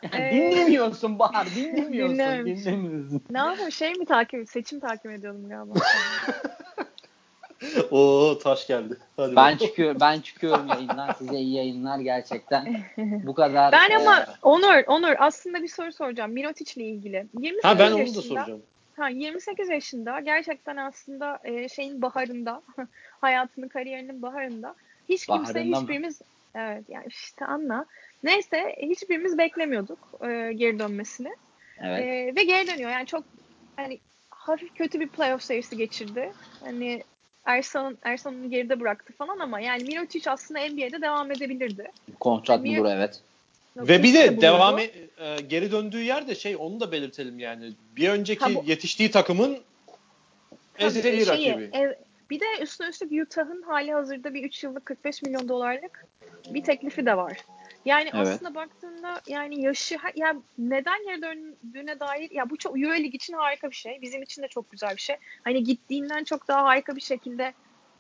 Okey. 0.06 0.30
dinlemiyorsun 0.30 1.18
Bahar 1.18 1.46
dinlemiyorsun. 1.56 2.14
Dinlememiş. 2.18 2.64
dinlemiyorsun. 2.64 3.22
Ne 3.30 3.38
yapayım 3.38 3.72
şey 3.72 3.92
mi 3.94 4.04
takip 4.04 4.48
seçim 4.50 4.80
takip 4.80 5.10
ediyordum 5.10 5.48
galiba. 5.48 5.74
Oo 7.90 8.38
taş 8.38 8.66
geldi. 8.66 8.96
Hadi 9.16 9.30
Ben 9.30 9.36
bakalım. 9.36 9.58
çıkıyorum 9.58 10.00
ben 10.00 10.20
çıkıyorum 10.20 10.68
yayından. 10.68 11.12
Size 11.12 11.36
iyi 11.36 11.54
yayınlar 11.54 11.98
gerçekten. 11.98 12.80
Bu 12.98 13.34
kadar. 13.34 13.72
ben 13.72 13.90
e, 13.90 13.96
ama 13.96 14.26
Onur 14.42 14.84
Onur 14.86 15.14
aslında 15.18 15.62
bir 15.62 15.68
soru 15.68 15.92
soracağım 15.92 16.32
Mirotic 16.32 16.72
ile 16.80 16.88
ilgili. 16.88 17.26
28 17.40 17.64
Ha 17.64 17.78
ben 17.78 17.92
onu 17.92 18.14
da 18.14 18.22
soracağım. 18.22 18.62
Ha 18.96 19.08
28 19.08 19.68
yaşında 19.68 20.20
gerçekten 20.20 20.76
aslında 20.76 21.38
e, 21.44 21.68
şeyin 21.68 22.02
baharında 22.02 22.62
hayatının 23.20 23.68
kariyerinin 23.68 24.22
baharında 24.22 24.74
hiç 25.08 25.26
kimse 25.26 25.54
Baharında 25.54 25.76
mı? 25.76 25.82
hiçbirimiz 25.82 26.20
evet 26.54 26.84
yani 26.88 27.06
işte 27.08 27.44
anla. 27.44 27.86
Neyse 28.22 28.76
hiçbirimiz 28.82 29.38
beklemiyorduk 29.38 29.98
e, 30.22 30.52
geri 30.52 30.78
dönmesini. 30.78 31.30
evet. 31.82 32.00
Ee, 32.00 32.32
ve 32.36 32.44
geri 32.44 32.66
dönüyor. 32.66 32.90
Yani 32.90 33.06
çok 33.06 33.24
hani 33.76 33.98
hafif 34.30 34.74
kötü 34.74 35.00
bir 35.00 35.08
playoff 35.08 35.42
serisi 35.42 35.76
geçirdi. 35.76 36.32
Hani 36.64 37.02
Ersan 37.44 37.98
Ersan'ı 38.02 38.50
geride 38.50 38.80
bıraktı 38.80 39.12
falan 39.12 39.38
ama 39.38 39.60
yani 39.60 39.84
Mirotic 39.84 40.30
aslında 40.30 40.60
NBA'de 40.60 41.02
devam 41.02 41.30
edebilirdi. 41.32 41.90
Kontrat 42.20 42.60
Mir- 42.60 42.78
bulur 42.78 42.88
evet. 42.90 43.20
Ve 43.76 44.02
bir 44.02 44.14
de 44.14 44.40
devam 44.40 44.78
e, 44.78 44.82
e, 44.82 45.36
geri 45.48 45.72
döndüğü 45.72 46.02
yerde 46.02 46.34
şey 46.34 46.56
onu 46.56 46.80
da 46.80 46.92
belirtelim 46.92 47.38
yani. 47.38 47.72
Bir 47.96 48.08
önceki 48.08 48.40
Ha, 48.44 48.54
bu- 48.54 48.64
yetiştiği 48.66 49.10
takımın 49.10 49.58
ezeli 50.78 51.26
şeyi, 51.26 51.50
rakibi. 51.50 51.70
ev- 51.76 51.94
bir 52.30 52.40
de 52.40 52.44
üstüne 52.62 52.88
üstlük 52.88 53.26
Utah'ın 53.26 53.62
hali 53.62 53.92
hazırda 53.92 54.34
bir 54.34 54.44
3 54.44 54.64
yıllık 54.64 54.86
45 54.86 55.22
milyon 55.22 55.48
dolarlık 55.48 56.06
bir 56.50 56.64
teklifi 56.64 57.06
de 57.06 57.16
var. 57.16 57.38
Yani 57.84 58.10
Evet. 58.14 58.26
aslında 58.26 58.54
baktığında 58.54 59.20
yani 59.28 59.62
yaşı 59.62 59.96
ya 60.16 60.36
neden 60.58 61.04
geri 61.04 61.22
döndüğüne 61.22 62.00
dair 62.00 62.30
ya 62.30 62.50
bu 62.50 62.56
çok 62.56 62.78
EuroLeague 62.78 63.08
için 63.08 63.34
harika 63.34 63.70
bir 63.70 63.76
şey. 63.76 63.98
Bizim 64.02 64.22
için 64.22 64.42
de 64.42 64.48
çok 64.48 64.70
güzel 64.70 64.96
bir 64.96 65.00
şey. 65.00 65.16
Hani 65.44 65.64
gittiğinden 65.64 66.24
çok 66.24 66.48
daha 66.48 66.64
harika 66.64 66.96
bir 66.96 67.00
şekilde 67.00 67.54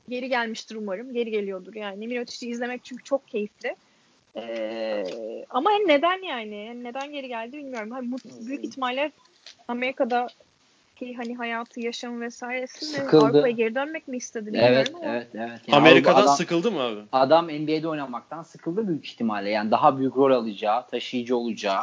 geri 0.08 0.28
gelmiştir 0.28 0.76
umarım. 0.76 1.12
Geri 1.12 1.30
geliyordur 1.30 1.74
yani. 1.74 2.06
Mirotic'i 2.06 2.50
izlemek 2.50 2.84
çünkü 2.84 3.04
çok 3.04 3.28
keyifli. 3.28 3.76
Ee, 4.36 5.04
ama 5.50 5.70
hani 5.70 5.88
neden 5.88 6.22
yani? 6.22 6.66
Yani 6.66 6.84
neden 6.84 7.12
geri 7.12 7.28
geldi 7.28 7.56
bilmiyorum. 7.56 7.90
Hani 7.90 8.10
büyük 8.46 8.64
ihtimalle 8.64 9.12
Amerika'da 9.68 10.26
eski 11.02 11.16
hani 11.16 11.36
hayatı, 11.36 11.80
yaşamı 11.80 12.20
vesairesi? 12.20 12.84
Sıkıldı. 12.84 13.24
Avrupa'ya 13.24 13.50
geri 13.54 13.74
dönmek 13.74 14.08
mi 14.08 14.16
istedi 14.16 14.50
Evet, 14.54 14.92
ama. 14.94 15.04
evet, 15.04 15.28
evet. 15.34 15.60
Yani 15.66 15.76
Amerika'dan 15.76 16.22
adam, 16.22 16.36
sıkıldı 16.36 16.70
mı 16.70 16.80
abi? 16.80 17.00
adam 17.12 17.48
NBA'de 17.48 17.88
oynamaktan 17.88 18.42
sıkıldı 18.42 18.88
büyük 18.88 19.06
ihtimalle. 19.06 19.50
Yani 19.50 19.70
daha 19.70 19.98
büyük 19.98 20.16
rol 20.16 20.30
alacağı, 20.30 20.86
taşıyıcı 20.86 21.36
olacağı 21.36 21.80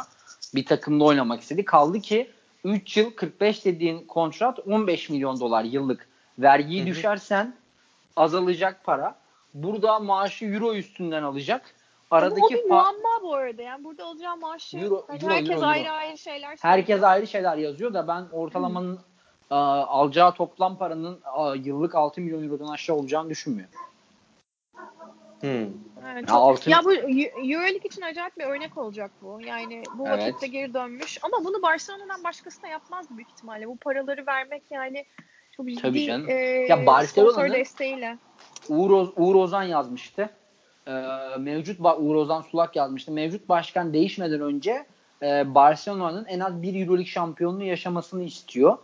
bir 0.54 0.64
takımda 0.64 1.04
oynamak 1.04 1.40
istedi. 1.40 1.64
Kaldı 1.64 2.00
ki 2.00 2.30
3 2.64 2.96
yıl 2.96 3.10
45 3.10 3.64
dediğin 3.64 4.06
kontrat 4.06 4.58
15 4.66 5.10
milyon 5.10 5.40
dolar 5.40 5.64
yıllık. 5.64 6.08
Vergiyi 6.38 6.80
Hı 6.80 6.84
hı. 6.84 6.88
düşersen 6.88 7.54
azalacak 8.16 8.84
para. 8.84 9.14
Burada 9.54 9.98
maaşı 9.98 10.44
euro 10.44 10.74
üstünden 10.74 11.22
alacak. 11.22 11.74
Ama 12.10 12.20
o 12.20 12.24
Aradaki 12.24 12.54
bir 12.54 12.64
muamma 12.68 13.08
bu 13.22 13.34
arada. 13.34 13.62
Yani 13.62 13.84
burada 13.84 14.04
alacağı 14.04 14.36
maaşı 14.36 14.76
Euro- 14.78 15.04
hani 15.08 15.18
euro, 15.22 15.30
herkes 15.34 15.50
euro, 15.56 15.66
ayrı 15.66 15.84
euro. 15.88 15.94
ayrı 15.96 16.18
şeyler 16.18 16.56
herkes 16.60 16.86
söylüyor. 16.94 17.10
ayrı 17.10 17.26
şeyler 17.26 17.56
yazıyor 17.56 17.94
da 17.94 18.08
ben 18.08 18.24
ortalamanın 18.32 19.00
a, 19.50 19.56
alacağı 19.84 20.34
toplam 20.34 20.78
paranın 20.78 21.20
a, 21.24 21.54
yıllık 21.54 21.94
6 21.94 22.20
milyon 22.20 22.48
eurodan 22.50 22.68
aşağı 22.68 22.96
olacağını 22.96 23.30
düşünmüyorum. 23.30 23.74
Hmm. 25.40 25.50
Evet, 25.50 26.20
Ya 26.20 26.26
çok- 26.26 26.36
altın- 26.36 26.70
Ya 26.70 26.80
bu 26.84 26.92
Eu- 26.94 27.52
Euroleague 27.52 27.80
için 27.84 28.02
acayip 28.02 28.38
bir 28.38 28.44
örnek 28.44 28.78
olacak 28.78 29.10
bu. 29.22 29.40
Yani 29.40 29.82
bu 29.94 30.08
Evet. 30.08 30.18
vakitte 30.18 30.46
geri 30.46 30.74
dönmüş. 30.74 31.18
Ama 31.22 31.44
bunu 31.44 31.62
Barcelona'dan 31.62 32.24
başkası 32.24 32.62
da 32.62 32.66
yapmaz 32.66 33.06
büyük 33.10 33.30
ihtimalle. 33.30 33.66
Bu 33.68 33.76
paraları 33.76 34.26
vermek 34.26 34.62
yani 34.70 35.06
çok 35.56 35.68
ciddi 35.68 35.82
Tabii 35.82 36.06
canım. 36.06 36.28
e, 36.28 36.32
Ya 36.68 36.86
Barcelona'nın- 36.86 37.52
desteğiyle. 37.52 38.18
Uğur, 38.68 38.90
Oz- 38.90 39.12
Uğur 39.16 39.34
Ozan 39.34 39.62
yazmıştı. 39.62 40.30
Ee, 40.88 40.92
mevcut 41.38 41.80
Uğur 41.80 42.14
Ozan 42.14 42.42
Sulak 42.42 42.76
yazmıştı. 42.76 43.12
Mevcut 43.12 43.48
başkan 43.48 43.92
değişmeden 43.92 44.40
önce 44.40 44.86
e, 45.22 45.54
Barcelona'nın 45.54 46.24
en 46.24 46.40
az 46.40 46.62
bir 46.62 46.80
Euroleague 46.80 47.06
şampiyonluğu 47.06 47.64
yaşamasını 47.64 48.22
istiyor. 48.22 48.78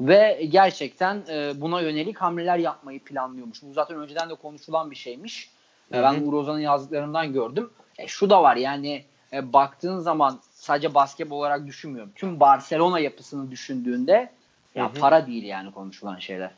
Ve 0.00 0.46
gerçekten 0.48 1.22
e, 1.28 1.60
buna 1.60 1.80
yönelik 1.80 2.18
hamleler 2.18 2.58
yapmayı 2.58 3.04
planlıyormuş. 3.04 3.62
Bu 3.62 3.72
zaten 3.72 3.96
önceden 3.96 4.30
de 4.30 4.34
konuşulan 4.34 4.90
bir 4.90 4.96
şeymiş. 4.96 5.50
E, 5.92 5.98
Hı 5.98 6.02
ben 6.02 6.14
hı. 6.14 6.24
Uğur 6.24 6.32
Ozan'ın 6.32 6.60
yazdıklarından 6.60 7.32
gördüm. 7.32 7.70
E, 7.98 8.06
şu 8.06 8.30
da 8.30 8.42
var 8.42 8.56
yani 8.56 9.04
e, 9.32 9.52
baktığın 9.52 9.98
zaman 9.98 10.40
sadece 10.52 10.94
basketbol 10.94 11.38
olarak 11.38 11.66
düşünmüyorum. 11.66 12.12
Tüm 12.14 12.40
Barcelona 12.40 12.98
yapısını 12.98 13.50
düşündüğünde 13.50 14.30
ya 14.74 14.84
Hı 14.84 14.96
hı. 14.96 15.00
para 15.00 15.26
değil 15.26 15.44
yani 15.44 15.72
konuşulan 15.72 16.18
şeyler. 16.18 16.50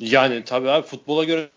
Yani 0.00 0.44
tabii 0.44 0.70
abi 0.70 0.86
futbola 0.86 1.24
göre 1.24 1.48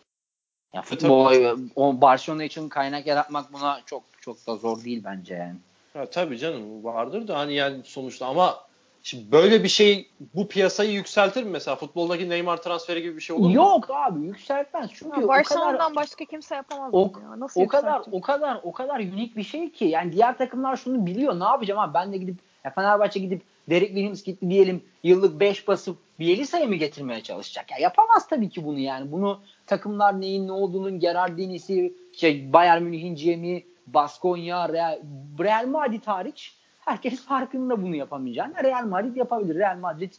Ya 0.74 0.82
futbol 0.82 1.58
o 1.76 2.02
Barcelona 2.02 2.44
için 2.44 2.70
kaynak 2.70 3.08
yaratmak 3.08 3.54
buna 3.54 3.82
çok 3.86 4.04
çok 4.22 4.48
da 4.48 4.56
zor 4.56 4.84
değil 4.84 5.04
bence 5.06 5.36
yani. 5.36 5.56
ha, 5.94 6.06
tabii 6.06 6.38
canım 6.38 6.84
vardır 6.84 7.28
da 7.28 7.38
hani 7.38 7.54
yani 7.54 7.82
sonuçta 7.84 8.28
ama 8.28 8.60
şimdi 9.04 9.32
böyle 9.32 9.64
bir 9.64 9.70
şey 9.70 10.10
bu 10.36 10.48
piyasayı 10.48 10.92
yükseltir 10.92 11.44
mi 11.44 11.50
mesela 11.50 11.76
futboldaki 11.76 12.30
Neymar 12.30 12.58
transferi 12.58 13.02
gibi 13.02 13.16
bir 13.16 13.22
şey 13.22 13.36
olur 13.36 13.48
mu? 13.48 13.54
Yok 13.54 13.90
abi 13.90 14.26
yükseltmez 14.26 14.90
çünkü 14.94 15.20
Ya 15.20 15.26
o 15.26 15.28
Barcelona'dan 15.28 15.78
kadar 15.78 15.96
başka 15.96 16.26
kimse 16.26 16.56
yapamaz 16.56 16.90
o, 16.94 17.12
ya. 17.22 17.40
Nasıl 17.40 17.62
o 17.62 17.68
kadar 17.68 18.02
o 18.12 18.22
kadar 18.22 18.60
o 18.64 18.72
kadar 18.72 19.00
unik 19.00 19.38
bir 19.38 19.44
şey 19.44 19.72
ki 19.72 19.86
yani 19.86 20.12
diğer 20.14 20.38
takımlar 20.38 20.76
şunu 20.76 21.06
biliyor 21.06 21.40
ne 21.40 21.44
yapacağım 21.44 21.80
abi 21.80 21.94
ben 21.94 22.14
de 22.14 22.18
gidip 22.18 22.38
ya 22.66 22.72
Fenerbahçe 22.72 23.20
gidip 23.20 23.42
Derek 23.70 23.88
Williams 23.88 24.24
gitti 24.24 24.50
diyelim 24.50 24.84
yıllık 25.04 25.40
5 25.40 25.68
basıp 25.68 25.98
Bielisa'yı 26.20 26.68
mı 26.68 26.76
getirmeye 26.76 27.22
çalışacak? 27.22 27.72
Ya 27.72 27.78
yapamaz 27.78 28.28
tabii 28.28 28.50
ki 28.50 28.66
bunu 28.66 28.80
yani. 28.80 29.12
Bunu 29.12 29.40
takımlar 29.68 30.22
neyin 30.22 30.48
ne 30.48 30.52
olduğunun 30.52 31.00
Gerardini'si, 31.00 31.94
şey 32.14 32.54
Bayern 32.54 32.84
Münih'in 32.84 33.16
GM'i, 33.16 33.66
Baskonya, 33.88 34.70
Real, 34.70 35.00
Real 35.40 35.68
Madrid 35.68 36.04
hariç 36.06 36.54
herkes 36.80 37.22
farkında 37.26 37.84
bunu 37.84 37.96
yapamayacağını. 37.96 38.64
Real 38.64 38.86
Madrid 38.86 39.16
yapabilir. 39.16 39.56
Real 39.56 39.78
Madrid 39.78 40.14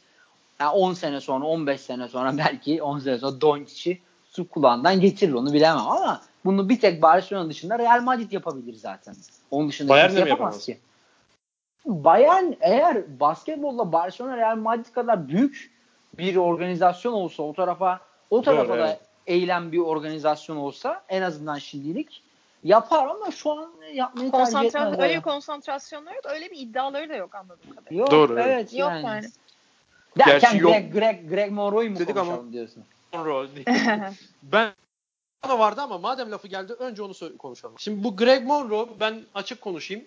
yani 0.61 0.71
10 0.71 0.93
sene 0.93 1.21
sonra 1.21 1.45
15 1.45 1.81
sene 1.81 2.09
sonra 2.09 2.37
belki 2.39 2.83
10 2.83 2.99
sene 2.99 3.19
sonra 3.19 3.41
Doncic'i 3.41 3.99
su 4.25 4.49
kulağından 4.49 5.01
getirir 5.01 5.33
onu 5.33 5.53
bilemem 5.53 5.87
ama 5.87 6.21
bunu 6.45 6.69
bir 6.69 6.81
tek 6.81 7.03
Barcelona 7.03 7.51
dışında 7.51 7.79
Real 7.79 8.03
Madrid 8.03 8.33
yapabilir 8.33 8.75
zaten. 8.75 9.15
Onun 9.51 9.69
dışında 9.69 9.89
Bayern 9.89 10.09
kimse 10.09 10.21
yapamaz 10.21 10.41
yapamaz? 10.41 10.67
ki. 10.67 10.79
Bayern 11.85 12.53
eğer 12.61 13.21
basketbolla 13.21 13.93
Barcelona 13.93 14.37
Real 14.37 14.57
Madrid 14.57 14.93
kadar 14.95 15.29
büyük 15.29 15.75
bir 16.19 16.37
organizasyon 16.37 17.13
olsa 17.13 17.43
o 17.43 17.53
tarafa 17.53 18.01
o 18.31 18.43
tarafa 18.43 18.69
Doğru, 18.69 18.79
da 18.79 18.89
evet. 18.89 19.01
eğilen 19.27 19.73
bir 19.73 19.79
organizasyon 19.79 20.57
olsa 20.57 21.05
en 21.09 21.23
azından 21.23 21.59
şimdilik 21.59 22.23
yapar 22.65 23.07
ama 23.07 23.31
şu 23.31 23.51
an 23.53 23.71
yapmayı 23.93 24.31
tercih 24.31 24.45
Konsantrasyon, 24.45 24.93
etmez. 24.93 25.11
öyle 25.11 25.21
konsantrasyonları 25.21 26.15
yok. 26.15 26.27
Öyle 26.27 26.51
bir 26.51 26.59
iddiaları 26.59 27.09
da 27.09 27.15
yok 27.15 27.35
anladığım 27.35 27.75
kadarıyla. 27.75 28.01
Yok, 28.01 28.11
Doğru, 28.11 28.33
evet. 28.33 28.47
evet. 28.47 28.73
Yok 28.73 28.91
yani. 28.91 29.07
yani. 29.07 29.27
Derken 30.19 30.41
Gerçi 30.41 30.59
yok. 30.59 30.73
Greg, 30.73 30.93
Greg, 30.93 31.31
Greg 31.31 31.53
Monroe'yu 31.53 31.91
mu 31.91 31.99
Dedik 31.99 32.17
ama- 32.17 32.25
konuşalım 32.25 32.53
diyorsun? 32.53 32.85
Monroe 33.13 33.49
ben 34.43 34.73
bana 35.45 35.59
vardı 35.59 35.81
ama 35.81 35.99
madem 35.99 36.31
lafı 36.31 36.49
geldi 36.49 36.73
önce 36.73 37.03
onu 37.03 37.13
konuşalım. 37.39 37.75
Şimdi 37.79 38.05
bu 38.05 38.17
Greg 38.17 38.47
Monroe 38.47 38.87
ben 39.01 39.21
açık 39.35 39.61
konuşayım. 39.61 40.05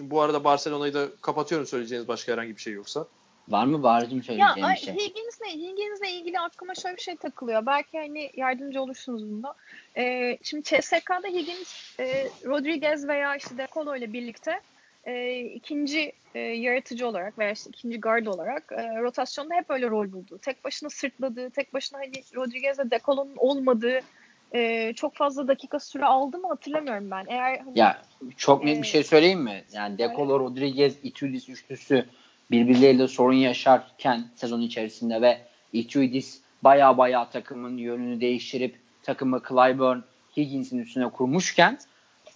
Şimdi 0.00 0.10
bu 0.10 0.20
arada 0.20 0.44
Barcelona'yı 0.44 0.94
da 0.94 1.08
kapatıyorum 1.20 1.66
söyleyeceğiniz 1.66 2.08
başka 2.08 2.32
herhangi 2.32 2.56
bir 2.56 2.60
şey 2.60 2.72
yoksa. 2.72 3.06
Var 3.48 3.64
mı 3.64 3.82
Bahar'cığım 3.82 4.18
Ya 4.18 4.22
söyleyeceğin 4.22 4.66
ay, 4.66 4.74
bir 4.74 4.80
şey? 4.80 4.94
Higgins'le 4.94 5.54
Higgins'le 5.54 6.10
ilgili 6.12 6.40
aklıma 6.40 6.74
şöyle 6.74 6.96
bir 6.96 7.02
şey 7.02 7.16
takılıyor. 7.16 7.66
Belki 7.66 7.98
hani 7.98 8.30
yardımcı 8.36 8.82
olursunuz 8.82 9.30
bunda. 9.30 9.54
Ee, 9.96 10.38
şimdi 10.42 10.62
CSK'da 10.62 11.28
Higgins, 11.28 12.00
e, 12.00 12.28
Rodriguez 12.44 13.08
veya 13.08 13.36
işte 13.36 13.58
De 13.58 13.68
Colo 13.74 13.96
ile 13.96 14.12
birlikte 14.12 14.60
e, 15.04 15.40
ikinci 15.40 16.12
e, 16.34 16.38
yaratıcı 16.38 17.06
olarak 17.06 17.38
veya 17.38 17.50
işte 17.50 17.70
ikinci 17.70 18.00
guard 18.00 18.26
olarak 18.26 18.72
e, 18.72 19.00
rotasyonda 19.00 19.54
hep 19.54 19.70
öyle 19.70 19.90
rol 19.90 20.12
buldu. 20.12 20.38
Tek 20.42 20.64
başına 20.64 20.90
sırtladığı, 20.90 21.50
tek 21.50 21.74
başına 21.74 21.98
hani 21.98 22.12
Rodriguez 22.34 22.78
ve 22.78 22.90
De 22.90 23.00
Colo'nun 23.04 23.36
olmadığı 23.36 24.00
e, 24.52 24.92
çok 24.92 25.14
fazla 25.14 25.48
dakika 25.48 25.80
süre 25.80 26.04
aldı 26.04 26.38
mı 26.38 26.48
hatırlamıyorum 26.48 27.10
ben. 27.10 27.24
Eğer 27.28 27.58
hani, 27.58 27.78
Ya 27.78 28.02
çok 28.36 28.64
net 28.64 28.78
Ee, 28.78 28.82
bir 28.82 28.86
şey 28.86 29.04
söyleyeyim 29.04 29.40
mi? 29.40 29.64
Yani 29.72 29.98
Decolo, 29.98 30.40
Rodriguez, 30.40 30.96
Itudis 31.02 31.48
üçlüsü 31.48 32.06
birbirleriyle 32.50 33.08
sorun 33.08 33.34
yaşarken 33.34 34.24
sezon 34.34 34.60
içerisinde 34.60 35.22
ve 35.22 35.38
Itudis 35.72 36.40
baya 36.62 36.98
baya 36.98 37.30
takımın 37.30 37.76
yönünü 37.76 38.20
değiştirip 38.20 38.76
takımı 39.02 39.42
Clyburn, 39.48 39.98
Higgins'in 40.36 40.78
üstüne 40.78 41.08
kurmuşken 41.08 41.78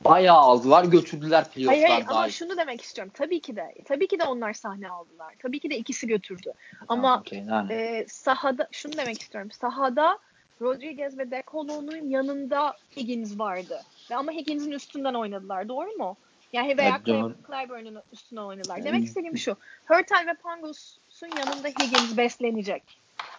bayağı 0.05 0.37
aldılar 0.39 0.85
götürdüler 0.85 1.47
Hayır 1.55 1.67
hayır 1.67 1.83
playoff'lar 1.83 2.13
ama 2.13 2.23
dahil. 2.23 2.33
şunu 2.33 2.57
demek 2.57 2.81
istiyorum. 2.81 3.13
Tabii 3.17 3.41
ki 3.41 3.57
de 3.57 3.75
tabii 3.85 4.07
ki 4.09 4.19
de 4.19 4.25
onlar 4.25 4.53
sahne 4.53 4.89
aldılar. 4.89 5.35
Tabii 5.43 5.61
ki 5.61 5.71
de 5.71 5.77
ikisi 5.79 6.07
götürdü. 6.07 6.53
Ama 6.89 7.19
okey, 7.21 7.45
yani. 7.49 7.73
e, 7.73 8.05
sahada 8.09 8.69
şunu 8.73 8.93
demek 8.93 9.21
istiyorum. 9.21 9.51
Sahada 9.51 10.19
Rodriguez 10.61 11.19
ve 11.19 11.31
De 11.31 11.43
Colo'nun 11.47 12.09
yanında 12.09 12.77
Higgins 12.97 13.39
vardı. 13.39 13.81
Ve 14.11 14.17
ama 14.17 14.33
Higgins'in 14.33 14.71
üstünden 14.71 15.15
oynadılar. 15.15 15.69
Doğru 15.69 15.91
mu? 15.99 16.17
Yani 16.53 16.79
veya. 16.79 17.01
Clyburn'un 17.47 18.03
üstünden 18.13 18.43
oynadılar. 18.43 18.85
Demek 18.85 19.05
istediğim 19.05 19.37
şu. 19.37 19.57
Hurtel 19.87 20.27
ve 20.27 20.35
Pangos'un 20.35 21.31
yanında 21.39 21.69
Higgins 21.69 22.17
beslenecek. 22.17 22.83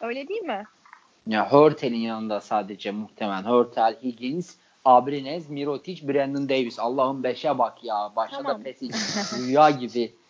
Öyle 0.02 0.28
değil 0.28 0.42
mi? 0.42 0.64
Ya 1.28 1.52
Hurtel'in 1.52 1.98
yanında 1.98 2.42
sadece 2.42 2.92
muhtemelen 2.92 3.44
Hurtel, 3.44 3.96
Higgins, 4.04 4.56
Abrines, 4.86 5.50
Mirotic, 5.50 6.08
Brandon 6.08 6.50
Davis. 6.50 6.80
Allah'ım 6.80 7.24
beşe 7.24 7.58
bak 7.58 7.84
ya. 7.84 8.12
Başta 8.16 8.38
Tamam. 8.38 8.60
da 8.60 8.64
Pesic. 8.64 8.94
Rüya 9.38 9.70
gibi. 9.70 10.16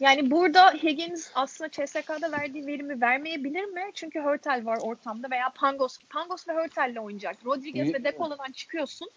Yani 0.00 0.30
burada 0.30 0.70
Higgins 0.72 1.30
aslında 1.34 1.70
CSK'da 1.70 2.32
verdiği 2.32 2.66
verimi 2.66 3.00
vermeyebilir 3.00 3.64
mi? 3.64 3.82
Çünkü 3.94 4.20
Hurtel 4.20 4.62
var 4.66 4.78
ortamda 4.82 5.30
veya 5.30 5.48
Pangos. 5.54 5.98
Pangos 6.10 6.48
ve 6.48 6.52
Hurtel'le 6.52 6.96
oynayacak. 6.96 7.36
Rodriguez 7.46 7.88
Y- 7.88 7.94
ve 7.94 8.04
Decolo'dan 8.04 8.52
çıkıyorsun. 8.52 9.10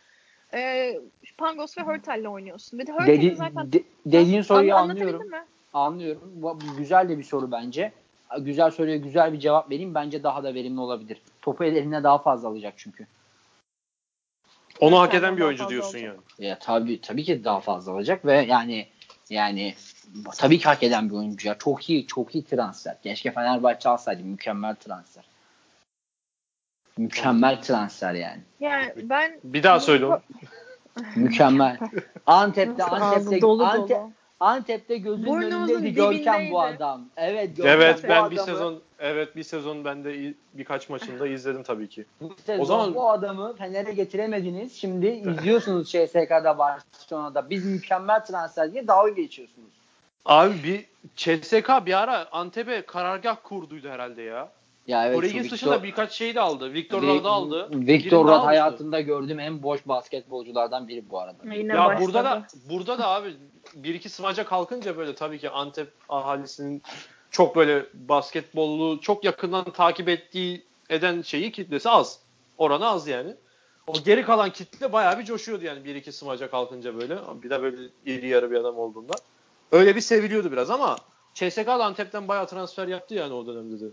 E, 0.54 0.94
Pangos 1.38 1.78
ve 1.78 1.82
Hurtel'le 1.82 2.26
oynuyorsun. 2.28 2.80
Bir 2.80 2.88
de 2.88 2.92
Hurtel'in 2.92 3.22
Dedi, 3.22 3.36
zaten 3.36 3.74
de- 3.74 3.84
dediğin 4.06 4.42
soruyu 4.42 4.76
Anla- 4.76 4.92
anlıyorum. 4.92 5.30
mi? 5.30 5.46
Anlıyorum. 5.74 6.32
Bu, 6.36 6.60
güzel 6.78 7.10
de 7.10 7.18
bir 7.18 7.24
soru 7.24 7.52
bence. 7.52 7.92
Güzel 8.40 8.72
soruya 8.72 8.98
güzel 8.98 9.34
bir 9.34 9.40
cevap 9.40 9.70
vereyim. 9.72 9.96
Bence 9.96 10.24
daha 10.24 10.44
da 10.44 10.54
verimli 10.54 10.80
olabilir. 10.80 11.22
Topu 11.42 11.64
eline 11.64 12.04
daha 12.04 12.18
fazla 12.18 12.50
alacak 12.50 12.74
çünkü. 12.78 13.08
Onu 14.80 15.00
hak 15.00 15.14
eden 15.14 15.38
bir 15.38 15.42
oyuncu 15.42 15.70
diyorsun 15.70 15.98
olacak. 16.00 16.16
yani. 16.40 16.48
Ya 16.50 16.60
tabii 16.60 17.02
tabii 17.02 17.24
ki 17.24 17.44
daha 17.44 17.60
fazla 17.60 17.92
alacak 17.92 18.26
ve 18.26 18.34
yani 18.42 18.88
yani 19.34 19.76
tabii 20.38 20.60
ki 20.60 20.66
hak 20.66 20.84
eden 20.84 21.10
bir 21.10 21.16
oyuncu 21.16 21.48
ya. 21.48 21.58
Çok 21.58 21.90
iyi, 21.90 22.08
çok 22.08 22.36
iyi 22.36 22.46
transfer. 22.46 23.02
Keşke 23.02 23.32
Fenerbahçe 23.32 23.90
alsaydı. 23.90 24.24
Mükemmel 24.24 24.76
transfer. 24.76 25.24
Mükemmel 26.98 27.62
transfer 27.62 28.14
yani. 28.14 28.42
Yani 28.60 28.92
ben 28.96 29.40
Bir 29.44 29.64
daha 29.64 29.80
söyle 29.80 30.06
onu. 30.06 30.22
Mükemmel. 31.16 31.78
Antep'te 32.26 32.84
Antep'te 32.84 33.42
dolu 33.42 33.66
Antep, 33.66 33.90
dolu. 33.90 34.12
Antep'te 34.44 34.98
gözünün 34.98 35.28
Burnumuzun 35.28 35.74
önündeydi 35.76 35.96
Görkem 35.96 36.52
bu 36.52 36.62
adam. 36.62 37.06
Evet 37.18 37.58
Görkem 37.58 37.72
Evet 37.82 38.04
bu 38.04 38.08
ben 38.08 38.32
bir 38.32 38.36
adamı- 38.36 38.46
sezon 38.46 38.80
evet 39.00 39.36
bir 39.36 39.44
sezon 39.44 39.86
ben 39.86 40.04
de 40.04 40.34
birkaç 40.54 40.90
maçında 40.90 41.28
izledim 41.28 41.64
tabii 41.64 41.90
ki. 41.90 42.06
Bu 42.22 42.36
sezon 42.46 42.62
O 42.64 42.66
zaman- 42.66 42.96
bu 42.96 43.10
adamı 43.12 43.56
Fener'e 43.56 43.94
getiremediniz. 43.94 44.74
Şimdi 44.76 45.08
izliyorsunuz 45.08 45.92
CSK'da 45.92 46.58
Barcelona'da. 46.58 47.50
Biz 47.50 47.66
mükemmel 47.66 48.26
transfer 48.26 48.74
diye 48.74 48.88
dalga 48.88 49.10
geçiyorsunuz. 49.12 49.70
Abi 50.26 50.54
bir 50.64 50.86
CSK 51.16 51.86
bir 51.86 52.02
ara 52.04 52.28
Antep'e 52.32 52.82
karargah 52.82 53.38
kurduydu 53.44 53.90
herhalde 53.90 54.22
ya. 54.22 54.50
Ya 54.88 55.08
evet, 55.08 55.18
Origins 55.18 55.46
şu 55.46 55.52
dışında 55.52 55.76
Victor- 55.76 55.84
birkaç 55.84 56.12
şey 56.12 56.36
de 56.36 56.42
aldı. 56.42 56.74
Victor 56.74 57.04
Vi- 57.04 57.20
Rad'ı 57.20 57.30
aldı. 57.30 57.70
Victor 57.74 58.20
almıştı. 58.26 58.46
hayatımda 58.46 59.02
gördüğüm 59.02 59.40
en 59.40 59.64
boş 59.64 59.88
basketbolculardan 59.88 60.88
biri 60.88 61.10
bu 61.10 61.20
arada. 61.20 61.54
Yine 61.56 61.74
Ya 61.74 61.86
başladı. 61.86 62.06
burada 62.06 62.24
da 62.24 62.48
burada 62.70 62.98
da 63.00 63.08
abi 63.08 63.34
bir 63.76 63.96
iki 63.96 64.10
smaca 64.10 64.46
kalkınca 64.46 64.98
böyle 64.98 65.16
tabii 65.16 65.40
ki 65.40 65.50
Antep 65.50 65.92
ahalisinin 66.10 66.82
çok 67.32 67.56
böyle 67.56 67.86
basketbolu 67.94 69.02
çok 69.02 69.24
yakından 69.24 69.64
takip 69.64 70.10
ettiği 70.10 70.64
eden 70.90 71.22
şeyi 71.22 71.52
kitlesi 71.52 71.90
az. 71.90 72.20
Oranı 72.58 72.88
az 72.88 73.08
yani. 73.08 73.36
O 73.88 73.94
geri 74.06 74.24
kalan 74.26 74.50
kitle 74.50 74.94
bayağı 74.94 75.20
bir 75.20 75.24
coşuyordu 75.24 75.66
yani 75.66 75.86
bir 75.86 75.96
iki 75.96 76.12
smaca 76.12 76.50
kalkınca 76.52 76.96
böyle. 77.00 77.18
Bir 77.44 77.50
de 77.50 77.62
böyle 77.62 77.78
iri 78.06 78.28
yarı 78.28 78.52
bir 78.52 78.56
adam 78.56 78.78
olduğunda. 78.78 79.14
Öyle 79.72 79.96
bir 79.96 80.02
seviliyordu 80.02 80.52
biraz 80.52 80.70
ama 80.70 80.98
CSK 81.34 81.68
Antep'ten 81.68 82.28
bayağı 82.28 82.48
transfer 82.48 82.88
yaptı 82.88 83.16
yani 83.16 83.34
o 83.34 83.48
dönemde 83.48 83.80
de. 83.80 83.86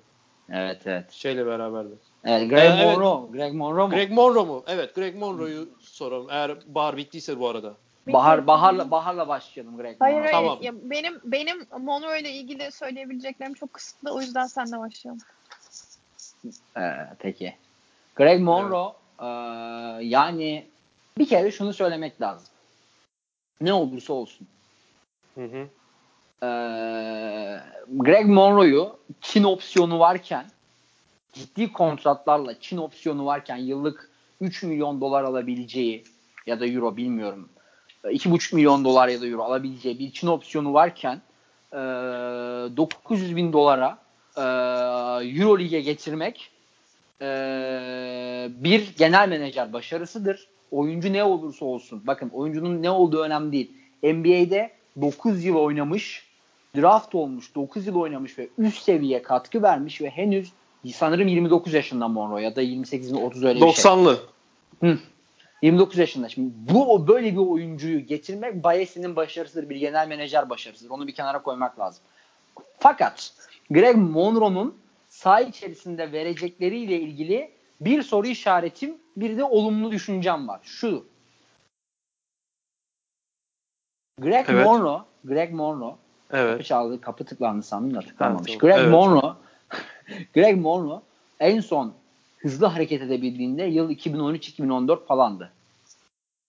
Evet 0.52 0.86
evet. 0.86 1.12
Şeyle 1.12 1.46
beraberdi. 1.46 1.94
Evet 2.24 2.50
Greg 2.50 2.58
Ee, 2.58 2.82
evet. 2.82 2.98
Monroe. 2.98 3.32
Greg 3.32 3.54
Monroe 3.54 3.86
mu? 3.86 3.90
Greg 3.90 4.10
Monroe 4.10 4.44
mu? 4.44 4.64
Evet 4.66 4.94
Greg 4.94 5.14
Monroe'yu 5.14 5.68
soralım. 5.80 6.26
Eğer 6.30 6.58
bahar 6.66 6.96
bittiyse 6.96 7.40
bu 7.40 7.48
arada. 7.48 7.74
Bahar 8.06 8.46
Bahar'la 8.46 8.90
Bahar'la 8.90 9.28
başlayalım 9.28 9.76
Greg 9.76 9.96
Hayır 10.00 10.14
Monroe. 10.14 10.32
hayır. 10.32 10.46
Tamam. 10.46 10.58
Ya 10.62 10.72
benim 10.82 11.20
benim 11.24 11.66
Monroe 11.78 12.20
ile 12.20 12.30
ilgili 12.30 12.72
söyleyebileceklerim 12.72 13.54
çok 13.54 13.72
kısıtlı. 13.72 14.14
O 14.14 14.20
yüzden 14.20 14.46
senle 14.46 14.78
başlayalım. 14.78 15.22
Ee, 16.76 16.90
peki. 17.18 17.54
Greg 18.16 18.40
Monroe 18.40 18.92
ee, 19.20 19.26
yani 20.04 20.66
bir 21.18 21.28
kere 21.28 21.50
şunu 21.50 21.72
söylemek 21.72 22.20
lazım. 22.20 22.48
Ne 23.60 23.72
olursa 23.72 24.12
olsun. 24.12 24.46
Hı 25.34 25.44
hı. 25.44 25.68
Ee, 26.42 26.46
Greg 27.88 28.26
Monroe'yu 28.26 28.96
Çin 29.20 29.44
opsiyonu 29.44 29.98
varken 29.98 30.46
ciddi 31.32 31.72
kontratlarla 31.72 32.60
Çin 32.60 32.76
opsiyonu 32.76 33.26
varken 33.26 33.56
yıllık 33.56 34.10
3 34.40 34.62
milyon 34.62 35.00
dolar 35.00 35.24
alabileceği 35.24 36.04
ya 36.46 36.60
da 36.60 36.66
euro 36.66 36.96
bilmiyorum 36.96 37.48
2,5 38.04 38.54
milyon 38.54 38.84
dolar 38.84 39.08
ya 39.08 39.20
da 39.20 39.26
euro 39.26 39.42
alabileceği 39.42 39.98
bir 39.98 40.12
Çin 40.12 40.26
opsiyonu 40.26 40.72
varken 40.72 41.20
e, 41.72 41.76
900 41.76 43.36
bin 43.36 43.52
dolara 43.52 43.98
e, 44.36 44.42
Euro 45.40 45.58
Lig'e 45.58 45.80
getirmek 45.80 46.50
e, 47.22 47.26
bir 48.50 48.96
genel 48.98 49.28
menajer 49.28 49.72
başarısıdır. 49.72 50.48
Oyuncu 50.70 51.12
ne 51.12 51.24
olursa 51.24 51.64
olsun. 51.64 52.02
Bakın 52.06 52.28
oyuncunun 52.28 52.82
ne 52.82 52.90
olduğu 52.90 53.22
önemli 53.22 53.52
değil. 53.52 53.70
NBA'de 54.02 54.70
9 55.00 55.44
yıl 55.44 55.56
oynamış, 55.56 56.29
draft 56.76 57.14
olmuş, 57.14 57.54
9 57.54 57.86
yıl 57.86 57.94
oynamış 57.94 58.38
ve 58.38 58.48
üst 58.58 58.82
seviye 58.82 59.22
katkı 59.22 59.62
vermiş 59.62 60.00
ve 60.00 60.10
henüz 60.10 60.52
sanırım 60.94 61.28
29 61.28 61.74
yaşında 61.74 62.08
Monroe 62.08 62.42
ya 62.42 62.56
da 62.56 62.62
28 62.62 63.12
30 63.12 63.44
öyle 63.44 63.60
bir 63.60 63.72
şey. 63.72 63.84
90'lı. 63.84 64.18
Hı. 64.80 64.98
29 65.62 65.98
yaşında. 65.98 66.28
Şimdi 66.28 66.50
bu 66.54 67.08
böyle 67.08 67.32
bir 67.32 67.38
oyuncuyu 67.38 68.06
getirmek 68.06 68.64
Bayesi'nin 68.64 69.16
başarısıdır. 69.16 69.68
Bir 69.68 69.76
genel 69.76 70.08
menajer 70.08 70.50
başarısıdır. 70.50 70.90
Onu 70.90 71.06
bir 71.06 71.14
kenara 71.14 71.42
koymak 71.42 71.78
lazım. 71.78 72.02
Fakat 72.78 73.32
Greg 73.70 73.96
Monroe'nun 73.96 74.74
saha 75.08 75.40
içerisinde 75.40 76.12
verecekleriyle 76.12 77.00
ilgili 77.00 77.50
bir 77.80 78.02
soru 78.02 78.26
işaretim, 78.26 78.96
bir 79.16 79.38
de 79.38 79.44
olumlu 79.44 79.92
düşüncem 79.92 80.48
var. 80.48 80.60
Şu. 80.62 81.06
Greg 84.18 84.46
Evet. 84.48 84.66
Monroe, 84.66 85.02
Greg 85.24 85.52
Monroe 85.52 85.96
kapı 86.30 86.42
Evet. 86.42 86.64
çaldı, 86.64 87.00
kapı 87.00 87.24
tıklandı 87.24 87.62
sandım 87.62 87.94
da 87.94 88.00
tıklanmamış. 88.00 88.46
tamam. 88.46 88.58
Greg 88.60 88.78
Evet. 88.78 88.90
Monroe 88.92 89.32
Greg 90.34 90.58
Monroe 90.58 91.00
en 91.40 91.60
son 91.60 91.92
hızlı 92.38 92.66
hareket 92.66 93.02
edebildiğinde 93.02 93.62
yıl 93.62 93.90
2013-2014 93.90 95.06
falandı. 95.06 95.50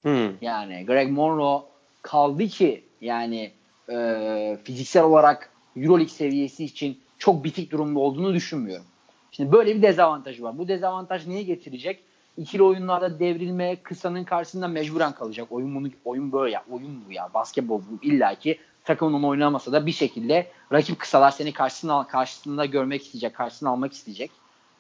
Hı. 0.04 0.32
Yani 0.42 0.86
Greg 0.86 1.12
Monroe 1.12 1.62
kaldı 2.02 2.48
ki 2.48 2.84
yani 3.02 3.52
e, 3.90 4.58
fiziksel 4.64 5.04
olarak 5.04 5.50
Euroleague 5.78 6.14
seviyesi 6.14 6.66
için 6.66 7.00
çok 7.18 7.44
bitik 7.44 7.72
durumda 7.72 8.00
olduğunu 8.00 8.34
düşünmüyorum. 8.34 8.86
Şimdi 9.32 9.52
böyle 9.52 9.76
bir 9.76 9.82
dezavantajı 9.82 10.44
var. 10.44 10.58
Bu 10.58 10.68
dezavantaj 10.68 11.28
neyi 11.28 11.46
getirecek? 11.46 12.04
İkili 12.38 12.64
oyunlarda 12.64 13.20
devrilme, 13.20 13.76
kısanın 13.76 14.24
karşısında 14.24 14.68
mecburen 14.68 15.12
kalacak. 15.12 15.48
Oyun 15.52 15.76
bunu 15.76 15.88
oyun 16.06 16.32
böyle 16.32 16.54
ya. 16.54 16.64
Oyun 16.72 17.04
bu 17.08 17.14
ya. 17.14 17.30
Basketbol 17.34 17.80
bu. 17.80 18.06
İlla 18.06 18.36
ki 18.36 18.58
takımın 18.84 19.24
oynamasa 19.24 19.72
da 19.72 19.86
bir 19.86 19.92
şekilde 19.92 20.48
rakip 20.72 21.00
kısalar 21.00 21.32
seni 21.32 21.54
karşısına 21.54 22.08
karşısında 22.08 22.66
görmek 22.66 23.06
isteyecek, 23.06 23.36
karşısına 23.36 23.70
almak 23.70 23.94
isteyecek. 23.94 24.32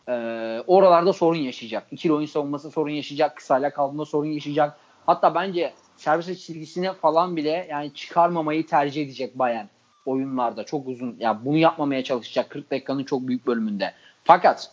Ee, 0.07 0.63
oralarda 0.67 1.13
sorun 1.13 1.39
yaşayacak. 1.39 1.87
İkili 1.91 2.13
oyun 2.13 2.25
savunması 2.25 2.71
sorun 2.71 2.91
yaşayacak. 2.91 3.37
Kısayla 3.37 3.69
kaldığında 3.69 4.05
sorun 4.05 4.27
yaşayacak. 4.27 4.77
Hatta 5.05 5.35
bence 5.35 5.73
servis 5.97 6.25
çizgisine 6.25 6.93
falan 6.93 7.35
bile 7.35 7.67
yani 7.69 7.93
çıkarmamayı 7.93 8.67
tercih 8.67 9.03
edecek 9.03 9.39
Bayern 9.39 9.65
oyunlarda. 10.05 10.63
Çok 10.63 10.87
uzun. 10.87 11.07
Ya 11.07 11.15
yani 11.19 11.45
bunu 11.45 11.57
yapmamaya 11.57 12.03
çalışacak 12.03 12.49
40 12.49 12.71
dakikanın 12.71 13.03
çok 13.03 13.27
büyük 13.27 13.47
bölümünde. 13.47 13.93
Fakat 14.23 14.71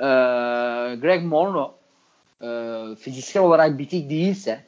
e, 0.00 0.04
Greg 1.00 1.24
Monroe 1.24 1.70
e, 2.42 2.48
fiziksel 2.96 3.42
olarak 3.42 3.78
bitik 3.78 4.10
değilse 4.10 4.64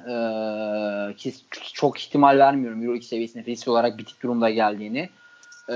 e, 0.00 1.14
ki 1.16 1.32
çok 1.72 1.98
ihtimal 2.00 2.38
vermiyorum 2.38 2.82
Euroleague 2.82 3.06
seviyesinde 3.06 3.42
fiziksel 3.42 3.72
olarak 3.72 3.98
bitik 3.98 4.22
durumda 4.22 4.50
geldiğini. 4.50 5.10
E, 5.68 5.74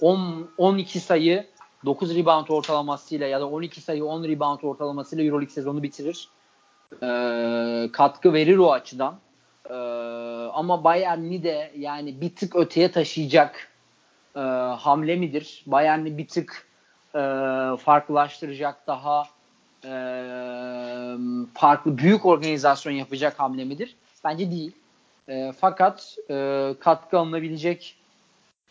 10 0.00 0.50
12 0.58 1.00
sayı 1.00 1.46
9 1.84 2.16
rebound 2.16 2.48
ortalamasıyla 2.48 3.26
ya 3.26 3.40
da 3.40 3.48
12 3.48 3.80
sayı 3.80 4.04
10 4.04 4.24
rebound 4.24 4.62
ortalamasıyla 4.62 5.24
Euroleague 5.24 5.54
sezonu 5.54 5.82
bitirir. 5.82 6.28
E, 7.02 7.08
katkı 7.92 8.32
verir 8.32 8.58
o 8.58 8.72
açıdan. 8.72 9.14
Ama 10.54 10.84
Bayern'i 10.84 11.42
de 11.42 11.72
yani 11.78 12.20
bir 12.20 12.34
tık 12.34 12.56
öteye 12.56 12.90
taşıyacak 12.90 13.72
e, 14.36 14.40
hamle 14.78 15.16
midir? 15.16 15.62
Bayern'i 15.66 16.18
bir 16.18 16.28
tık 16.28 16.66
e, 17.14 17.18
farklılaştıracak 17.76 18.86
daha 18.86 19.24
e, 19.84 19.90
farklı 21.54 21.98
büyük 21.98 22.26
organizasyon 22.26 22.92
yapacak 22.92 23.40
hamle 23.40 23.64
midir? 23.64 23.96
Bence 24.24 24.50
değil. 24.50 24.72
E, 25.28 25.52
fakat 25.60 26.16
e, 26.30 26.74
katkı 26.80 27.18
alınabilecek 27.18 27.96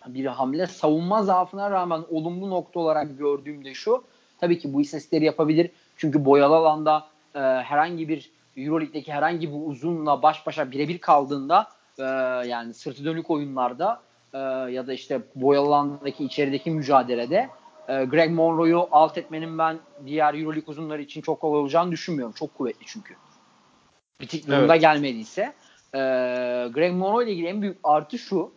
bir 0.08 0.26
hamle. 0.26 0.68
Savunma 0.68 1.24
zaafına 1.24 1.72
rağmen 1.72 2.04
olumlu 2.10 2.50
nokta 2.50 2.80
olarak 2.80 3.18
gördüğüm 3.18 3.66
de 3.66 3.74
şu. 3.74 4.04
Tabii 4.39 4.60
ki 4.60 4.74
bu 4.74 4.82
istatistikleri 4.82 5.26
yapabilir. 5.26 5.70
Çünkü 5.98 6.26
boyalı 6.26 6.56
alanda 6.56 7.08
e, 7.36 7.39
herhangi 7.39 8.10
bir 8.10 8.32
Euroleague'deki 8.58 9.14
herhangi 9.14 9.50
bir 9.50 9.58
uzunla 9.66 10.22
baş 10.22 10.48
başa 10.48 10.72
birebir 10.72 10.98
kaldığında 10.98 11.68
e, 12.00 12.04
yani 12.48 12.74
sırtı 12.74 13.06
dönük 13.06 13.30
oyunlarda 13.30 14.02
e, 14.34 14.38
ya 14.72 14.88
da 14.88 14.94
işte 14.94 15.22
boyalı 15.36 15.68
alandaki 15.68 16.26
içerideki 16.26 16.72
mücadelede 16.72 17.50
e, 17.92 18.06
Greg 18.06 18.32
Monroe'yu 18.32 18.88
alt 18.92 19.18
etmenin 19.18 19.58
ben 19.58 19.80
diğer 20.06 20.34
Euroleague 20.34 20.72
uzunları 20.72 21.02
için 21.02 21.22
çok 21.22 21.42
kolay 21.42 21.60
olacağını 21.60 21.92
düşünmüyorum. 21.92 22.34
Çok 22.34 22.58
kuvvetli 22.58 22.86
çünkü. 22.86 23.16
Bitik 24.22 24.48
durumda 24.48 24.74
Evet. 24.74 24.82
gelmediyse. 24.82 25.54
E, 25.94 26.00
Greg 26.74 26.94
Monroe 26.94 27.24
ile 27.24 27.32
ilgili 27.32 27.48
en 27.48 27.62
büyük 27.62 27.78
artı 27.84 28.18
şu. 28.18 28.52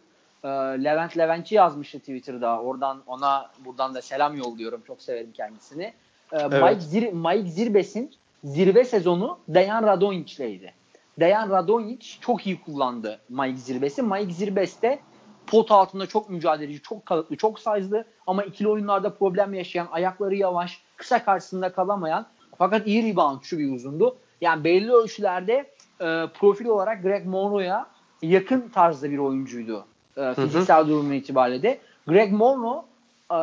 E, 0.45 0.49
Levent 0.85 1.19
Leventçi 1.19 1.55
yazmıştı 1.55 1.99
Twitter'da. 1.99 2.61
Oradan 2.61 3.03
ona 3.07 3.51
buradan 3.65 3.95
da 3.95 4.03
selam 4.03 4.37
yolluyorum. 4.37 4.83
Çok 4.87 5.03
severim 5.03 5.33
kendisini. 5.33 5.93
E, 6.33 6.45
Mike, 6.45 6.81
Zir 6.81 7.13
Mike 7.13 7.51
Zirbes'in 7.51 8.15
zirve 8.45 8.85
sezonu 8.85 9.39
Dejan 9.49 9.83
Radonjic'leydi. 9.83 10.75
Dejan 11.21 11.51
Radonjic 11.51 12.07
çok 12.21 12.47
iyi 12.47 12.61
kullandı 12.61 13.21
Mike 13.29 13.57
Zirbes'i. 13.57 14.03
Mike 14.03 14.33
Zirbes 14.33 14.83
de 14.83 14.99
pot 15.47 15.71
altında 15.71 16.07
çok 16.07 16.31
mücadeleci, 16.31 16.83
çok 16.83 17.07
kalıplı, 17.07 17.37
çok 17.37 17.59
size'lı 17.59 18.05
ama 18.27 18.45
ikili 18.45 18.69
oyunlarda 18.69 19.15
problem 19.15 19.55
yaşayan, 19.55 19.89
ayakları 19.93 20.35
yavaş, 20.35 20.83
kısa 20.97 21.25
karşısında 21.25 21.73
kalamayan 21.73 22.27
fakat 22.59 22.87
iyi 22.87 23.13
reboundçu 23.13 23.59
bir 23.59 23.73
uzundu. 23.73 24.17
Yani 24.41 24.65
belli 24.65 24.93
ölçülerde 24.93 25.71
e, 26.01 26.27
profil 26.35 26.67
olarak 26.67 27.03
Greg 27.03 27.27
Monroe'ya 27.27 27.87
yakın 28.23 28.69
tarzda 28.69 29.11
bir 29.11 29.19
oyuncuydu. 29.19 29.87
E, 30.17 30.35
fiziksel 30.35 30.89
durumu 30.89 31.15
itibariyle 31.15 31.63
de. 31.63 31.79
Greg 32.07 32.33
Monroe 32.33 32.83
e, 33.31 33.39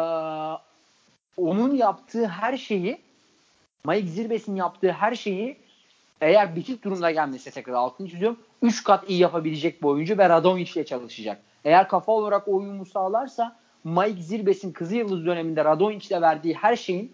onun 1.38 1.76
yaptığı 1.76 2.28
her 2.28 2.58
şeyi 2.58 3.02
Mike 3.86 4.08
Zirbes'in 4.08 4.56
yaptığı 4.56 4.92
her 4.92 5.16
şeyi 5.16 5.58
eğer 6.22 6.56
bitik 6.56 6.84
durumda 6.84 7.12
gelmese 7.12 7.52
tekrar 7.52 7.74
altını 7.74 8.10
çiziyorum 8.10 8.38
3 8.62 8.84
kat 8.84 9.10
iyi 9.10 9.20
yapabilecek 9.20 9.82
bir 9.82 9.88
oyuncu 9.88 10.18
ve 10.18 10.30
Radonjic 10.30 10.80
ile 10.80 10.86
çalışacak. 10.86 11.42
Eğer 11.66 11.88
kafa 11.88 12.12
olarak 12.12 12.48
o 12.48 12.56
uyumu 12.56 12.86
sağlarsa 12.86 13.56
Mike 13.84 14.22
Zirbes'in 14.22 14.72
Kızı 14.72 14.96
Yıldız 14.96 15.26
döneminde 15.26 15.66
Radonjic 15.66 16.08
ile 16.08 16.22
verdiği 16.22 16.54
her 16.54 16.76
şeyin 16.76 17.12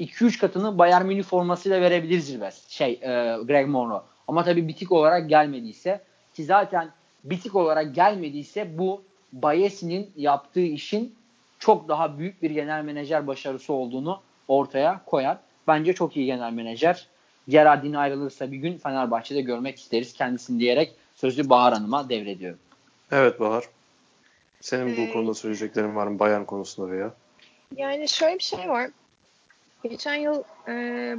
2-3 0.00 0.40
katını 0.40 0.78
Bayern 0.78 1.06
Münih 1.06 1.22
formasıyla 1.22 1.80
verebilir 1.80 2.20
Zirbes. 2.20 2.68
Şey 2.68 2.92
e, 2.92 3.38
Greg 3.46 3.68
Monroe. 3.68 4.02
Ama 4.28 4.44
tabii 4.44 4.68
bitik 4.68 4.92
olarak 4.92 5.28
gelmediyse 5.28 6.00
ki 6.34 6.44
zaten 6.44 6.90
bitik 7.24 7.54
olarak 7.54 7.94
gelmediyse 7.94 8.78
bu 8.78 9.02
Bayesi'nin 9.32 10.10
yaptığı 10.16 10.60
işin 10.60 11.14
çok 11.58 11.88
daha 11.88 12.18
büyük 12.18 12.42
bir 12.42 12.50
genel 12.50 12.84
menajer 12.84 13.26
başarısı 13.26 13.72
olduğunu 13.72 14.20
ortaya 14.48 15.00
koyar. 15.06 15.38
Bence 15.68 15.92
çok 15.92 16.16
iyi 16.16 16.26
genel 16.26 16.52
menajer. 16.52 17.06
Gerardin 17.48 17.92
ayrılırsa 17.94 18.52
bir 18.52 18.56
gün 18.56 18.78
Fenerbahçe'de 18.78 19.40
görmek 19.40 19.78
isteriz 19.78 20.12
kendisini 20.12 20.60
diyerek 20.60 20.94
sözü 21.14 21.50
Bahar 21.50 21.74
Hanım'a 21.74 22.08
devrediyorum. 22.08 22.58
Evet 23.12 23.40
Bahar. 23.40 23.64
Senin 24.60 24.96
bu 24.96 25.00
Ee, 25.00 25.12
konuda 25.12 25.34
söyleyeceklerin 25.34 25.96
var 25.96 26.06
mı 26.06 26.18
Bayern 26.18 26.44
konusunda 26.44 26.90
veya? 26.90 27.14
Yani 27.76 28.08
şöyle 28.08 28.34
bir 28.38 28.42
şey 28.42 28.68
var. 28.68 28.90
Geçen 29.82 30.14
yıl 30.14 30.42
e, 30.68 30.72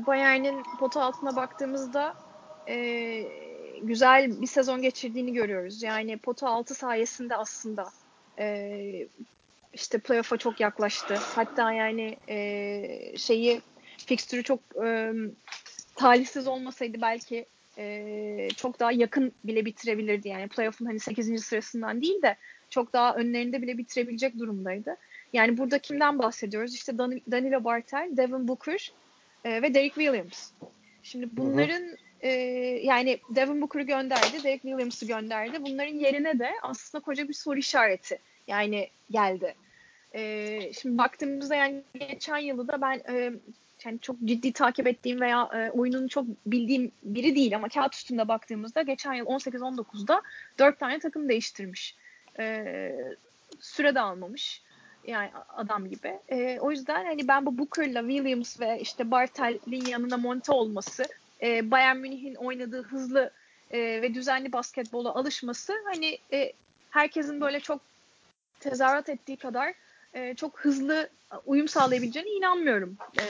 Bayern'in 0.07 0.63
pota 0.79 1.03
altına 1.03 1.35
baktığımızda 1.35 2.13
e, 2.67 3.23
güzel 3.81 4.41
bir 4.41 4.47
sezon 4.47 4.81
geçirdiğini 4.81 5.33
görüyoruz. 5.33 5.83
Yani 5.83 6.17
pota 6.17 6.49
altı 6.49 6.73
sayesinde 6.75 7.35
aslında 7.35 7.89
e, 8.39 9.07
işte 9.73 9.97
playoff'a 9.99 10.37
çok 10.37 10.59
yaklaştı. 10.59 11.15
Hatta 11.35 11.71
yani 11.71 12.17
e, 12.29 13.17
şeyi 13.17 13.61
fikstürü 13.97 14.43
çok 14.43 14.59
e, 14.85 15.13
talihsiz 15.99 16.47
olmasaydı 16.47 17.01
belki 17.01 17.45
e, 17.77 18.47
çok 18.57 18.79
daha 18.79 18.91
yakın 18.91 19.31
bile 19.43 19.65
bitirebilirdi. 19.65 20.27
Yani 20.27 20.47
playoff'un 20.47 20.85
hani 20.85 20.99
8. 20.99 21.45
sırasından 21.45 22.01
değil 22.01 22.21
de 22.21 22.35
çok 22.69 22.93
daha 22.93 23.15
önlerinde 23.15 23.61
bile 23.61 23.77
bitirebilecek 23.77 24.39
durumdaydı. 24.39 24.97
Yani 25.33 25.57
burada 25.57 25.79
kimden 25.79 26.19
bahsediyoruz? 26.19 26.75
İşte 26.75 26.97
Dan- 26.97 27.21
Danilo 27.31 27.63
Bartel, 27.63 28.09
Devin 28.17 28.47
Booker 28.47 28.91
e, 29.45 29.61
ve 29.61 29.73
Derek 29.73 29.93
Williams. 29.93 30.51
Şimdi 31.03 31.29
bunların 31.31 31.83
e, 32.21 32.29
yani 32.83 33.19
Devin 33.29 33.61
Booker'ı 33.61 33.83
gönderdi, 33.83 34.43
Derek 34.43 34.61
Williams'ı 34.61 35.05
gönderdi. 35.05 35.57
Bunların 35.61 35.95
yerine 35.95 36.39
de 36.39 36.49
aslında 36.61 37.03
koca 37.03 37.27
bir 37.27 37.33
soru 37.33 37.59
işareti 37.59 38.19
yani 38.47 38.89
geldi. 39.11 39.55
E, 40.15 40.73
şimdi 40.73 40.97
baktığımızda 40.97 41.55
yani 41.55 41.83
geçen 41.93 42.37
yılı 42.37 42.67
da 42.67 42.81
ben 42.81 43.01
e, 43.09 43.31
yani 43.85 43.99
çok 43.99 44.15
ciddi 44.25 44.53
takip 44.53 44.87
ettiğim 44.87 45.21
veya 45.21 45.49
e, 45.53 45.71
oyununu 45.71 46.09
çok 46.09 46.25
bildiğim 46.45 46.91
biri 47.03 47.35
değil 47.35 47.55
ama 47.55 47.69
kağıt 47.69 47.95
üstünde 47.95 48.27
baktığımızda 48.27 48.81
geçen 48.81 49.13
yıl 49.13 49.25
18-19'da 49.25 50.21
4 50.59 50.79
tane 50.79 50.99
takım 50.99 51.29
değiştirmiş. 51.29 51.95
E, 52.39 53.15
süre 53.59 53.95
de 53.95 53.99
almamış. 53.99 54.61
Yani 55.07 55.29
adam 55.49 55.89
gibi. 55.89 56.19
E, 56.29 56.59
o 56.59 56.71
yüzden 56.71 57.05
hani 57.05 57.27
ben 57.27 57.45
bu 57.45 57.57
Booker'la 57.57 58.01
Williams 58.01 58.59
ve 58.59 58.79
işte 58.81 59.11
Bartel'in 59.11 59.85
yanına 59.85 60.17
monte 60.17 60.51
olması, 60.51 61.05
e, 61.41 61.71
Bayern 61.71 61.97
Münih'in 61.97 62.35
oynadığı 62.35 62.83
hızlı 62.83 63.31
e, 63.71 63.79
ve 63.79 64.13
düzenli 64.13 64.51
basketbola 64.51 65.15
alışması 65.15 65.73
hani 65.85 66.17
e, 66.33 66.53
herkesin 66.89 67.41
böyle 67.41 67.59
çok 67.59 67.81
tezahürat 68.59 69.09
ettiği 69.09 69.37
kadar 69.37 69.73
e, 70.13 70.35
çok 70.35 70.59
hızlı 70.59 71.09
uyum 71.45 71.67
sağlayabileceğine 71.67 72.29
inanmıyorum. 72.29 72.97
E, 73.19 73.23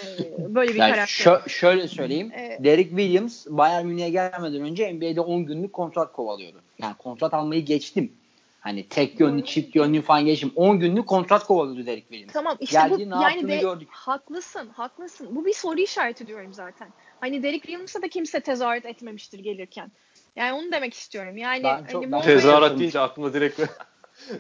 böyle 0.56 0.74
bir 0.74 0.80
Yani 0.80 0.92
karakter. 0.92 1.26
şö- 1.26 1.50
şöyle 1.50 1.88
söyleyeyim. 1.88 2.32
Evet. 2.36 2.64
Derek 2.64 2.90
Williams 2.90 3.46
Bayern 3.50 3.86
Münih'e 3.86 4.10
gelmeden 4.10 4.62
önce 4.62 4.94
NBA'de 4.94 5.22
10 5.22 5.46
günlük 5.46 5.74
kontrat 5.74 6.14
kovalıyordu. 6.14 6.62
Yani 6.78 6.96
kontrat 6.98 7.34
almayı 7.34 7.66
geçtim. 7.66 8.12
Hani 8.60 8.88
tek 8.88 9.20
yönlü, 9.20 9.46
çift 9.46 9.76
yönlü 9.76 10.02
falan 10.02 10.26
geçtim. 10.26 10.52
10 10.56 10.80
günlük 10.80 11.08
kontrat 11.08 11.44
kovalıyordu 11.44 11.86
Derek 11.86 12.08
Williams. 12.10 12.34
Tamam 12.34 12.58
işte 12.60 12.80
bu 12.90 12.98
Geldi, 12.98 13.10
ne 13.10 13.16
yani 13.24 13.48
de 13.48 13.58
gördük. 13.58 13.88
haklısın 13.92 14.70
haklısın. 14.70 15.28
Bu 15.36 15.46
bir 15.46 15.54
soru 15.54 15.80
işareti 15.80 16.28
diyorum 16.28 16.54
zaten. 16.54 16.88
Hani 17.20 17.44
Derek 17.44 17.62
Williams'a 17.62 18.02
da 18.02 18.08
kimse 18.08 18.40
tezahürat 18.40 18.86
etmemiştir 18.86 19.40
gelirken. 19.40 19.92
Yani 20.36 20.54
onu 20.54 20.72
demek 20.72 20.94
istiyorum. 20.94 21.38
Yani 21.38 21.64
Ben 21.64 21.86
çok- 21.86 22.04
hani 22.04 22.12
ben- 22.12 22.20
Montrezl- 22.20 22.24
Tezahürat 22.26 22.80
deyince 22.80 23.00
aklıma 23.00 23.34
direkt 23.34 23.60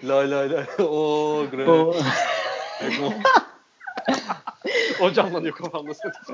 lay 0.03 0.31
lay 0.31 0.49
lay. 0.51 0.65
Oo, 0.79 1.45
O- 1.67 1.95
o 5.01 5.11
canlanıyor 5.11 5.55
kafamda. 5.55 5.91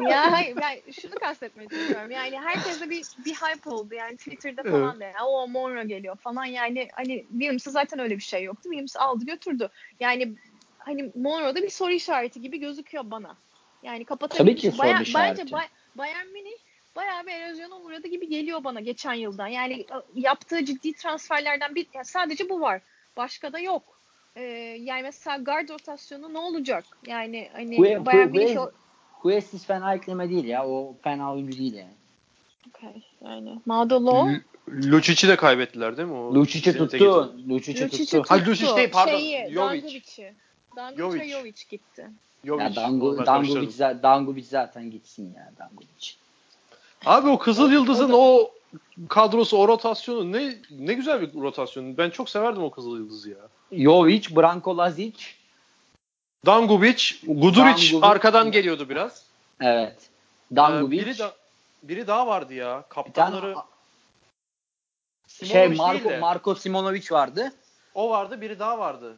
ya 0.10 0.32
hayır 0.32 0.58
ben 0.58 0.91
şunu 1.02 1.16
kastetmek 1.16 1.72
istiyorum. 1.74 2.12
Yani 2.12 2.39
herkese 2.39 2.89
bir 2.89 3.06
bir 3.26 3.34
hype 3.34 3.70
oldu. 3.70 3.93
Yani 3.96 4.18
Twitter'da 4.18 4.64
falan 4.64 5.00
da 5.00 5.04
ya, 5.06 5.26
o 5.26 5.48
Monroe 5.48 5.84
geliyor 5.86 6.16
falan. 6.18 6.46
Yani 6.46 6.88
hani 6.93 7.26
Williams'a 7.32 7.72
zaten 7.72 8.00
öyle 8.00 8.16
bir 8.18 8.22
şey 8.24 8.43
yoktu. 8.43 8.62
Williams 8.64 8.96
aldı 8.96 9.26
götürdü. 9.26 9.70
Yani 10.00 10.34
hani 10.78 11.12
Monroe'da 11.16 11.62
bir 11.64 11.70
soru 11.70 11.91
işareti 11.91 12.41
gibi 12.41 12.58
gözüküyor 12.60 13.04
bana. 13.12 13.38
Yani 13.84 14.06
kapatabilir. 14.06 14.46
Tabii 14.46 14.56
ki 14.56 14.72
soru 14.72 14.80
Baya- 14.88 15.02
işareti. 15.02 15.39
Bence 15.41 15.52
Bay- 15.52 15.70
Bayern 15.96 16.28
Münih 16.28 16.58
bayağı 16.96 17.26
bir 17.26 17.32
erozyona 17.32 17.76
uğradı 17.76 18.08
gibi 18.08 18.30
geliyor 18.30 18.64
bana 18.64 18.80
geçen 18.80 19.14
yıldan. 19.14 19.48
Yani 19.48 19.74
e, 19.74 19.86
yaptığı 20.16 20.66
ciddi 20.66 20.93
transferlerden 20.93 21.76
bir 21.76 21.88
yani 21.93 22.06
sadece 22.06 22.50
bu 22.50 22.62
var. 22.62 22.82
Başka 23.18 23.53
da 23.53 23.59
yok. 23.59 23.84
Ee, 24.36 24.41
yani 24.82 25.01
mesela 25.01 25.38
guard 25.38 25.70
rotasyonu 25.70 26.34
ne 26.34 26.38
olacak? 26.38 26.86
Yani 27.07 27.49
hani 27.53 27.78
Hue- 27.78 28.03
Hue- 28.03 28.32
Münih 28.32 28.61
o- 28.61 28.72
Huestis 29.13 29.66
fena 29.66 29.95
ekleme 29.95 30.30
değil 30.30 30.45
ya. 30.45 30.68
O 30.68 30.95
fena 31.03 31.34
oyuncu 31.34 31.57
değil 31.57 31.74
yani. 31.74 31.93
Okay, 32.70 33.01
yani 33.22 33.59
Madolo 33.66 34.28
Lucic'i 34.70 35.28
de 35.28 35.36
kaybettiler 35.36 35.97
değil 35.97 36.07
mi? 36.07 36.13
O 36.13 36.36
Lucic'i 36.36 36.78
tuttu. 36.78 37.34
Lucic'i 37.49 37.89
tuttu. 37.89 38.24
Ha, 38.28 38.38
Lucic 38.45 38.76
değil, 38.76 38.91
pardon. 38.91 39.18
Şeyi, 39.18 39.51
Jovic. 39.53 40.01
Dangovic'e 40.76 41.28
Jovic. 41.30 41.66
Gitti. 41.70 42.07
Jovic. 42.45 42.63
Ya 42.63 42.76
Dango, 42.76 43.26
Dangovic, 43.26 43.72
zaten, 43.72 44.03
Dangovic 44.03 44.43
zaten 44.45 44.91
gitsin 44.91 45.34
ya 45.38 45.51
Dangovic. 45.59 46.13
Abi 47.05 47.30
o 47.30 47.38
Kızıl 47.38 47.72
Yıldız'ın 47.72 48.11
o 48.13 48.49
kadrosu, 49.09 49.57
o 49.57 49.67
rotasyonu 49.67 50.32
ne 50.32 50.55
ne 50.69 50.93
güzel 50.93 51.21
bir 51.21 51.34
rotasyon. 51.34 51.97
Ben 51.97 52.09
çok 52.09 52.30
severdim 52.30 52.63
o 52.63 52.71
Kızıl 52.71 52.97
Yıldız'ı 52.97 53.30
ya. 53.30 53.38
Jovic, 53.71 54.36
Branko 54.36 54.78
Lazic. 54.78 55.26
Dangubic, 56.45 57.15
Guduric 57.23 57.61
Dangubic. 57.61 57.99
arkadan 58.01 58.51
geliyordu 58.51 58.89
biraz. 58.89 59.26
Evet. 59.61 60.09
Ee, 60.51 60.55
Dangovic. 60.55 60.99
biri, 60.99 61.19
da, 61.19 61.34
biri 61.84 62.07
daha 62.07 62.28
vardı 62.28 62.53
ya. 62.53 62.84
bir 62.97 63.13
tane 63.13 63.32
Kaptanları 63.32 63.55
şey 65.43 65.67
Marco, 65.67 66.09
de. 66.09 66.19
Marco 66.19 66.55
Simonovic 66.55 67.05
vardı. 67.11 67.53
O 67.93 68.09
vardı, 68.09 68.41
biri 68.41 68.59
daha 68.59 68.80
vardı. 68.80 69.17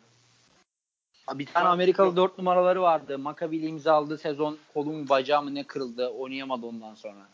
Bir 1.34 1.46
tane 1.46 1.66
Yok. 1.66 1.74
Amerikalı 1.74 2.16
dört 2.16 2.38
numaraları 2.38 2.82
vardı. 2.82 3.20
Maccabi 3.20 3.58
ile 3.58 3.68
imzaladığı 3.68 4.18
sezon 4.18 4.58
kolum 4.74 5.10
bacağı 5.10 5.44
mı 5.44 5.56
ne 5.56 5.64
kırıldı. 5.64 6.08
Oynayamadı 6.08 6.66
ondan 6.66 6.96
sonra. 6.96 7.28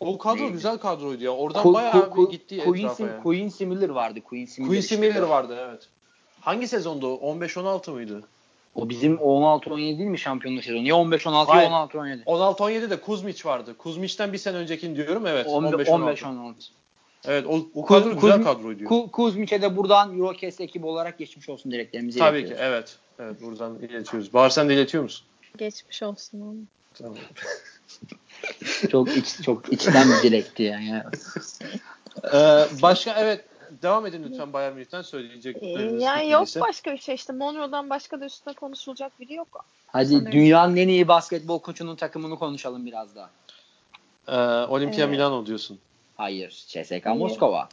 O 0.00 0.18
kadro 0.18 0.42
Neydi? 0.42 0.52
güzel 0.52 0.78
kadroydu 0.78 1.24
ya. 1.24 1.30
Oradan 1.30 1.62
Ku- 1.62 1.74
bayağı 1.74 1.92
Ku- 1.92 2.26
bir 2.26 2.30
gitti 2.30 2.58
Quincy, 2.64 3.02
etrafa 3.02 3.14
ya. 3.14 3.22
Quincy 3.22 3.64
Miller 3.64 3.88
vardı. 3.88 4.20
Quincy 4.20 4.60
Miller. 4.60 4.70
Quincy 4.70 4.94
işte. 4.94 5.08
Miller 5.08 5.22
vardı 5.22 5.56
evet. 5.68 5.88
Hangi 6.40 6.68
sezonda 6.68 7.06
o? 7.06 7.20
15-16 7.20 7.90
mıydı? 7.90 8.22
O 8.74 8.88
bizim 8.88 9.16
16-17 9.16 9.98
değil 9.98 10.10
mi 10.10 10.18
şampiyonluk 10.18 10.64
sezonu? 10.64 10.86
Ya 10.86 10.94
15-16 10.94 11.46
Hayır. 11.46 11.70
ya 11.70 11.76
16-17. 11.76 12.24
16-17 12.24 12.90
de 12.90 13.00
Kuzmic 13.00 13.44
vardı. 13.44 13.74
Kuzmic'ten 13.78 14.32
bir 14.32 14.38
sene 14.38 14.56
öncekini 14.56 14.96
diyorum 14.96 15.26
evet. 15.26 15.46
15-16. 15.46 15.84
15-16. 15.84 16.54
Evet 17.24 17.46
o, 17.46 17.50
o 17.74 17.82
Kuz- 17.82 17.86
kadro 17.88 18.14
güzel 18.14 18.36
Kuz- 18.38 18.44
kadroydu. 18.44 18.82
ya. 18.82 18.88
Ku- 18.88 19.10
Kuzmic'e 19.10 19.62
de 19.62 19.76
buradan 19.76 20.18
Eurocast 20.18 20.60
ekibi 20.60 20.86
olarak 20.86 21.18
geçmiş 21.18 21.48
olsun 21.48 21.72
dileklerimizi 21.72 22.18
Tabii 22.18 22.46
ki 22.46 22.54
evet. 22.58 22.96
Evet 23.18 23.42
buradan 23.42 23.78
iletiyoruz. 23.78 24.34
Bahar 24.34 24.50
sen 24.50 24.68
de 24.68 24.74
iletiyor 24.74 25.02
musun? 25.02 25.26
Geçmiş 25.58 26.02
olsun. 26.02 26.68
Tamam. 26.94 27.14
Çok 28.90 29.16
iç, 29.16 29.42
çok 29.42 29.72
içten 29.72 30.08
bir 30.08 30.22
dilekti 30.22 30.62
yani. 30.62 31.02
Ee, 32.34 32.66
başka 32.82 33.14
evet 33.18 33.44
devam 33.82 34.06
edin 34.06 34.24
lütfen 34.30 34.52
Bayern 34.52 34.74
Münih'ten 34.74 35.00
Ee, 35.00 35.02
söyleyecekleriniz. 35.02 36.02
yani 36.02 36.30
yok 36.30 36.40
bittiyse. 36.42 36.60
başka 36.60 36.92
bir 36.92 36.98
şey 36.98 37.14
işte 37.14 37.32
Monroe'dan 37.32 37.90
başka 37.90 38.20
da 38.20 38.24
üstüne 38.24 38.54
konuşulacak 38.54 39.20
biri 39.20 39.34
yok. 39.34 39.64
Hadi 39.86 40.08
Sanırım. 40.08 40.32
dünyanın 40.32 40.76
en 40.76 40.88
iyi 40.88 41.08
basketbol 41.08 41.58
koçunun 41.58 41.96
takımını 41.96 42.38
konuşalım 42.38 42.86
biraz 42.86 43.08
daha. 43.16 43.30
Ee, 44.28 44.66
Olimpia 44.68 45.00
Evet. 45.00 45.10
Milano 45.10 45.46
diyorsun. 45.46 45.78
Hayır, 46.16 46.50
CSKA 46.68 47.10
Hayır. 47.10 47.18
Moskova. 47.20 47.68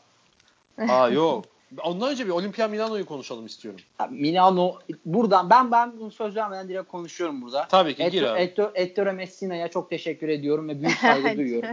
Aa 0.89 1.09
yok. 1.09 1.45
Ondan 1.83 2.09
önce 2.09 2.25
bir 2.25 2.31
Olimpia 2.31 2.67
Milano'yu 2.67 3.05
konuşalım 3.05 3.45
istiyorum. 3.45 3.81
Ya 3.99 4.07
Milano 4.07 4.79
buradan 5.05 5.49
ben 5.49 5.71
ben 5.71 5.99
bunu 5.99 6.11
söz 6.11 6.35
vermeden 6.35 6.69
direkt 6.69 6.87
konuşuyorum 6.87 7.41
burada. 7.41 7.67
Tabii 7.67 7.95
ki 7.95 8.09
gir 8.11 8.21
Ettore, 8.21 8.29
abi. 8.31 8.39
Ettore, 8.39 8.71
Ettore 8.75 9.11
Messina'ya 9.11 9.67
çok 9.67 9.89
teşekkür 9.89 10.29
ediyorum 10.29 10.69
ve 10.69 10.81
büyük 10.81 10.97
saygı 10.97 11.37
duyuyorum. 11.37 11.69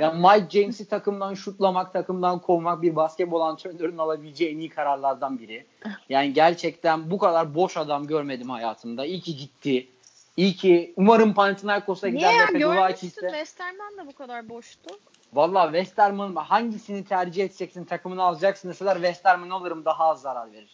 Ya 0.00 0.12
Mike 0.12 0.60
James'i 0.60 0.88
takımdan 0.88 1.34
şutlamak, 1.34 1.92
takımdan 1.92 2.38
kovmak 2.38 2.82
bir 2.82 2.96
basketbol 2.96 3.40
antrenörünün 3.40 3.98
alabileceği 3.98 4.54
en 4.54 4.58
iyi 4.58 4.68
kararlardan 4.68 5.38
biri. 5.38 5.66
Yani 6.08 6.32
gerçekten 6.32 7.10
bu 7.10 7.18
kadar 7.18 7.54
boş 7.54 7.76
adam 7.76 8.06
görmedim 8.06 8.50
hayatımda. 8.50 9.06
İyi 9.06 9.20
ki 9.20 9.36
gitti. 9.36 9.88
İyi 10.36 10.56
ki 10.56 10.94
umarım 10.96 11.34
Panathinaikos'a 11.34 12.06
Niye 12.06 12.18
gider 12.18 12.32
ya 12.32 12.48
ve 12.48 12.58
Fedoraitis'te- 12.58 13.20
görmüşsün 13.20 13.28
Westerman 13.28 13.98
da 13.98 14.06
bu 14.06 14.12
kadar 14.12 14.48
boştu. 14.48 14.90
Valla 15.32 15.64
Westerman 15.64 16.34
hangisini 16.36 17.04
tercih 17.04 17.44
edeceksin 17.44 17.84
takımını 17.84 18.22
alacaksın 18.22 18.68
deseler 18.68 18.94
Westerman 18.94 19.50
alırım 19.50 19.84
daha 19.84 20.04
az 20.04 20.20
zarar 20.20 20.52
verir. 20.52 20.70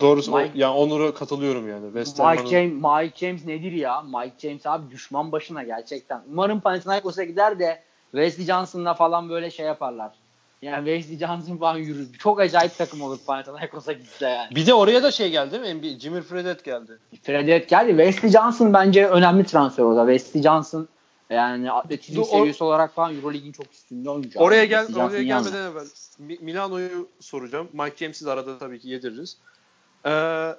Doğrusu 0.00 0.32
o, 0.32 0.40
Mike- 0.40 0.50
yani 0.54 0.74
Onur'a 0.76 1.14
katılıyorum 1.14 1.68
yani. 1.68 1.84
Mike 1.86 2.04
Westerman'ın 2.04 2.46
James, 2.46 2.72
Mike 2.72 3.26
James 3.26 3.46
nedir 3.46 3.72
ya? 3.72 4.02
Mike 4.02 4.48
James 4.48 4.66
abi 4.66 4.90
düşman 4.90 5.32
başına 5.32 5.62
gerçekten. 5.62 6.22
Umarım 6.32 6.60
Panathinaikos'a 6.60 7.24
gider 7.24 7.58
de 7.58 7.82
Wesley 8.10 8.46
Johnson'la 8.46 8.94
falan 8.94 9.28
böyle 9.28 9.50
şey 9.50 9.66
yaparlar. 9.66 10.12
Yani 10.62 10.84
Wesley 10.84 11.28
Johnson 11.28 11.56
falan 11.56 11.76
yürür. 11.76 12.12
Çok 12.18 12.40
acayip 12.40 12.78
takım 12.78 13.02
olur 13.02 13.18
Panathinaikos'a 13.26 13.92
gitse 13.92 14.28
yani. 14.28 14.54
Bir 14.54 14.66
de 14.66 14.74
oraya 14.74 15.02
da 15.02 15.10
şey 15.10 15.30
geldi 15.30 15.62
değil 15.62 15.74
mi? 15.74 16.00
Jimmy 16.00 16.20
Fredette 16.20 16.70
geldi. 16.70 16.98
Fredette 17.22 17.66
geldi. 17.66 17.88
Wesley 17.88 18.30
Johnson 18.30 18.72
bence 18.72 19.06
önemli 19.08 19.44
transfer 19.46 19.82
orada. 19.82 20.12
Wesley 20.12 20.42
Johnson 20.42 20.88
yani 21.30 21.72
atletizm 21.72 22.16
Dur, 22.16 22.22
o- 22.22 22.24
seviyesi 22.24 22.64
olarak 22.64 22.94
falan 22.94 23.16
Euroleague'in 23.16 23.52
çok 23.52 23.72
üstünde 23.72 24.10
oyuncu. 24.10 24.38
Oraya 24.38 24.62
abi. 24.62 24.68
gel 24.68 24.96
oraya 24.96 25.22
gelmeden 25.22 25.70
evvel 25.70 25.86
Mi- 26.18 26.38
Milano'yu 26.40 27.08
soracağım. 27.20 27.68
Mike 27.72 27.96
James'i 27.96 28.26
de 28.26 28.30
arada 28.30 28.58
tabii 28.58 28.78
ki 28.80 28.88
yediririz. 28.88 29.36
Ee, 30.06 30.54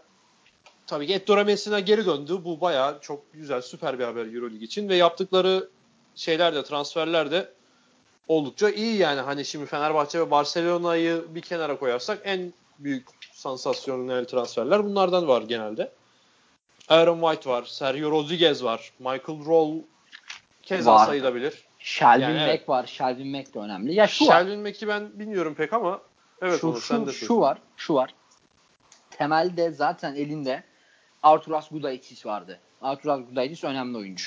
tabii 0.88 1.08
ki 1.08 1.14
Ettore 1.14 1.44
Messina 1.44 1.80
geri 1.80 2.06
döndü. 2.06 2.38
Bu 2.46 2.62
bayağı 2.62 3.00
çok 3.02 3.34
güzel, 3.34 3.62
süper 3.62 4.00
bir 4.00 4.04
haber 4.04 4.26
EuroLeague 4.26 4.66
için 4.66 4.90
ve 4.90 4.96
yaptıkları 4.96 5.70
şeyler 6.16 6.56
de 6.56 6.64
transferler 6.64 7.32
de 7.32 7.54
oldukça 8.28 8.70
iyi 8.70 8.98
yani. 8.98 9.22
Hani 9.22 9.46
şimdi 9.46 9.66
Fenerbahçe 9.66 10.20
ve 10.20 10.32
Barcelona'yı 10.32 11.26
bir 11.30 11.42
kenara 11.42 11.80
koyarsak 11.80 12.20
en 12.24 12.54
büyük 12.80 13.08
sansasyonel 13.34 14.26
transferler 14.26 14.84
bunlardan 14.84 15.28
var 15.28 15.42
genelde. 15.42 15.92
Aaron 16.90 17.20
White 17.22 17.50
var, 17.50 17.64
Sergio 17.64 18.12
Rodriguez 18.12 18.64
var, 18.64 18.92
Michael 19.00 19.46
Roll 19.46 19.76
keza 20.66 20.94
Var. 20.96 21.06
sayılabilir. 21.06 21.64
Shelvin 21.80 22.22
Yani 22.24 22.34
Mack 22.38 22.50
evet. 22.50 22.70
var. 22.70 22.86
Shelvin 22.88 23.28
Mack 23.28 23.54
de 23.54 23.60
önemli. 23.60 23.94
Ya 23.96 24.08
şu. 24.08 24.26
Shelvin 24.26 24.60
Mack'i 24.60 24.88
ben 24.88 25.20
bilmiyorum 25.20 25.56
pek 25.56 25.74
ama 25.74 26.02
evet 26.42 26.62
şu, 26.62 26.74
sen 26.82 27.00
şu, 27.00 27.08
de 27.08 27.12
şu 27.12 27.40
var. 27.40 27.58
Şu 27.78 27.94
var. 27.94 28.14
Temelde 29.12 29.72
zaten 29.72 30.16
elinde 30.16 30.64
Arturas 31.24 31.70
Gudaitis 31.70 32.26
vardı. 32.26 32.60
Arturas 32.82 33.20
Gudaitis 33.30 33.64
önemli 33.64 33.98
oyuncu. 33.98 34.26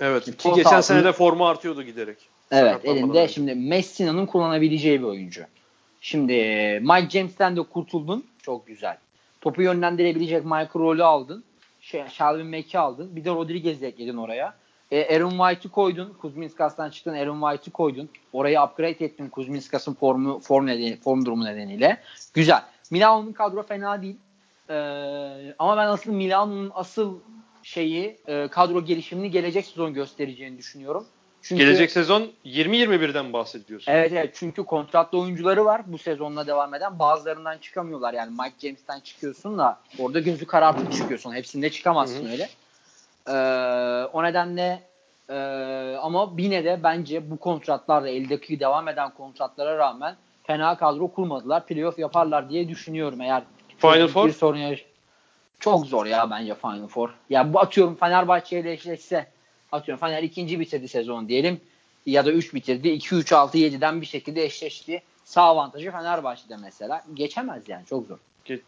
Evet 0.00 0.24
ki 0.24 0.32
Pot 0.36 0.56
geçen 0.56 0.70
altını- 0.70 0.82
sene 0.82 1.04
de 1.04 1.12
forma 1.12 1.50
artıyordu 1.50 1.82
giderek. 1.82 2.18
Evet 2.50 2.84
elinde 2.84 3.22
önce. 3.22 3.32
şimdi 3.32 3.54
Messina'nın 3.54 4.26
kullanabileceği 4.26 5.00
bir 5.00 5.06
oyuncu. 5.06 5.42
Şimdi 6.00 6.32
Mike 6.82 7.10
James'ten 7.10 7.56
de 7.56 7.62
kurtuldun. 7.62 8.26
Çok 8.42 8.66
güzel. 8.66 8.98
Topu 9.40 9.62
yönlendirebilecek 9.62 10.44
Michael 10.44 10.74
Roll'u 10.74 11.04
aldın. 11.04 11.44
Şey, 11.80 12.04
Shelvin 12.08 12.46
Mack'i 12.46 12.78
aldın. 12.78 13.16
Bir 13.16 13.24
de 13.24 13.30
Rodriguez'i 13.30 13.86
ekledin 13.86 14.16
oraya. 14.16 14.54
E, 14.90 15.16
Aaron 15.16 15.30
White'ı 15.30 15.72
koydun. 15.72 16.12
Kuzminskas'tan 16.20 16.90
çıktın 16.90 17.14
Aaron 17.14 17.40
White'ı 17.40 17.72
koydun. 17.72 18.08
Orayı 18.32 18.62
upgrade 18.62 19.04
ettin 19.04 19.28
Kuzminskas'ın 19.28 19.94
formu, 19.94 20.40
form, 20.40 20.66
nedeni, 20.66 21.00
form 21.00 21.24
durumu 21.24 21.44
nedeniyle. 21.44 22.00
Güzel. 22.34 22.62
Milano'nun 22.90 23.32
kadro 23.32 23.62
fena 23.62 24.02
değil. 24.02 24.16
Ee, 24.70 25.54
ama 25.58 25.76
ben 25.76 25.86
asıl 25.86 26.12
Milano'nun 26.12 26.70
asıl 26.74 27.18
şeyi 27.62 28.18
e, 28.26 28.48
kadro 28.48 28.84
gelişimini 28.84 29.30
gelecek 29.30 29.66
sezon 29.66 29.94
göstereceğini 29.94 30.58
düşünüyorum. 30.58 31.06
Çünkü, 31.42 31.64
Gelecek 31.64 31.90
sezon 31.90 32.30
20-21'den 32.44 33.32
bahsediyorsun. 33.32 33.92
Evet 33.92 34.12
evet 34.12 34.34
çünkü 34.34 34.64
kontratlı 34.64 35.18
oyuncuları 35.18 35.64
var 35.64 35.82
bu 35.86 35.98
sezonla 35.98 36.46
devam 36.46 36.74
eden. 36.74 36.98
Bazılarından 36.98 37.58
çıkamıyorlar. 37.58 38.14
Yani 38.14 38.30
Mike 38.30 38.68
James'ten 38.68 39.00
çıkıyorsun 39.00 39.58
da 39.58 39.80
orada 39.98 40.20
gözü 40.20 40.46
karartıp 40.46 40.92
çıkıyorsun. 40.92 41.34
Hepsinde 41.34 41.70
çıkamazsın 41.70 42.24
Hı 42.24 42.28
hı. 42.28 42.32
öyle. 42.32 42.48
Ee, 43.28 43.32
o 44.12 44.22
nedenle 44.22 44.82
e, 45.28 45.34
ama 46.02 46.32
yine 46.38 46.64
de 46.64 46.80
bence 46.82 47.30
bu 47.30 47.36
kontratlarla 47.36 48.08
eldeki 48.08 48.60
devam 48.60 48.88
eden 48.88 49.10
kontratlara 49.10 49.78
rağmen 49.78 50.16
fena 50.44 50.76
kadro 50.76 51.08
kurmadılar. 51.12 51.66
Playoff 51.66 51.98
yaparlar 51.98 52.50
diye 52.50 52.68
düşünüyorum 52.68 53.20
eğer 53.20 53.42
Final 53.78 54.02
bir 54.02 54.08
Four? 54.08 54.30
sorun 54.30 54.58
yaş- 54.58 54.84
çok 55.60 55.86
zor 55.86 56.06
ya 56.06 56.30
bence 56.30 56.54
Final 56.54 56.86
Four. 56.86 57.10
Ya 57.30 57.52
bu 57.52 57.60
atıyorum 57.60 57.94
Fenerbahçe 57.96 58.60
ile 58.60 58.72
eşleşse 58.72 59.26
atıyorum 59.72 60.00
Fener 60.00 60.22
ikinci 60.22 60.60
bitirdi 60.60 60.88
sezon 60.88 61.28
diyelim 61.28 61.60
ya 62.06 62.24
da 62.26 62.32
3 62.32 62.54
bitirdi. 62.54 62.88
2 62.88 63.14
3 63.14 63.32
6 63.32 63.58
7'den 63.58 64.00
bir 64.00 64.06
şekilde 64.06 64.44
eşleşti. 64.44 65.02
Sağ 65.24 65.42
avantajı 65.42 65.90
Fenerbahçe'de 65.90 66.56
mesela. 66.56 67.04
Geçemez 67.14 67.68
yani 67.68 67.86
çok 67.86 68.06
zor. 68.06 68.18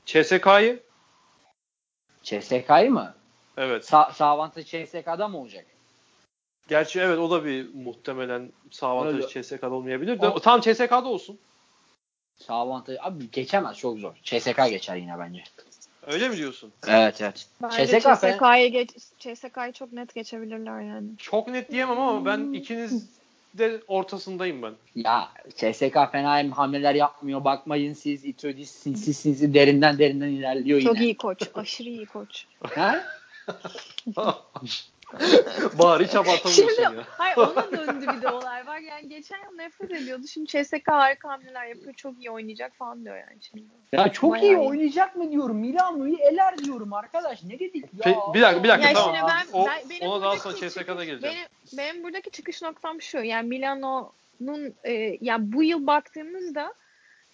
CSK'yı 0.07 0.81
CSK'yı 2.23 2.91
mı? 2.91 3.15
Evet. 3.57 3.85
Sağ, 3.87 4.11
sağ 4.15 4.27
avantajı 4.27 4.67
CSK'da 4.87 5.29
mı 5.29 5.39
olacak? 5.39 5.67
Gerçi 6.69 7.01
evet 7.01 7.19
o 7.19 7.31
da 7.31 7.45
bir 7.45 7.75
muhtemelen 7.75 8.53
sağ 8.71 8.89
avantajı. 8.89 9.43
CSK'da 9.43 9.71
olmayabilir 9.75 10.21
de. 10.21 10.29
O- 10.29 10.41
Tamam 10.41 10.61
CSK'da 10.61 11.05
olsun. 11.09 11.39
Sağ 12.39 12.55
avantajı 12.55 13.03
abi 13.03 13.31
geçemez 13.31 13.77
çok 13.77 13.99
zor. 13.99 14.15
CSK 14.23 14.69
geçer 14.71 14.97
yine 14.97 15.19
bence. 15.19 15.45
Öyle 16.07 16.29
mi 16.29 16.37
diyorsun? 16.37 16.73
Evet 16.87 17.21
evet. 17.21 17.47
Bence 17.63 17.87
CSK 18.01 18.21
CSK'yı 18.21 18.71
geç, 18.73 18.91
CSK'yı 19.19 19.73
çok 19.73 19.93
net 19.93 20.15
geçebilirler 20.15 20.81
yani. 20.81 21.09
Çok 21.19 21.49
net 21.49 21.71
diyemem 21.73 22.01
ama 22.01 22.25
ben 22.27 22.53
ikiniz 22.53 23.07
de 23.55 23.81
ortasındayım 23.89 24.63
ben. 24.63 24.75
Ya 24.95 25.29
CSK 25.57 26.13
fena 26.13 26.57
hamleler 26.57 26.95
yapmıyor. 26.95 27.45
Bakmayın 27.45 27.93
siz 27.93 28.25
Itudis 28.25 28.71
sinsi 28.71 29.15
sinsi 29.15 29.55
derinden 29.55 29.99
derinden 29.99 30.29
ilerliyor 30.29 30.79
yine. 30.79 30.89
Çok 30.89 31.01
iyi 31.01 31.17
koç. 31.17 31.39
Aşırı 31.55 31.89
iyi 31.89 32.07
koç. 32.07 32.45
Ha? 32.63 33.05
Bari 35.79 36.05
hiç 36.07 36.15
abartamıyorsun 36.15 36.53
Şimdi 36.69 36.83
ya. 36.83 36.93
hayır 37.09 37.37
ona 37.37 37.73
döndü 37.73 38.07
bir 38.17 38.23
de 38.23 38.29
olay 38.29 38.67
var. 38.67 38.79
Yani 38.79 39.09
geçen 39.09 39.39
yıl 39.39 39.57
nefret 39.57 39.91
ediyordu. 39.91 40.27
Şimdi 40.27 40.47
CSK 40.47 40.89
harika 40.89 41.29
hamleler 41.29 41.67
yapıyor. 41.67 41.95
Çok 41.95 42.19
iyi 42.19 42.31
oynayacak 42.31 42.75
falan 42.77 43.05
diyor 43.05 43.17
yani 43.17 43.37
şimdi. 43.41 43.65
Ya 43.93 44.13
çok 44.13 44.33
Bayağı 44.33 44.45
iyi 44.47 44.55
iyi. 44.55 44.59
oynayacak 44.59 45.17
mı 45.17 45.33
diyorum. 45.33 45.57
Milano'yu 45.57 46.17
eler 46.19 46.59
diyorum 46.59 46.93
arkadaş. 46.93 47.43
Ne 47.45 47.59
dedik 47.59 47.85
ya? 48.07 48.13
Pe- 48.13 48.35
bir 48.35 48.41
dakika 48.43 48.65
bir 48.65 48.69
dakika 48.69 48.89
Ya 48.89 48.95
tamam. 48.95 49.17
ben- 49.29 49.47
o, 49.59 49.67
ben- 49.67 49.91
benim 49.91 50.09
ona 50.11 50.23
daha 50.23 50.31
buradaki 50.37 50.43
sonra 50.43 50.71
CSK'da 50.71 50.81
çıkış- 50.85 51.07
geleceğim. 51.07 51.37
Benim, 51.37 51.47
benim 51.79 52.03
buradaki 52.03 52.31
çıkış 52.31 52.63
noktam 52.63 53.03
şu. 53.03 53.19
Yani 53.19 53.49
Milano'nun 53.49 54.75
e, 54.85 55.19
ya 55.21 55.37
bu 55.41 55.63
yıl 55.63 55.87
baktığımızda 55.87 56.75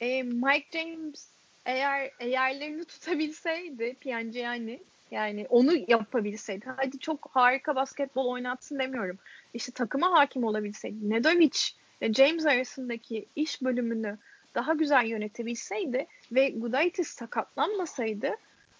e, 0.00 0.22
Mike 0.22 0.66
James 0.78 1.28
eğer 1.66 2.11
eğerlerini 2.20 2.84
tutabilseydi 2.84 3.94
Piangiani 4.00 4.80
yani 5.11 5.46
onu 5.48 5.72
yapabilseydi. 5.88 6.66
Hadi 6.76 6.98
çok 6.98 7.30
harika 7.32 7.76
basketbol 7.76 8.26
oynatsın 8.26 8.78
demiyorum. 8.78 9.18
İşte 9.54 9.72
takıma 9.72 10.12
hakim 10.12 10.44
olabilseydi. 10.44 11.11
Nedovic 11.11 11.59
ve 12.02 12.12
James 12.12 12.46
arasındaki 12.46 13.26
iş 13.36 13.62
bölümünü 13.62 14.18
daha 14.54 14.74
güzel 14.74 15.06
yönetebilseydi 15.06 16.06
ve 16.32 16.50
Gudaitis 16.50 17.09
sakatlanmasaydı 17.09 18.30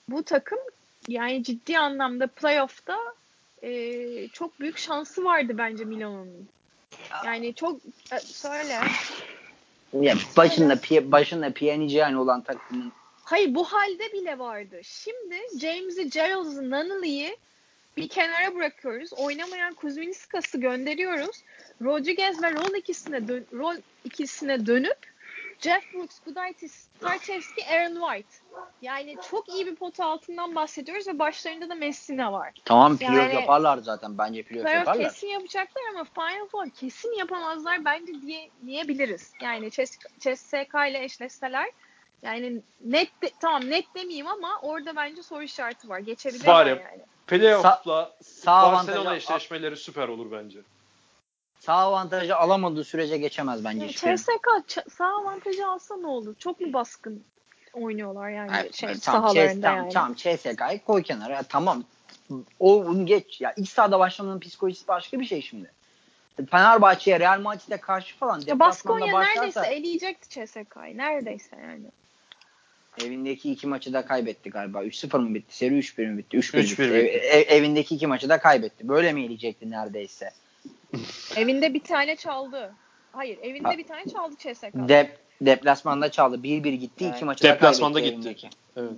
bu 0.09 0.23
takım 0.23 0.59
yani 1.09 1.45
ciddi 1.45 1.79
anlamda 1.79 2.27
playoff'ta 2.27 2.97
e, 3.63 4.29
çok 4.29 4.61
büyük 4.61 4.79
şansı 4.79 5.25
vardı 5.25 5.53
bence 5.59 5.85
Milano'nun. 5.85 6.49
Yani 7.25 7.55
çok 7.55 7.81
e, 8.13 8.19
söyle. 8.19 8.79
Ya 9.93 10.15
başında 10.37 10.75
Pi- 10.75 11.13
başında 11.13 11.53
Pjanic 11.53 12.17
olan 12.17 12.41
takımın 12.41 12.93
Hayır 13.29 13.55
bu 13.55 13.65
halde 13.65 14.13
bile 14.13 14.39
vardı. 14.39 14.81
Şimdi 14.85 15.37
James'i, 15.61 16.11
Giles'ı, 16.11 16.71
Nunnally'i 16.71 17.37
bir 17.97 18.09
kenara 18.09 18.55
bırakıyoruz. 18.55 19.13
Oynamayan 19.13 19.75
Kuzminskas'ı 19.75 20.61
gönderiyoruz. 20.61 21.43
Rodriguez 21.83 22.43
ve 22.43 22.53
Roll 22.53 22.75
ikisine, 22.75 23.29
dön- 23.29 23.47
Roll 23.53 23.77
ikisine 24.05 24.67
dönüp 24.67 24.97
Jeff 25.61 25.95
Brooks, 25.95 26.19
Gudaitis, 26.27 26.87
Tarchevski, 27.01 27.67
Aaron 27.67 28.01
White. 28.01 28.29
Yani 28.83 29.17
çok 29.31 29.49
iyi 29.49 29.67
bir 29.67 29.75
pot 29.77 30.01
altından 30.01 30.55
bahsediyoruz 30.55 31.09
ve 31.09 31.19
başlarında 31.19 31.69
da 31.69 31.75
Messina 31.75 32.33
var. 32.33 32.53
tamam 32.65 32.97
playoff 32.99 33.17
Yani- 33.19 33.35
yaparlar 33.35 33.79
zaten. 33.79 34.19
Bence 34.19 34.43
Playoff 34.43 34.75
yaparlar. 34.75 35.05
kesin 35.11 35.27
yapacaklar 35.29 35.83
ama 35.95 36.05
Final 36.05 36.47
Four 36.49 36.71
kesin 36.71 37.13
yapamazlar 37.19 37.85
bence 37.85 38.13
diye 38.23 38.51
diyebiliriz. 38.67 39.33
Yani 39.43 39.71
CSK 40.21 40.75
ile 40.91 41.05
eşleşseler 41.05 41.71
yani 42.23 42.63
net 42.85 43.23
de- 43.23 43.33
tamam 43.41 43.71
net 43.71 43.95
demeyeyim 43.95 44.27
ama 44.27 44.59
orada 44.63 44.97
bence 44.97 45.23
soru 45.23 45.43
işareti 45.43 45.89
var. 45.89 45.99
Geçebilirler 45.99 46.55
Bari. 46.55 46.69
yani. 46.69 47.03
Playoff'la 47.27 48.13
Sağ 48.23 48.73
Barcelona 48.73 49.17
eşleşmeleri 49.17 49.77
süper 49.77 50.09
olur 50.09 50.33
bence. 50.33 50.59
sağ 51.61 51.75
avantajı 51.75 52.37
alamadığı 52.37 52.85
sürece 52.85 53.19
geçemez 53.19 53.65
bence 53.65 53.79
Yani. 53.79 53.93
CSK 53.93 54.47
ç- 54.69 54.91
sağ 54.91 55.07
avantajı 55.07 55.67
alsa 55.67 55.97
ne 55.97 56.07
olur? 56.07 56.35
Çok 56.39 56.61
mu 56.61 56.73
baskın 56.73 57.25
oynuyorlar 57.73 58.29
yani 58.31 58.51
Evet, 58.61 58.75
şey 58.75 58.89
evet, 58.89 59.03
tamam, 59.03 59.31
sahalarında 59.31 59.67
tamam, 59.67 59.79
yani. 59.79 59.93
Tamam 59.93 60.15
CSK'yı 60.15 60.85
koy 60.87 61.03
kenara. 61.03 61.33
Ya, 61.35 61.43
tamam. 61.43 61.85
O 62.61 62.77
onu 62.85 63.07
geç. 63.07 63.41
Ya 63.41 63.55
ilk 63.57 63.69
sahada 63.69 63.99
başlamanın 63.99 64.41
psikolojisi 64.41 64.89
başka 64.89 65.21
bir 65.21 65.25
şey 65.25 65.43
şimdi. 65.43 65.73
Fenerbahçe'ye 66.51 67.21
Real 67.21 67.41
Madrid'e 67.41 67.77
karşı 67.77 68.17
falan 68.17 68.41
Ya 68.41 68.47
deplasmanda 68.47 68.61
Baskonya 68.71 69.13
başlarsa 69.13 69.61
neredeyse 69.63 69.75
eleyecekti 69.75 70.29
CSK'yı. 70.29 70.97
Neredeyse 70.97 71.57
yani. 71.57 71.87
Evindeki 73.07 73.53
iki 73.53 73.67
maçı 73.67 73.93
da 73.93 74.07
kaybetti 74.07 74.51
galiba. 74.51 74.85
3-0 74.85 75.19
mı 75.19 75.35
bitti? 75.35 75.57
Seri 75.57 75.75
3-1 75.79 76.07
mi 76.07 76.19
bitti? 76.19 76.37
3-1 76.37 76.59
bitti. 76.63 76.83
3-1 76.83 76.85
Ev- 76.85 77.05
bitti. 77.05 77.17
ev- 77.17 77.57
evindeki 77.57 77.95
iki 77.95 78.07
maçı 78.07 78.29
da 78.29 78.39
kaybetti. 78.41 78.89
Böyle 78.89 79.13
mi 79.13 79.25
eleyecekti 79.25 79.71
neredeyse? 79.71 80.31
Evinde 81.37 81.75
bir 81.75 81.81
tane 81.81 82.17
çaldı. 82.17 82.75
Hayır 83.13 83.39
evinde 83.43 83.69
Ha. 83.69 83.79
bir 83.79 83.87
tane 83.87 84.05
çaldı 84.05 84.35
CSK. 84.39 84.73
Dep 84.89 85.19
deplasmanda 85.41 86.11
çaldı. 86.11 86.37
1-1 86.43 86.73
gitti. 86.75 87.05
Evet. 87.05 87.17
iki 87.17 87.25
maçı 87.25 87.45
da 87.45 87.49
Deplasmanda 87.49 87.99
kaybetti 87.99 88.17
gitti. 88.17 88.29
evindeki. 88.29 88.49
Evet. 88.77 88.91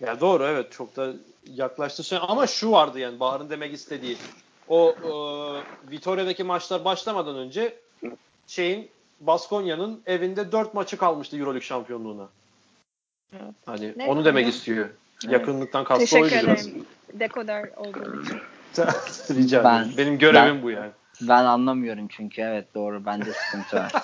Ya 0.00 0.20
doğru 0.20 0.44
evet 0.44 0.72
çok 0.72 0.96
da 0.96 1.12
yaklaştı. 1.54 2.02
Sen- 2.02 2.20
Ama 2.28 2.46
şu 2.46 2.70
vardı 2.70 2.98
yani 2.98 3.20
Bahar'ın 3.20 3.50
demek 3.50 3.74
istediği. 3.74 4.16
O 4.68 4.90
e, 4.90 5.10
Vitoria'daki 5.90 6.44
maçlar 6.44 6.84
başlamadan 6.84 7.36
önce 7.36 7.74
şeyin 8.46 8.88
Baskonya'nın 9.20 10.02
evinde 10.06 10.52
4 10.52 10.74
maçı 10.74 10.96
kalmıştı 10.96 11.36
Euroleague 11.36 11.66
şampiyonluğuna. 11.66 12.28
Evet. 13.32 13.54
Hani 13.66 13.92
Ne? 13.96 14.06
onu 14.06 14.24
demek 14.24 14.48
istiyor. 14.48 14.88
Evet. 15.24 15.32
Yakınlıktan 15.32 15.84
kastı 15.84 16.00
Teşekkür 16.04 16.24
oydu 16.24 16.46
biraz. 16.46 16.66
ederim. 16.66 16.84
Dekoder 17.12 17.68
olduğum 17.76 18.22
için. 18.22 18.38
Rica 19.34 19.64
Ben- 19.64 19.82
ederim. 19.82 19.94
Benim 19.98 20.18
görevim 20.18 20.54
ben- 20.56 20.62
bu 20.62 20.70
yani. 20.70 20.90
Ben 21.20 21.44
anlamıyorum 21.44 22.08
çünkü 22.08 22.42
evet 22.42 22.74
doğru 22.74 23.04
bende 23.06 23.32
sıkıntı 23.32 23.76
var. 23.76 23.92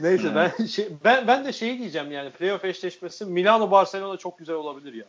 Neyse 0.00 0.34
ben 0.34 0.64
şey, 0.66 0.88
ben 1.04 1.26
ben 1.26 1.44
de 1.44 1.52
şeyi 1.52 1.78
diyeceğim 1.78 2.12
yani 2.12 2.30
playoff 2.30 2.64
eşleşmesi 2.64 3.24
Milano 3.24 3.70
Barcelona 3.70 4.16
çok 4.16 4.38
güzel 4.38 4.56
olabilir 4.56 4.94
ya. 4.94 5.04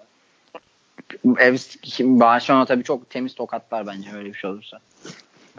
Ev, 1.39 1.58
Barcelona 2.00 2.66
tabii 2.66 2.84
çok 2.84 3.10
temiz 3.10 3.36
tokatlar 3.36 3.88
bence 3.88 4.10
öyle 4.16 4.30
bir 4.30 4.38
şey 4.38 4.50
olursa. 4.50 4.80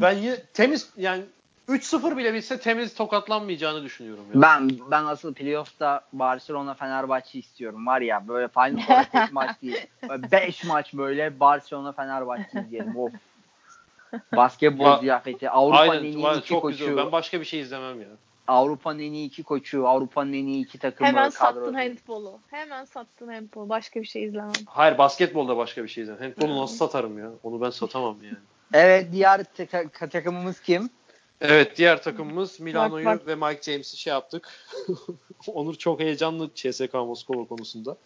Ben 0.03 0.13
yine 0.19 0.37
temiz 0.55 0.89
yani 0.97 1.23
3-0 1.69 2.17
bile 2.17 2.35
bitse 2.35 2.61
temiz 2.61 2.95
tokatlanmayacağını 2.95 3.83
düşünüyorum. 3.83 4.25
Ya. 4.35 4.43
Ben 4.43 4.71
ben 4.91 5.05
asıl 5.05 5.35
playoff'ta 5.35 6.01
Barcelona 6.13 6.75
Fenerbahçe 6.75 7.39
istiyorum 7.39 7.87
var 7.87 8.01
ya 8.01 8.29
böyle 8.29 8.49
Final 8.49 8.81
Four'a 8.87 9.05
tek 9.05 9.33
maç 9.33 9.63
değil. 9.63 9.87
5 10.33 10.65
maç 10.65 10.95
böyle 10.95 11.41
Barcelona 11.41 11.93
Fenerbahçe 11.93 12.61
izleyelim. 12.61 12.97
Of. 12.97 13.13
Basketbol 14.37 14.85
Va- 14.85 15.01
ziyafeti. 15.01 15.51
Avrupa'nın 15.51 15.99
en 15.99 16.05
iyi 16.05 16.23
var, 16.23 16.37
iki 16.37 16.49
çok 16.49 16.63
koçu. 16.63 16.79
güzel. 16.79 16.97
Ben 16.97 17.13
başka 17.13 17.41
bir 17.41 17.45
şey 17.45 17.61
izlemem 17.61 18.01
ya. 18.01 18.09
Avrupa'nın 18.49 18.99
en 18.99 19.13
iyi 19.13 19.27
iki 19.27 19.43
koçu. 19.43 19.89
Avrupa'nın 19.89 20.33
en 20.33 20.47
iyi 20.47 20.65
iki 20.65 20.79
takımı. 20.79 21.09
Hemen 21.09 21.31
kadrosu. 21.31 21.65
sattın 21.65 21.75
handbolu. 21.75 22.39
Hemen 22.51 22.85
sattın 22.85 23.29
handbolu. 23.29 23.69
Başka 23.69 24.01
bir 24.01 24.07
şey 24.07 24.25
izlemem. 24.25 24.53
Hayır 24.67 24.99
basketbolda 24.99 25.57
başka 25.57 25.83
bir 25.83 25.89
şey 25.89 26.03
izlemem. 26.03 26.23
Handbolu 26.23 26.63
nasıl 26.63 26.77
satarım 26.77 27.19
ya? 27.19 27.31
Onu 27.43 27.61
ben 27.61 27.71
satamam 27.71 28.17
yani. 28.25 28.37
Evet 28.73 29.09
diğer 29.13 29.45
takımımız 30.11 30.61
kim? 30.61 30.91
Evet 31.41 31.77
diğer 31.77 32.03
takımımız 32.03 32.61
Milano'yu 32.61 33.05
bak. 33.07 33.27
ve 33.27 33.35
Mike 33.35 33.63
James'i 33.63 33.97
şey 33.97 34.13
yaptık. 34.13 34.49
Onur 35.47 35.75
çok 35.75 36.01
heyecanlı 36.01 36.51
CSK 36.55 36.95
Moskova 36.95 37.45
konusunda. 37.45 37.97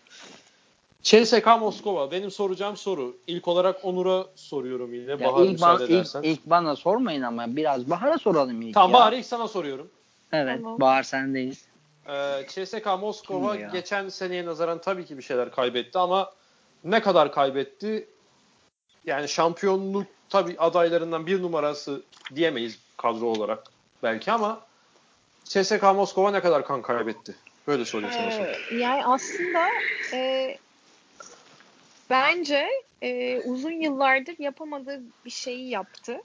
CSK 1.03 1.47
Moskova 1.61 2.11
benim 2.11 2.31
soracağım 2.31 2.77
soru. 2.77 3.17
İlk 3.27 3.49
olarak 3.49 3.85
Onur'a 3.85 4.27
soruyorum 4.35 4.95
yine. 4.95 5.11
Ya 5.11 5.21
Bahar 5.21 5.45
ilk, 5.45 5.53
müsaade 5.53 5.85
ilk, 5.85 5.91
edersen. 5.91 6.23
ilk 6.23 6.47
bana 6.47 6.77
sormayın 6.77 7.23
ama 7.23 7.57
biraz 7.57 7.91
Bahar'a 7.91 8.19
soralım 8.19 8.63
ilk 8.63 8.75
Tamam 8.75 8.91
ya. 8.91 8.95
Bahar 8.95 9.13
ilk 9.13 9.27
sana 9.27 9.49
soruyorum. 9.49 9.89
Evet 10.33 10.57
Tamam. 10.63 10.81
Bahar 10.81 11.03
sendeyiz. 11.03 11.65
Ee, 12.09 12.47
CSK 12.49 12.87
Moskova 13.01 13.57
geçen 13.57 14.09
seneye 14.09 14.47
nazaran 14.47 14.81
tabii 14.81 15.07
ki 15.07 15.19
bir 15.19 15.23
şeyler 15.23 15.51
kaybetti 15.51 15.99
ama 15.99 16.33
ne 16.85 17.03
kadar 17.03 17.33
kaybetti? 17.33 18.09
Yani 19.07 19.29
şampiyonluk 19.29 20.07
tabii 20.29 20.59
adaylarından 20.59 21.27
bir 21.27 21.43
numarası 21.43 22.03
diyemeyiz 22.35 22.79
kadro 22.99 23.27
olarak 23.27 23.65
belki 24.03 24.33
ama 24.33 24.61
CSK 25.45 25.83
Moskova 25.83 26.31
ne 26.31 26.41
kadar 26.41 26.67
kan 26.67 26.83
kaybetti? 26.83 27.35
Böyle 27.67 27.85
sorayım 27.85 28.13
sana. 28.13 28.47
Ee, 28.47 28.57
yani 28.77 29.05
aslında 29.05 29.69
e, 30.13 30.57
bence 32.11 32.69
e, 33.03 33.41
uzun 33.41 33.81
yıllardır 33.81 34.39
yapamadığı 34.39 35.03
bir 35.25 35.31
şeyi 35.31 35.69
yaptı. 35.69 36.23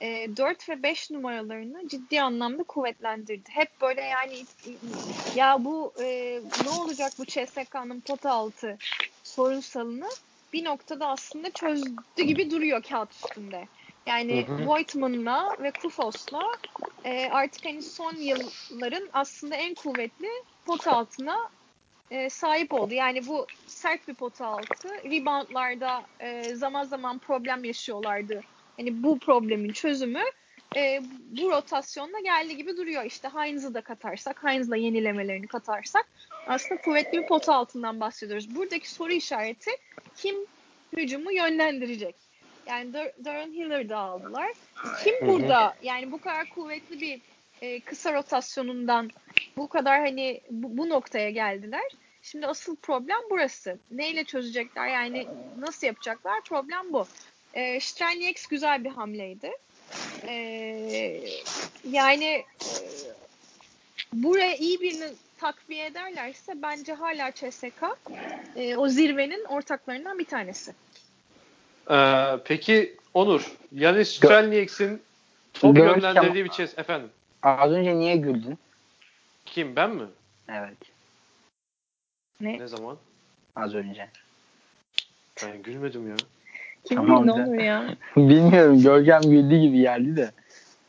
E, 0.00 0.36
4 0.36 0.68
ve 0.68 0.82
5 0.82 1.10
numaralarını 1.10 1.88
ciddi 1.88 2.22
anlamda 2.22 2.62
kuvvetlendirdi. 2.62 3.50
Hep 3.50 3.80
böyle 3.80 4.02
yani 4.02 4.44
ya 5.34 5.64
bu 5.64 5.92
e, 6.02 6.40
ne 6.64 6.70
olacak 6.70 7.12
bu 7.18 7.24
CSK'nın 7.24 8.00
pota 8.00 8.30
altı 8.30 8.78
sorunsalını 9.24 10.08
bir 10.52 10.64
noktada 10.64 11.08
aslında 11.08 11.50
çözdü 11.50 12.22
gibi 12.22 12.50
duruyor 12.50 12.82
kağıt 12.82 13.14
üstünde. 13.14 13.68
Yani 14.06 14.46
Hı 14.46 14.52
hı. 14.52 14.66
Voigtman'la 14.66 15.56
ve 15.60 15.70
Kufos'la 15.70 16.42
e, 17.04 17.28
artık 17.30 17.64
hani 17.64 17.82
son 17.82 18.14
yılların 18.16 19.08
aslında 19.12 19.56
en 19.56 19.74
kuvvetli 19.74 20.28
pot 20.66 20.86
altına 20.86 21.36
e, 22.10 22.30
sahip 22.30 22.74
oldu. 22.74 22.94
Yani 22.94 23.26
bu 23.26 23.46
sert 23.66 24.08
bir 24.08 24.14
pot 24.14 24.40
altı. 24.40 24.88
Reboundlarda 24.88 26.02
e, 26.20 26.54
zaman 26.54 26.84
zaman 26.84 27.18
problem 27.18 27.64
yaşıyorlardı. 27.64 28.40
Hani 28.76 29.02
bu 29.02 29.18
problemin 29.18 29.72
çözümü 29.72 30.22
e, 30.76 31.02
bu 31.30 31.50
rotasyonla 31.50 32.20
geldi 32.20 32.56
gibi 32.56 32.76
duruyor. 32.76 33.04
İşte 33.04 33.28
Heinz'ı 33.28 33.74
da 33.74 33.80
katarsak, 33.80 34.44
Heinz'la 34.44 34.76
yenilemelerini 34.76 35.46
katarsak 35.46 36.06
aslında 36.46 36.80
kuvvetli 36.80 37.22
bir 37.22 37.26
pot 37.26 37.48
altından 37.48 38.00
bahsediyoruz. 38.00 38.54
Buradaki 38.56 38.90
soru 38.90 39.12
işareti 39.12 39.70
kim 40.16 40.36
hücumu 40.96 41.32
yönlendirecek? 41.32 42.29
Yani 42.70 42.92
Darren 43.24 43.52
Hiller'ı 43.52 43.96
aldılar. 43.98 44.52
Kim 45.04 45.28
burada 45.28 45.74
yani 45.82 46.12
bu 46.12 46.20
kadar 46.20 46.48
kuvvetli 46.48 47.00
bir 47.00 47.20
e, 47.62 47.80
kısa 47.80 48.12
rotasyonundan 48.12 49.10
bu 49.56 49.68
kadar 49.68 50.00
hani 50.00 50.40
bu, 50.50 50.78
bu 50.78 50.88
noktaya 50.88 51.30
geldiler. 51.30 51.92
Şimdi 52.22 52.46
asıl 52.46 52.76
problem 52.76 53.18
burası. 53.30 53.78
Neyle 53.90 54.24
çözecekler? 54.24 54.88
Yani 54.88 55.26
nasıl 55.58 55.86
yapacaklar? 55.86 56.40
Problem 56.40 56.92
bu. 56.92 57.06
E, 57.54 57.80
Strelnieks 57.80 58.46
güzel 58.46 58.84
bir 58.84 58.90
hamleydi. 58.90 59.50
E, 60.22 60.34
yani 61.90 62.24
e, 62.24 62.44
buraya 64.12 64.56
iyi 64.56 64.80
birini 64.80 65.08
takviye 65.38 65.86
ederlerse 65.86 66.62
bence 66.62 66.92
hala 66.92 67.30
CSK 67.30 67.82
e, 68.56 68.76
o 68.76 68.88
zirvenin 68.88 69.44
ortaklarından 69.44 70.18
bir 70.18 70.24
tanesi. 70.24 70.74
Ee, 71.90 72.38
peki 72.44 72.96
Onur, 73.14 73.52
Yanis 73.72 74.16
Strelnieks'in 74.16 75.02
top 75.54 75.76
Görkem- 75.76 75.94
yönlendirdiği 75.96 76.44
bir 76.44 76.50
çiz 76.50 76.78
efendim. 76.78 77.08
Az 77.42 77.72
önce 77.72 77.96
niye 77.96 78.16
güldün? 78.16 78.58
Kim 79.46 79.76
ben 79.76 79.90
mi? 79.90 80.04
Evet 80.48 80.76
Ne? 82.40 82.58
Ne 82.58 82.66
zaman? 82.66 82.96
az 83.56 83.74
önce. 83.74 84.08
Ben 85.42 85.62
gülmedim 85.62 86.08
ya. 86.10 86.16
Kim 86.84 86.96
Tamam 86.96 87.26
ne 87.26 87.32
olur 87.32 87.54
ya? 87.54 87.94
Bilmiyorum 88.16 88.82
Görkem 88.82 89.20
güldü 89.22 89.56
gibi 89.60 89.80
geldi 89.80 90.16
de. 90.16 90.30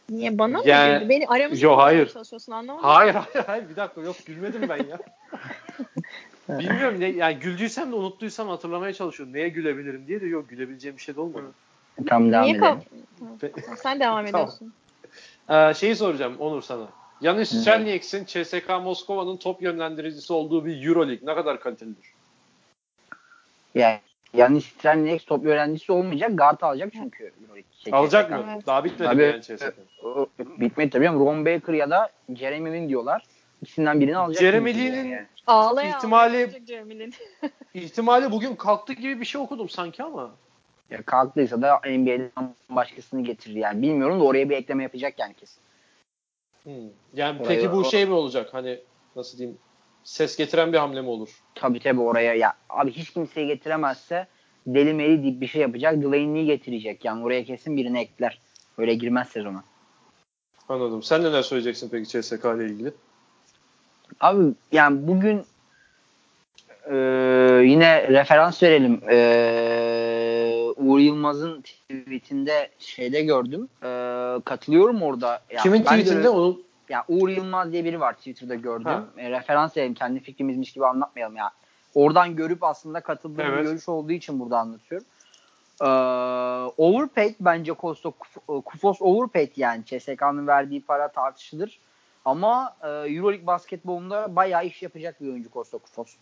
Niye 0.09 0.37
bana 0.37 0.57
mı 0.57 0.63
Yani- 0.67 0.99
güldü? 0.99 1.09
Beni 1.09 1.27
aramızda 1.27 1.65
Yo, 1.65 1.77
hayır. 1.77 2.09
çalışıyorsun 2.09 2.51
anlamadım. 2.51 2.85
Hayır 2.89 3.13
hayır 3.15 3.45
hayır 3.47 3.69
bir 3.69 3.75
dakika 3.75 4.01
yok 4.01 4.15
gülmedim 4.25 4.69
ben 4.69 4.77
ya. 4.77 4.97
Bilmiyorum 6.59 6.99
ne 6.99 7.05
yani 7.07 7.35
güldüysem 7.39 7.91
de 7.91 7.95
unuttuysam 7.95 8.47
hatırlamaya 8.47 8.93
çalışıyorum. 8.93 9.35
Neye 9.35 9.49
gülebilirim 9.49 10.07
diye 10.07 10.21
de 10.21 10.25
yok 10.25 10.49
gülebileceğim 10.49 10.97
bir 10.97 11.01
şey 11.01 11.15
de 11.15 11.21
olmadı. 11.21 11.45
Tam 12.07 12.31
devam 12.31 12.43
Niye 12.43 12.55
edelim. 12.57 12.79
Tamam, 13.19 13.37
Sen 13.83 13.99
devam 13.99 14.25
Tamam. 14.31 14.41
ediyorsun. 14.47 14.73
Ee, 15.49 15.73
şeyi 15.73 15.95
soracağım 15.95 16.35
Onur 16.39 16.61
sana. 16.61 16.87
Yanis 17.21 17.61
Strelnieks'in 17.61 18.25
CSK 18.25 18.69
Moskova'nın 18.69 19.37
top 19.37 19.61
yönlendiricisi 19.61 20.33
olduğu 20.33 20.65
bir 20.65 20.87
Euroleague 20.87 21.29
ne 21.31 21.35
kadar 21.35 21.59
kalitelidir? 21.59 22.05
Yani 23.75 23.99
yani 24.33 24.61
Strelnieks 24.61 25.25
top 25.25 25.45
öğrencisi 25.45 25.91
olmayacak. 25.91 26.37
Guard 26.37 26.61
alacak 26.61 26.93
çünkü. 26.93 27.23
Euroleague 27.41 27.91
Alacak 27.91 28.29
CSK. 28.29 28.37
mı? 28.37 28.45
Evet. 28.53 28.67
Daha 28.67 28.83
bitmedi 28.83 29.03
Tabii. 29.03 29.21
yani 29.23 29.41
CSK? 29.41 29.73
O- 30.03 30.27
Bitmedi 30.39 30.89
tabii 30.89 31.09
ama 31.09 31.19
Ron 31.19 31.45
Baker 31.45 31.73
ya 31.73 31.89
da 31.89 32.09
Jeremy 32.35 32.73
Lin 32.73 32.89
diyorlar. 32.89 33.23
İkisinden 33.61 33.99
birini 34.01 34.17
alacak. 34.17 34.41
Jeremy 34.41 34.73
Lin'in- 34.73 35.09
yani. 35.09 35.27
Ağlaya 35.47 35.89
İhtimali-. 35.97 36.61
İhtimali 37.73 38.31
bugün 38.31 38.55
kalktı 38.55 38.93
gibi 38.93 39.19
bir 39.19 39.25
şey 39.25 39.41
okudum 39.41 39.69
sanki 39.69 40.03
ama. 40.03 40.31
Ya 40.89 41.01
kalktıysa 41.01 41.61
da 41.61 41.79
NBA'den 41.85 42.55
başkasını 42.69 43.23
getirir 43.23 43.55
yani. 43.55 43.81
Bilmiyorum 43.81 44.19
da 44.19 44.23
oraya 44.23 44.49
bir 44.49 44.57
ekleme 44.57 44.83
yapacak 44.83 45.19
yani 45.19 45.33
kesin. 45.33 45.61
Hmm. 46.63 46.71
Yani 47.13 47.41
Orayı- 47.41 47.59
peki 47.59 47.71
bu 47.71 47.77
o- 47.77 47.83
şey 47.83 48.05
mi 48.05 48.13
olacak? 48.13 48.49
Hani 48.53 48.79
nasıl 49.15 49.37
diyeyim? 49.37 49.57
Ses 50.03 50.37
getiren 50.37 50.73
bir 50.73 50.77
hamle 50.77 51.01
mi 51.01 51.09
olur? 51.09 51.41
Tabii 51.55 51.79
tabii 51.79 52.01
oraya 52.01 52.33
ya 52.33 52.53
abi 52.69 52.91
hiç 52.91 53.09
kimseyi 53.09 53.47
getiremezse 53.47 54.27
deli 54.67 54.93
meli 54.93 55.23
deyip 55.23 55.41
bir 55.41 55.47
şey 55.47 55.61
yapacak. 55.61 56.01
Delaney'i 56.01 56.45
getirecek. 56.45 57.05
Yani 57.05 57.23
oraya 57.23 57.43
kesin 57.43 57.77
birini 57.77 57.99
ekler. 57.99 58.39
Öyle 58.77 58.93
girmez 58.93 59.29
sezona. 59.29 59.63
Anladım. 60.69 61.03
Sen 61.03 61.23
neler 61.23 61.41
söyleyeceksin 61.41 61.89
peki 61.89 62.09
CSK 62.09 62.45
ile 62.55 62.65
ilgili? 62.65 62.91
Abi 64.19 64.53
yani 64.71 65.07
bugün 65.07 65.45
e, 66.89 66.95
yine 67.65 68.07
referans 68.07 68.63
verelim. 68.63 69.01
E, 69.09 70.71
Uğur 70.77 70.99
Yılmaz'ın 70.99 71.61
tweetinde 71.61 72.69
şeyde 72.79 73.21
gördüm. 73.21 73.67
E, 73.83 73.87
katılıyorum 74.45 75.01
orada. 75.01 75.41
Ya 75.51 75.61
Kimin 75.61 75.83
tweetinde 75.83 76.29
onu 76.29 76.59
ya 76.89 77.05
Uğur 77.07 77.29
Yılmaz 77.29 77.71
diye 77.71 77.85
biri 77.85 77.99
var 77.99 78.13
Twitter'da 78.13 78.55
gördüm. 78.55 78.85
Ha. 78.85 79.03
E, 79.17 79.29
referans 79.29 79.77
verelim. 79.77 79.93
Kendi 79.93 80.19
fikrimizmiş 80.19 80.73
gibi 80.73 80.85
anlatmayalım 80.85 81.35
ya. 81.35 81.51
Oradan 81.95 82.35
görüp 82.35 82.63
aslında 82.63 82.99
katıldığım 82.99 83.45
Evet. 83.45 83.63
görüş 83.63 83.89
olduğu 83.89 84.11
için 84.11 84.39
burada 84.39 84.59
anlatıyorum. 84.59 85.07
Ee, 85.81 85.85
overpaid 86.77 87.35
bence 87.39 87.73
Kosto 87.73 88.13
Kuf- 88.19 88.61
Kufos 88.61 89.01
overpaid 89.01 89.51
yani. 89.55 89.85
CSK'nın 89.85 90.47
verdiği 90.47 90.81
para 90.81 91.07
tartışılır. 91.07 91.79
Ama 92.25 92.75
e, 92.83 92.87
Euroleague 92.87 93.47
basketbolunda 93.47 94.35
bayağı 94.35 94.65
iş 94.65 94.81
yapacak 94.81 95.21
bir 95.21 95.27
oyuncu 95.27 95.49
Kosto 95.49 95.79
Kufos. 95.79 96.15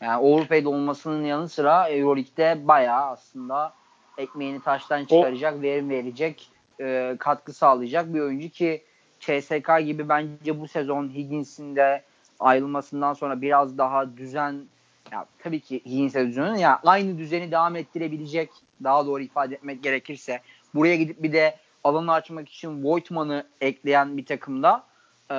Yani 0.00 0.22
overpaid 0.22 0.66
olmasının 0.66 1.24
yanı 1.24 1.48
sıra 1.48 1.88
Euroleague'de 1.90 2.68
bayağı 2.68 3.06
aslında 3.06 3.72
ekmeğini 4.18 4.62
taştan 4.62 5.04
çıkaracak, 5.04 5.62
verim 5.62 5.90
verecek 5.90 6.50
e, 6.80 7.16
katkı 7.18 7.52
sağlayacak 7.52 8.14
bir 8.14 8.20
oyuncu 8.20 8.48
ki 8.48 8.84
CSK 9.20 9.68
gibi 9.84 10.08
bence 10.08 10.60
bu 10.60 10.68
sezon 10.68 11.08
Higgins'in 11.08 11.76
de 11.76 12.04
ayrılmasından 12.40 13.14
sonra 13.14 13.42
biraz 13.42 13.78
daha 13.78 14.16
düzen 14.16 14.64
ya 15.12 15.26
tabii 15.38 15.60
ki 15.60 15.80
Higgins'e 15.84 16.26
düzeni 16.26 16.60
ya 16.60 16.80
aynı 16.84 17.18
düzeni 17.18 17.52
devam 17.52 17.76
ettirebilecek 17.76 18.50
daha 18.84 19.06
doğru 19.06 19.22
ifade 19.22 19.54
etmek 19.54 19.82
gerekirse 19.82 20.40
buraya 20.74 20.96
gidip 20.96 21.22
bir 21.22 21.32
de 21.32 21.56
alanı 21.84 22.12
açmak 22.12 22.48
için 22.48 22.84
Voigtman'ı 22.84 23.46
ekleyen 23.60 24.16
bir 24.16 24.26
takımda 24.26 24.90
ee, 25.30 25.34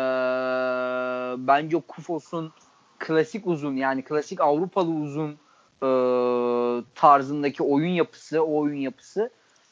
bence 1.37 1.81
Kufos'un 1.87 2.51
klasik 2.99 3.47
uzun 3.47 3.75
yani 3.75 4.03
klasik 4.03 4.41
Avrupalı 4.41 4.91
uzun 4.91 5.31
e, 5.83 5.89
tarzındaki 6.95 7.63
oyun 7.63 7.89
yapısı, 7.89 8.43
o 8.43 8.59
oyun 8.59 8.77
yapısı 8.77 9.29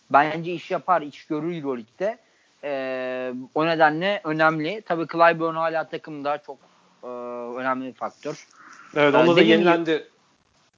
bence 0.09 0.53
iş 0.53 0.71
yapar, 0.71 1.01
iş 1.01 1.25
görür 1.25 1.55
Euroleague'de. 1.55 2.17
E, 2.63 3.33
o 3.55 3.65
nedenle 3.65 4.21
önemli. 4.23 4.81
Tabii 4.85 5.07
Clyburn 5.07 5.55
hala 5.55 5.89
takımda 5.89 6.37
çok 6.37 6.57
e, 7.03 7.07
önemli 7.59 7.87
bir 7.87 7.93
faktör. 7.93 8.47
Evet, 8.95 9.15
onda 9.15 9.35
da 9.35 9.41
yenilendi. 9.41 10.07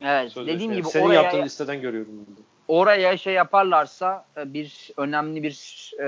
Evet, 0.02 0.36
dediğim 0.36 0.74
gibi 0.74 0.88
Senin 0.88 1.06
oraya, 1.06 1.22
yaptığın 1.22 1.44
listeden 1.44 1.82
görüyorum. 1.82 2.12
Bunu. 2.14 2.46
Oraya 2.72 3.18
şey 3.18 3.34
yaparlarsa 3.34 4.26
bir 4.46 4.92
önemli 4.98 5.44
bir 5.44 5.92
e, 6.00 6.06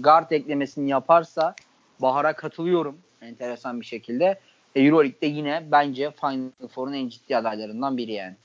guard 0.00 0.30
eklemesini 0.30 0.90
yaparsa 0.90 1.54
Bahar'a 2.00 2.32
katılıyorum 2.32 2.98
enteresan 3.20 3.80
bir 3.80 3.86
şekilde. 3.86 4.40
E, 4.74 4.82
Euroleague'de 4.82 5.26
yine 5.26 5.62
bence 5.72 6.10
Final 6.10 6.68
Four'un 6.68 6.92
en 6.92 7.08
ciddi 7.08 7.36
adaylarından 7.36 7.96
biri 7.96 8.12
yani. 8.12 8.36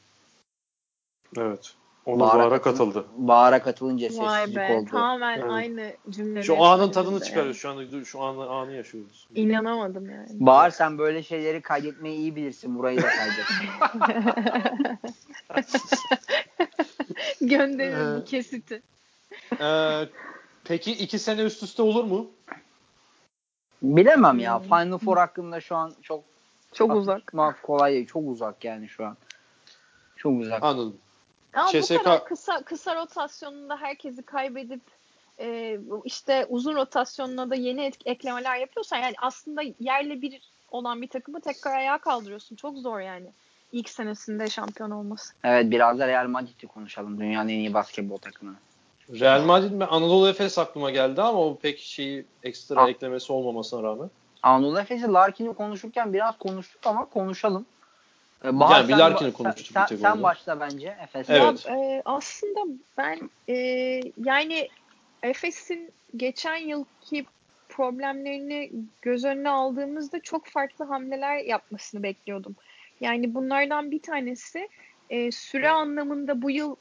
Evet. 1.38 1.74
Onu 2.06 2.20
Bahar'a, 2.20 2.40
Bahar'a 2.40 2.62
katıldı. 2.62 3.06
Bahar'a 3.18 3.62
katılınca 3.62 4.08
Vay 4.08 4.40
sessizlik 4.40 4.58
be, 4.58 4.74
oldu. 4.74 4.90
Tamamen 4.92 5.40
evet. 5.40 5.52
aynı 5.52 5.92
cümleleri. 6.10 6.46
Şu 6.46 6.64
anın 6.64 6.92
tadını 6.92 7.20
çıkarıyoruz. 7.20 7.58
Şu 7.58 7.70
anda 7.70 8.06
şu 8.06 8.22
an 8.22 8.38
anı 8.38 8.74
yaşıyoruz. 8.74 9.28
İnanamadım 9.36 10.10
yani. 10.10 10.28
Bahar 10.32 10.70
sen 10.70 10.98
böyle 10.98 11.24
şeyleri 11.24 11.62
kaydetmeyi 11.62 12.18
iyi 12.18 12.36
bilirsin. 12.36 12.80
Burayı 12.80 13.02
da 13.02 13.08
kaydet. 13.08 13.46
Gönderin 17.68 18.22
bir 18.22 18.26
kesiti. 18.26 18.82
Ee, 19.62 20.08
peki 20.64 20.92
iki 20.92 21.20
sene 21.20 21.42
üst 21.42 21.64
üste 21.64 21.82
olur 21.82 22.04
mu? 22.04 22.32
Bilemem 23.82 24.40
ya. 24.40 24.60
Hmm. 24.60 24.64
Final 24.64 24.98
Four 24.98 25.18
hakkında 25.18 25.62
şu 25.62 25.76
an 25.76 25.94
çok 26.02 26.24
çok 26.74 26.96
uzak. 26.96 27.34
kolay 27.64 27.94
değil. 27.94 28.08
Çok 28.08 28.24
uzak 28.28 28.64
yani 28.64 28.90
şu 28.90 29.06
an. 29.06 29.18
Çok 30.16 30.42
uzak. 30.42 30.64
Anladım. 30.64 30.98
Ama 31.54 31.72
CSK... 31.72 31.92
bu 31.92 32.04
kadar 32.04 32.26
kısa 32.26 32.62
kısa 32.62 32.96
rotasyonunda 32.96 33.78
herkesi 33.78 34.24
kaybedip 34.24 34.82
e, 35.40 35.80
işte 36.06 36.46
uzun 36.50 36.76
rotasyonuna 36.76 37.50
da 37.50 37.56
yeni 37.56 37.86
et, 37.86 37.98
eklemeler 38.06 38.58
yapıyorsan 38.58 38.98
yani 38.98 39.16
aslında 39.22 39.62
yerle 39.80 40.22
bir 40.22 40.42
olan 40.72 41.02
bir 41.02 41.08
takımı 41.08 41.42
tekrar 41.42 41.78
ayağa 41.78 41.98
kaldırıyorsun. 41.98 42.56
Çok 42.56 42.78
zor 42.78 43.00
yani. 43.00 43.32
İlk 43.72 43.90
senesinde 43.90 44.50
şampiyon 44.50 44.92
olması. 44.92 45.34
Evet 45.44 45.72
biraz 45.72 46.00
da 46.00 46.08
Real 46.08 46.28
Madrid'i 46.28 46.68
konuşalım. 46.68 47.20
Dünyanın 47.20 47.50
en 47.50 47.60
iyi 47.60 47.74
basketbol 47.74 48.18
takımı. 48.18 48.56
Real 49.10 49.44
Madrid 49.44 49.72
mi? 49.72 49.86
Anadolu 49.86 50.30
Efes 50.30 50.58
aklıma 50.58 50.92
geldi 50.92 51.22
ama 51.22 51.40
o 51.40 51.58
pek 51.58 51.80
şeyi 51.80 52.26
ekstra 52.44 52.82
ha. 52.82 52.90
eklemesi 52.90 53.34
olmamasına 53.34 53.84
rağmen. 53.84 54.10
Anadolu 54.44 54.80
Efes'i 54.80 55.14
Larkin'i 55.14 55.54
konuşurken 55.54 56.14
biraz 56.14 56.38
konuştuk 56.38 56.82
ama 56.86 57.06
konuşalım. 57.06 57.66
Ee, 58.46 58.60
Bahar, 58.60 58.80
yani 58.80 58.88
bir 58.88 58.94
Larkin'i 58.94 59.34
konuştuk. 59.34 59.68
Sen, 59.74 59.86
sen, 59.86 59.96
sen 59.96 60.24
başla 60.24 60.60
bence 60.60 60.98
Efes'e. 61.04 61.34
Evet. 61.34 61.66
Ya, 61.66 61.76
e, 61.76 62.02
aslında 62.06 62.60
ben 62.98 63.30
e, 63.50 63.56
yani 64.24 64.70
Efes'in 65.24 65.92
geçen 66.18 66.58
yılki 66.58 67.26
problemlerini 67.70 68.72
göz 69.02 69.26
önüne 69.26 69.50
aldığımızda 69.50 70.20
çok 70.20 70.48
farklı 70.48 70.86
hamleler 70.86 71.38
yapmasını 71.38 72.04
bekliyordum. 72.04 72.56
Yani 73.02 73.34
bunlardan 73.34 73.92
bir 73.92 74.02
tanesi 74.02 74.70
e, 75.10 75.32
süre 75.32 75.70
anlamında 75.70 76.42
bu 76.42 76.52
yıl 76.52 76.76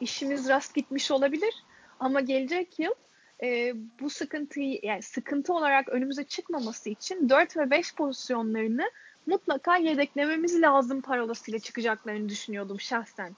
işimiz 0.00 0.48
rast 0.48 0.74
gitmiş 0.74 1.10
olabilir 1.10 1.54
ama 2.00 2.20
gelecek 2.20 2.78
yıl 2.78 2.94
e, 3.42 3.74
bu 4.00 4.10
sıkıntıyı 4.10 4.80
yani 4.82 5.02
sıkıntı 5.02 5.54
olarak 5.54 5.88
önümüze 5.88 6.24
çıkmaması 6.24 6.90
için 6.90 7.28
4 7.28 7.56
ve 7.56 7.70
5 7.70 7.94
pozisyonlarını 7.94 8.90
mutlaka 9.26 9.76
yedeklememiz 9.76 10.62
lazım 10.62 11.00
parolasıyla 11.00 11.58
çıkacaklarını 11.58 12.28
düşünüyordum 12.28 12.80
şahsen. 12.80 13.32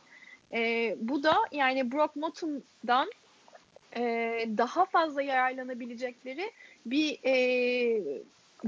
E, 0.52 0.94
bu 1.00 1.22
da 1.22 1.36
yani 1.52 1.92
Brock 1.92 2.16
Motum'dan 2.16 3.10
e, 3.96 4.02
daha 4.58 4.84
fazla 4.84 5.22
yararlanabilecekleri 5.22 6.50
bir 6.86 7.18
e, 7.24 7.34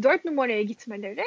4 0.03 0.25
numaraya 0.25 0.63
gitmeleri, 0.63 1.25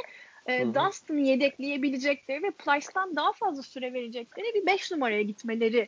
e, 0.47 0.65
Dunstan'ı 0.65 1.19
yedekleyebilecekleri 1.19 2.43
ve 2.43 2.51
Plyce'dan 2.51 3.15
daha 3.15 3.33
fazla 3.33 3.63
süre 3.63 3.93
verecekleri 3.93 4.53
bir 4.53 4.65
5 4.65 4.91
numaraya 4.91 5.21
gitmeleri 5.21 5.87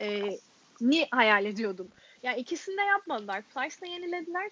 e, 0.00 0.38
ni 0.80 1.06
hayal 1.10 1.44
ediyordum. 1.44 1.88
Yani 2.22 2.40
ikisini 2.40 2.76
de 2.76 2.82
yapmadılar. 2.82 3.42
Plyce'la 3.42 3.86
yenilediler. 3.86 4.50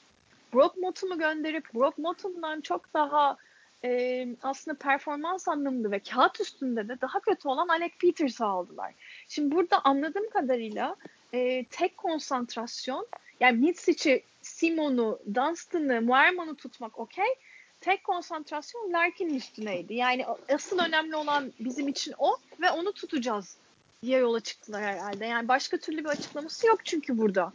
Brock 0.55 0.77
Motum'u 0.77 1.19
gönderip 1.19 1.75
Brock 1.75 1.99
Motum'dan 1.99 2.61
çok 2.61 2.95
daha 2.95 3.37
e, 3.85 4.29
aslında 4.43 4.79
performans 4.79 5.49
anlamında 5.49 5.91
ve 5.91 5.99
kağıt 5.99 6.41
üstünde 6.41 6.89
de 6.89 7.01
daha 7.01 7.21
kötü 7.21 7.49
olan 7.49 7.69
Alec 7.69 7.95
Peters'ı 8.01 8.47
aldılar. 8.47 8.93
Şimdi 9.29 9.55
burada 9.55 9.81
anladığım 9.85 10.31
kadarıyla 10.31 10.97
e, 11.33 11.65
tek 11.65 11.97
konsantrasyon 11.97 13.07
yani 13.41 13.59
Mitsic'i, 13.59 14.23
Simon'u, 14.43 15.19
Dunstan'ı, 15.35 16.03
Muerman'ı 16.03 16.55
tutmak 16.55 16.99
okey. 16.99 17.35
Tek 17.83 18.05
konsantrasyon 18.05 18.93
Larkin'in 18.93 19.35
üstüneydi. 19.35 19.95
Yani 19.95 20.27
asıl 20.55 20.79
önemli 20.79 21.17
olan 21.17 21.53
bizim 21.61 21.89
için 21.89 22.15
o 22.19 22.37
ve 22.61 22.71
onu 22.71 22.93
tutacağız 22.93 23.57
diye 24.03 24.19
yola 24.19 24.41
çıktılar 24.41 24.83
herhalde. 24.83 25.27
Yani 25.27 25.49
başka 25.49 25.77
türlü 25.77 25.99
bir 26.05 26.09
açıklaması 26.09 26.67
yok 26.67 26.85
çünkü 26.85 27.19
burada. 27.19 27.53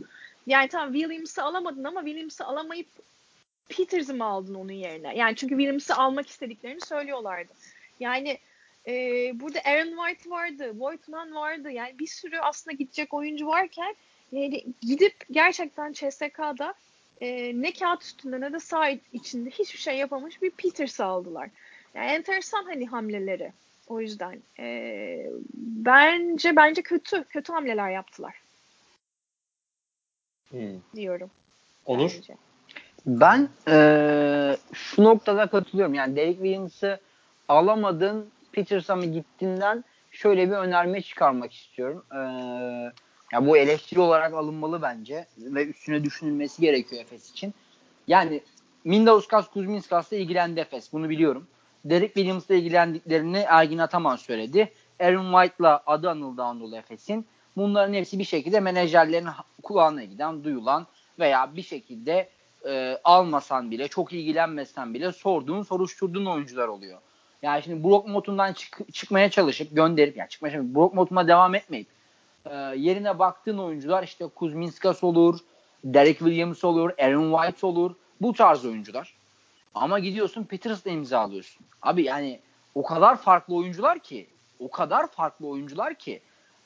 Yani 0.47 0.67
tamam 0.67 0.93
Williams'ı 0.93 1.43
alamadın 1.43 1.83
ama 1.83 1.99
Williams'ı 1.99 2.45
alamayıp 2.45 2.87
Peters'ı 3.69 4.13
mı 4.13 4.25
aldın 4.25 4.55
onun 4.55 4.73
yerine? 4.73 5.17
Yani 5.17 5.35
çünkü 5.35 5.55
Williams'ı 5.55 5.95
almak 5.95 6.27
istediklerini 6.27 6.81
söylüyorlardı. 6.81 7.53
Yani 7.99 8.39
e, 8.87 8.91
burada 9.39 9.59
Aaron 9.65 10.07
White 10.07 10.29
vardı, 10.29 10.71
Voigtman 10.75 11.35
vardı. 11.35 11.71
Yani 11.71 11.99
bir 11.99 12.07
sürü 12.07 12.39
aslında 12.39 12.75
gidecek 12.75 13.13
oyuncu 13.13 13.47
varken 13.47 13.95
yani 14.31 14.65
gidip 14.81 15.25
gerçekten 15.31 15.93
CSK'da 15.93 16.73
e, 17.21 17.61
ne 17.61 17.73
kağıt 17.73 18.03
üstünde 18.03 18.41
ne 18.41 18.53
de 18.53 18.59
sağ 18.59 18.89
içinde 18.89 19.49
hiçbir 19.49 19.79
şey 19.79 19.97
yapamamış 19.97 20.41
bir 20.41 20.51
Peters'ı 20.51 21.05
aldılar. 21.05 21.49
Yani 21.93 22.07
enteresan 22.07 22.63
hani 22.63 22.87
hamleleri. 22.87 23.53
O 23.87 24.01
yüzden 24.01 24.41
e, 24.59 25.29
bence 25.55 26.55
bence 26.55 26.81
kötü 26.81 27.23
kötü 27.23 27.53
hamleler 27.53 27.89
yaptılar. 27.89 28.41
Hmm. 30.49 30.79
Diyorum. 30.95 31.31
Onur? 31.85 32.11
Bence. 32.15 32.35
Ben 33.05 33.49
e, 33.67 34.57
şu 34.73 35.03
noktada 35.03 35.47
katılıyorum. 35.47 35.93
Yani 35.93 36.15
Derek 36.15 36.35
Williams'ı 36.35 36.99
alamadın 37.47 38.29
Peters'a 38.51 38.95
mı 38.95 39.05
gittiğinden 39.05 39.83
şöyle 40.11 40.47
bir 40.47 40.55
önerme 40.55 41.01
çıkarmak 41.01 41.53
istiyorum. 41.53 42.05
E, 42.11 42.19
ya 43.33 43.47
bu 43.47 43.57
eleştiri 43.57 43.99
olarak 43.99 44.33
alınmalı 44.33 44.81
bence 44.81 45.27
ve 45.37 45.65
üstüne 45.65 46.03
düşünülmesi 46.03 46.61
gerekiyor 46.61 47.01
Efes 47.01 47.31
için. 47.31 47.53
Yani 48.07 48.41
Mindauskas 48.83 49.49
Kuzminskas'la 49.49 50.17
ilgilendi 50.17 50.59
Efes. 50.59 50.93
Bunu 50.93 51.09
biliyorum. 51.09 51.47
Derek 51.85 52.13
Williams'la 52.13 52.55
ilgilendiklerini 52.55 53.37
Ergin 53.37 53.77
Ataman 53.77 54.15
söyledi. 54.15 54.71
Aaron 54.99 55.31
White'la 55.31 55.83
adı 55.85 56.09
anıldı 56.09 56.43
Anadolu 56.43 56.77
Efes'in. 56.77 57.25
Bunların 57.57 57.93
hepsi 57.93 58.19
bir 58.19 58.23
şekilde 58.23 58.59
menajerlerin 58.59 59.27
kulağına 59.63 60.03
giden, 60.03 60.43
duyulan 60.43 60.87
veya 61.19 61.55
bir 61.55 61.61
şekilde 61.61 62.29
e, 62.67 62.97
almasan 63.03 63.71
bile, 63.71 63.87
çok 63.87 64.13
ilgilenmesen 64.13 64.93
bile 64.93 65.11
sorduğun, 65.11 65.63
soruşturduğun 65.63 66.25
oyuncular 66.25 66.67
oluyor. 66.67 66.99
Yani 67.41 67.63
şimdi 67.63 67.83
Brock 67.83 68.07
Motun'dan 68.07 68.53
çık- 68.53 68.93
çıkmaya 68.93 69.29
çalışıp 69.29 69.75
gönderip, 69.75 70.17
yani 70.17 70.29
çıkmaya 70.29 70.51
çalışıp 70.51 70.75
Brock 70.75 70.93
Motun'a 70.93 71.27
devam 71.27 71.55
etmeyip 71.55 71.87
e, 72.51 72.55
yerine 72.77 73.19
baktığın 73.19 73.57
oyuncular 73.57 74.03
işte 74.03 74.27
Kuzminskas 74.27 75.03
olur, 75.03 75.39
Derek 75.83 76.17
Williams 76.17 76.63
olur, 76.63 76.91
Aaron 76.99 77.37
White 77.37 77.67
olur. 77.67 77.95
Bu 78.21 78.33
tarz 78.33 78.65
oyuncular. 78.65 79.13
Ama 79.75 79.99
gidiyorsun 79.99 80.43
Peters'la 80.43 80.91
imzalıyorsun. 80.91 81.65
Abi 81.81 82.03
yani 82.03 82.39
o 82.75 82.83
kadar 82.83 83.17
farklı 83.17 83.55
oyuncular 83.55 83.99
ki 83.99 84.27
o 84.59 84.71
kadar 84.71 85.07
farklı 85.07 85.47
oyuncular 85.47 85.95
ki 85.95 86.21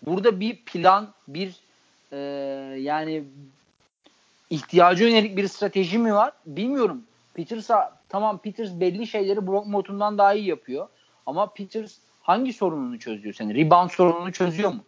burada 0.06 0.40
bir 0.40 0.56
plan 0.66 1.14
bir 1.28 1.56
e, 2.12 2.18
yani 2.80 3.24
ihtiyacı 4.50 5.04
yönelik 5.04 5.38
bir 5.38 5.48
strateji 5.48 5.98
mi 5.98 6.14
var 6.14 6.34
bilmiyorum. 6.46 7.04
Peters'a 7.34 7.98
tamam 8.10 8.38
Peters 8.38 8.72
belli 8.80 9.08
şeyleri 9.08 9.48
Brock 9.48 9.68
Motun'dan 9.68 10.18
daha 10.18 10.34
iyi 10.34 10.48
yapıyor. 10.48 10.88
Ama 11.26 11.54
Peters 11.54 11.98
hangi 12.22 12.54
sorununu 12.54 13.00
çözüyor 13.00 13.36
seni? 13.36 13.56
Rebound 13.56 13.90
sorununu 13.90 14.32
çözüyor 14.32 14.70
mu? 14.70 14.84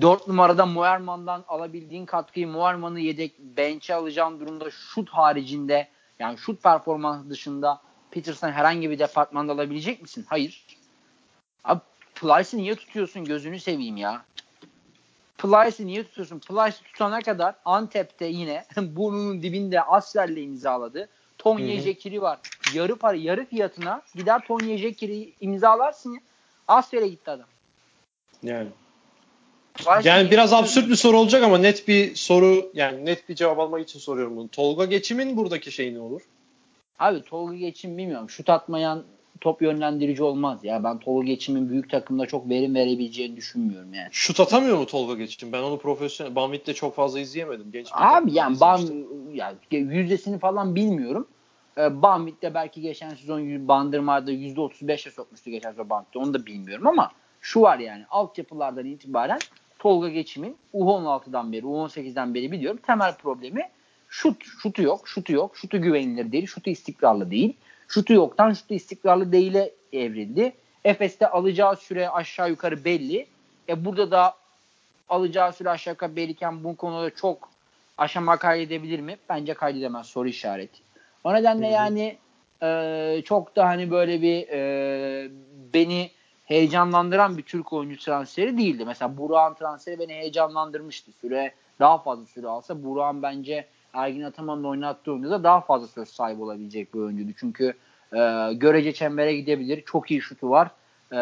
4 0.00 0.28
numarada 0.28 0.66
Muerman'dan 0.66 1.44
alabildiğin 1.48 2.06
katkıyı 2.06 2.48
Muerman'ı 2.48 3.00
yedek 3.00 3.38
bench'e 3.38 3.94
alacağın 3.94 4.40
durumda 4.40 4.70
şut 4.70 5.10
haricinde 5.10 5.88
yani 6.18 6.38
şut 6.38 6.62
performansı 6.62 7.30
dışında 7.30 7.80
Peterson 8.10 8.50
herhangi 8.50 8.90
bir 8.90 8.98
departmanda 8.98 9.52
alabilecek 9.52 10.02
misin? 10.02 10.26
Hayır. 10.28 10.66
Abi 11.64 11.80
Plyce'ı 12.14 12.60
niye 12.60 12.74
tutuyorsun 12.74 13.24
gözünü 13.24 13.60
seveyim 13.60 13.96
ya. 13.96 14.24
Plyce'ı 15.38 15.86
niye 15.86 16.04
tutuyorsun? 16.04 16.38
Plyce'ı 16.38 16.82
tutana 16.84 17.20
kadar 17.20 17.54
Antep'te 17.64 18.26
yine 18.26 18.64
burnunun 18.76 19.42
dibinde 19.42 19.82
Asler'le 19.82 20.36
imzaladı. 20.36 21.08
Tony 21.38 21.80
Jekiri 21.80 22.22
var. 22.22 22.38
Yarı 22.74 22.96
para, 22.96 23.16
yarı 23.16 23.44
fiyatına 23.44 24.02
gider 24.14 24.44
Tony 24.46 24.76
Jekiri 24.76 25.34
imzalarsın 25.40 26.12
ya. 26.12 26.20
Asler'e 26.68 27.08
gitti 27.08 27.30
adam. 27.30 27.46
Yani. 28.42 28.68
Plyce'ı 29.74 30.08
Yani 30.08 30.30
biraz 30.30 30.52
absürt 30.52 30.88
bir 30.88 30.94
soru 30.96 31.18
olacak 31.18 31.42
ama 31.42 31.58
net 31.58 31.88
bir 31.88 32.14
soru 32.14 32.70
yani 32.74 33.04
net 33.06 33.28
bir 33.28 33.34
cevap 33.34 33.58
almak 33.58 33.82
için 33.82 33.98
soruyorum 33.98 34.36
bunu. 34.36 34.48
Tolga 34.48 34.84
Geçim'in 34.84 35.36
buradaki 35.36 35.72
şeyi 35.72 35.94
ne 35.94 36.00
olur? 36.00 36.20
Abi 36.98 37.22
Tolga 37.22 37.54
Geçim 37.56 37.98
bilmiyorum. 37.98 38.30
Şut 38.30 38.50
atmayan 38.50 39.02
top 39.40 39.62
yönlendirici 39.62 40.22
olmaz 40.22 40.64
ya. 40.64 40.84
Ben 40.84 40.98
Tolga 40.98 41.26
Geçim'in 41.26 41.68
büyük 41.70 41.90
takımda 41.90 42.26
çok 42.26 42.48
verim 42.48 42.74
verebileceğini 42.74 43.36
düşünmüyorum 43.36 43.94
yani. 43.94 44.08
Şut 44.12 44.40
atamıyor 44.40 44.78
mu 44.78 44.86
Tolga 44.86 45.14
Geçim? 45.14 45.52
Ben 45.52 45.62
onu 45.62 45.78
profesyonel 45.78 46.34
Banvit'te 46.34 46.74
çok 46.74 46.94
fazla 46.94 47.20
izleyemedim. 47.20 47.72
Genç 47.72 47.88
Abi 47.92 48.32
yani 48.32 48.60
Bam 48.60 48.80
izlemiştim. 48.82 49.34
yani 49.34 49.56
yüzdesini 49.70 50.38
falan 50.38 50.74
bilmiyorum. 50.74 51.26
Ee, 51.78 52.02
Banvit'te 52.02 52.54
belki 52.54 52.80
geçen 52.80 53.10
sezon 53.14 53.40
y- 53.40 53.68
Bandırma'da 53.68 54.32
%35'e 54.32 55.10
sokmuştu 55.10 55.50
geçen 55.50 55.70
sezon 55.70 55.90
Banvit'te. 55.90 56.18
Onu 56.18 56.34
da 56.34 56.46
bilmiyorum 56.46 56.86
ama 56.86 57.10
şu 57.48 57.60
var 57.60 57.78
yani 57.78 58.04
altyapılardan 58.10 58.86
itibaren 58.86 59.38
Tolga 59.78 60.08
Geçim'in 60.08 60.56
U16'dan 60.74 61.52
beri 61.52 61.62
U18'den 61.62 62.34
beri 62.34 62.52
biliyorum 62.52 62.80
temel 62.86 63.16
problemi 63.16 63.68
şut. 64.08 64.44
Şutu 64.62 64.82
yok, 64.82 65.08
şutu 65.08 65.32
yok, 65.32 65.56
şutu 65.56 65.82
güvenilir 65.82 66.32
değil, 66.32 66.46
şutu 66.46 66.70
istikrarlı 66.70 67.30
değil. 67.30 67.56
Şutu 67.88 68.12
yoktan 68.12 68.52
şutu 68.52 68.74
istikrarlı 68.74 69.32
değile 69.32 69.70
evrildi. 69.92 70.52
Efes'te 70.84 71.26
alacağı 71.30 71.76
süre 71.76 72.10
aşağı 72.10 72.50
yukarı 72.50 72.84
belli. 72.84 73.26
E 73.68 73.84
burada 73.84 74.10
da 74.10 74.34
alacağı 75.08 75.52
süre 75.52 75.70
aşağı 75.70 75.92
yukarı 75.92 76.16
belliyken 76.16 76.64
bu 76.64 76.76
konuda 76.76 77.10
çok 77.10 77.48
aşama 77.98 78.36
kaydedebilir 78.36 79.00
mi? 79.00 79.16
Bence 79.28 79.54
kaydedemez 79.54 80.06
soru 80.06 80.28
işareti. 80.28 80.78
O 81.24 81.34
nedenle 81.34 81.68
yani 81.68 82.16
e, 82.62 83.22
çok 83.24 83.56
da 83.56 83.66
hani 83.66 83.90
böyle 83.90 84.22
bir 84.22 84.48
e, 84.48 85.30
beni 85.74 86.10
heyecanlandıran 86.48 87.38
bir 87.38 87.42
Türk 87.42 87.72
oyuncu 87.72 87.98
transferi 87.98 88.58
değildi. 88.58 88.84
Mesela 88.86 89.18
Burak'ın 89.18 89.54
transferi 89.54 89.98
beni 89.98 90.12
heyecanlandırmıştı. 90.12 91.12
Süre 91.12 91.52
daha 91.80 91.98
fazla 91.98 92.26
süre 92.26 92.48
alsa 92.48 92.84
Burak'ın 92.84 93.22
bence 93.22 93.66
Ergin 93.92 94.22
Ataman'ın 94.22 94.64
oynattığı 94.64 95.12
oyunda 95.12 95.30
da 95.30 95.44
daha 95.44 95.60
fazla 95.60 95.86
söz 95.86 96.08
sahibi 96.08 96.42
olabilecek 96.42 96.94
bir 96.94 96.98
oyuncuydu. 96.98 97.32
Çünkü 97.36 97.74
e, 98.12 98.52
görece 98.52 98.92
çembere 98.92 99.36
gidebilir. 99.36 99.82
Çok 99.86 100.10
iyi 100.10 100.20
şutu 100.20 100.50
var. 100.50 100.70
E, 101.12 101.18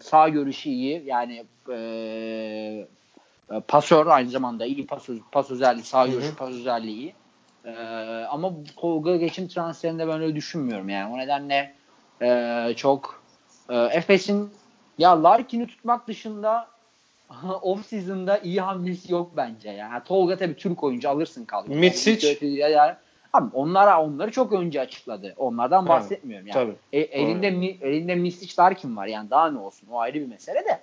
sağ 0.00 0.28
görüşü 0.28 0.68
iyi. 0.68 1.02
Yani 1.06 1.44
e, 1.72 2.86
pasör 3.68 4.06
aynı 4.06 4.30
zamanda 4.30 4.66
iyi 4.66 4.86
pas, 4.86 5.08
pas 5.32 5.50
özelliği, 5.50 5.84
sağ 5.84 6.06
görüşü 6.06 6.36
pas 6.36 6.50
özelliği 6.50 6.96
iyi. 6.96 7.14
E, 7.64 7.74
ama 8.30 8.52
Tolga 8.76 9.16
Geçim 9.16 9.48
transferinde 9.48 10.08
ben 10.08 10.20
öyle 10.20 10.36
düşünmüyorum 10.36 10.88
yani. 10.88 11.14
O 11.14 11.18
nedenle 11.18 11.74
e, 12.22 12.74
çok 12.76 13.25
e, 13.68 13.76
Efes'in 13.76 14.50
ya 14.98 15.22
Larkin'i 15.22 15.66
tutmak 15.66 16.08
dışında 16.08 16.68
off 17.62 17.86
season'da 17.86 18.38
iyi 18.38 18.60
hamlesi 18.60 19.12
yok 19.12 19.30
bence. 19.36 19.70
Yani 19.70 20.04
Tolga 20.04 20.36
tabii 20.36 20.56
Türk 20.56 20.84
oyuncu 20.84 21.10
alırsın 21.10 21.44
kaldı. 21.44 21.70
Mitsic. 21.70 22.38
Yani, 22.46 22.94
abi 23.32 23.56
onlara 23.56 24.02
onları 24.02 24.30
çok 24.30 24.52
önce 24.52 24.80
açıkladı. 24.80 25.34
Onlardan 25.36 25.80
Evet, 25.80 25.88
bahsetmiyorum 25.88 26.46
yani. 26.46 26.54
Tabii. 26.54 26.76
E, 26.92 27.00
elinde 27.00 27.50
mi, 27.50 27.76
elinde 27.80 28.14
Mitsic 28.14 28.62
Larkin 28.62 28.96
var 28.96 29.06
yani 29.06 29.30
daha 29.30 29.50
ne 29.50 29.58
olsun 29.58 29.86
o 29.90 29.98
ayrı 29.98 30.20
bir 30.20 30.26
mesele 30.26 30.64
de. 30.64 30.80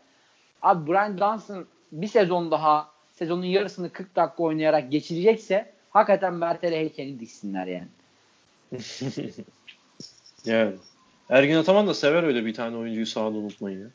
Abi 0.61 0.91
Brian 0.91 1.17
Johnson 1.17 1.65
bir 1.91 2.07
sezon 2.07 2.51
daha 2.51 2.87
sezonun 3.11 3.45
yarısını 3.45 3.89
40 3.89 4.15
dakika 4.15 4.43
oynayarak 4.43 4.91
geçirecekse 4.91 5.73
hakikaten 5.89 6.33
Mert'e 6.33 6.71
heykeli 6.71 7.19
diksinler 7.19 7.67
yani. 7.67 7.87
Yani. 10.45 10.73
Ergin 11.29 11.55
Ataman 11.55 11.87
da 11.87 11.93
sever 11.93 12.23
öyle 12.23 12.45
bir 12.45 12.53
tane 12.53 12.77
oyuncuyu 12.77 13.05
sahada 13.05 13.37
unutmayın 13.37 13.81
ya. 13.81 13.87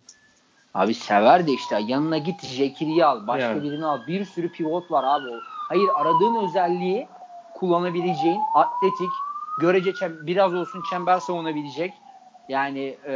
Abi 0.74 0.94
sever 0.94 1.46
de 1.46 1.52
işte 1.52 1.78
yanına 1.86 2.18
git 2.18 2.46
Jekiri'yi 2.46 3.04
al. 3.04 3.26
Başka 3.26 3.48
Yani. 3.48 3.62
birini 3.62 3.86
al. 3.86 4.06
Bir 4.06 4.24
sürü 4.24 4.52
pivot 4.52 4.90
var 4.90 5.04
abi. 5.04 5.30
Hayır 5.68 5.88
aradığın 5.96 6.34
özelliği 6.34 7.08
kullanabileceğin 7.54 8.40
atletik 8.54 9.10
görece 9.60 9.90
çem- 9.90 10.26
biraz 10.26 10.54
olsun 10.54 10.82
çember 10.90 11.18
savunabilecek 11.18 11.94
yani 12.48 12.96
e, 13.06 13.14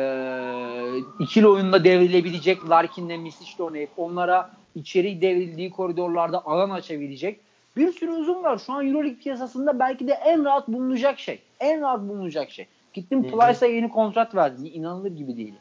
ikili 1.18 1.48
oyunda 1.48 1.84
devrilebilecek 1.84 2.70
Larkin'le 2.70 3.18
Misic'le 3.20 3.60
oynayıp 3.60 3.90
onlara 3.96 4.50
içeri 4.74 5.20
devrildiği 5.22 5.70
koridorlarda 5.70 6.46
alan 6.46 6.70
açabilecek 6.70 7.40
bir 7.76 7.92
sürü 7.92 8.10
uzun 8.10 8.42
var. 8.42 8.58
Şu 8.58 8.72
an 8.72 8.86
Euroleague 8.86 9.18
piyasasında 9.18 9.78
belki 9.78 10.08
de 10.08 10.12
en 10.12 10.44
rahat 10.44 10.68
bulunacak 10.68 11.18
şey. 11.18 11.42
En 11.60 11.80
rahat 11.80 12.00
bulunacak 12.00 12.50
şey. 12.50 12.66
Hı. 12.96 13.22
Plyce'a 13.22 13.66
yeni 13.68 13.88
kontrat 13.88 14.34
verdim. 14.34 14.64
İnanılır 14.72 15.10
gibi 15.10 15.36
değil. 15.36 15.54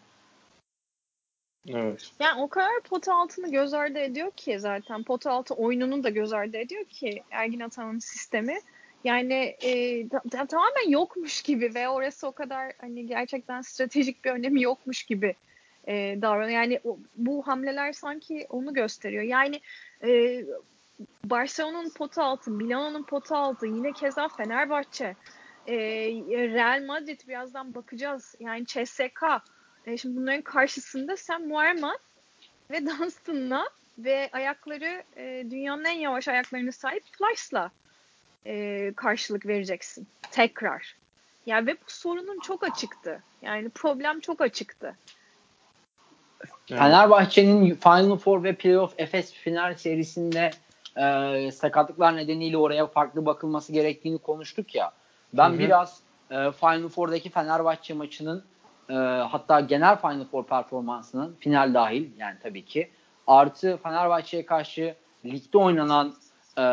Evet. 1.68 2.12
Yani 2.20 2.41
o 2.41 2.48
kadar 2.48 2.82
pot 2.90 3.10
altını 3.10 3.52
göz 3.52 3.74
ardı 3.74 3.99
ediyor 3.99 4.32
ki 4.32 4.60
zaten 4.60 5.03
pot 5.03 5.28
altı 5.28 5.53
oyununu 5.53 6.03
da 6.03 6.10
göz 6.10 6.34
ardı 6.34 6.58
ediyor 6.58 6.86
ki 6.86 7.24
Ergin 7.32 7.60
Ataman'ın 7.60 7.99
sistemi. 7.99 8.60
Yani 9.03 9.34
e, 9.62 10.08
ta- 10.10 10.22
ta- 10.32 10.45
tamamen 10.45 10.90
yokmuş 10.90 11.41
gibi 11.41 11.76
ve 11.76 11.90
orası 11.90 12.28
o 12.28 12.32
kadar 12.32 12.74
hani 12.82 13.08
gerçekten 13.08 13.62
stratejik 13.62 14.26
bir 14.26 14.32
önemi 14.32 14.62
yokmuş 14.62 15.03
gibi 15.03 15.36
e, 15.88 16.18
davranıyor. 16.22 16.60
Yani 16.60 16.80
o- 16.84 16.98
bu 17.16 17.48
hamleler 17.48 17.94
sanki 17.94 18.48
onu 18.49 18.74
gösteriyor. 18.74 19.24
Yani 19.24 19.62
e, 20.03 20.44
Barcelona'nın 21.26 21.90
potu 21.90 22.22
altı, 22.22 22.52
Milano'nun 22.52 23.03
potu 23.03 23.36
altı, 23.36 23.66
yine 23.66 23.91
keza 23.91 24.28
Fenerbahçe, 24.28 25.16
e, 25.68 25.76
Real 26.30 26.84
Madrid 26.86 27.20
birazdan 27.28 27.76
bakacağız. 27.76 28.36
Yani 28.40 28.66
CSK. 28.66 29.24
E, 29.86 29.98
şimdi 29.98 30.18
bunların 30.18 30.42
karşısında 30.42 31.18
sen 31.18 31.48
Muerman 31.48 31.98
ve 32.72 32.86
Dunstan'la 32.86 33.70
ve 33.98 34.30
ayakları 34.34 35.04
e, 35.18 35.46
dünyanın 35.52 35.86
en 35.86 36.00
yavaş 36.00 36.28
ayaklarına 36.28 36.72
sahip 36.72 37.04
Plyce'la 37.04 37.72
e, 38.46 38.94
karşılık 38.96 39.46
vereceksin. 39.46 40.08
Tekrar. 40.32 40.96
Yani 41.46 41.68
ve 41.68 41.74
bu 41.74 41.88
sorunun 41.88 42.40
çok 42.40 42.64
açıktı. 42.64 43.24
Yani 43.42 43.70
problem 43.70 44.20
çok 44.20 44.42
açıktı. 44.42 44.96
Yani. 46.70 46.80
Fenerbahçe'nin 46.80 47.76
Final 47.76 48.18
Four 48.18 48.44
ve 48.44 48.56
Playoff 48.56 48.94
Efes 48.98 49.34
final 49.34 49.76
serisinde 49.76 50.52
e, 50.98 51.52
sakatlıklar 51.52 52.16
nedeniyle 52.16 52.58
oraya 52.58 52.88
farklı 52.88 53.26
bakılması 53.26 53.74
gerektiğini 53.74 54.18
konuştuk 54.18 54.76
ya. 54.76 54.92
Ben 55.34 55.49
Hı 55.49 55.53
hı. 55.53 55.60
biraz 55.60 55.99
e, 56.32 56.52
Final 56.52 56.90
Four'daki 56.90 57.30
Fenerbahçe 57.30 57.94
maçının 57.94 58.44
e, 58.90 58.94
hatta 58.94 59.60
genel 59.60 59.98
Final 59.98 60.26
Four 60.26 60.45
performansının 60.45 61.36
final 61.40 61.74
dahil 61.74 62.10
yani 62.18 62.36
tabii 62.44 62.66
ki 62.66 62.90
artı 63.28 63.78
Fenerbahçe'ye 63.84 64.45
karşı 64.45 64.95
ligde 65.26 65.58
oynanan 65.58 66.14
e, 66.58 66.64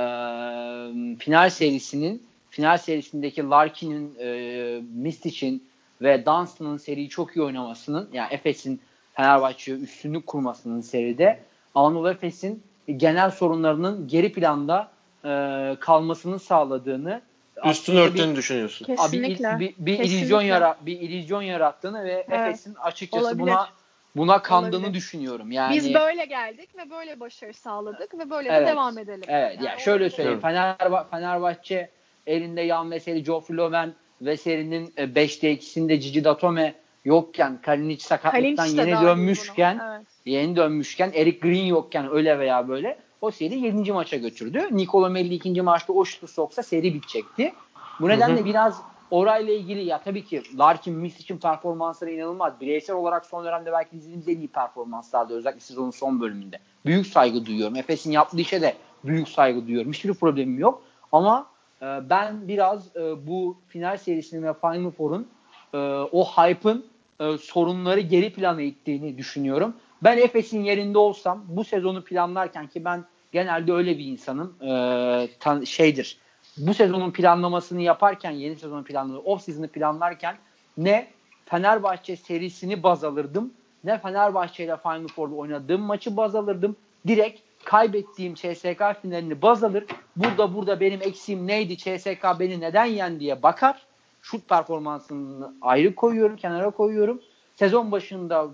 final 1.18 1.51
serisinin 1.51 2.28
final 2.51 2.78
serisindeki 2.78 3.48
Larkin'in, 3.48 4.16
e, 4.20 4.80
Mistic'in 4.94 5.68
ve 6.02 6.26
Dunstan'ın 6.26 6.76
seriyi 6.76 7.09
çok 7.09 7.36
iyi 7.36 7.43
oynamasının 7.43 8.09
yani 8.12 8.28
Efes'in 8.30 8.80
Fenerbahçe'ye 9.14 9.78
üstünlük 9.78 10.26
kurmasının 10.26 10.80
seride 10.80 11.40
Anadolu 11.74 12.10
Efes'in 12.10 12.62
genel 12.97 13.30
sorunlarının 13.30 14.09
geri 14.09 14.32
planda 14.32 14.90
e, 15.24 15.76
kalmasını 15.80 16.39
sağladığını 16.39 17.20
Üstün 17.66 17.97
örttüğünü 17.97 18.36
düşünüyorsun. 18.36 18.86
bir, 18.89 18.93
abi, 18.93 18.98
Kesinlikle. 19.01 19.56
bir, 19.60 19.74
bir 19.78 19.97
Kesinlikle. 19.97 20.18
illüzyon 20.18 20.43
yara 20.43 20.76
bir 20.80 21.01
illüzyon 21.01 21.43
yarattığını 21.43 22.05
ve 22.05 22.26
Evet. 22.28 22.48
Efes'in 22.48 22.74
açıkçası 22.74 23.24
Olabilir. 23.24 23.40
buna 23.43 23.68
buna 24.16 24.43
kandığını 24.43 24.76
Olabilir. 24.76 24.94
düşünüyorum. 24.94 25.52
Yani 25.52 25.74
Biz 25.76 25.94
böyle 25.94 26.24
geldik 26.24 26.68
ve 26.78 26.90
böyle 26.90 27.20
başarı 27.20 27.55
sağladık 27.55 28.18
ve 28.18 28.30
böyle 28.30 28.48
Evet. 28.48 28.66
de 28.68 28.70
devam 28.72 28.98
edelim. 28.98 29.22
Evet 29.28 29.56
Yani 29.56 29.66
ya 29.66 29.78
şöyle 29.78 29.97
olabilir. 30.05 30.16
söyleyeyim. 30.16 30.40
Fenerba 30.40 31.05
Fenerbahçe 31.10 31.90
elinde 32.26 32.60
Yan 32.60 32.90
Veseli, 32.90 33.22
Geoffrey 33.22 33.56
Löwen 33.56 33.93
ve 34.22 34.36
serinin 34.36 34.86
5'te 34.86 35.51
ikisinde 35.51 36.01
Cici 36.01 36.24
Datome 36.24 36.74
yokken 37.05 37.60
Kalinic 37.62 38.02
sakatlıktan 38.05 38.56
Kalinic 38.56 38.90
yeni 38.90 39.01
dönmüşken. 39.02 39.80
Evet. 39.89 40.06
yeni 40.24 40.56
dönmüşken 40.56 41.12
Eric 41.14 41.39
Green 41.48 41.64
yokken 41.66 42.10
öyle 42.12 42.39
veya 42.39 42.68
böyle 42.68 42.98
o 43.20 43.30
seri 43.30 43.58
7. 43.58 43.92
maça 43.92 44.16
götürdü. 44.16 44.68
Nikola 44.70 45.08
Melli 45.08 45.34
ikinci 45.34 45.62
maçta 45.62 45.92
o 45.92 46.04
şutu 46.04 46.28
soksa 46.28 46.62
seri 46.62 46.94
bitecekti. 46.94 47.52
Bu 48.00 48.08
nedenle 48.08 48.40
hı. 48.40 48.44
biraz 48.44 48.82
orayla 49.10 49.54
ilgili 49.54 49.84
ya 49.84 50.00
tabii 50.02 50.24
ki 50.24 50.42
Larkin 50.58 50.94
Miss 50.94 51.20
için 51.20 51.38
performansları 51.38 52.10
inanılmaz. 52.10 52.60
Bireysel 52.60 52.96
olarak 52.96 53.26
son 53.26 53.44
dönemde 53.44 53.72
belki 53.72 53.96
izlediğimiz 53.96 54.28
en 54.28 54.38
iyi 54.38 54.48
performanslardı. 54.48 55.34
Özellikle 55.34 55.60
sezonun 55.60 55.90
son 55.90 56.20
bölümünde. 56.20 56.58
Büyük 56.86 57.06
saygı 57.06 57.46
duyuyorum. 57.46 57.76
Efes'in 57.76 58.10
yaptığı 58.10 58.40
işe 58.40 58.60
de 58.62 58.76
büyük 59.04 59.28
saygı 59.28 59.66
duyuyorum. 59.66 59.92
Hiçbir 59.92 60.14
problemim 60.14 60.58
yok. 60.58 60.82
Ama 61.12 61.46
e, 61.82 61.86
ben 62.10 62.48
biraz 62.48 62.96
e, 62.96 63.26
bu 63.26 63.56
final 63.68 63.96
serisinin 63.96 64.42
ve 64.42 64.54
Final 64.54 64.90
Four'un 64.90 65.28
e, 65.74 65.78
o 66.12 66.24
hype'ın 66.24 66.86
e, 67.20 67.38
sorunları 67.38 68.00
geri 68.00 68.32
plana 68.32 68.62
ittiğini 68.62 69.18
düşünüyorum. 69.18 69.74
Ben 70.02 70.18
Efes'in 70.18 70.64
yerinde 70.64 70.98
olsam 70.98 71.44
bu 71.48 71.64
sezonu 71.64 72.04
planlarken 72.04 72.66
ki 72.66 72.84
ben 72.84 73.04
genelde 73.32 73.72
öyle 73.72 73.98
bir 73.98 74.04
insanım. 74.04 74.56
E, 74.62 75.28
tan- 75.40 75.64
şeydir. 75.64 76.18
Bu 76.56 76.74
sezonun 76.74 77.10
planlamasını 77.10 77.82
yaparken 77.82 78.30
yeni 78.30 78.56
sezonun 78.56 78.84
planlaması, 78.84 79.22
off 79.24 79.42
season'ı 79.42 79.68
planlarken 79.68 80.36
ne 80.76 81.08
Fenerbahçe 81.44 82.16
serisini 82.16 82.82
baz 82.82 83.04
alırdım 83.04 83.52
ne 83.84 83.98
Fenerbahçe 83.98 84.64
ile 84.64 84.76
Final 84.76 85.08
Four'da 85.08 85.34
oynadığım 85.34 85.80
maçı 85.80 86.16
baz 86.16 86.34
alırdım. 86.34 86.76
Direkt 87.06 87.40
kaybettiğim 87.64 88.34
CSK 88.34 88.82
finalini 89.02 89.42
baz 89.42 89.64
alır. 89.64 89.84
Burada 90.16 90.54
burada 90.54 90.80
benim 90.80 91.02
eksiğim 91.02 91.46
neydi? 91.46 91.76
CSK 91.76 92.40
beni 92.40 92.60
neden 92.60 92.84
yendi 92.84 93.20
diye 93.20 93.42
bakar. 93.42 93.86
Şut 94.30 94.48
performansını 94.48 95.52
ayrı 95.60 95.94
koyuyorum, 95.94 96.36
kenara 96.36 96.70
koyuyorum. 96.70 97.22
Sezon 97.56 97.92
başında 97.92 98.46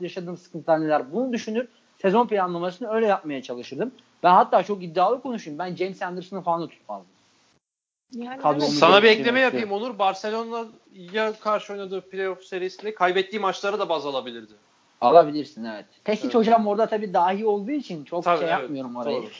yaşadığım 0.00 0.36
sıkıntılar 0.36 0.80
neler 0.80 1.12
bunu 1.12 1.32
düşünür. 1.32 1.68
Sezon 2.02 2.26
planlamasını 2.26 2.88
öyle 2.90 3.06
yapmaya 3.06 3.42
çalışırdım. 3.42 3.92
Ben 4.22 4.30
hatta 4.30 4.62
çok 4.62 4.82
iddialı 4.82 5.22
konuşayım. 5.22 5.58
Ben 5.58 5.76
James 5.76 6.02
Anderson'ı 6.02 6.42
falan 6.42 6.62
da 6.62 6.68
tutmazdım. 6.68 7.06
Yani 8.12 8.42
Kadromu. 8.42 8.66
Sana 8.66 9.02
bir 9.02 9.08
ekleme 9.08 9.40
yapayım 9.40 9.64
istiyorum. 9.64 9.86
Onur. 9.86 9.98
Barcelona'ya 9.98 11.32
karşı 11.40 11.72
oynadığı 11.72 12.00
playoff 12.00 12.44
serisinde 12.44 12.94
kaybettiği 12.94 13.40
maçları 13.40 13.78
da 13.78 13.88
baz 13.88 14.06
alabilirdi. 14.06 14.52
Alabilirsin 15.00 15.64
evet. 15.64 15.86
Pesic 16.04 16.24
Evet. 16.24 16.34
hocam 16.34 16.66
orada 16.66 16.86
tabii 16.86 17.14
dahi 17.14 17.46
olduğu 17.46 17.70
için 17.70 18.04
çok 18.04 18.24
Tabii, 18.24 18.38
şey 18.38 18.48
evet, 18.48 18.60
yapmıyorum 18.60 18.96
orayı. 18.96 19.22
Doğru. 19.22 19.30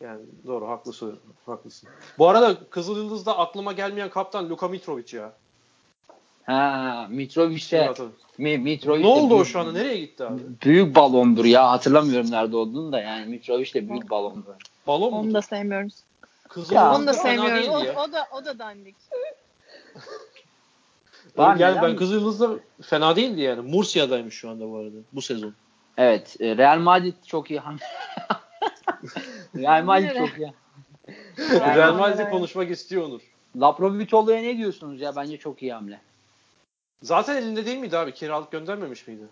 Yani 0.00 0.20
doğru 0.46 0.68
haklısın. 0.68 1.18
Haklısın. 1.46 1.88
Bu 2.18 2.28
arada 2.28 2.56
Kızıl 2.70 2.96
Yıldız'da 2.96 3.38
aklıma 3.38 3.72
gelmeyen 3.72 4.10
kaptan 4.10 4.50
Luka 4.50 4.68
Mitrovic 4.68 5.16
ya. 5.16 5.32
Ha, 6.46 7.06
Mitrovic'e. 7.10 7.94
Mi, 8.38 8.58
Mitrovic 8.58 9.02
Ne 9.02 9.06
oldu 9.06 9.34
o 9.34 9.36
büyük- 9.36 9.46
şu 9.46 9.60
anda? 9.60 9.72
Nereye 9.72 9.98
gitti 9.98 10.24
abi? 10.24 10.40
Büyük 10.64 10.94
balondur 10.96 11.44
ya. 11.44 11.70
Hatırlamıyorum 11.70 12.30
nerede 12.30 12.56
olduğunu 12.56 12.92
da 12.92 13.00
yani 13.00 13.26
Mitrovic 13.26 13.74
de 13.74 13.88
büyük 13.88 14.10
balondur. 14.10 14.54
Balon 14.86 15.12
mu? 15.12 15.18
Onu 15.20 15.34
da 15.34 15.42
sevmiyoruz. 15.42 15.94
Kızıl 16.48 16.74
Ya, 16.74 16.94
Onu 16.94 17.06
da 17.06 17.12
sevmiyoruz. 17.12 17.68
O, 17.68 18.00
o 18.00 18.12
da 18.12 18.26
o 18.32 18.44
da 18.44 18.58
dandik. 18.58 18.96
Yani 21.38 21.54
neden 21.54 21.82
ben? 21.82 21.96
Kızıl 21.96 22.14
Yıldız'da 22.14 22.50
fena 22.82 23.16
değildi 23.16 23.40
yani. 23.40 23.60
Mursia'daymış 23.60 24.34
şu 24.34 24.50
anda 24.50 24.70
bu 24.70 24.76
arada 24.76 24.96
bu 25.12 25.22
sezon. 25.22 25.54
Evet. 25.96 26.36
e, 26.40 26.56
Real 26.56 26.78
Madrid 26.78 27.14
çok 27.26 27.50
iyi 27.50 27.60
hamle. 27.60 27.78
Real 29.56 29.84
Madrid 29.84 30.16
çok. 30.18 30.28
Aynen 31.38 31.76
Real 31.76 31.94
Madrid'i 31.94 32.20
öyle. 32.20 32.30
konuşmak 32.30 32.70
istiyor 32.70 33.02
Onur. 33.02 33.20
Laprovitolo'ya 33.56 34.42
ne 34.42 34.56
diyorsunuz 34.56 35.00
ya? 35.00 35.16
Bence 35.16 35.36
çok 35.36 35.62
iyi 35.62 35.72
hamle. 35.72 36.00
Zaten 37.02 37.36
elinde 37.36 37.66
değil 37.66 37.78
miydi 37.78 37.98
abi? 37.98 38.14
Kiralık 38.14 38.52
göndermemiş 38.52 39.06
miydi? 39.06 39.22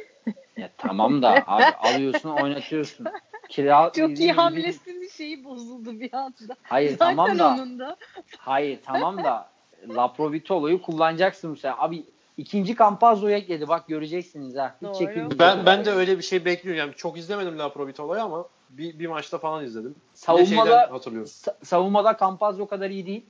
Ya 0.58 0.70
tamam 0.78 1.22
da 1.22 1.44
abi 1.48 1.64
alıyorsun 1.64 2.30
oynatıyorsun. 2.30 3.08
Kira 3.50 3.92
Çok 3.96 4.20
iyi 4.20 4.32
hamlesinin 4.32 5.10
şeyi 5.10 5.44
bozuldu 5.44 6.00
bir 6.00 6.14
anda. 6.14 6.56
Hayır 6.64 6.92
Zaten 6.92 7.16
tamam 7.16 7.40
da 7.40 7.54
onun 7.54 7.80
da. 7.80 7.98
hayır 8.38 8.80
tamam 8.86 9.18
da 9.18 9.50
Laprovitolo'yu 9.90 10.82
kullanacaksın 10.82 11.56
sen. 11.56 11.74
Abi 11.78 12.04
ikinci 12.38 12.76
Campazzo'yu 12.76 13.36
ekledi. 13.36 13.68
Bak 13.68 13.88
göreceksiniz 13.88 14.56
ha. 14.56 14.76
Hiç 14.82 15.00
Doğru. 15.00 15.40
Ben 15.40 15.66
ben 15.66 15.86
de 15.86 15.92
öyle 15.92 16.18
bir 16.18 16.24
şey 16.24 16.46
bekliyorum. 16.46 16.80
Yani 16.80 16.94
çok 16.96 17.18
izlemedim 17.18 17.60
La 17.60 17.70
Provitolo'yu 17.70 18.22
ama 18.22 18.46
bir, 18.69 18.99
bir 18.99 19.07
maçta 19.07 19.38
falan 19.38 19.65
izledim. 19.65 19.95
Savunmada- 20.14 20.91
hatırlıyorum. 20.91 21.30
Sa- 21.30 21.65
savunmada 21.65 22.18
Campazzo 22.19 22.68
kadar 22.68 22.89
iyi 22.89 23.06
değil. 23.06 23.26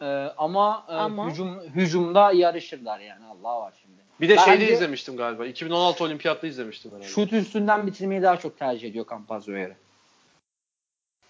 Ee, 0.00 0.04
ama, 0.38 0.84
e, 0.88 0.92
Ama? 0.92 1.30
hücum 1.30 1.60
hücumda 1.60 2.32
yarışırlar 2.32 3.00
yani. 3.00 3.24
Allah 3.26 3.60
var 3.60 3.74
şimdi. 3.82 3.96
Bir 4.20 4.28
de 4.28 4.36
Bence- 4.36 4.44
şeyde 4.44 4.72
izlemiştim 4.72 5.16
galiba. 5.16 5.46
2016 5.46 6.04
Olimpiyat'ta 6.04 6.46
izlemiştim 6.46 6.90
herhalde. 6.90 7.08
Şut 7.08 7.32
üstünden 7.32 7.86
bitirmeyi 7.86 8.22
daha 8.22 8.36
çok 8.36 8.58
tercih 8.58 8.88
ediyor 8.88 9.06
Campazzo'ya 9.10 9.58
göre. 9.58 9.76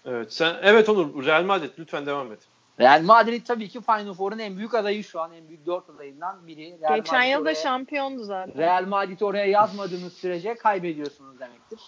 Evet 0.05 0.33
sen 0.33 0.55
evet 0.61 0.89
Onur 0.89 1.25
Real 1.25 1.43
Madrid 1.43 1.69
lütfen 1.79 2.05
devam 2.05 2.31
et. 2.31 2.39
Real 2.79 3.01
Madrid 3.01 3.45
tabii 3.45 3.69
ki 3.69 3.81
Final 3.81 4.13
Four'un 4.13 4.39
en 4.39 4.57
büyük 4.57 4.73
adayı 4.73 5.03
şu 5.03 5.21
an. 5.21 5.33
En 5.33 5.47
büyük 5.47 5.65
dört 5.65 5.89
adayından 5.89 6.47
biri. 6.47 6.77
Real 6.81 6.95
Geçen 6.95 7.19
Madrid 7.19 7.31
yıl 7.31 7.45
da 7.45 7.55
şampiyondu 7.55 8.23
zaten. 8.23 8.57
Real 8.57 8.85
Madrid 8.87 9.21
oraya 9.21 9.45
yazmadığınız 9.45 10.13
sürece 10.13 10.55
kaybediyorsunuz 10.55 11.39
demektir. 11.39 11.79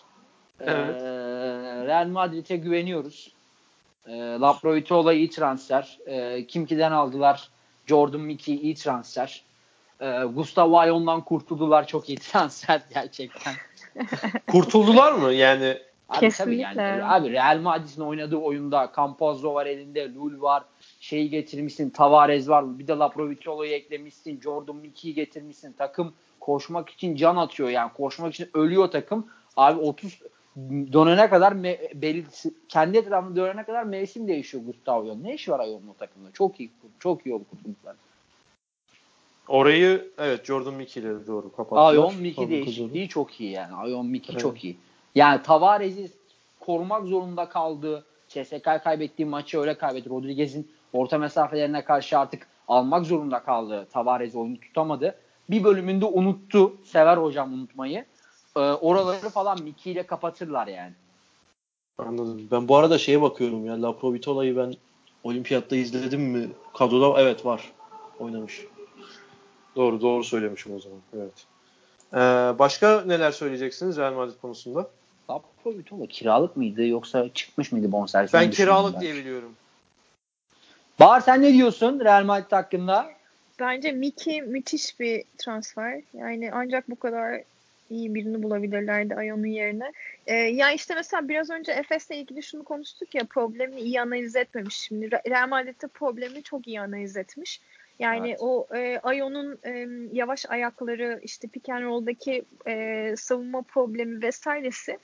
Evet. 0.60 1.02
Ee, 1.02 1.86
Real 1.86 2.08
Madrid'e 2.08 2.58
güveniyoruz. 2.58 3.34
Ee, 4.08 4.18
Laprovitola 4.18 5.14
iyi 5.14 5.30
transfer. 5.30 6.00
Ee, 6.08 6.48
Kimki'den 6.48 6.92
aldılar. 6.92 7.50
Jordan 7.86 8.22
Mickey 8.22 8.56
iyi 8.56 8.76
transfer. 8.76 9.44
Ee, 10.02 10.24
Gustavo 10.36 10.78
Ayon'dan 10.78 11.22
kurtuldular. 11.22 11.88
Çok 11.88 12.10
iyi 12.10 12.18
transfer 12.32 12.82
gerçekten. 12.94 13.54
Kurtuldular 14.52 15.12
mı? 15.12 15.34
Yani 15.34 15.78
Abi 16.10 16.20
Kesinlikle. 16.20 16.64
tabii 16.74 16.82
yani, 16.82 17.04
abi 17.04 17.32
Real 17.32 17.60
Madrid'in 17.60 18.02
oynadığı 18.02 18.38
oyunda 18.38 18.92
Campazzo 18.96 19.54
var 19.54 19.66
elinde, 19.66 20.14
Lul 20.14 20.42
var, 20.42 20.64
şeyi 21.00 21.30
getirmişsin, 21.30 21.90
Tavares 21.90 22.50
var, 22.50 22.80
bir 22.80 22.88
de 22.88 22.94
Laprovitolo'yu 22.94 23.72
eklemişsin, 23.72 24.42
Jordan 24.42 24.76
Mickey'i 24.76 25.14
getirmişsin. 25.16 25.74
Takım 25.74 26.14
koşmak 26.40 26.90
için 26.90 27.16
can 27.16 27.36
atıyor 27.36 27.70
yani. 27.70 27.94
Koşmak 27.94 28.34
için 28.34 28.50
ölüyor 28.54 28.88
takım. 28.88 29.28
Abi 29.58 29.80
30 29.80 30.20
dönene 30.94 31.30
kadar 31.30 31.52
me- 31.52 32.02
belli, 32.02 32.26
kendi 32.70 32.98
etrafında 32.98 33.36
dönene 33.36 33.64
kadar 33.64 33.84
mevsim 33.84 34.28
değişiyor 34.28 34.64
Gustavo'nun. 34.66 35.24
Ne 35.24 35.34
işi 35.34 35.52
var 35.52 35.60
Ayon'un 35.60 35.88
o 35.88 35.94
takımda? 35.94 36.32
Çok 36.32 36.60
iyi 36.60 36.72
çok 37.00 37.26
iyi 37.26 37.32
kurtuldular. 37.32 37.96
orayı 39.48 40.12
evet 40.18 40.46
Jordan 40.46 40.74
Mickey 40.74 41.04
ile 41.04 41.28
doğru 41.28 41.56
kapattılar. 41.56 41.90
Ayon 41.90 42.16
Mickey 42.16 42.50
değişikliği 42.50 43.10
çok 43.10 43.42
iyi 43.42 43.52
yani. 43.52 43.76
Ayon 43.76 44.06
Mickey 44.06 44.34
Evet. 44.34 44.42
çok 44.42 44.64
iyi. 44.64 44.78
Yani 45.16 45.42
Tavares'i 45.42 46.12
korumak 46.60 47.08
zorunda 47.08 47.50
kaldığı 47.50 48.06
CSK 48.28 48.84
kaybettiği 48.84 49.28
maçı 49.28 49.60
öyle 49.60 49.78
kaybetti. 49.78 50.10
Rodriguez'in 50.10 50.72
orta 50.94 51.18
mesafelerine 51.18 51.84
karşı 51.84 52.20
artık 52.20 52.48
almak 52.68 53.06
zorunda 53.06 53.40
kaldı. 53.44 53.88
Tavares 53.92 54.36
oyunu 54.36 54.60
tutamadı. 54.60 55.16
Bir 55.50 55.64
bölümünde 55.64 56.06
unuttu. 56.06 56.78
Sever 56.84 57.18
hocam 57.18 57.54
unutmayı. 57.54 58.06
Ee, 58.56 58.60
oraları 58.60 59.30
falan 59.30 59.62
Mickey 59.64 59.94
ile 59.94 60.04
kapatırlar 60.04 60.68
yani. 60.68 60.94
Anladım. 61.98 62.48
Ben 62.52 62.68
bu 62.68 62.78
arada 62.78 62.98
şeye 62.98 63.22
bakıyorum 63.22 63.66
ya. 63.66 63.82
La 63.82 63.92
Provitola'yı 63.98 64.58
ben 64.58 64.74
olimpiyatta 65.24 65.76
izledim 65.76 66.22
mi? 66.22 66.50
Kadroda 66.74 67.22
evet 67.22 67.46
var. 67.46 67.72
Oynamış. 68.20 68.66
Doğru 69.76 70.02
doğru 70.02 70.24
söylemişim 70.24 70.76
o 70.76 70.80
zaman. 70.80 71.00
Evet. 71.18 71.46
Ee, 72.14 72.60
başka 72.60 73.02
neler 73.02 73.32
söyleyeceksiniz 73.32 73.98
Real 73.98 74.14
Madrid 74.14 74.40
konusunda? 74.42 74.90
Laprovitola 75.30 76.08
kiralık 76.08 76.58
mıydı 76.58 76.88
yoksa 76.88 77.30
çıkmış 77.34 77.72
mıydı 77.72 77.92
bonservis? 77.92 78.34
Ben 78.34 78.52
kiralık 78.52 78.94
ben. 78.94 79.02
diye 79.02 79.16
biliyorum. 79.16 79.52
Bahar 81.00 81.22
sen 81.22 81.42
ne 81.42 81.54
diyorsun 81.54 82.00
Real 82.00 82.24
Madrid 82.24 82.52
hakkında? 82.52 83.10
Bence 83.60 83.92
Miki 83.92 84.42
müthiş 84.42 85.00
bir 85.00 85.24
transfer. 85.38 86.02
Yani 86.14 86.52
ancak 86.54 86.90
bu 86.90 86.96
kadar 86.96 87.42
iyi 87.90 88.16
birini 88.16 88.44
bulabilirlerdi 88.44 89.16
Ayon'un 89.16 89.46
yerine. 89.46 89.92
Ee, 90.28 90.36
ya 90.36 90.72
işte 90.72 90.96
mesela 90.96 91.28
biraz 91.28 91.50
önce 91.50 91.72
Efes'le 91.72 92.12
ilgili 92.12 92.44
şunu 92.44 92.64
konuştuk 92.64 93.16
ya 93.16 93.24
problemini 93.24 93.80
iyi 93.80 94.02
analiz 94.02 94.36
etmemiş. 94.36 94.76
Şimdi 94.76 95.06
Re- 95.06 95.30
Real 95.30 95.48
Madrid'de 95.48 95.88
problemi 95.88 96.44
çok 96.44 96.68
iyi 96.68 96.82
analiz 96.82 97.18
etmiş. 97.18 97.62
Yani 98.00 98.30
Evet. 98.30 98.40
o 98.42 98.68
e, 98.76 99.00
Ayon'un 99.04 99.60
e, 99.66 99.88
yavaş 100.18 100.46
ayakları 100.50 101.20
işte 101.24 101.48
pick 101.48 101.70
and 101.70 101.84
roll'daki 101.84 102.46
e, 102.68 103.14
savunma 103.18 103.62
problemi 103.62 104.22
vesairesi 104.22 104.98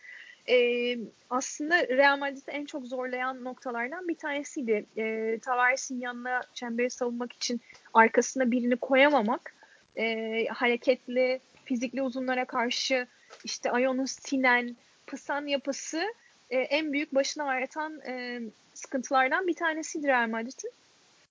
e, 0.49 0.97
aslında 1.29 1.87
Real 1.87 2.17
Madrid'i 2.17 2.51
en 2.51 2.65
çok 2.65 2.85
zorlayan 2.87 3.43
noktalardan 3.43 4.07
bir 4.07 4.15
tanesiydi. 4.15 4.85
E, 4.97 5.37
Tavares'in 5.39 5.99
yanına 5.99 6.41
çemberi 6.53 6.89
savunmak 6.89 7.33
için 7.33 7.61
arkasına 7.93 8.51
birini 8.51 8.75
koyamamak, 8.75 9.55
e, 9.97 10.45
hareketli, 10.45 11.39
fizikli 11.65 12.01
uzunlara 12.01 12.45
karşı 12.45 13.07
işte 13.43 13.71
Ayon'un 13.71 14.05
sinen, 14.05 14.75
pısan 15.07 15.47
yapısı 15.47 16.03
e, 16.49 16.57
en 16.57 16.93
büyük 16.93 17.15
başına 17.15 17.43
ağrıtan 17.43 18.01
e, 18.01 18.41
sıkıntılardan 18.73 19.47
bir 19.47 19.53
tanesiydi 19.53 20.07
Real 20.07 20.29
Madrid'in. 20.29 20.71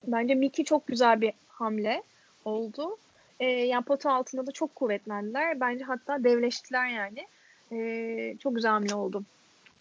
Bence 0.07 0.35
Miki 0.35 0.65
çok 0.65 0.87
güzel 0.87 1.21
bir 1.21 1.33
hamle 1.47 2.03
oldu. 2.45 2.97
E, 3.39 3.45
yani 3.45 3.83
pota 3.83 4.11
altında 4.13 4.47
da 4.47 4.51
çok 4.51 4.75
kuvvetlendiler. 4.75 5.59
Bence 5.59 5.83
hatta 5.83 6.23
devleştiler 6.23 6.87
yani. 6.89 7.27
E, 7.71 8.37
çok 8.37 8.55
güzel 8.55 8.71
hamle 8.71 8.95
oldu. 8.95 9.23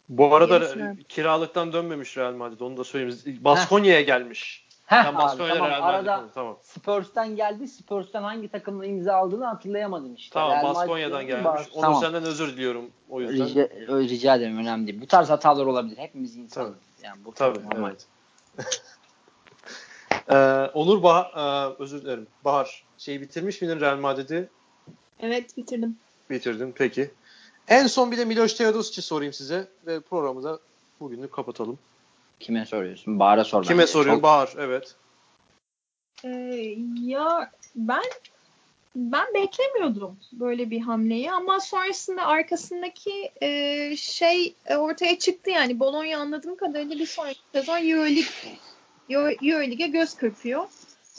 Bu 0.08 0.34
arada 0.34 0.54
Yenisine. 0.54 0.96
kiralıktan 1.08 1.72
dönmemiş 1.72 2.16
Real 2.16 2.34
Madrid. 2.34 2.60
Onu 2.60 2.76
da 2.76 2.84
söyleyeyim. 2.84 3.38
Baskonya'ya 3.40 4.00
gelmiş. 4.00 4.63
Heh, 4.86 5.02
Sen 5.04 5.14
abi, 5.14 5.36
tamam. 5.38 5.82
Arada 5.82 6.16
konu, 6.16 6.28
tamam. 6.34 6.56
Spurs'tan 6.62 7.36
geldi. 7.36 7.68
Spurs'tan 7.68 8.22
hangi 8.22 8.48
takımla 8.48 8.86
imza 8.86 9.14
aldığını 9.14 9.44
hatırlayamadım 9.44 10.14
işte. 10.14 10.34
Tamam 10.34 10.50
Real 10.52 10.62
Baskonya'dan 10.74 11.26
gelmiş. 11.26 11.44
Bas- 11.44 11.68
Onur 11.74 11.82
Tamam. 11.82 12.00
senden 12.00 12.24
özür 12.24 12.48
diliyorum 12.56 12.90
o 13.10 13.20
yüzden. 13.20 13.46
Rica, 13.46 13.68
rica 13.88 14.36
ederim 14.36 14.58
önemli 14.58 14.86
değil. 14.86 15.00
Bu 15.00 15.06
tarz 15.06 15.30
hatalar 15.30 15.66
olabilir. 15.66 15.96
Hepimiz 15.98 16.36
insanız. 16.36 16.74
Yani 17.02 17.24
bu 17.24 17.32
Tabii 17.34 17.58
normal. 17.64 17.90
evet. 17.90 18.06
ee, 20.28 20.70
Onur 20.74 21.02
Bahar, 21.02 21.24
e, 21.70 21.74
özür 21.78 22.02
dilerim. 22.02 22.26
Bahar 22.44 22.84
şeyi 22.98 23.20
bitirmiş 23.20 23.62
miydin 23.62 23.80
Real 23.80 23.96
Madrid'i? 23.96 24.48
Evet 25.20 25.56
bitirdim. 25.56 25.98
Bitirdim 26.30 26.72
peki. 26.76 27.10
En 27.68 27.86
son 27.86 28.12
bir 28.12 28.18
de 28.18 28.24
Miloš 28.24 28.52
Teodosic'i 28.54 29.02
sorayım 29.02 29.32
size 29.32 29.68
ve 29.86 30.00
programı 30.00 30.42
da 30.42 30.58
bugünlük 31.00 31.32
kapatalım. 31.32 31.78
Kime 32.40 32.66
soruyorsun? 32.66 33.18
Bahar'a 33.18 33.44
sor. 33.44 33.64
Kime 33.64 33.86
soruyorum? 33.86 34.16
Çok- 34.16 34.22
Bahar 34.22 34.54
evet. 34.58 34.94
Ee, 36.24 36.76
ya 37.00 37.50
ben 37.76 38.02
ben 38.96 39.34
beklemiyordum 39.34 40.18
böyle 40.32 40.70
bir 40.70 40.80
hamleyi 40.80 41.32
ama 41.32 41.60
sonrasında 41.60 42.26
arkasındaki 42.26 43.30
e, 43.42 43.96
şey 43.96 44.54
e, 44.66 44.76
ortaya 44.76 45.18
çıktı 45.18 45.50
yani 45.50 45.80
Bologna 45.80 46.18
anladığım 46.18 46.56
kadarıyla 46.56 46.98
bir 46.98 47.06
sonraki 47.06 47.40
sezon 47.54 47.76
Euroleague 47.78 48.24
Euro- 49.10 49.48
Euroleague'e 49.50 49.86
göz 49.88 50.14
kırpıyor. 50.14 50.64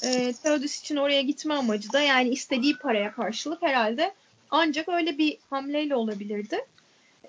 E, 0.04 0.34
Teodosic 0.34 0.80
için 0.80 0.96
oraya 0.96 1.22
gitme 1.22 1.54
amacı 1.54 1.94
da 1.94 2.00
yani 2.00 2.30
istediği 2.30 2.78
paraya 2.78 3.12
karşılık 3.12 3.62
herhalde 3.62 4.14
ancak 4.52 4.90
öyle 4.90 5.18
bir 5.18 5.38
hamleyle 5.50 5.96
olabilirdi. 5.96 6.66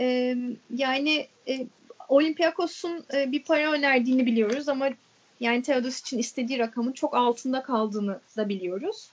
E, 0.01 0.37
yani 0.71 1.29
e, 1.49 1.67
Olympiakos'un 2.09 3.05
e, 3.15 3.33
bir 3.33 3.43
para 3.43 3.73
önerdiğini 3.73 4.27
biliyoruz 4.27 4.69
ama 4.69 4.89
yani 5.41 5.63
Teodos 5.63 6.01
için 6.01 6.19
istediği 6.19 6.59
rakamın 6.59 6.93
çok 6.93 7.17
altında 7.17 7.63
kaldığını 7.63 8.21
da 8.37 8.49
biliyoruz. 8.49 9.11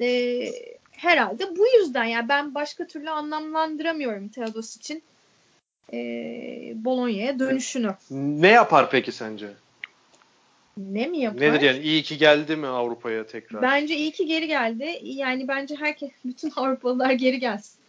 Ee, 0.00 0.52
herhalde 0.90 1.56
bu 1.56 1.66
yüzden 1.78 2.04
yani 2.04 2.28
ben 2.28 2.54
başka 2.54 2.86
türlü 2.86 3.10
anlamlandıramıyorum 3.10 4.28
Teodos 4.28 4.76
için 4.76 5.02
e, 5.92 5.98
Bologna'ya 6.74 7.38
dönüşünü. 7.38 7.94
Ne 8.10 8.48
yapar 8.48 8.90
peki 8.90 9.12
sence? 9.12 9.48
Ne 10.76 11.06
mi 11.06 11.18
yapar? 11.18 11.40
Nedir 11.40 11.60
yani? 11.60 11.78
İyi 11.78 12.02
ki 12.02 12.18
geldi 12.18 12.56
mi 12.56 12.66
Avrupa'ya 12.66 13.26
tekrar? 13.26 13.62
Bence 13.62 13.96
iyi 13.96 14.10
ki 14.10 14.26
geri 14.26 14.46
geldi. 14.46 14.98
Yani 15.02 15.48
bence 15.48 15.74
herkes, 15.76 16.10
bütün 16.24 16.50
Avrupalılar 16.56 17.12
geri 17.12 17.38
gelsin. 17.38 17.83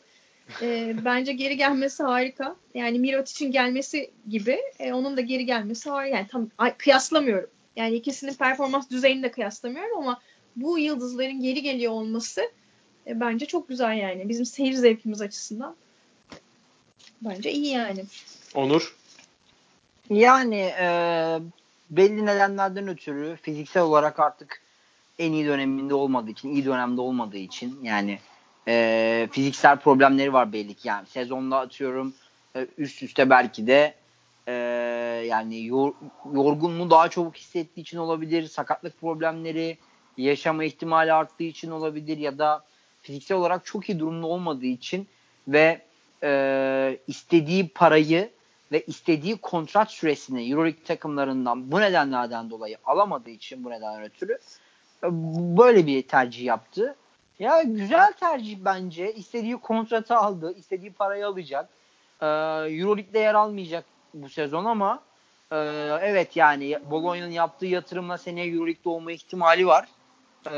Ee, 0.61 0.95
bence 1.05 1.33
geri 1.33 1.57
gelmesi 1.57 2.03
harika. 2.03 2.55
Yani 2.73 2.99
Mirat 2.99 3.29
için 3.29 3.51
gelmesi 3.51 4.11
gibi 4.29 4.59
e, 4.79 4.93
onun 4.93 5.17
da 5.17 5.21
geri 5.21 5.45
gelmesi 5.45 5.89
harika. 5.89 6.17
Yani 6.17 6.27
tam 6.27 6.49
ay, 6.57 6.77
kıyaslamıyorum. 6.77 7.49
Yani 7.75 7.95
ikisinin 7.95 8.33
performans 8.33 8.89
düzeyini 8.89 9.23
de 9.23 9.31
kıyaslamıyorum 9.31 9.97
ama 9.97 10.21
bu 10.55 10.79
yıldızların 10.79 11.41
geri 11.41 11.61
geliyor 11.61 11.91
olması 11.91 12.41
e, 13.07 13.19
bence 13.19 13.45
çok 13.45 13.69
güzel 13.69 13.97
yani. 13.97 14.29
Bizim 14.29 14.45
seyir 14.45 14.73
zevkimiz 14.73 15.21
açısından. 15.21 15.75
Bence 17.21 17.51
iyi 17.51 17.67
yani. 17.67 18.03
Onur? 18.53 18.95
Yani 20.09 20.73
e, 20.79 20.87
belli 21.89 22.25
nedenlerden 22.25 22.87
ötürü 22.87 23.37
fiziksel 23.41 23.83
olarak 23.83 24.19
artık 24.19 24.61
en 25.19 25.31
iyi 25.31 25.45
döneminde 25.45 25.93
olmadığı 25.93 26.29
için, 26.31 26.49
iyi 26.49 26.65
dönemde 26.65 27.01
olmadığı 27.01 27.37
için 27.37 27.79
yani 27.83 28.19
e, 28.67 29.27
fiziksel 29.31 29.77
problemleri 29.79 30.33
var 30.33 30.53
belli 30.53 30.73
ki. 30.73 30.87
Yani 30.87 31.07
sezonda 31.07 31.59
atıyorum 31.59 32.13
e, 32.55 32.67
üst 32.77 33.03
üste 33.03 33.29
belki 33.29 33.67
de 33.67 33.95
e, 34.47 34.53
yani 35.27 35.65
yor, 35.65 35.93
yorgunluğu 36.33 36.89
daha 36.89 37.09
çabuk 37.09 37.35
hissettiği 37.35 37.81
için 37.81 37.97
olabilir. 37.97 38.47
Sakatlık 38.47 39.01
problemleri 39.01 39.77
yaşama 40.17 40.63
ihtimali 40.63 41.13
arttığı 41.13 41.43
için 41.43 41.71
olabilir 41.71 42.17
ya 42.17 42.37
da 42.37 42.63
fiziksel 43.01 43.37
olarak 43.37 43.65
çok 43.65 43.89
iyi 43.89 43.99
durumda 43.99 44.27
olmadığı 44.27 44.65
için 44.65 45.07
ve 45.47 45.81
e, 46.23 46.99
istediği 47.07 47.67
parayı 47.67 48.29
ve 48.71 48.83
istediği 48.85 49.37
kontrat 49.37 49.91
süresini 49.91 50.51
Euroleague 50.51 50.83
takımlarından 50.83 51.71
bu 51.71 51.81
nedenlerden 51.81 52.49
dolayı 52.49 52.77
alamadığı 52.85 53.29
için 53.29 53.63
bu 53.63 53.69
nedenden 53.69 54.03
ötürü 54.03 54.33
e, 55.03 55.07
böyle 55.57 55.87
bir 55.87 56.01
tercih 56.01 56.45
yaptı. 56.45 56.95
Ya 57.39 57.61
güzel 57.63 58.13
tercih 58.13 58.57
bence. 58.61 59.13
İstediği 59.13 59.57
kontratı 59.57 60.15
aldı, 60.15 60.53
istediği 60.57 60.93
parayı 60.93 61.27
alacak. 61.27 61.69
Ee, 62.21 62.25
Euroleague'de 62.25 63.19
yer 63.19 63.33
almayacak 63.33 63.85
bu 64.13 64.29
sezon 64.29 64.65
ama 64.65 64.99
e, 65.51 65.55
evet 66.01 66.35
yani 66.35 66.79
Bologna'nın 66.91 67.31
yaptığı 67.31 67.65
yatırımla 67.65 68.17
seneye 68.17 68.47
Euroleague'de 68.47 68.89
olma 68.89 69.11
ihtimali 69.11 69.67
var. 69.67 69.87
Ee, 70.47 70.51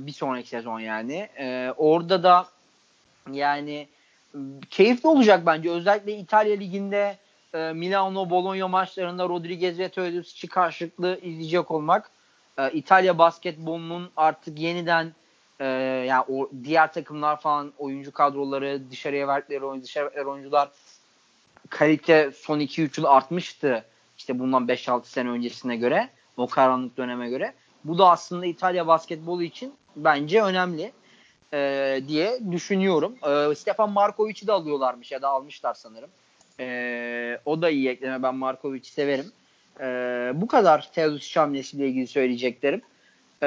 bir 0.00 0.12
sonraki 0.12 0.48
sezon 0.48 0.80
yani. 0.80 1.28
Ee, 1.38 1.74
orada 1.76 2.22
da 2.22 2.46
yani 3.32 3.88
keyifli 4.70 5.08
olacak 5.08 5.46
bence. 5.46 5.70
Özellikle 5.70 6.16
İtalya 6.16 6.56
Ligi'nde 6.56 7.18
e, 7.54 7.72
Milano 7.72 8.30
Bologna 8.30 8.68
maçlarında 8.68 9.28
Rodriguez 9.28 9.78
ve 9.78 9.88
Teodosic'i 9.88 10.48
karşılıklı 10.48 11.18
izleyecek 11.22 11.70
olmak 11.70 12.10
e, 12.58 12.70
İtalya 12.70 13.18
basketbolunun 13.18 14.10
artık 14.16 14.58
yeniden 14.58 15.12
e, 15.60 15.64
yani 16.06 16.24
o 16.28 16.50
diğer 16.64 16.92
takımlar 16.92 17.40
falan 17.40 17.72
oyuncu 17.78 18.12
kadroları 18.12 18.90
dışarıya 18.90 19.28
verdikleri 19.28 19.64
oyuncu, 19.64 19.84
dışarı 19.84 20.30
oyuncular 20.30 20.70
kalite 21.68 22.30
son 22.34 22.60
2-3 22.60 23.00
yıl 23.00 23.04
artmıştı. 23.04 23.84
İşte 24.18 24.38
bundan 24.38 24.66
5-6 24.66 25.04
sene 25.04 25.30
öncesine 25.30 25.76
göre 25.76 26.08
o 26.36 26.46
karanlık 26.46 26.96
döneme 26.96 27.30
göre. 27.30 27.54
Bu 27.84 27.98
da 27.98 28.10
aslında 28.10 28.46
İtalya 28.46 28.86
basketbolu 28.86 29.42
için 29.42 29.74
bence 29.96 30.42
önemli 30.42 30.92
e, 31.52 32.00
diye 32.08 32.40
düşünüyorum. 32.52 33.14
E, 33.22 33.54
Stefan 33.54 33.90
Markovic'i 33.90 34.46
de 34.46 34.52
alıyorlarmış 34.52 35.12
ya 35.12 35.22
da 35.22 35.28
almışlar 35.28 35.74
sanırım. 35.74 36.10
E, 36.60 37.40
o 37.44 37.62
da 37.62 37.70
iyi 37.70 37.88
ekleme. 37.88 38.22
Ben 38.22 38.34
Markovic'i 38.34 38.92
severim. 38.92 39.32
E, 39.80 39.86
bu 40.34 40.46
kadar 40.46 40.90
Teodosic 40.92 41.40
hamlesiyle 41.40 41.88
ilgili 41.88 42.06
söyleyeceklerim. 42.06 42.82
E, 43.42 43.46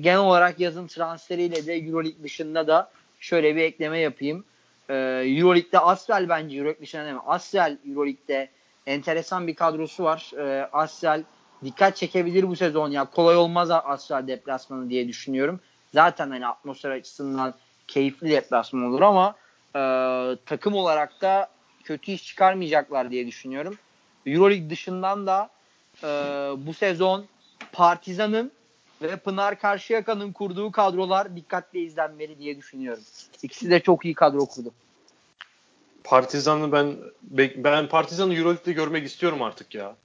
genel 0.00 0.18
olarak 0.18 0.60
yazın 0.60 0.86
transferiyle 0.86 1.66
de 1.66 1.74
Euroleague 1.74 2.22
dışında 2.22 2.66
da 2.66 2.90
şöyle 3.20 3.56
bir 3.56 3.62
ekleme 3.62 3.98
yapayım. 3.98 4.44
E, 4.88 4.94
Euroleague'de 5.26 5.78
Asvel 5.78 6.28
bence 6.28 6.56
Euroleague 6.56 6.82
dışında 6.82 7.04
değil 7.04 7.14
mi? 7.14 7.20
Asvel 7.26 7.78
Euroleague'de 7.88 8.48
enteresan 8.86 9.46
bir 9.46 9.54
kadrosu 9.54 10.04
var. 10.04 10.32
E, 10.38 10.68
Asvel 10.72 11.24
dikkat 11.64 11.96
çekebilir 11.96 12.48
bu 12.48 12.56
sezon 12.56 12.90
ya. 12.90 13.04
Kolay 13.04 13.36
olmaz 13.36 13.70
Asvel 13.70 14.26
deplasmanı 14.26 14.90
diye 14.90 15.08
düşünüyorum. 15.08 15.60
Zaten 15.94 16.30
hani 16.30 16.46
atmosfer 16.46 16.90
açısından 16.90 17.54
keyifli 17.88 18.30
deplasman 18.30 18.82
olur 18.84 19.02
ama 19.02 19.34
e, 19.76 19.80
takım 20.46 20.74
olarak 20.74 21.20
da 21.22 21.48
kötü 21.84 22.12
iş 22.12 22.26
çıkarmayacaklar 22.26 23.10
diye 23.10 23.26
düşünüyorum. 23.26 23.78
Euroleague 24.26 24.70
dışından 24.70 25.26
da 25.26 25.50
e, 26.02 26.06
bu 26.66 26.74
sezon 26.74 27.26
Partizan'ın 27.72 28.52
ve 29.02 29.16
Pınar 29.16 29.58
Karşıyaka'nın 29.58 30.32
kurduğu 30.32 30.70
kadrolar 30.72 31.36
dikkatle 31.36 31.80
izlenmeli 31.80 32.38
diye 32.38 32.56
düşünüyorum. 32.56 33.02
İkisi 33.42 33.70
de 33.70 33.80
çok 33.80 34.04
iyi 34.04 34.14
kadro 34.14 34.46
kurdu. 34.46 34.70
Partizan'ı 36.04 36.72
ben 36.72 36.96
ben 37.56 37.88
Partizan'ı 37.88 38.34
Euroleague'de 38.34 38.72
görmek 38.72 39.06
istiyorum 39.06 39.42
artık 39.42 39.74
ya. 39.74 39.96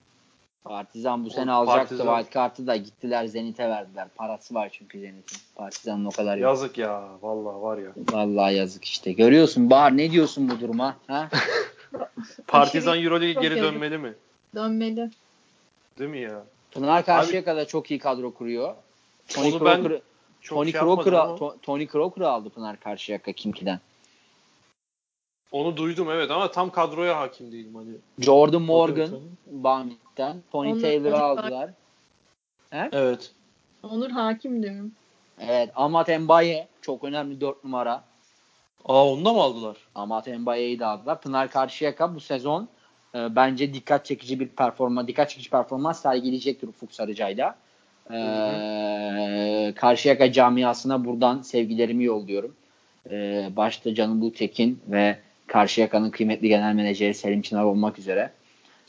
Partizan 0.63 1.25
bu 1.25 1.29
sene 1.29 1.53
Oğlum, 1.53 1.69
alacaktı 1.69 1.95
Partizan- 1.97 2.17
wild 2.19 2.33
kartı 2.33 2.67
da 2.67 2.75
gittiler 2.75 3.25
Zenit'e 3.25 3.69
verdiler. 3.69 4.07
Parası 4.15 4.53
var 4.53 4.69
çünkü 4.73 4.99
Zenit'in. 4.99 5.37
Partizan'ın 5.55 6.05
o 6.05 6.11
kadar 6.11 6.37
yok. 6.37 6.49
Yazık 6.49 6.77
ya. 6.77 7.03
Vallahi 7.21 7.61
var 7.61 7.77
ya. 7.77 7.89
Vallahi 8.11 8.55
yazık 8.55 8.85
işte. 8.85 9.11
Görüyorsun 9.11 9.69
Bahar 9.69 9.97
ne 9.97 10.11
diyorsun 10.11 10.49
bu 10.49 10.59
duruma? 10.59 10.97
Ha? 11.07 11.29
Partizan 12.47 12.91
Aşırı- 12.91 13.03
Euroleague 13.05 13.33
çok 13.33 13.43
geri 13.43 13.55
dönmeli 13.61 13.97
mi? 13.97 14.13
Dönmeli. 14.55 15.09
Değil 15.99 16.09
mi 16.09 16.19
ya? 16.19 16.43
Pınar 16.71 17.05
Karşıyaka'da 17.05 17.67
çok 17.67 17.91
iyi 17.91 17.99
kadro 17.99 18.33
kuruyor. 18.33 18.75
Tony 19.27 19.51
Crocker, 19.51 20.01
Çok 20.41 20.57
Tony 20.57 20.71
şey 20.71 20.81
Crocker, 20.81 21.13
yapmadım 21.13 21.43
ama 21.43 21.53
To- 21.53 21.59
Tony 21.61 21.87
Crocker 21.87 22.21
aldı 22.21 22.49
Pınar 22.49 22.79
Karşıyaka 22.79 23.31
Kimki'den. 23.31 23.79
onu 25.51 25.77
duydum 25.77 26.11
evet 26.11 26.31
ama 26.31 26.51
tam 26.51 26.69
kadroya 26.71 27.19
hakim 27.19 27.51
değilim 27.51 27.75
hani. 27.75 27.89
Jordan 28.19 28.61
Morgan 28.61 29.09
Bamik'ten. 29.45 30.41
Tony 30.51 30.71
Onu- 30.71 30.81
Taylor'ı 30.81 31.19
aldılar. 31.19 31.69
Evet. 32.71 33.31
Onur 33.83 34.09
hakim 34.09 34.63
diyorum. 34.63 34.91
Evet. 35.39 35.69
Amat 35.75 36.09
Mbaye 36.19 36.67
çok 36.81 37.03
önemli 37.03 37.41
4 37.41 37.63
numara. 37.63 38.03
Aa 38.85 39.07
onu 39.07 39.25
da 39.25 39.33
mı 39.33 39.41
aldılar? 39.41 39.77
Amat 39.95 40.27
Mbaye'yi 40.27 40.79
de 40.79 40.85
aldılar. 40.85 41.21
Pınar 41.21 41.51
Karşıyaka 41.51 42.15
bu 42.15 42.19
sezon 42.19 42.67
e, 43.15 43.35
bence 43.35 43.73
dikkat 43.73 44.05
çekici 44.05 44.39
bir 44.39 44.47
performans, 44.47 45.07
dikkat 45.07 45.29
çekici 45.29 45.49
performans 45.49 46.01
sergileyecektir 46.01 46.67
Ufuk 46.67 46.93
Sarıcay'la. 46.93 47.55
E, 48.11 49.73
Karşıyaka 49.75 50.31
camiasına 50.31 51.05
buradan 51.05 51.41
sevgilerimi 51.41 52.03
yolluyorum. 52.03 52.55
E, 53.11 53.49
başta 53.55 53.95
Canım 53.95 54.21
Bultekin 54.21 54.79
ve 54.87 55.17
Karşıyaka'nın 55.47 56.09
kıymetli 56.09 56.47
genel 56.47 56.73
menajeri 56.73 57.13
Selim 57.13 57.41
Çınar 57.41 57.63
olmak 57.63 57.99
üzere 57.99 58.31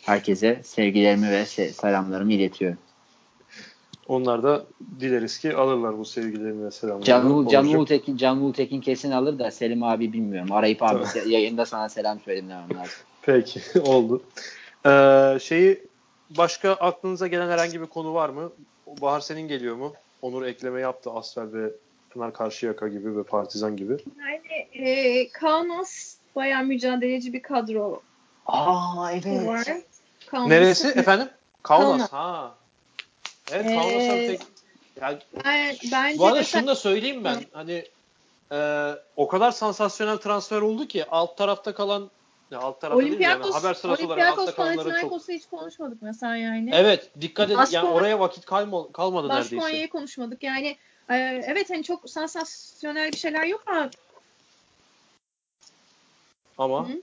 herkese 0.02 0.60
sevgilerimi 0.62 1.30
ve 1.30 1.42
se- 1.42 1.68
selamlarımı 1.72 2.32
iletiyorum. 2.32 2.78
Onlar 4.08 4.42
da 4.42 4.64
dileriz 5.00 5.38
ki 5.38 5.54
alırlar 5.56 5.98
bu 5.98 6.04
sevgilerini 6.04 6.64
ve 6.64 6.70
selamlarını. 6.70 7.04
Can, 7.04 7.30
Ul- 7.30 7.48
Can 7.50 7.62
Onurcuğum. 7.64 7.78
Ultekin, 7.80 8.16
Can 8.16 8.40
Ultekin 8.42 8.80
kesin 8.80 9.10
alır 9.10 9.38
da 9.38 9.50
Selim 9.50 9.82
abi 9.82 10.12
bilmiyorum. 10.12 10.52
Arayıp 10.52 10.82
abi 10.82 11.02
se- 11.02 11.28
yayında 11.28 11.66
sana 11.66 11.88
selam 11.88 12.20
söyledim 12.20 12.48
demem 12.48 12.70
lazım. 12.70 12.94
Peki 13.22 13.60
oldu. 13.80 14.22
Ee, 14.86 15.38
şeyi 15.42 15.82
başka 16.30 16.70
aklınıza 16.72 17.26
gelen 17.26 17.48
herhangi 17.50 17.80
bir 17.80 17.86
konu 17.86 18.14
var 18.14 18.28
mı? 18.28 18.52
Bahar 18.86 19.20
senin 19.20 19.48
geliyor 19.48 19.76
mu? 19.76 19.94
Onur 20.22 20.42
ekleme 20.46 20.80
yaptı 20.80 21.10
Asfer 21.10 21.52
ve 21.52 21.70
Pınar 22.10 22.32
Karşıyaka 22.32 22.88
gibi 22.88 23.16
ve 23.16 23.22
Partizan 23.22 23.76
gibi. 23.76 23.96
Yani 24.20 24.86
e, 24.88 25.28
Kaunas 25.28 26.16
bayağı 26.36 26.64
mücadeleci 26.64 27.32
bir 27.32 27.42
kadro 27.42 28.02
Aa 28.46 29.12
evet. 29.12 29.46
var. 29.46 29.66
Kaunas 30.26 30.48
Neresi 30.48 30.88
efendim? 30.88 31.28
Kaunas. 31.62 32.10
Kaunas. 32.10 32.12
Ha. 32.12 32.54
Evet 33.52 33.66
Ee, 33.66 33.74
Kaunas'a 33.74 34.12
tek... 34.12 34.40
Yani 35.00 35.18
Ben, 35.44 35.76
bence 35.92 36.18
bu 36.18 36.26
arada 36.26 36.36
mesela- 36.38 36.60
şunu 36.60 36.66
da 36.70 36.74
söyleyeyim 36.74 37.24
ben. 37.24 37.36
Hani 37.52 37.84
e, 38.52 38.90
o 39.16 39.28
kadar 39.28 39.50
sansasyonel 39.50 40.16
transfer 40.16 40.60
oldu 40.60 40.86
ki 40.88 41.04
alt 41.10 41.36
tarafta 41.36 41.74
kalan 41.74 42.10
ya 42.52 42.58
alt 42.60 42.80
tarafta 42.80 43.00
değil 43.02 43.16
mi? 43.18 43.22
yani 43.22 43.32
Olympiakos, 43.34 43.62
haber 43.62 43.74
sırası 43.74 44.06
olarak 44.06 44.18
Olympiakos 44.18 44.48
altta 44.48 44.56
kalanların 44.56 45.00
çok. 45.00 45.28
Hiç 45.28 45.46
konuşmadık 45.46 46.02
mesela 46.02 46.36
yani. 46.36 46.70
Evet 46.72 47.10
dikkat 47.20 47.46
edin. 47.46 47.54
Yani 47.54 47.62
Baskonya- 47.66 47.92
oraya 47.92 48.20
vakit 48.20 48.44
kalma, 48.44 48.92
kalmadı 48.92 49.28
neredeyse. 49.28 49.56
Baskonya'yı 49.56 49.88
konuşmadık. 49.88 50.42
Yani 50.42 50.76
e, 51.08 51.42
evet 51.46 51.70
hani 51.70 51.84
çok 51.84 52.10
sansasyonel 52.10 53.12
bir 53.12 53.16
şeyler 53.16 53.44
yok 53.44 53.62
ama 53.66 53.90
Ama 56.58 56.88
Hı. 56.88 57.02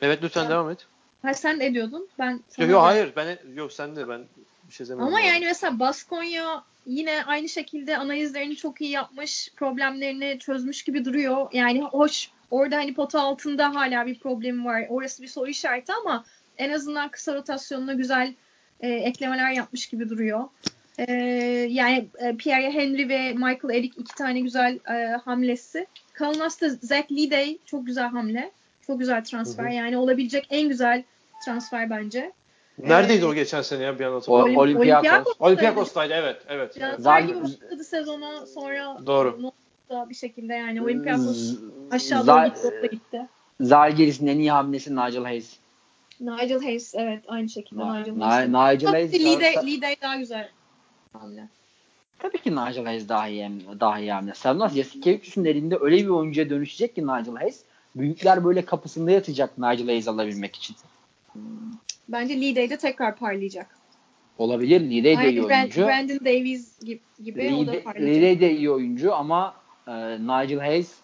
Evet 0.00 0.22
lütfen 0.22 0.48
devam 0.48 0.70
et. 0.70 0.86
ha, 1.22 1.34
sen 1.34 1.60
de 1.60 1.66
ediyordun. 1.66 2.08
Ben 2.18 2.30
Yok 2.58 2.70
yok 2.70 2.82
da- 2.82 2.82
hayır 2.82 3.12
ben 3.16 3.38
yok 3.54 3.72
sen 3.72 3.96
de 3.96 4.08
ben 4.08 4.24
bir 4.68 4.72
şey 4.72 4.88
demiyorum. 4.88 5.14
Ama 5.14 5.22
abi. 5.22 5.26
yani 5.26 5.44
mesela 5.44 5.78
Baskonya 5.78 6.64
yine 6.86 7.24
aynı 7.24 7.48
şekilde 7.48 7.98
analizlerini 7.98 8.56
çok 8.56 8.80
iyi 8.80 8.90
yapmış, 8.90 9.52
problemlerini 9.56 10.38
çözmüş 10.38 10.82
gibi 10.82 11.04
duruyor. 11.04 11.48
Yani 11.52 11.82
hoş 11.82 12.30
orada 12.50 12.76
hani 12.76 12.94
pota 12.94 13.20
altında 13.20 13.74
hala 13.74 14.06
bir 14.06 14.18
problemi 14.18 14.64
var. 14.64 14.86
Orası 14.88 15.22
bir 15.22 15.28
soru 15.28 15.50
işareti 15.50 15.92
ama 15.92 16.24
en 16.58 16.70
azından 16.70 17.08
kısa 17.08 17.34
rotasyonuna 17.34 17.92
güzel 17.92 18.34
e, 18.80 18.88
eklemeler 18.88 19.52
yapmış 19.52 19.86
gibi 19.86 20.08
duruyor. 20.10 20.44
E, 20.98 21.12
yani 21.70 22.08
e, 22.18 22.36
Pierre 22.36 22.70
Henry 22.70 23.08
ve 23.08 23.32
Michael 23.32 23.70
Eric 23.78 23.92
iki 23.96 24.14
tane 24.14 24.40
güzel 24.40 24.78
e, 24.90 25.16
hamlesi. 25.16 25.86
Kaunas'ta 26.12 26.68
Zach 26.68 27.12
Lidey 27.12 27.58
çok 27.66 27.86
güzel 27.86 28.08
hamle. 28.08 28.50
Çok 28.86 28.98
güzel 28.98 29.24
transfer. 29.24 29.64
Hı 29.64 29.68
hı. 29.68 29.72
Yani 29.72 29.96
olabilecek 29.96 30.46
en 30.50 30.68
güzel 30.68 31.04
transfer 31.44 31.90
bence. 31.90 32.32
Neredeydi 32.78 33.22
Ee, 33.22 33.26
o 33.26 33.34
geçen 33.34 33.62
sene 33.62 33.82
ya 33.82 33.98
bir 33.98 34.04
an 34.04 34.12
hatırlamıyorum. 34.12 34.56
Olim- 34.56 34.76
Olympiakos. 34.76 35.04
Olympiakos. 35.04 35.36
Olympiakos'taydı 35.40 36.14
evet 36.14 36.42
evet. 36.48 36.74
Transfer 36.74 36.90
evet. 36.90 37.00
Zaten- 37.00 37.26
gibi 37.26 37.42
başladı 37.42 37.84
sezona 37.84 38.46
sonra 38.46 38.98
Doğru. 39.06 39.52
Nokta 39.90 40.10
bir 40.10 40.14
şekilde 40.14 40.54
yani 40.54 40.82
Olympiakos 40.82 41.36
Z- 41.36 41.58
aşağı 41.90 42.26
doğru 42.26 42.44
gitti, 42.44 42.82
da 42.82 42.86
gitti. 42.86 43.26
Zalgiris'in 43.60 44.26
en 44.26 44.38
iyi 44.38 44.50
hamlesi 44.50 44.96
Nigel 44.96 45.22
Hayes. 45.22 45.56
Nigel 46.20 46.62
Hayes 46.62 46.94
evet 46.94 47.24
aynı 47.28 47.48
şekilde 47.48 47.80
Na- 47.80 47.98
Nigel 47.98 48.18
Na- 48.18 48.28
Hayes. 48.28 48.48
Nigel 48.48 48.90
Hayes. 48.90 49.14
Lide, 49.14 49.66
Lide 49.66 49.96
daha 50.02 50.16
güzel 50.16 50.48
hamle. 51.12 51.48
Tabii 52.18 52.38
ki 52.38 52.50
Nigel 52.50 52.84
Hayes 52.84 53.08
daha 53.08 53.28
iyi, 53.28 53.50
daha 53.80 54.00
iyi 54.00 54.12
hamle. 54.12 54.34
Sarnas 54.34 54.76
Yasikevicius'un 54.76 55.44
elinde 55.44 55.76
öyle 55.80 55.96
bir 55.96 56.08
oyuncuya 56.08 56.50
dönüşecek 56.50 56.94
ki 56.94 57.02
Nigel 57.02 57.34
Hayes. 57.34 57.62
Büyükler 57.96 58.44
böyle 58.44 58.64
kapısında 58.64 59.10
yatacak 59.10 59.58
Nigel 59.58 59.86
Hayes 59.86 60.08
alabilmek 60.08 60.56
için. 60.56 60.76
Bence 62.08 62.40
Lide'de 62.40 62.76
tekrar 62.76 63.16
parlayacak. 63.16 63.78
Olabilir. 64.38 64.80
Lide 64.80 65.18
de 65.18 65.30
iyi 65.30 65.42
oyuncu. 65.42 65.86
Brandon 65.86 66.18
Davies 66.20 66.80
gibi, 66.80 67.00
gibi 67.24 67.54
o 67.54 67.66
da 67.66 67.82
parlayacak. 67.82 68.22
Lide 68.22 68.40
de 68.40 68.56
iyi 68.56 68.70
oyuncu 68.70 69.14
ama 69.14 69.54
e, 69.88 70.18
Nigel 70.18 70.58
Hayes 70.58 70.94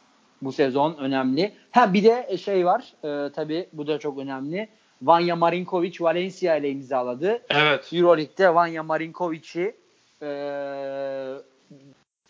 bu 0.43 0.53
sezon 0.53 0.97
önemli. 0.97 1.53
Ha 1.71 1.93
bir 1.95 2.05
de 2.05 2.37
şey 2.37 2.67
var. 2.67 2.93
E, 3.05 3.33
tabii 3.33 3.67
bu 3.73 3.87
da 3.87 3.99
çok 3.99 4.19
önemli. 4.19 4.69
Vanya 5.03 5.37
Marinkovic 5.37 5.97
Valencia 6.01 6.57
ile 6.57 6.71
imzaladı. 6.71 7.43
Evet. 7.51 7.93
Euroleague'de 7.93 8.55
Vanya 8.55 8.83
Marinkovic'i 8.83 9.75
e, 10.23 10.29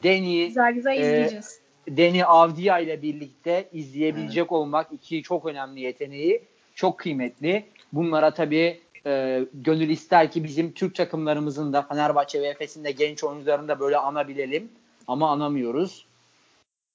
Deni 0.03 0.47
Güzel 0.47 0.73
güzel 0.73 0.93
Ee, 0.93 1.01
izleyeceğiz. 1.01 1.61
Deni 1.89 2.25
Avdia 2.25 2.79
ile 2.79 3.03
birlikte 3.03 3.69
izleyebilecek 3.73 4.53
olmak 4.53 4.93
iki 4.93 5.23
çok 5.23 5.47
önemli 5.47 5.81
yeteneği. 5.81 6.43
Çok 6.75 6.99
kıymetli. 6.99 7.65
Bunlara 7.93 8.31
tabii 8.31 8.81
e, 9.07 9.45
gönül 9.55 9.89
ister 9.89 10.31
ki 10.31 10.45
bizim 10.45 10.73
Türk 10.73 10.95
takımlarımızın 10.95 11.73
da 11.73 11.83
Fenerbahçe 11.83 12.43
ve 12.43 12.47
Efes'in 12.47 12.85
de 12.85 12.91
genç 12.91 13.25
oyuncularını 13.25 13.69
da 13.69 13.81
böyle 13.81 13.97
anabilelim. 13.97 14.69
Ama 15.09 15.31
anamıyoruz. 15.31 16.07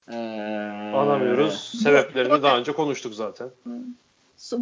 Ee, 0.09 0.15
Anlamıyoruz. 0.95 1.79
Sebeplerini 1.83 2.43
daha 2.43 2.57
önce 2.57 2.71
konuştuk 2.71 3.13
zaten. 3.13 3.49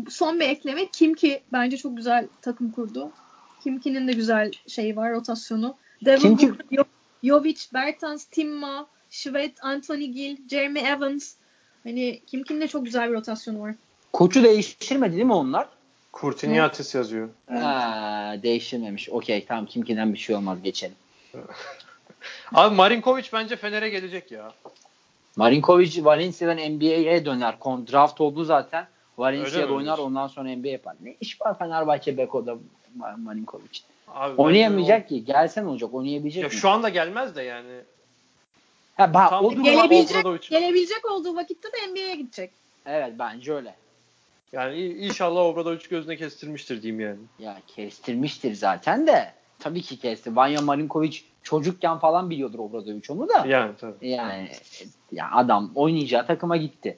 Son, 0.09 0.39
bir 0.39 0.49
ekleme 0.49 0.87
Kimki 0.87 1.41
bence 1.53 1.77
çok 1.77 1.97
güzel 1.97 2.27
takım 2.41 2.71
kurdu. 2.71 3.11
Kimki'nin 3.63 4.07
de 4.07 4.11
güzel 4.13 4.51
şeyi 4.67 4.95
var 4.95 5.11
rotasyonu. 5.11 5.75
Devin 6.05 6.31
Booker, 6.31 6.65
Jo- 6.71 6.85
Jovic, 7.23 7.61
Bertans, 7.73 8.25
Timma, 8.25 8.87
Şvet, 9.09 9.63
Anthony 9.63 10.05
Gill, 10.05 10.37
Jeremy 10.49 10.79
Evans. 10.79 11.33
Hani 11.83 12.21
Kimki'nin 12.27 12.61
de 12.61 12.67
çok 12.67 12.85
güzel 12.85 13.09
bir 13.09 13.15
rotasyonu 13.15 13.61
var. 13.61 13.75
Koçu 14.13 14.43
değiştirmedi 14.43 15.13
değil 15.13 15.25
mi 15.25 15.33
onlar? 15.33 15.67
Kurtiniatis 16.11 16.95
yazıyor. 16.95 17.29
Ha, 17.49 18.35
değiştirmemiş. 18.43 19.09
Okey 19.09 19.45
tamam 19.45 19.65
kimkinden 19.65 20.13
bir 20.13 20.17
şey 20.17 20.35
olmaz 20.35 20.57
geçelim. 20.63 20.95
Abi 22.53 22.75
Marinkovic 22.75 23.25
bence 23.33 23.55
Fener'e 23.55 23.89
gelecek 23.89 24.31
ya. 24.31 24.51
Marinkovic 25.37 26.05
Valencia'dan 26.05 26.57
NBA'ye 26.57 27.25
döner. 27.25 27.59
Kon- 27.59 27.87
Draft 27.91 28.21
oldu 28.21 28.43
zaten. 28.43 28.87
Valencia'da 29.17 29.73
oynar 29.73 29.97
ondan 29.97 30.27
sonra 30.27 30.49
NBA 30.55 30.67
yapar. 30.67 30.95
Ne 31.01 31.15
iş 31.21 31.41
var 31.41 31.57
Fenerbahçe 31.59 32.17
Beko'da 32.17 32.57
Ma- 32.99 33.21
Marinkovic? 33.23 33.79
Abi 34.07 34.41
Oynayamayacak 34.41 35.09
ki. 35.09 35.25
Gelsen 35.25 35.65
olacak. 35.65 35.93
Oynayabilecek 35.93 36.43
Ya 36.43 36.49
mi? 36.49 36.55
şu 36.55 36.69
anda 36.69 36.89
gelmez 36.89 37.35
de 37.35 37.43
yani. 37.43 37.73
ha, 38.97 39.13
bak, 39.13 39.29
Tam 39.29 39.45
o 39.45 39.49
Gelebilecek, 39.63 40.23
gelebilecek 40.49 41.11
olduğu 41.11 41.35
vakitte 41.35 41.67
de 41.73 41.91
NBA'ye 41.91 42.15
gidecek. 42.15 42.51
Evet 42.85 43.13
bence 43.19 43.53
öyle. 43.53 43.75
Yani 44.51 44.81
inşallah 44.85 45.41
Obradovic 45.41 45.87
gözüne 45.89 46.15
kestirmiştir 46.17 46.81
diyeyim 46.81 46.99
yani. 47.01 47.19
Ya 47.39 47.57
kestirmiştir 47.67 48.53
zaten 48.55 49.07
de. 49.07 49.33
Tabii 49.59 49.81
ki 49.81 49.99
kesti. 49.99 50.35
Vanya 50.35 50.61
Marinkovic 50.61 51.19
çocukken 51.47 51.97
falan 51.97 52.29
biliyordur 52.29 52.59
Obradovic 52.59 53.01
onu 53.09 53.29
da. 53.29 53.45
Yani 53.47 53.71
tabii. 53.79 54.09
Yani 54.09 54.49
ya 55.11 55.29
adam 55.31 55.71
oynayacağı 55.75 56.25
takıma 56.25 56.57
gitti. 56.57 56.97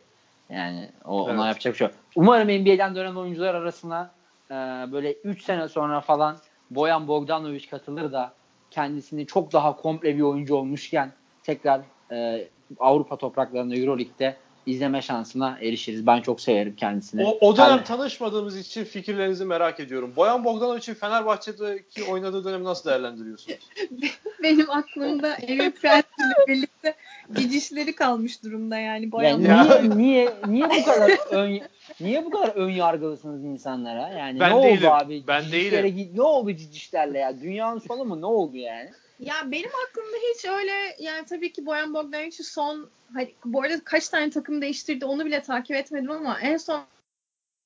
Yani 0.49 0.89
o, 1.05 1.23
ona 1.23 1.31
Evet. 1.31 1.45
yapacak 1.45 1.73
bir 1.73 1.77
şey 1.77 1.87
yok. 1.87 1.95
Umarım 2.15 2.47
NBA'den 2.47 2.95
dönen 2.95 3.15
oyuncular 3.15 3.55
arasına 3.55 4.11
e, 4.51 4.53
böyle 4.91 5.13
3 5.13 5.43
sene 5.43 5.67
sonra 5.67 6.01
falan 6.01 6.37
Boyan 6.71 7.07
Bogdanovic 7.07 7.69
katılır 7.69 8.11
da 8.11 8.33
kendisini 8.71 9.27
çok 9.27 9.53
daha 9.53 9.75
komple 9.75 10.17
bir 10.17 10.21
oyuncu 10.21 10.55
olmuşken 10.55 11.11
tekrar 11.43 11.81
e, 12.11 12.47
Avrupa 12.79 13.15
topraklarında 13.15 13.75
Euroleague'de 13.75 14.35
izleme 14.65 15.01
şansına 15.01 15.57
erişiriz. 15.61 16.07
Ben 16.07 16.21
çok 16.21 16.41
severim 16.41 16.75
kendisini. 16.75 17.25
O, 17.25 17.37
o 17.47 17.57
dönem 17.57 17.69
Yani- 17.69 17.83
tanışmadığımız 17.83 18.57
için 18.57 18.83
fikirlerinizi 18.83 19.45
merak 19.45 19.79
ediyorum. 19.79 20.13
Boyan 20.15 20.43
Bogdanovic'in 20.45 20.93
Fenerbahçe'deki 20.95 22.03
oynadığı 22.03 22.43
dönemi 22.43 22.63
nasıl 22.63 22.89
değerlendiriyorsunuz? 22.89 23.59
Benim 24.43 24.69
aklımda 24.69 25.35
Emre 25.35 25.69
Prens 25.71 26.03
ile 26.19 26.47
birlikte 26.55 26.93
gidişleri 27.37 27.95
kalmış 27.95 28.43
durumda 28.43 28.77
yani. 28.77 29.11
Boyan 29.11 29.39
Yani 29.41 29.47
Ya- 29.47 29.81
niye 29.81 29.95
niye 29.95 30.29
niye 30.47 30.69
bu 30.69 30.85
kadar 30.85 31.11
ön 31.31 31.61
niye 32.01 32.25
bu 32.25 32.29
kadar 32.29 32.47
ön 32.55 32.69
yargılısınız 32.69 33.43
insanlara? 33.43 34.09
Yani 34.09 34.39
Ben 34.39 34.57
ne 34.57 34.63
değilim, 34.63 34.77
oldu 34.87 34.93
abi? 34.93 35.23
ben 35.27 35.41
Cicişlere 35.43 35.83
değilim. 35.83 35.97
git- 35.97 36.13
Ne 36.15 36.21
oldu 36.21 36.51
cicişlerle 36.51 37.17
ya? 37.19 37.41
Dünyanın 37.41 37.79
sonu 37.79 38.05
mu? 38.05 38.21
Ne 38.21 38.25
oldu 38.25 38.57
yani? 38.57 38.89
Ya 39.19 39.35
benim 39.45 39.69
aklımda 39.87 40.17
hiç 40.33 40.45
öyle 40.45 40.95
yani 40.99 41.25
tabii 41.25 41.53
ki 41.53 41.65
Boyan 41.65 41.93
Bogdanovic'i 41.93 42.43
son 42.43 42.89
hani, 43.13 43.33
bu 43.45 43.61
arada 43.61 43.83
kaç 43.83 44.09
tane 44.09 44.29
takım 44.29 44.61
değiştirdi 44.61 45.05
onu 45.05 45.25
bile 45.25 45.41
takip 45.41 45.75
etmedim 45.75 46.11
ama 46.11 46.39
en 46.39 46.57
son 46.57 46.81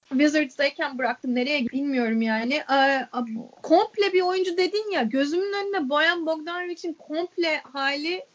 Wizards'dayken 0.10 0.98
bıraktım. 0.98 1.36
Nereye 1.36 1.68
bilmiyorum 1.68 2.22
yani. 2.22 2.64
Ee, 2.74 3.08
komple 3.64 4.14
bir 4.14 4.22
oyuncu 4.22 4.58
dedin 4.58 4.92
ya 4.92 5.04
gözümün 5.04 5.54
önüne 5.54 5.90
Boyan 5.90 6.26
Bogdanovic'in 6.26 6.94
komple 6.94 7.62
hali 7.74 8.26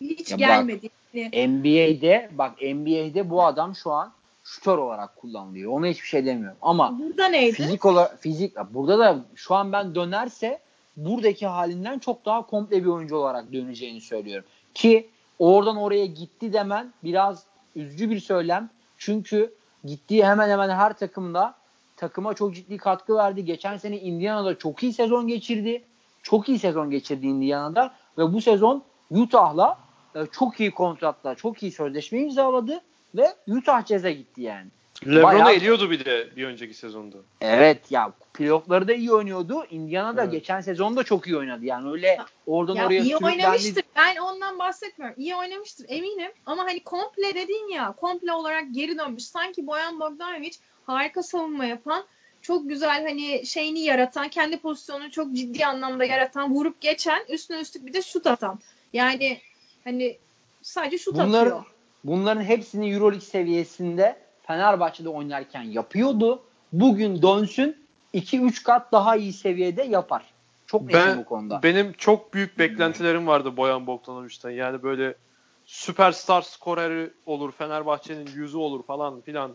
hiç 0.00 0.30
Ya 0.30 0.38
bak, 0.38 0.46
gelmedi. 0.46 0.90
Yani 1.14 1.48
NBA'de 1.48 2.30
bak 2.32 2.62
NBA'de 2.62 3.30
bu 3.30 3.44
adam 3.44 3.74
şu 3.74 3.92
an 3.92 4.12
şutör 4.44 4.78
olarak 4.78 5.16
kullanılıyor. 5.16 5.72
Ona 5.72 5.86
hiçbir 5.86 6.06
şey 6.06 6.26
demiyorum. 6.26 6.58
Ama 6.62 6.98
burada 6.98 7.28
neydi? 7.28 7.52
fizik 7.52 7.84
olarak 7.84 8.22
fizik 8.22 8.56
burada 8.70 8.98
da 8.98 9.24
şu 9.34 9.54
an 9.54 9.72
ben 9.72 9.94
dönerse 9.94 10.60
buradaki 10.96 11.46
halinden 11.46 11.98
çok 11.98 12.24
daha 12.24 12.46
komple 12.46 12.84
bir 12.84 12.88
oyuncu 12.88 13.16
olarak 13.16 13.52
döneceğini 13.52 14.00
söylüyorum. 14.00 14.44
Ki 14.74 15.08
oradan 15.38 15.76
oraya 15.76 16.06
gitti 16.06 16.52
demen 16.52 16.92
biraz 17.04 17.44
üzücü 17.76 18.10
bir 18.10 18.20
söylem. 18.20 18.70
Çünkü 18.98 19.54
gittiği 19.84 20.24
hemen 20.24 20.48
hemen 20.48 20.70
her 20.70 20.98
takımda 20.98 21.54
takıma 21.96 22.34
çok 22.34 22.54
ciddi 22.54 22.76
katkı 22.76 23.16
verdi. 23.16 23.44
Geçen 23.44 23.76
sene 23.76 24.00
Indiana'da 24.00 24.58
çok 24.58 24.82
iyi 24.82 24.92
sezon 24.92 25.28
geçirdi. 25.28 25.84
çok 26.22 26.48
iyi 26.48 26.58
sezon 26.58 26.90
geçirdi 26.90 27.26
Indiana'da 27.26 27.94
ve 28.18 28.32
bu 28.32 28.40
sezon 28.40 28.82
Utah'la 29.10 29.78
e, 30.14 30.26
çok 30.32 30.60
iyi 30.60 30.70
kontratla, 30.70 31.34
çok 31.34 31.62
iyi 31.62 31.72
sözleşme 31.72 32.20
imzaladı 32.20 32.80
ve 33.14 33.26
Utah 33.48 33.86
Jazz'e 33.86 34.12
gitti 34.12 34.42
yani. 34.42 34.66
LeBron'u 35.06 35.22
Bayağı- 35.22 35.52
eliyordu 35.52 35.90
bir 35.90 36.04
de 36.04 36.36
bir 36.36 36.46
önceki 36.46 36.74
sezonda. 36.74 37.16
Evet 37.40 37.90
ya 37.90 38.12
playoff'ları 38.34 38.88
da 38.88 38.92
iyi 38.94 39.12
oynuyordu. 39.12 39.66
Indiana'da 39.70 40.22
Evet. 40.22 40.32
geçen 40.32 40.60
sezon 40.60 40.96
da 40.96 41.02
çok 41.02 41.26
iyi 41.26 41.36
oynadı. 41.36 41.64
Yani 41.64 41.90
öyle 41.90 42.18
oradan 42.46 42.74
Ya 42.74 42.86
oraya 42.86 43.00
iyi 43.02 43.16
oynamıştır. 43.16 43.84
Ben 43.96 44.16
ondan 44.16 44.58
bahsetmiyorum. 44.58 45.16
İyi 45.22 45.36
oynamıştır 45.36 45.86
eminim. 45.88 46.30
Ama 46.46 46.64
hani 46.64 46.80
komple 46.80 47.34
dedin 47.34 47.68
ya 47.72 47.92
komple 47.92 48.32
olarak 48.32 48.64
geri 48.72 48.98
dönmüş. 48.98 49.24
Sanki 49.24 49.66
Boyan 49.66 50.00
Bogdanovic 50.00 50.52
harika 50.86 51.22
savunma 51.22 51.64
yapan 51.64 52.04
çok 52.42 52.68
güzel 52.68 53.02
hani 53.02 53.46
şeyini 53.46 53.80
yaratan, 53.80 54.28
kendi 54.28 54.56
pozisyonunu 54.58 55.10
çok 55.10 55.32
ciddi 55.32 55.66
anlamda 55.66 56.04
yaratan, 56.04 56.54
vurup 56.54 56.80
geçen, 56.80 57.24
üstüne 57.28 57.60
üstlük 57.60 57.86
bir 57.86 57.92
de 57.92 58.02
şut 58.02 58.26
atan. 58.26 58.58
Yani 58.92 59.38
hani 59.84 60.18
sadece 60.62 60.98
şut 60.98 61.14
Bunlar, 61.14 61.40
atıyor. 61.46 61.64
bunların 62.04 62.42
hepsini 62.42 62.92
Euroleague 62.92 63.20
seviyesinde 63.26 64.16
Fenerbahçe'de 64.46 65.08
oynarken 65.08 65.62
yapıyordu. 65.62 66.42
Bugün 66.72 67.22
dönsün 67.22 67.76
2-3 68.14 68.62
kat 68.62 68.92
daha 68.92 69.16
iyi 69.16 69.32
seviyede 69.32 69.82
yapar. 69.82 70.24
Çok 70.66 70.92
Ben 70.92 71.18
bu 71.18 71.24
konuda. 71.24 71.60
benim 71.62 71.92
çok 71.92 72.34
büyük 72.34 72.58
beklentilerim 72.58 73.26
vardı 73.26 73.56
Boyan 73.56 73.86
Bogdanovic'ten. 73.86 74.50
Yani 74.50 74.82
böyle 74.82 75.14
süperstar 75.66 76.42
skoreri 76.42 77.10
olur, 77.26 77.52
Fenerbahçe'nin 77.52 78.26
yüzü 78.34 78.56
olur 78.56 78.82
falan 78.82 79.20
filan. 79.20 79.52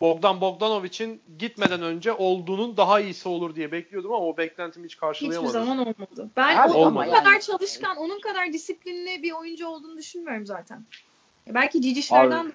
Bogdan 0.00 0.40
Bogdanovic'in 0.40 1.22
gitmeden 1.38 1.82
önce 1.82 2.12
olduğunun 2.12 2.76
daha 2.76 3.00
iyisi 3.00 3.28
olur 3.28 3.54
diye 3.54 3.72
bekliyordum 3.72 4.12
ama 4.12 4.26
o 4.26 4.36
beklentimi 4.36 4.84
hiç 4.84 4.92
Hiçbir 4.92 5.00
karşılayamadı. 5.00 5.52
zaman 5.52 5.78
olmadı. 5.78 6.30
Ben 6.36 6.56
Abi 6.56 6.72
o- 6.72 6.76
onun 6.76 6.86
olmadı. 6.86 7.10
kadar 7.10 7.32
Yani- 7.32 7.40
çalışkan, 7.42 7.96
onun 7.96 8.20
kadar 8.20 8.52
disiplinli 8.52 9.22
bir 9.22 9.32
oyuncu 9.32 9.66
olduğunu 9.66 9.96
düşünmüyorum 9.98 10.46
zaten. 10.46 10.84
Belki 11.48 11.82
cicişlerden 11.82 12.52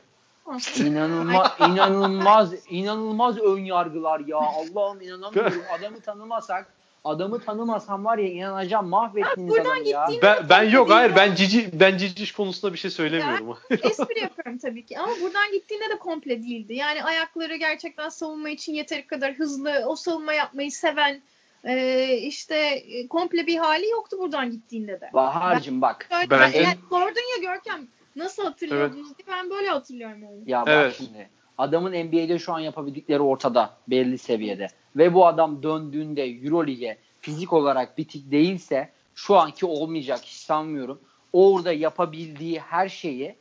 İnanılmaz, 0.80 1.52
inanılmaz, 1.60 2.54
inanılmaz 2.70 3.38
ön 3.38 3.60
yargılar 3.60 4.20
ya. 4.20 4.38
Allah'ım 4.38 5.02
inanamıyorum. 5.02 5.64
Adamı 5.80 6.02
tanımasak, 6.02 6.74
adamı 7.04 7.40
tanımasam 7.40 8.06
var 8.06 8.18
ya 8.18 8.30
inanacağım 8.30 8.88
mahvettiniz 8.88 9.58
adamı 9.60 9.88
ya. 9.88 10.08
Ben, 10.22 10.50
ben 10.50 10.64
yok 10.64 10.90
hayır 10.90 11.16
ben 11.16 11.36
cici 11.36 11.70
ben 11.74 11.98
ciciş 11.98 12.32
konusunda 12.32 12.74
bir 12.74 12.80
şey 12.80 12.92
söylemiyorum. 12.92 13.58
espri 13.72 14.20
yapıyorum 14.20 14.58
tabii 14.58 14.86
ki 14.86 15.00
ama 15.00 15.12
buradan 15.22 15.52
gittiğinde 15.52 15.90
de 15.90 16.00
komple 16.00 16.44
değildi. 16.44 16.74
Yani 16.74 17.04
ayakları 17.04 17.56
gerçekten 17.56 18.10
savunma 18.10 18.50
için 18.50 18.74
yeteri 18.74 19.08
kadar 19.08 19.34
hızlı, 19.34 19.84
o 19.86 19.96
savunma 19.96 20.34
yapmayı 20.34 20.72
seven 20.72 21.22
e, 21.64 22.14
işte 22.18 22.56
e, 22.56 23.08
komple 23.08 23.48
bir 23.48 23.58
hali 23.58 23.90
yoktu 23.90 24.18
buradan 24.20 24.52
gittiğinde 24.52 25.02
de. 25.02 25.10
Bahar'cığım 25.14 25.82
bak. 25.82 26.08
Bence- 26.12 26.30
ben, 26.30 26.52
yani 26.52 26.78
sordun 26.90 27.38
ya 27.38 27.54
Görkem 27.54 27.88
nasıl 28.15 28.44
hatırlıyordunuz 28.44 29.18
diye 29.18 29.27
ben 29.27 29.49
böyle 29.49 29.68
hatırlıyorum 29.68 30.23
yani. 30.23 30.44
Ya 30.45 30.61
bak 30.61 30.68
Evet. 30.69 30.95
şimdi. 30.98 31.30
Adamın 31.57 31.91
NBA'de 31.91 32.40
şu 32.40 32.53
an 32.53 32.60
yapabildikleri 32.60 33.19
ortada 33.19 33.73
belli 33.88 34.18
seviyede. 34.18 34.68
Ve 34.95 35.14
bu 35.14 35.27
adam 35.27 35.64
döndüğünde 35.64 36.23
Euroleague'e 36.26 36.98
fizik 37.19 37.53
olarak 37.53 37.98
bitik 37.98 38.31
değilse 38.31 38.90
şu 39.15 39.38
anki 39.38 39.65
olmayacak 39.65 40.19
hiç 40.23 40.34
sanmıyorum. 40.34 41.02
Orada 41.34 41.73
yapabildiği 41.73 42.60
her 42.60 42.90
şeyi 42.90 43.36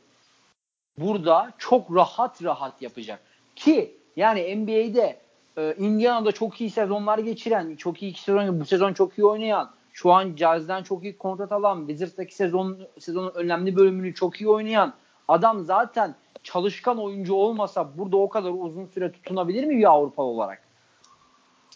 burada 0.97 1.53
çok 1.57 1.95
rahat 1.95 2.43
rahat 2.43 2.81
yapacak. 2.81 3.19
Ki 3.55 3.95
yani 4.15 4.55
NBA'de 4.55 5.19
e, 5.57 5.75
Indiana'da 5.77 6.31
çok 6.31 6.61
iyi 6.61 6.69
sezonlar 6.69 7.19
geçiren, 7.19 7.75
çok 7.75 8.03
iyi 8.03 8.11
iki 8.11 8.21
sezon, 8.21 8.59
bu 8.59 8.65
sezon 8.65 8.93
çok 8.93 9.17
iyi 9.17 9.25
oynayan, 9.25 9.71
şu 10.01 10.11
an 10.11 10.35
Jazz'den 10.35 10.83
çok 10.83 11.03
iyi 11.03 11.17
kontrat 11.17 11.51
alan, 11.51 11.87
Wizards'taki 11.87 12.35
sezon 12.35 12.77
sezonun 12.99 13.31
önemli 13.35 13.75
bölümünü 13.75 14.13
çok 14.13 14.41
iyi 14.41 14.49
oynayan 14.49 14.93
adam 15.27 15.63
zaten 15.65 16.15
çalışkan 16.43 16.99
oyuncu 16.99 17.33
olmasa 17.33 17.97
burada 17.97 18.17
o 18.17 18.29
kadar 18.29 18.49
uzun 18.49 18.85
süre 18.85 19.11
tutunabilir 19.11 19.63
mi 19.63 19.77
bir 19.77 19.91
Avrupa 19.91 20.23
olarak? 20.23 20.63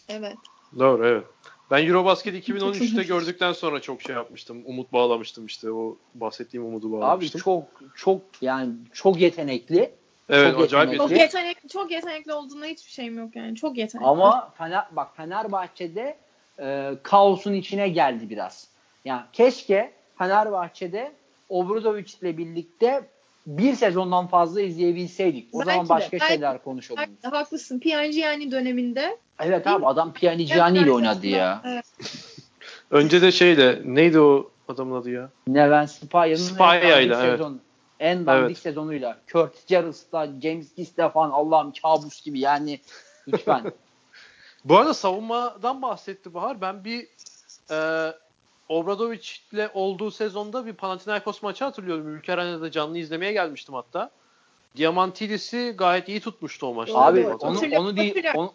Evet. 0.08 0.36
Doğru 0.78 1.06
evet. 1.06 1.24
Ben 1.70 1.86
Eurobasket 1.86 2.48
2013'te 2.48 3.02
gördükten 3.02 3.52
sonra 3.52 3.80
çok 3.80 4.02
şey 4.02 4.14
yapmıştım. 4.14 4.62
Umut 4.64 4.92
bağlamıştım 4.92 5.46
işte. 5.46 5.72
O 5.72 5.96
bahsettiğim 6.14 6.66
umudu 6.66 6.86
Abi 6.86 6.92
bağlamıştım. 6.92 7.40
çok 7.40 7.64
çok 7.96 8.20
yani 8.40 8.72
çok 8.92 9.20
yetenekli 9.20 9.94
evet 10.28 10.52
çok 10.52 10.62
acayip 10.62 10.92
yetenekli. 10.92 11.14
Çok 11.14 11.20
yetenekli. 11.20 11.68
çok 11.68 11.90
yetenekli 11.90 12.32
olduğunda 12.32 12.66
hiçbir 12.66 12.90
şeyim 12.92 13.18
yok 13.18 13.36
yani. 13.36 13.56
Çok 13.56 13.76
yetenekli. 13.76 14.08
ama 14.08 14.52
Fener, 14.58 14.84
bak 14.92 15.16
Fenerbahçe'de 15.16 16.24
e, 16.60 16.92
kaosun 17.02 17.52
içine 17.52 17.88
geldi 17.88 18.30
biraz. 18.30 18.68
Yani 19.04 19.22
keşke 19.32 19.92
Fenerbahçe'de 20.18 21.12
Obradoviç 21.48 22.14
ile 22.14 22.38
birlikte 22.38 23.02
bir 23.46 23.74
sezondan 23.74 24.26
fazla 24.26 24.60
izleyebilseydik. 24.60 25.48
O 25.54 25.58
Belki 25.58 25.70
zaman 25.70 25.84
de, 25.86 25.88
başka 25.88 26.12
belki- 26.12 26.26
şeyler 26.26 26.62
konuşalım. 26.62 26.98
Belki 27.00 27.22
de 27.22 27.28
haklısın. 27.28 27.80
yani 27.84 28.50
döneminde 28.50 29.16
Evet 29.40 29.66
abi 29.66 29.86
adam 29.86 30.12
Pjanic 30.12 30.54
Gianni 30.54 30.78
ile 30.78 30.92
oynadı 30.92 31.26
ya. 31.26 31.62
Evet. 31.64 31.84
Önce 32.90 33.22
de 33.22 33.32
şeyle 33.32 33.82
neydi 33.84 34.20
o 34.20 34.50
adamın 34.68 35.00
adı 35.00 35.10
ya? 35.10 35.30
Neven 35.46 35.86
Spaya'nın 35.86 36.42
Spaya 36.42 36.80
en 36.82 36.90
dandik 36.90 37.06
ile, 37.06 37.14
evet. 37.14 37.30
sezon. 37.38 37.60
En 38.00 38.26
dandik 38.26 38.44
Evet. 38.46 38.58
sezonuyla. 38.58 39.18
Curtis 39.32 39.66
Jarrell'la 39.66 40.40
James 40.42 40.74
Gis'le 40.74 41.12
falan 41.12 41.30
Allah'ım 41.30 41.72
kabus 41.82 42.22
gibi 42.22 42.40
yani. 42.40 42.80
Lütfen. 43.28 43.62
Bu 44.64 44.78
arada 44.78 44.94
savunmadan 44.94 45.82
bahsetti 45.82 46.34
Bahar. 46.34 46.60
Ben 46.60 46.84
bir 46.84 47.06
e, 47.70 48.12
Obradovic'le 48.68 49.68
olduğu 49.74 50.10
sezonda 50.10 50.66
bir 50.66 50.72
Panathinaikos 50.72 51.42
maçı 51.42 51.64
hatırlıyorum. 51.64 52.08
Ülker 52.14 52.38
Arena'da 52.38 52.70
canlı 52.70 52.98
izlemeye 52.98 53.32
gelmiştim 53.32 53.74
hatta. 53.74 54.10
Diamantidis'i 54.76 55.74
gayet 55.78 56.08
iyi 56.08 56.20
tutmuştu 56.20 56.66
o 56.66 56.74
maçta. 56.74 56.98
Abi 56.98 57.26
onu 57.26 57.32
hatırlıyorum, 57.32 57.86
onu 57.86 57.96
değil 57.96 58.24
onu, 58.34 58.52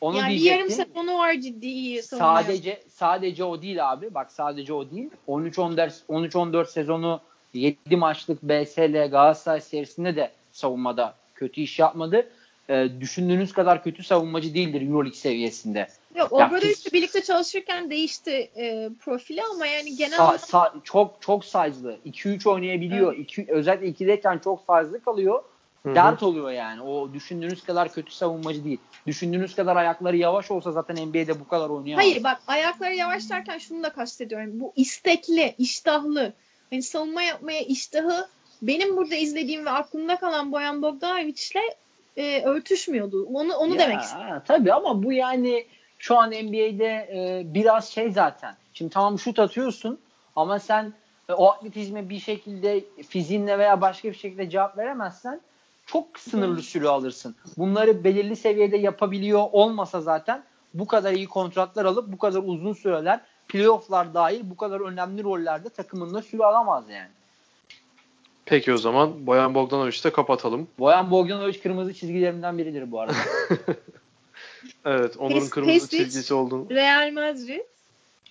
onu 0.00 0.16
yani 0.16 0.34
bir 0.34 0.40
yarım 0.40 0.68
diyecektim. 0.68 0.94
sezonu 0.94 1.18
var 1.18 1.34
ciddi 1.34 1.66
iyi 1.66 2.02
savunma 2.02 2.28
yapan. 2.28 2.42
Sadece 2.42 2.82
sadece 2.88 3.44
o 3.44 3.62
değil 3.62 3.92
abi. 3.92 4.14
Bak 4.14 4.32
sadece 4.32 4.72
o 4.72 4.90
değil. 4.90 5.10
13-14 5.28 5.92
13-14 6.08 6.66
sezonu 6.66 7.20
7 7.54 7.96
maçlık 7.96 8.42
BSL 8.42 9.10
Galatasaray 9.10 9.60
serisinde 9.60 10.16
de 10.16 10.32
savunmada 10.52 11.14
kötü 11.34 11.60
iş 11.60 11.78
yapmadı. 11.78 12.30
Ee, 12.70 12.88
düşündüğünüz 13.00 13.52
kadar 13.52 13.84
kötü 13.84 14.02
savunmacı 14.02 14.54
değildir 14.54 14.82
EuroLeague 14.82 15.18
seviyesinde. 15.18 15.88
Yok 16.14 16.32
Ya 16.32 16.46
Obradovic'le 16.46 16.86
pis- 16.86 16.92
birlikte 16.92 17.22
çalışırken 17.22 17.90
değişti 17.90 18.50
e, 18.56 18.90
profili 19.00 19.42
ama 19.42 19.66
yani 19.66 19.96
genel 19.96 20.18
Sa- 20.18 20.22
olarak 20.24 20.40
sa- 20.40 20.72
çok 20.84 21.22
çok 21.22 21.44
size'lı. 21.44 21.98
2-3 22.04 22.46
oynayabiliyor. 22.46 23.16
İki, 23.16 23.46
özellikle 23.48 23.88
2'deyken 23.88 24.38
çok 24.38 24.60
size'lı 24.60 25.04
kalıyor. 25.04 25.42
Hı 25.82 25.90
hı. 25.90 25.94
Dert 25.94 26.22
oluyor 26.22 26.50
yani. 26.50 26.82
O 26.82 27.12
düşündüğünüz 27.14 27.64
kadar 27.64 27.92
kötü 27.92 28.14
savunmacı 28.14 28.64
değil. 28.64 28.78
Düşündüğünüz 29.06 29.54
kadar 29.54 29.76
ayakları 29.76 30.16
yavaş 30.16 30.50
olsa 30.50 30.72
zaten 30.72 30.96
NBA'de 30.96 31.40
bu 31.40 31.48
kadar 31.48 31.68
oynayamaz. 31.70 32.04
Hayır 32.04 32.24
bak 32.24 32.42
ayakları 32.46 32.94
yavaş 32.94 33.30
derken 33.30 33.58
şunu 33.58 33.82
da 33.82 33.92
kastediyorum. 33.92 34.50
Bu 34.60 34.72
istekli, 34.76 35.54
iştahlı. 35.58 36.32
Yani 36.70 36.82
savunma 36.82 37.22
yapmaya 37.22 37.60
iştahı 37.60 38.28
benim 38.62 38.96
burada 38.96 39.14
izlediğim 39.14 39.66
ve 39.66 39.70
aklımda 39.70 40.16
kalan 40.16 40.52
Boyan 40.52 40.82
Bogdanovic'le 40.82 41.62
e, 42.16 42.42
örtüşmüyordu. 42.42 43.26
Onu 43.32 43.54
onu 43.54 43.72
Ya, 43.72 43.78
demek 43.78 44.00
istedim. 44.00 44.42
Tabii 44.46 44.72
ama 44.72 45.02
bu 45.02 45.12
yani 45.12 45.66
şu 45.98 46.18
an 46.18 46.30
NBA'de 46.30 47.08
e, 47.14 47.42
biraz 47.54 47.88
şey 47.88 48.10
zaten. 48.10 48.54
Şimdi 48.72 48.90
tamam 48.90 49.18
şut 49.18 49.38
atıyorsun 49.38 49.98
ama 50.36 50.58
sen 50.58 50.92
e, 51.28 51.32
o 51.32 51.46
atletizme 51.46 52.08
bir 52.08 52.18
şekilde 52.18 52.84
fiziğinle 53.08 53.58
veya 53.58 53.80
başka 53.80 54.08
bir 54.08 54.14
şekilde 54.14 54.50
cevap 54.50 54.78
veremezsen 54.78 55.40
çok 55.86 56.18
sınırlı 56.18 56.62
süre 56.62 56.88
alırsın. 56.88 57.36
Bunları 57.56 58.04
belirli 58.04 58.36
seviyede 58.36 58.76
yapabiliyor 58.76 59.42
olmasa 59.52 60.00
zaten 60.00 60.42
bu 60.74 60.86
kadar 60.86 61.12
iyi 61.12 61.26
kontratlar 61.26 61.84
alıp 61.84 62.12
bu 62.12 62.18
kadar 62.18 62.42
uzun 62.44 62.72
süreler 62.72 63.20
playofflar 63.48 64.14
dahil 64.14 64.50
bu 64.50 64.56
kadar 64.56 64.80
önemli 64.80 65.22
rollerde 65.22 65.68
takımında 65.68 66.22
süre 66.22 66.44
alamaz 66.44 66.84
yani. 66.88 67.10
Peki 68.52 68.72
o 68.72 68.76
zaman 68.76 69.26
Boyan 69.26 69.54
Bogdanovic'i 69.54 70.04
de 70.04 70.12
kapatalım. 70.12 70.68
Boyan 70.78 71.10
Bogdanovic 71.10 71.60
kırmızı 71.60 71.94
çizgilerimden 71.94 72.58
biridir 72.58 72.90
bu 72.92 73.00
arada. 73.00 73.14
Evet 74.84 75.16
Onur'un 75.16 75.40
Pes- 75.40 75.50
kırmızı 75.50 75.90
Pesic. 75.90 76.04
çizgisi 76.04 76.34
olduğunu. 76.34 76.70
Real 76.70 77.12
Madrid, 77.12 77.60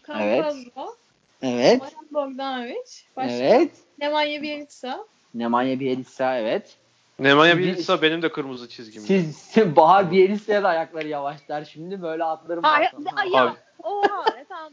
Evet. 0.10 0.38
Campazzo, 0.38 0.96
evet. 1.42 1.82
Boyan 1.82 2.08
Bogdanovic, 2.12 2.76
başka 3.18 3.34
Evet. 3.34 3.72
Nemanja 4.00 4.42
Bjelica. 4.42 5.06
Nemanja 5.34 5.80
Bjelica 5.80 6.38
evet. 6.38 6.76
Nemanja 7.20 7.58
Bjelica 7.58 8.02
benim 8.02 8.22
de 8.22 8.32
kırmızı 8.32 8.70
çizgim. 8.70 9.02
Siz, 9.02 9.36
siz 9.38 9.76
Bahar 9.76 10.12
Bielisa'ya 10.12 10.64
da 10.64 10.68
ayakları 10.68 11.08
yavaşlar 11.08 11.66
şimdi 11.66 12.02
böyle 12.02 12.24
atlarım. 12.24 12.64
Hayır, 12.64 12.92
ya. 13.34 13.56
Oha, 13.84 14.26
e, 14.40 14.46
tamam. 14.50 14.72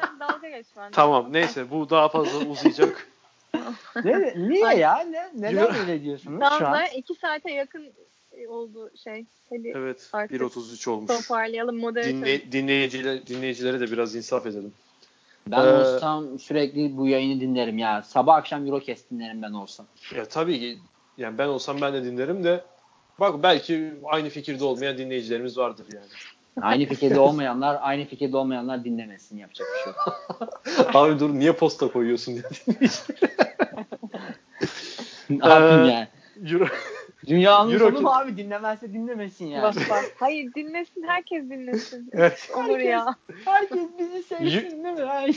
Sen 0.00 0.20
dalga 0.20 0.48
geç 0.48 0.66
bende. 0.76 0.90
Tamam 0.90 1.32
neyse 1.32 1.70
bu 1.70 1.90
daha 1.90 2.08
fazla 2.08 2.38
uzayacak. 2.38 3.08
Ne, 4.04 4.34
niye 4.36 4.74
ya? 4.76 4.96
Ne, 4.98 5.30
neden 5.34 5.74
öyle 5.74 6.02
diyorsunuz 6.02 6.42
Şu 6.52 6.58
şu 6.58 6.68
an? 6.68 6.86
iki 6.96 7.14
saate 7.14 7.52
yakın 7.52 7.92
oldu 8.48 8.90
şey. 9.04 9.24
Hadi 9.50 9.72
Evet 9.76 10.08
Artık 10.12 10.40
1.33 10.40 10.90
olmuş. 10.90 11.16
toparlayalım 11.16 11.76
moderatör. 11.78 12.10
Dinle, 12.10 12.52
dinleyiciler, 12.52 13.26
dinleyicilere 13.26 13.80
de 13.80 13.92
biraz 13.92 14.14
insaf 14.14 14.46
edelim. 14.46 14.72
Ben 15.46 15.66
Ee, 15.66 15.70
olsam 15.72 16.38
sürekli 16.38 16.96
bu 16.96 17.08
yayını 17.08 17.40
dinlerim 17.40 17.78
ya. 17.78 18.02
Sabah 18.02 18.36
akşam 18.36 18.66
Eurocast 18.66 19.10
dinlerim 19.10 19.42
ben 19.42 19.52
olsam. 19.52 19.86
Ya 20.16 20.24
tabii 20.24 20.60
ki 20.60 20.78
yani 21.18 21.38
ben 21.38 21.46
olsam 21.48 21.80
ben 21.80 21.94
de 21.94 22.04
dinlerim 22.04 22.44
de 22.44 22.64
bak 23.20 23.42
belki 23.42 23.92
aynı 24.04 24.28
fikirde 24.28 24.64
olmayan 24.64 24.98
dinleyicilerimiz 24.98 25.58
vardır 25.58 25.86
yani. 25.94 26.06
Aynı 26.60 26.86
fikirde 26.86 27.20
olmayanlar, 27.20 27.78
aynı 27.80 28.04
fikirde 28.04 28.36
olmayanlar 28.36 28.84
dinlemesin. 28.84 29.38
Yapacak 29.38 29.66
bir 29.74 29.82
şey 29.84 29.92
yok. 29.92 30.94
Abi 30.94 31.18
dur 31.20 31.30
niye 31.30 31.52
posta 31.52 31.88
koyuyorsun 31.92 32.34
diye. 32.34 32.44
ne 35.40 35.48
yapayım 35.48 35.84
Ee, 35.84 35.92
yani? 35.92 36.08
Euro, 36.52 36.66
Dünyanın 37.26 37.70
Euro- 37.70 37.78
sonu 37.78 38.00
mu 38.00 38.10
abi? 38.10 38.36
Dinlemezse 38.36 38.92
dinlemesin 38.92 39.46
yani. 39.46 39.62
Bak 39.62 39.74
bak. 39.90 40.04
Hayır 40.16 40.54
dinlesin. 40.54 41.02
Herkes 41.06 41.50
dinlesin. 41.50 42.10
Evet. 42.12 42.50
Olur 42.56 42.78
ya. 42.78 43.16
Herkes 43.44 43.82
bizi 43.98 44.22
sevsin 44.22 44.84
değil 44.84 44.94
mi? 44.94 45.02
Ay. 45.02 45.34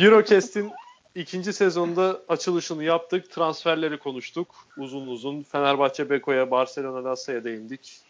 Eurocast'in 0.00 0.70
ikinci 1.14 1.52
sezonda 1.52 2.20
açılışını 2.28 2.84
yaptık. 2.84 3.30
Transferleri 3.30 3.98
konuştuk 3.98 4.48
uzun 4.76 5.06
uzun. 5.06 5.42
Fenerbahçe 5.42 6.10
Beko'ya, 6.10 6.50
Barcelona 6.50 7.04
Lassa'ya 7.10 7.44
değindik. 7.44 8.00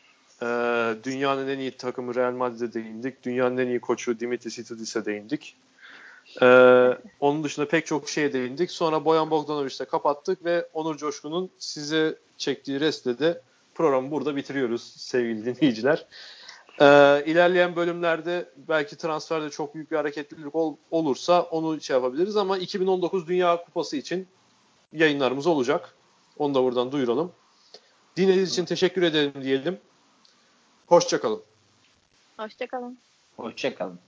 Ee, 0.42 0.46
dünyanın 1.04 1.48
en 1.48 1.58
iyi 1.58 1.70
takımı 1.70 2.14
Real 2.14 2.32
Madrid'e 2.32 2.72
değindik. 2.74 3.22
Dünyanın 3.22 3.56
en 3.56 3.66
iyi 3.66 3.80
koçu 3.80 4.20
Dimitris 4.20 4.58
Itudis'e 4.58 5.04
değindik. 5.04 5.56
Ee, 6.42 6.98
onun 7.20 7.44
dışında 7.44 7.68
pek 7.68 7.86
çok 7.86 8.08
şeye 8.08 8.32
değindik. 8.32 8.70
Sonra 8.70 9.04
Boyan 9.04 9.30
Bogdanovic'le 9.30 9.86
kapattık 9.90 10.44
ve 10.44 10.68
Onur 10.74 10.96
Coşkun'un 10.96 11.50
size 11.58 12.18
çektiği 12.36 12.80
restle 12.80 13.18
de 13.18 13.40
programı 13.74 14.10
burada 14.10 14.36
bitiriyoruz 14.36 14.82
sevgili 14.96 15.44
dinleyiciler. 15.44 16.06
Ee, 16.80 16.84
ilerleyen 17.26 17.76
bölümlerde 17.76 18.48
belki 18.68 18.96
transferde 18.96 19.50
çok 19.50 19.74
büyük 19.74 19.90
bir 19.90 19.96
hareketlilik 19.96 20.54
ol- 20.54 20.76
olursa 20.90 21.42
onu 21.42 21.80
şey 21.80 21.94
yapabiliriz 21.96 22.36
ama 22.36 22.58
2019 22.58 23.26
Dünya 23.28 23.64
Kupası 23.64 23.96
için 23.96 24.28
yayınlarımız 24.92 25.46
olacak. 25.46 25.94
Onu 26.38 26.54
da 26.54 26.62
buradan 26.62 26.92
duyuralım. 26.92 27.32
Dinlediğiniz 28.16 28.50
için 28.52 28.64
teşekkür 28.64 29.02
ederim 29.02 29.42
diyelim. 29.42 29.78
Hoşçakalın. 30.86 31.42
Hoşçakalın. 32.36 32.98
Hoşçakalın. 33.36 33.98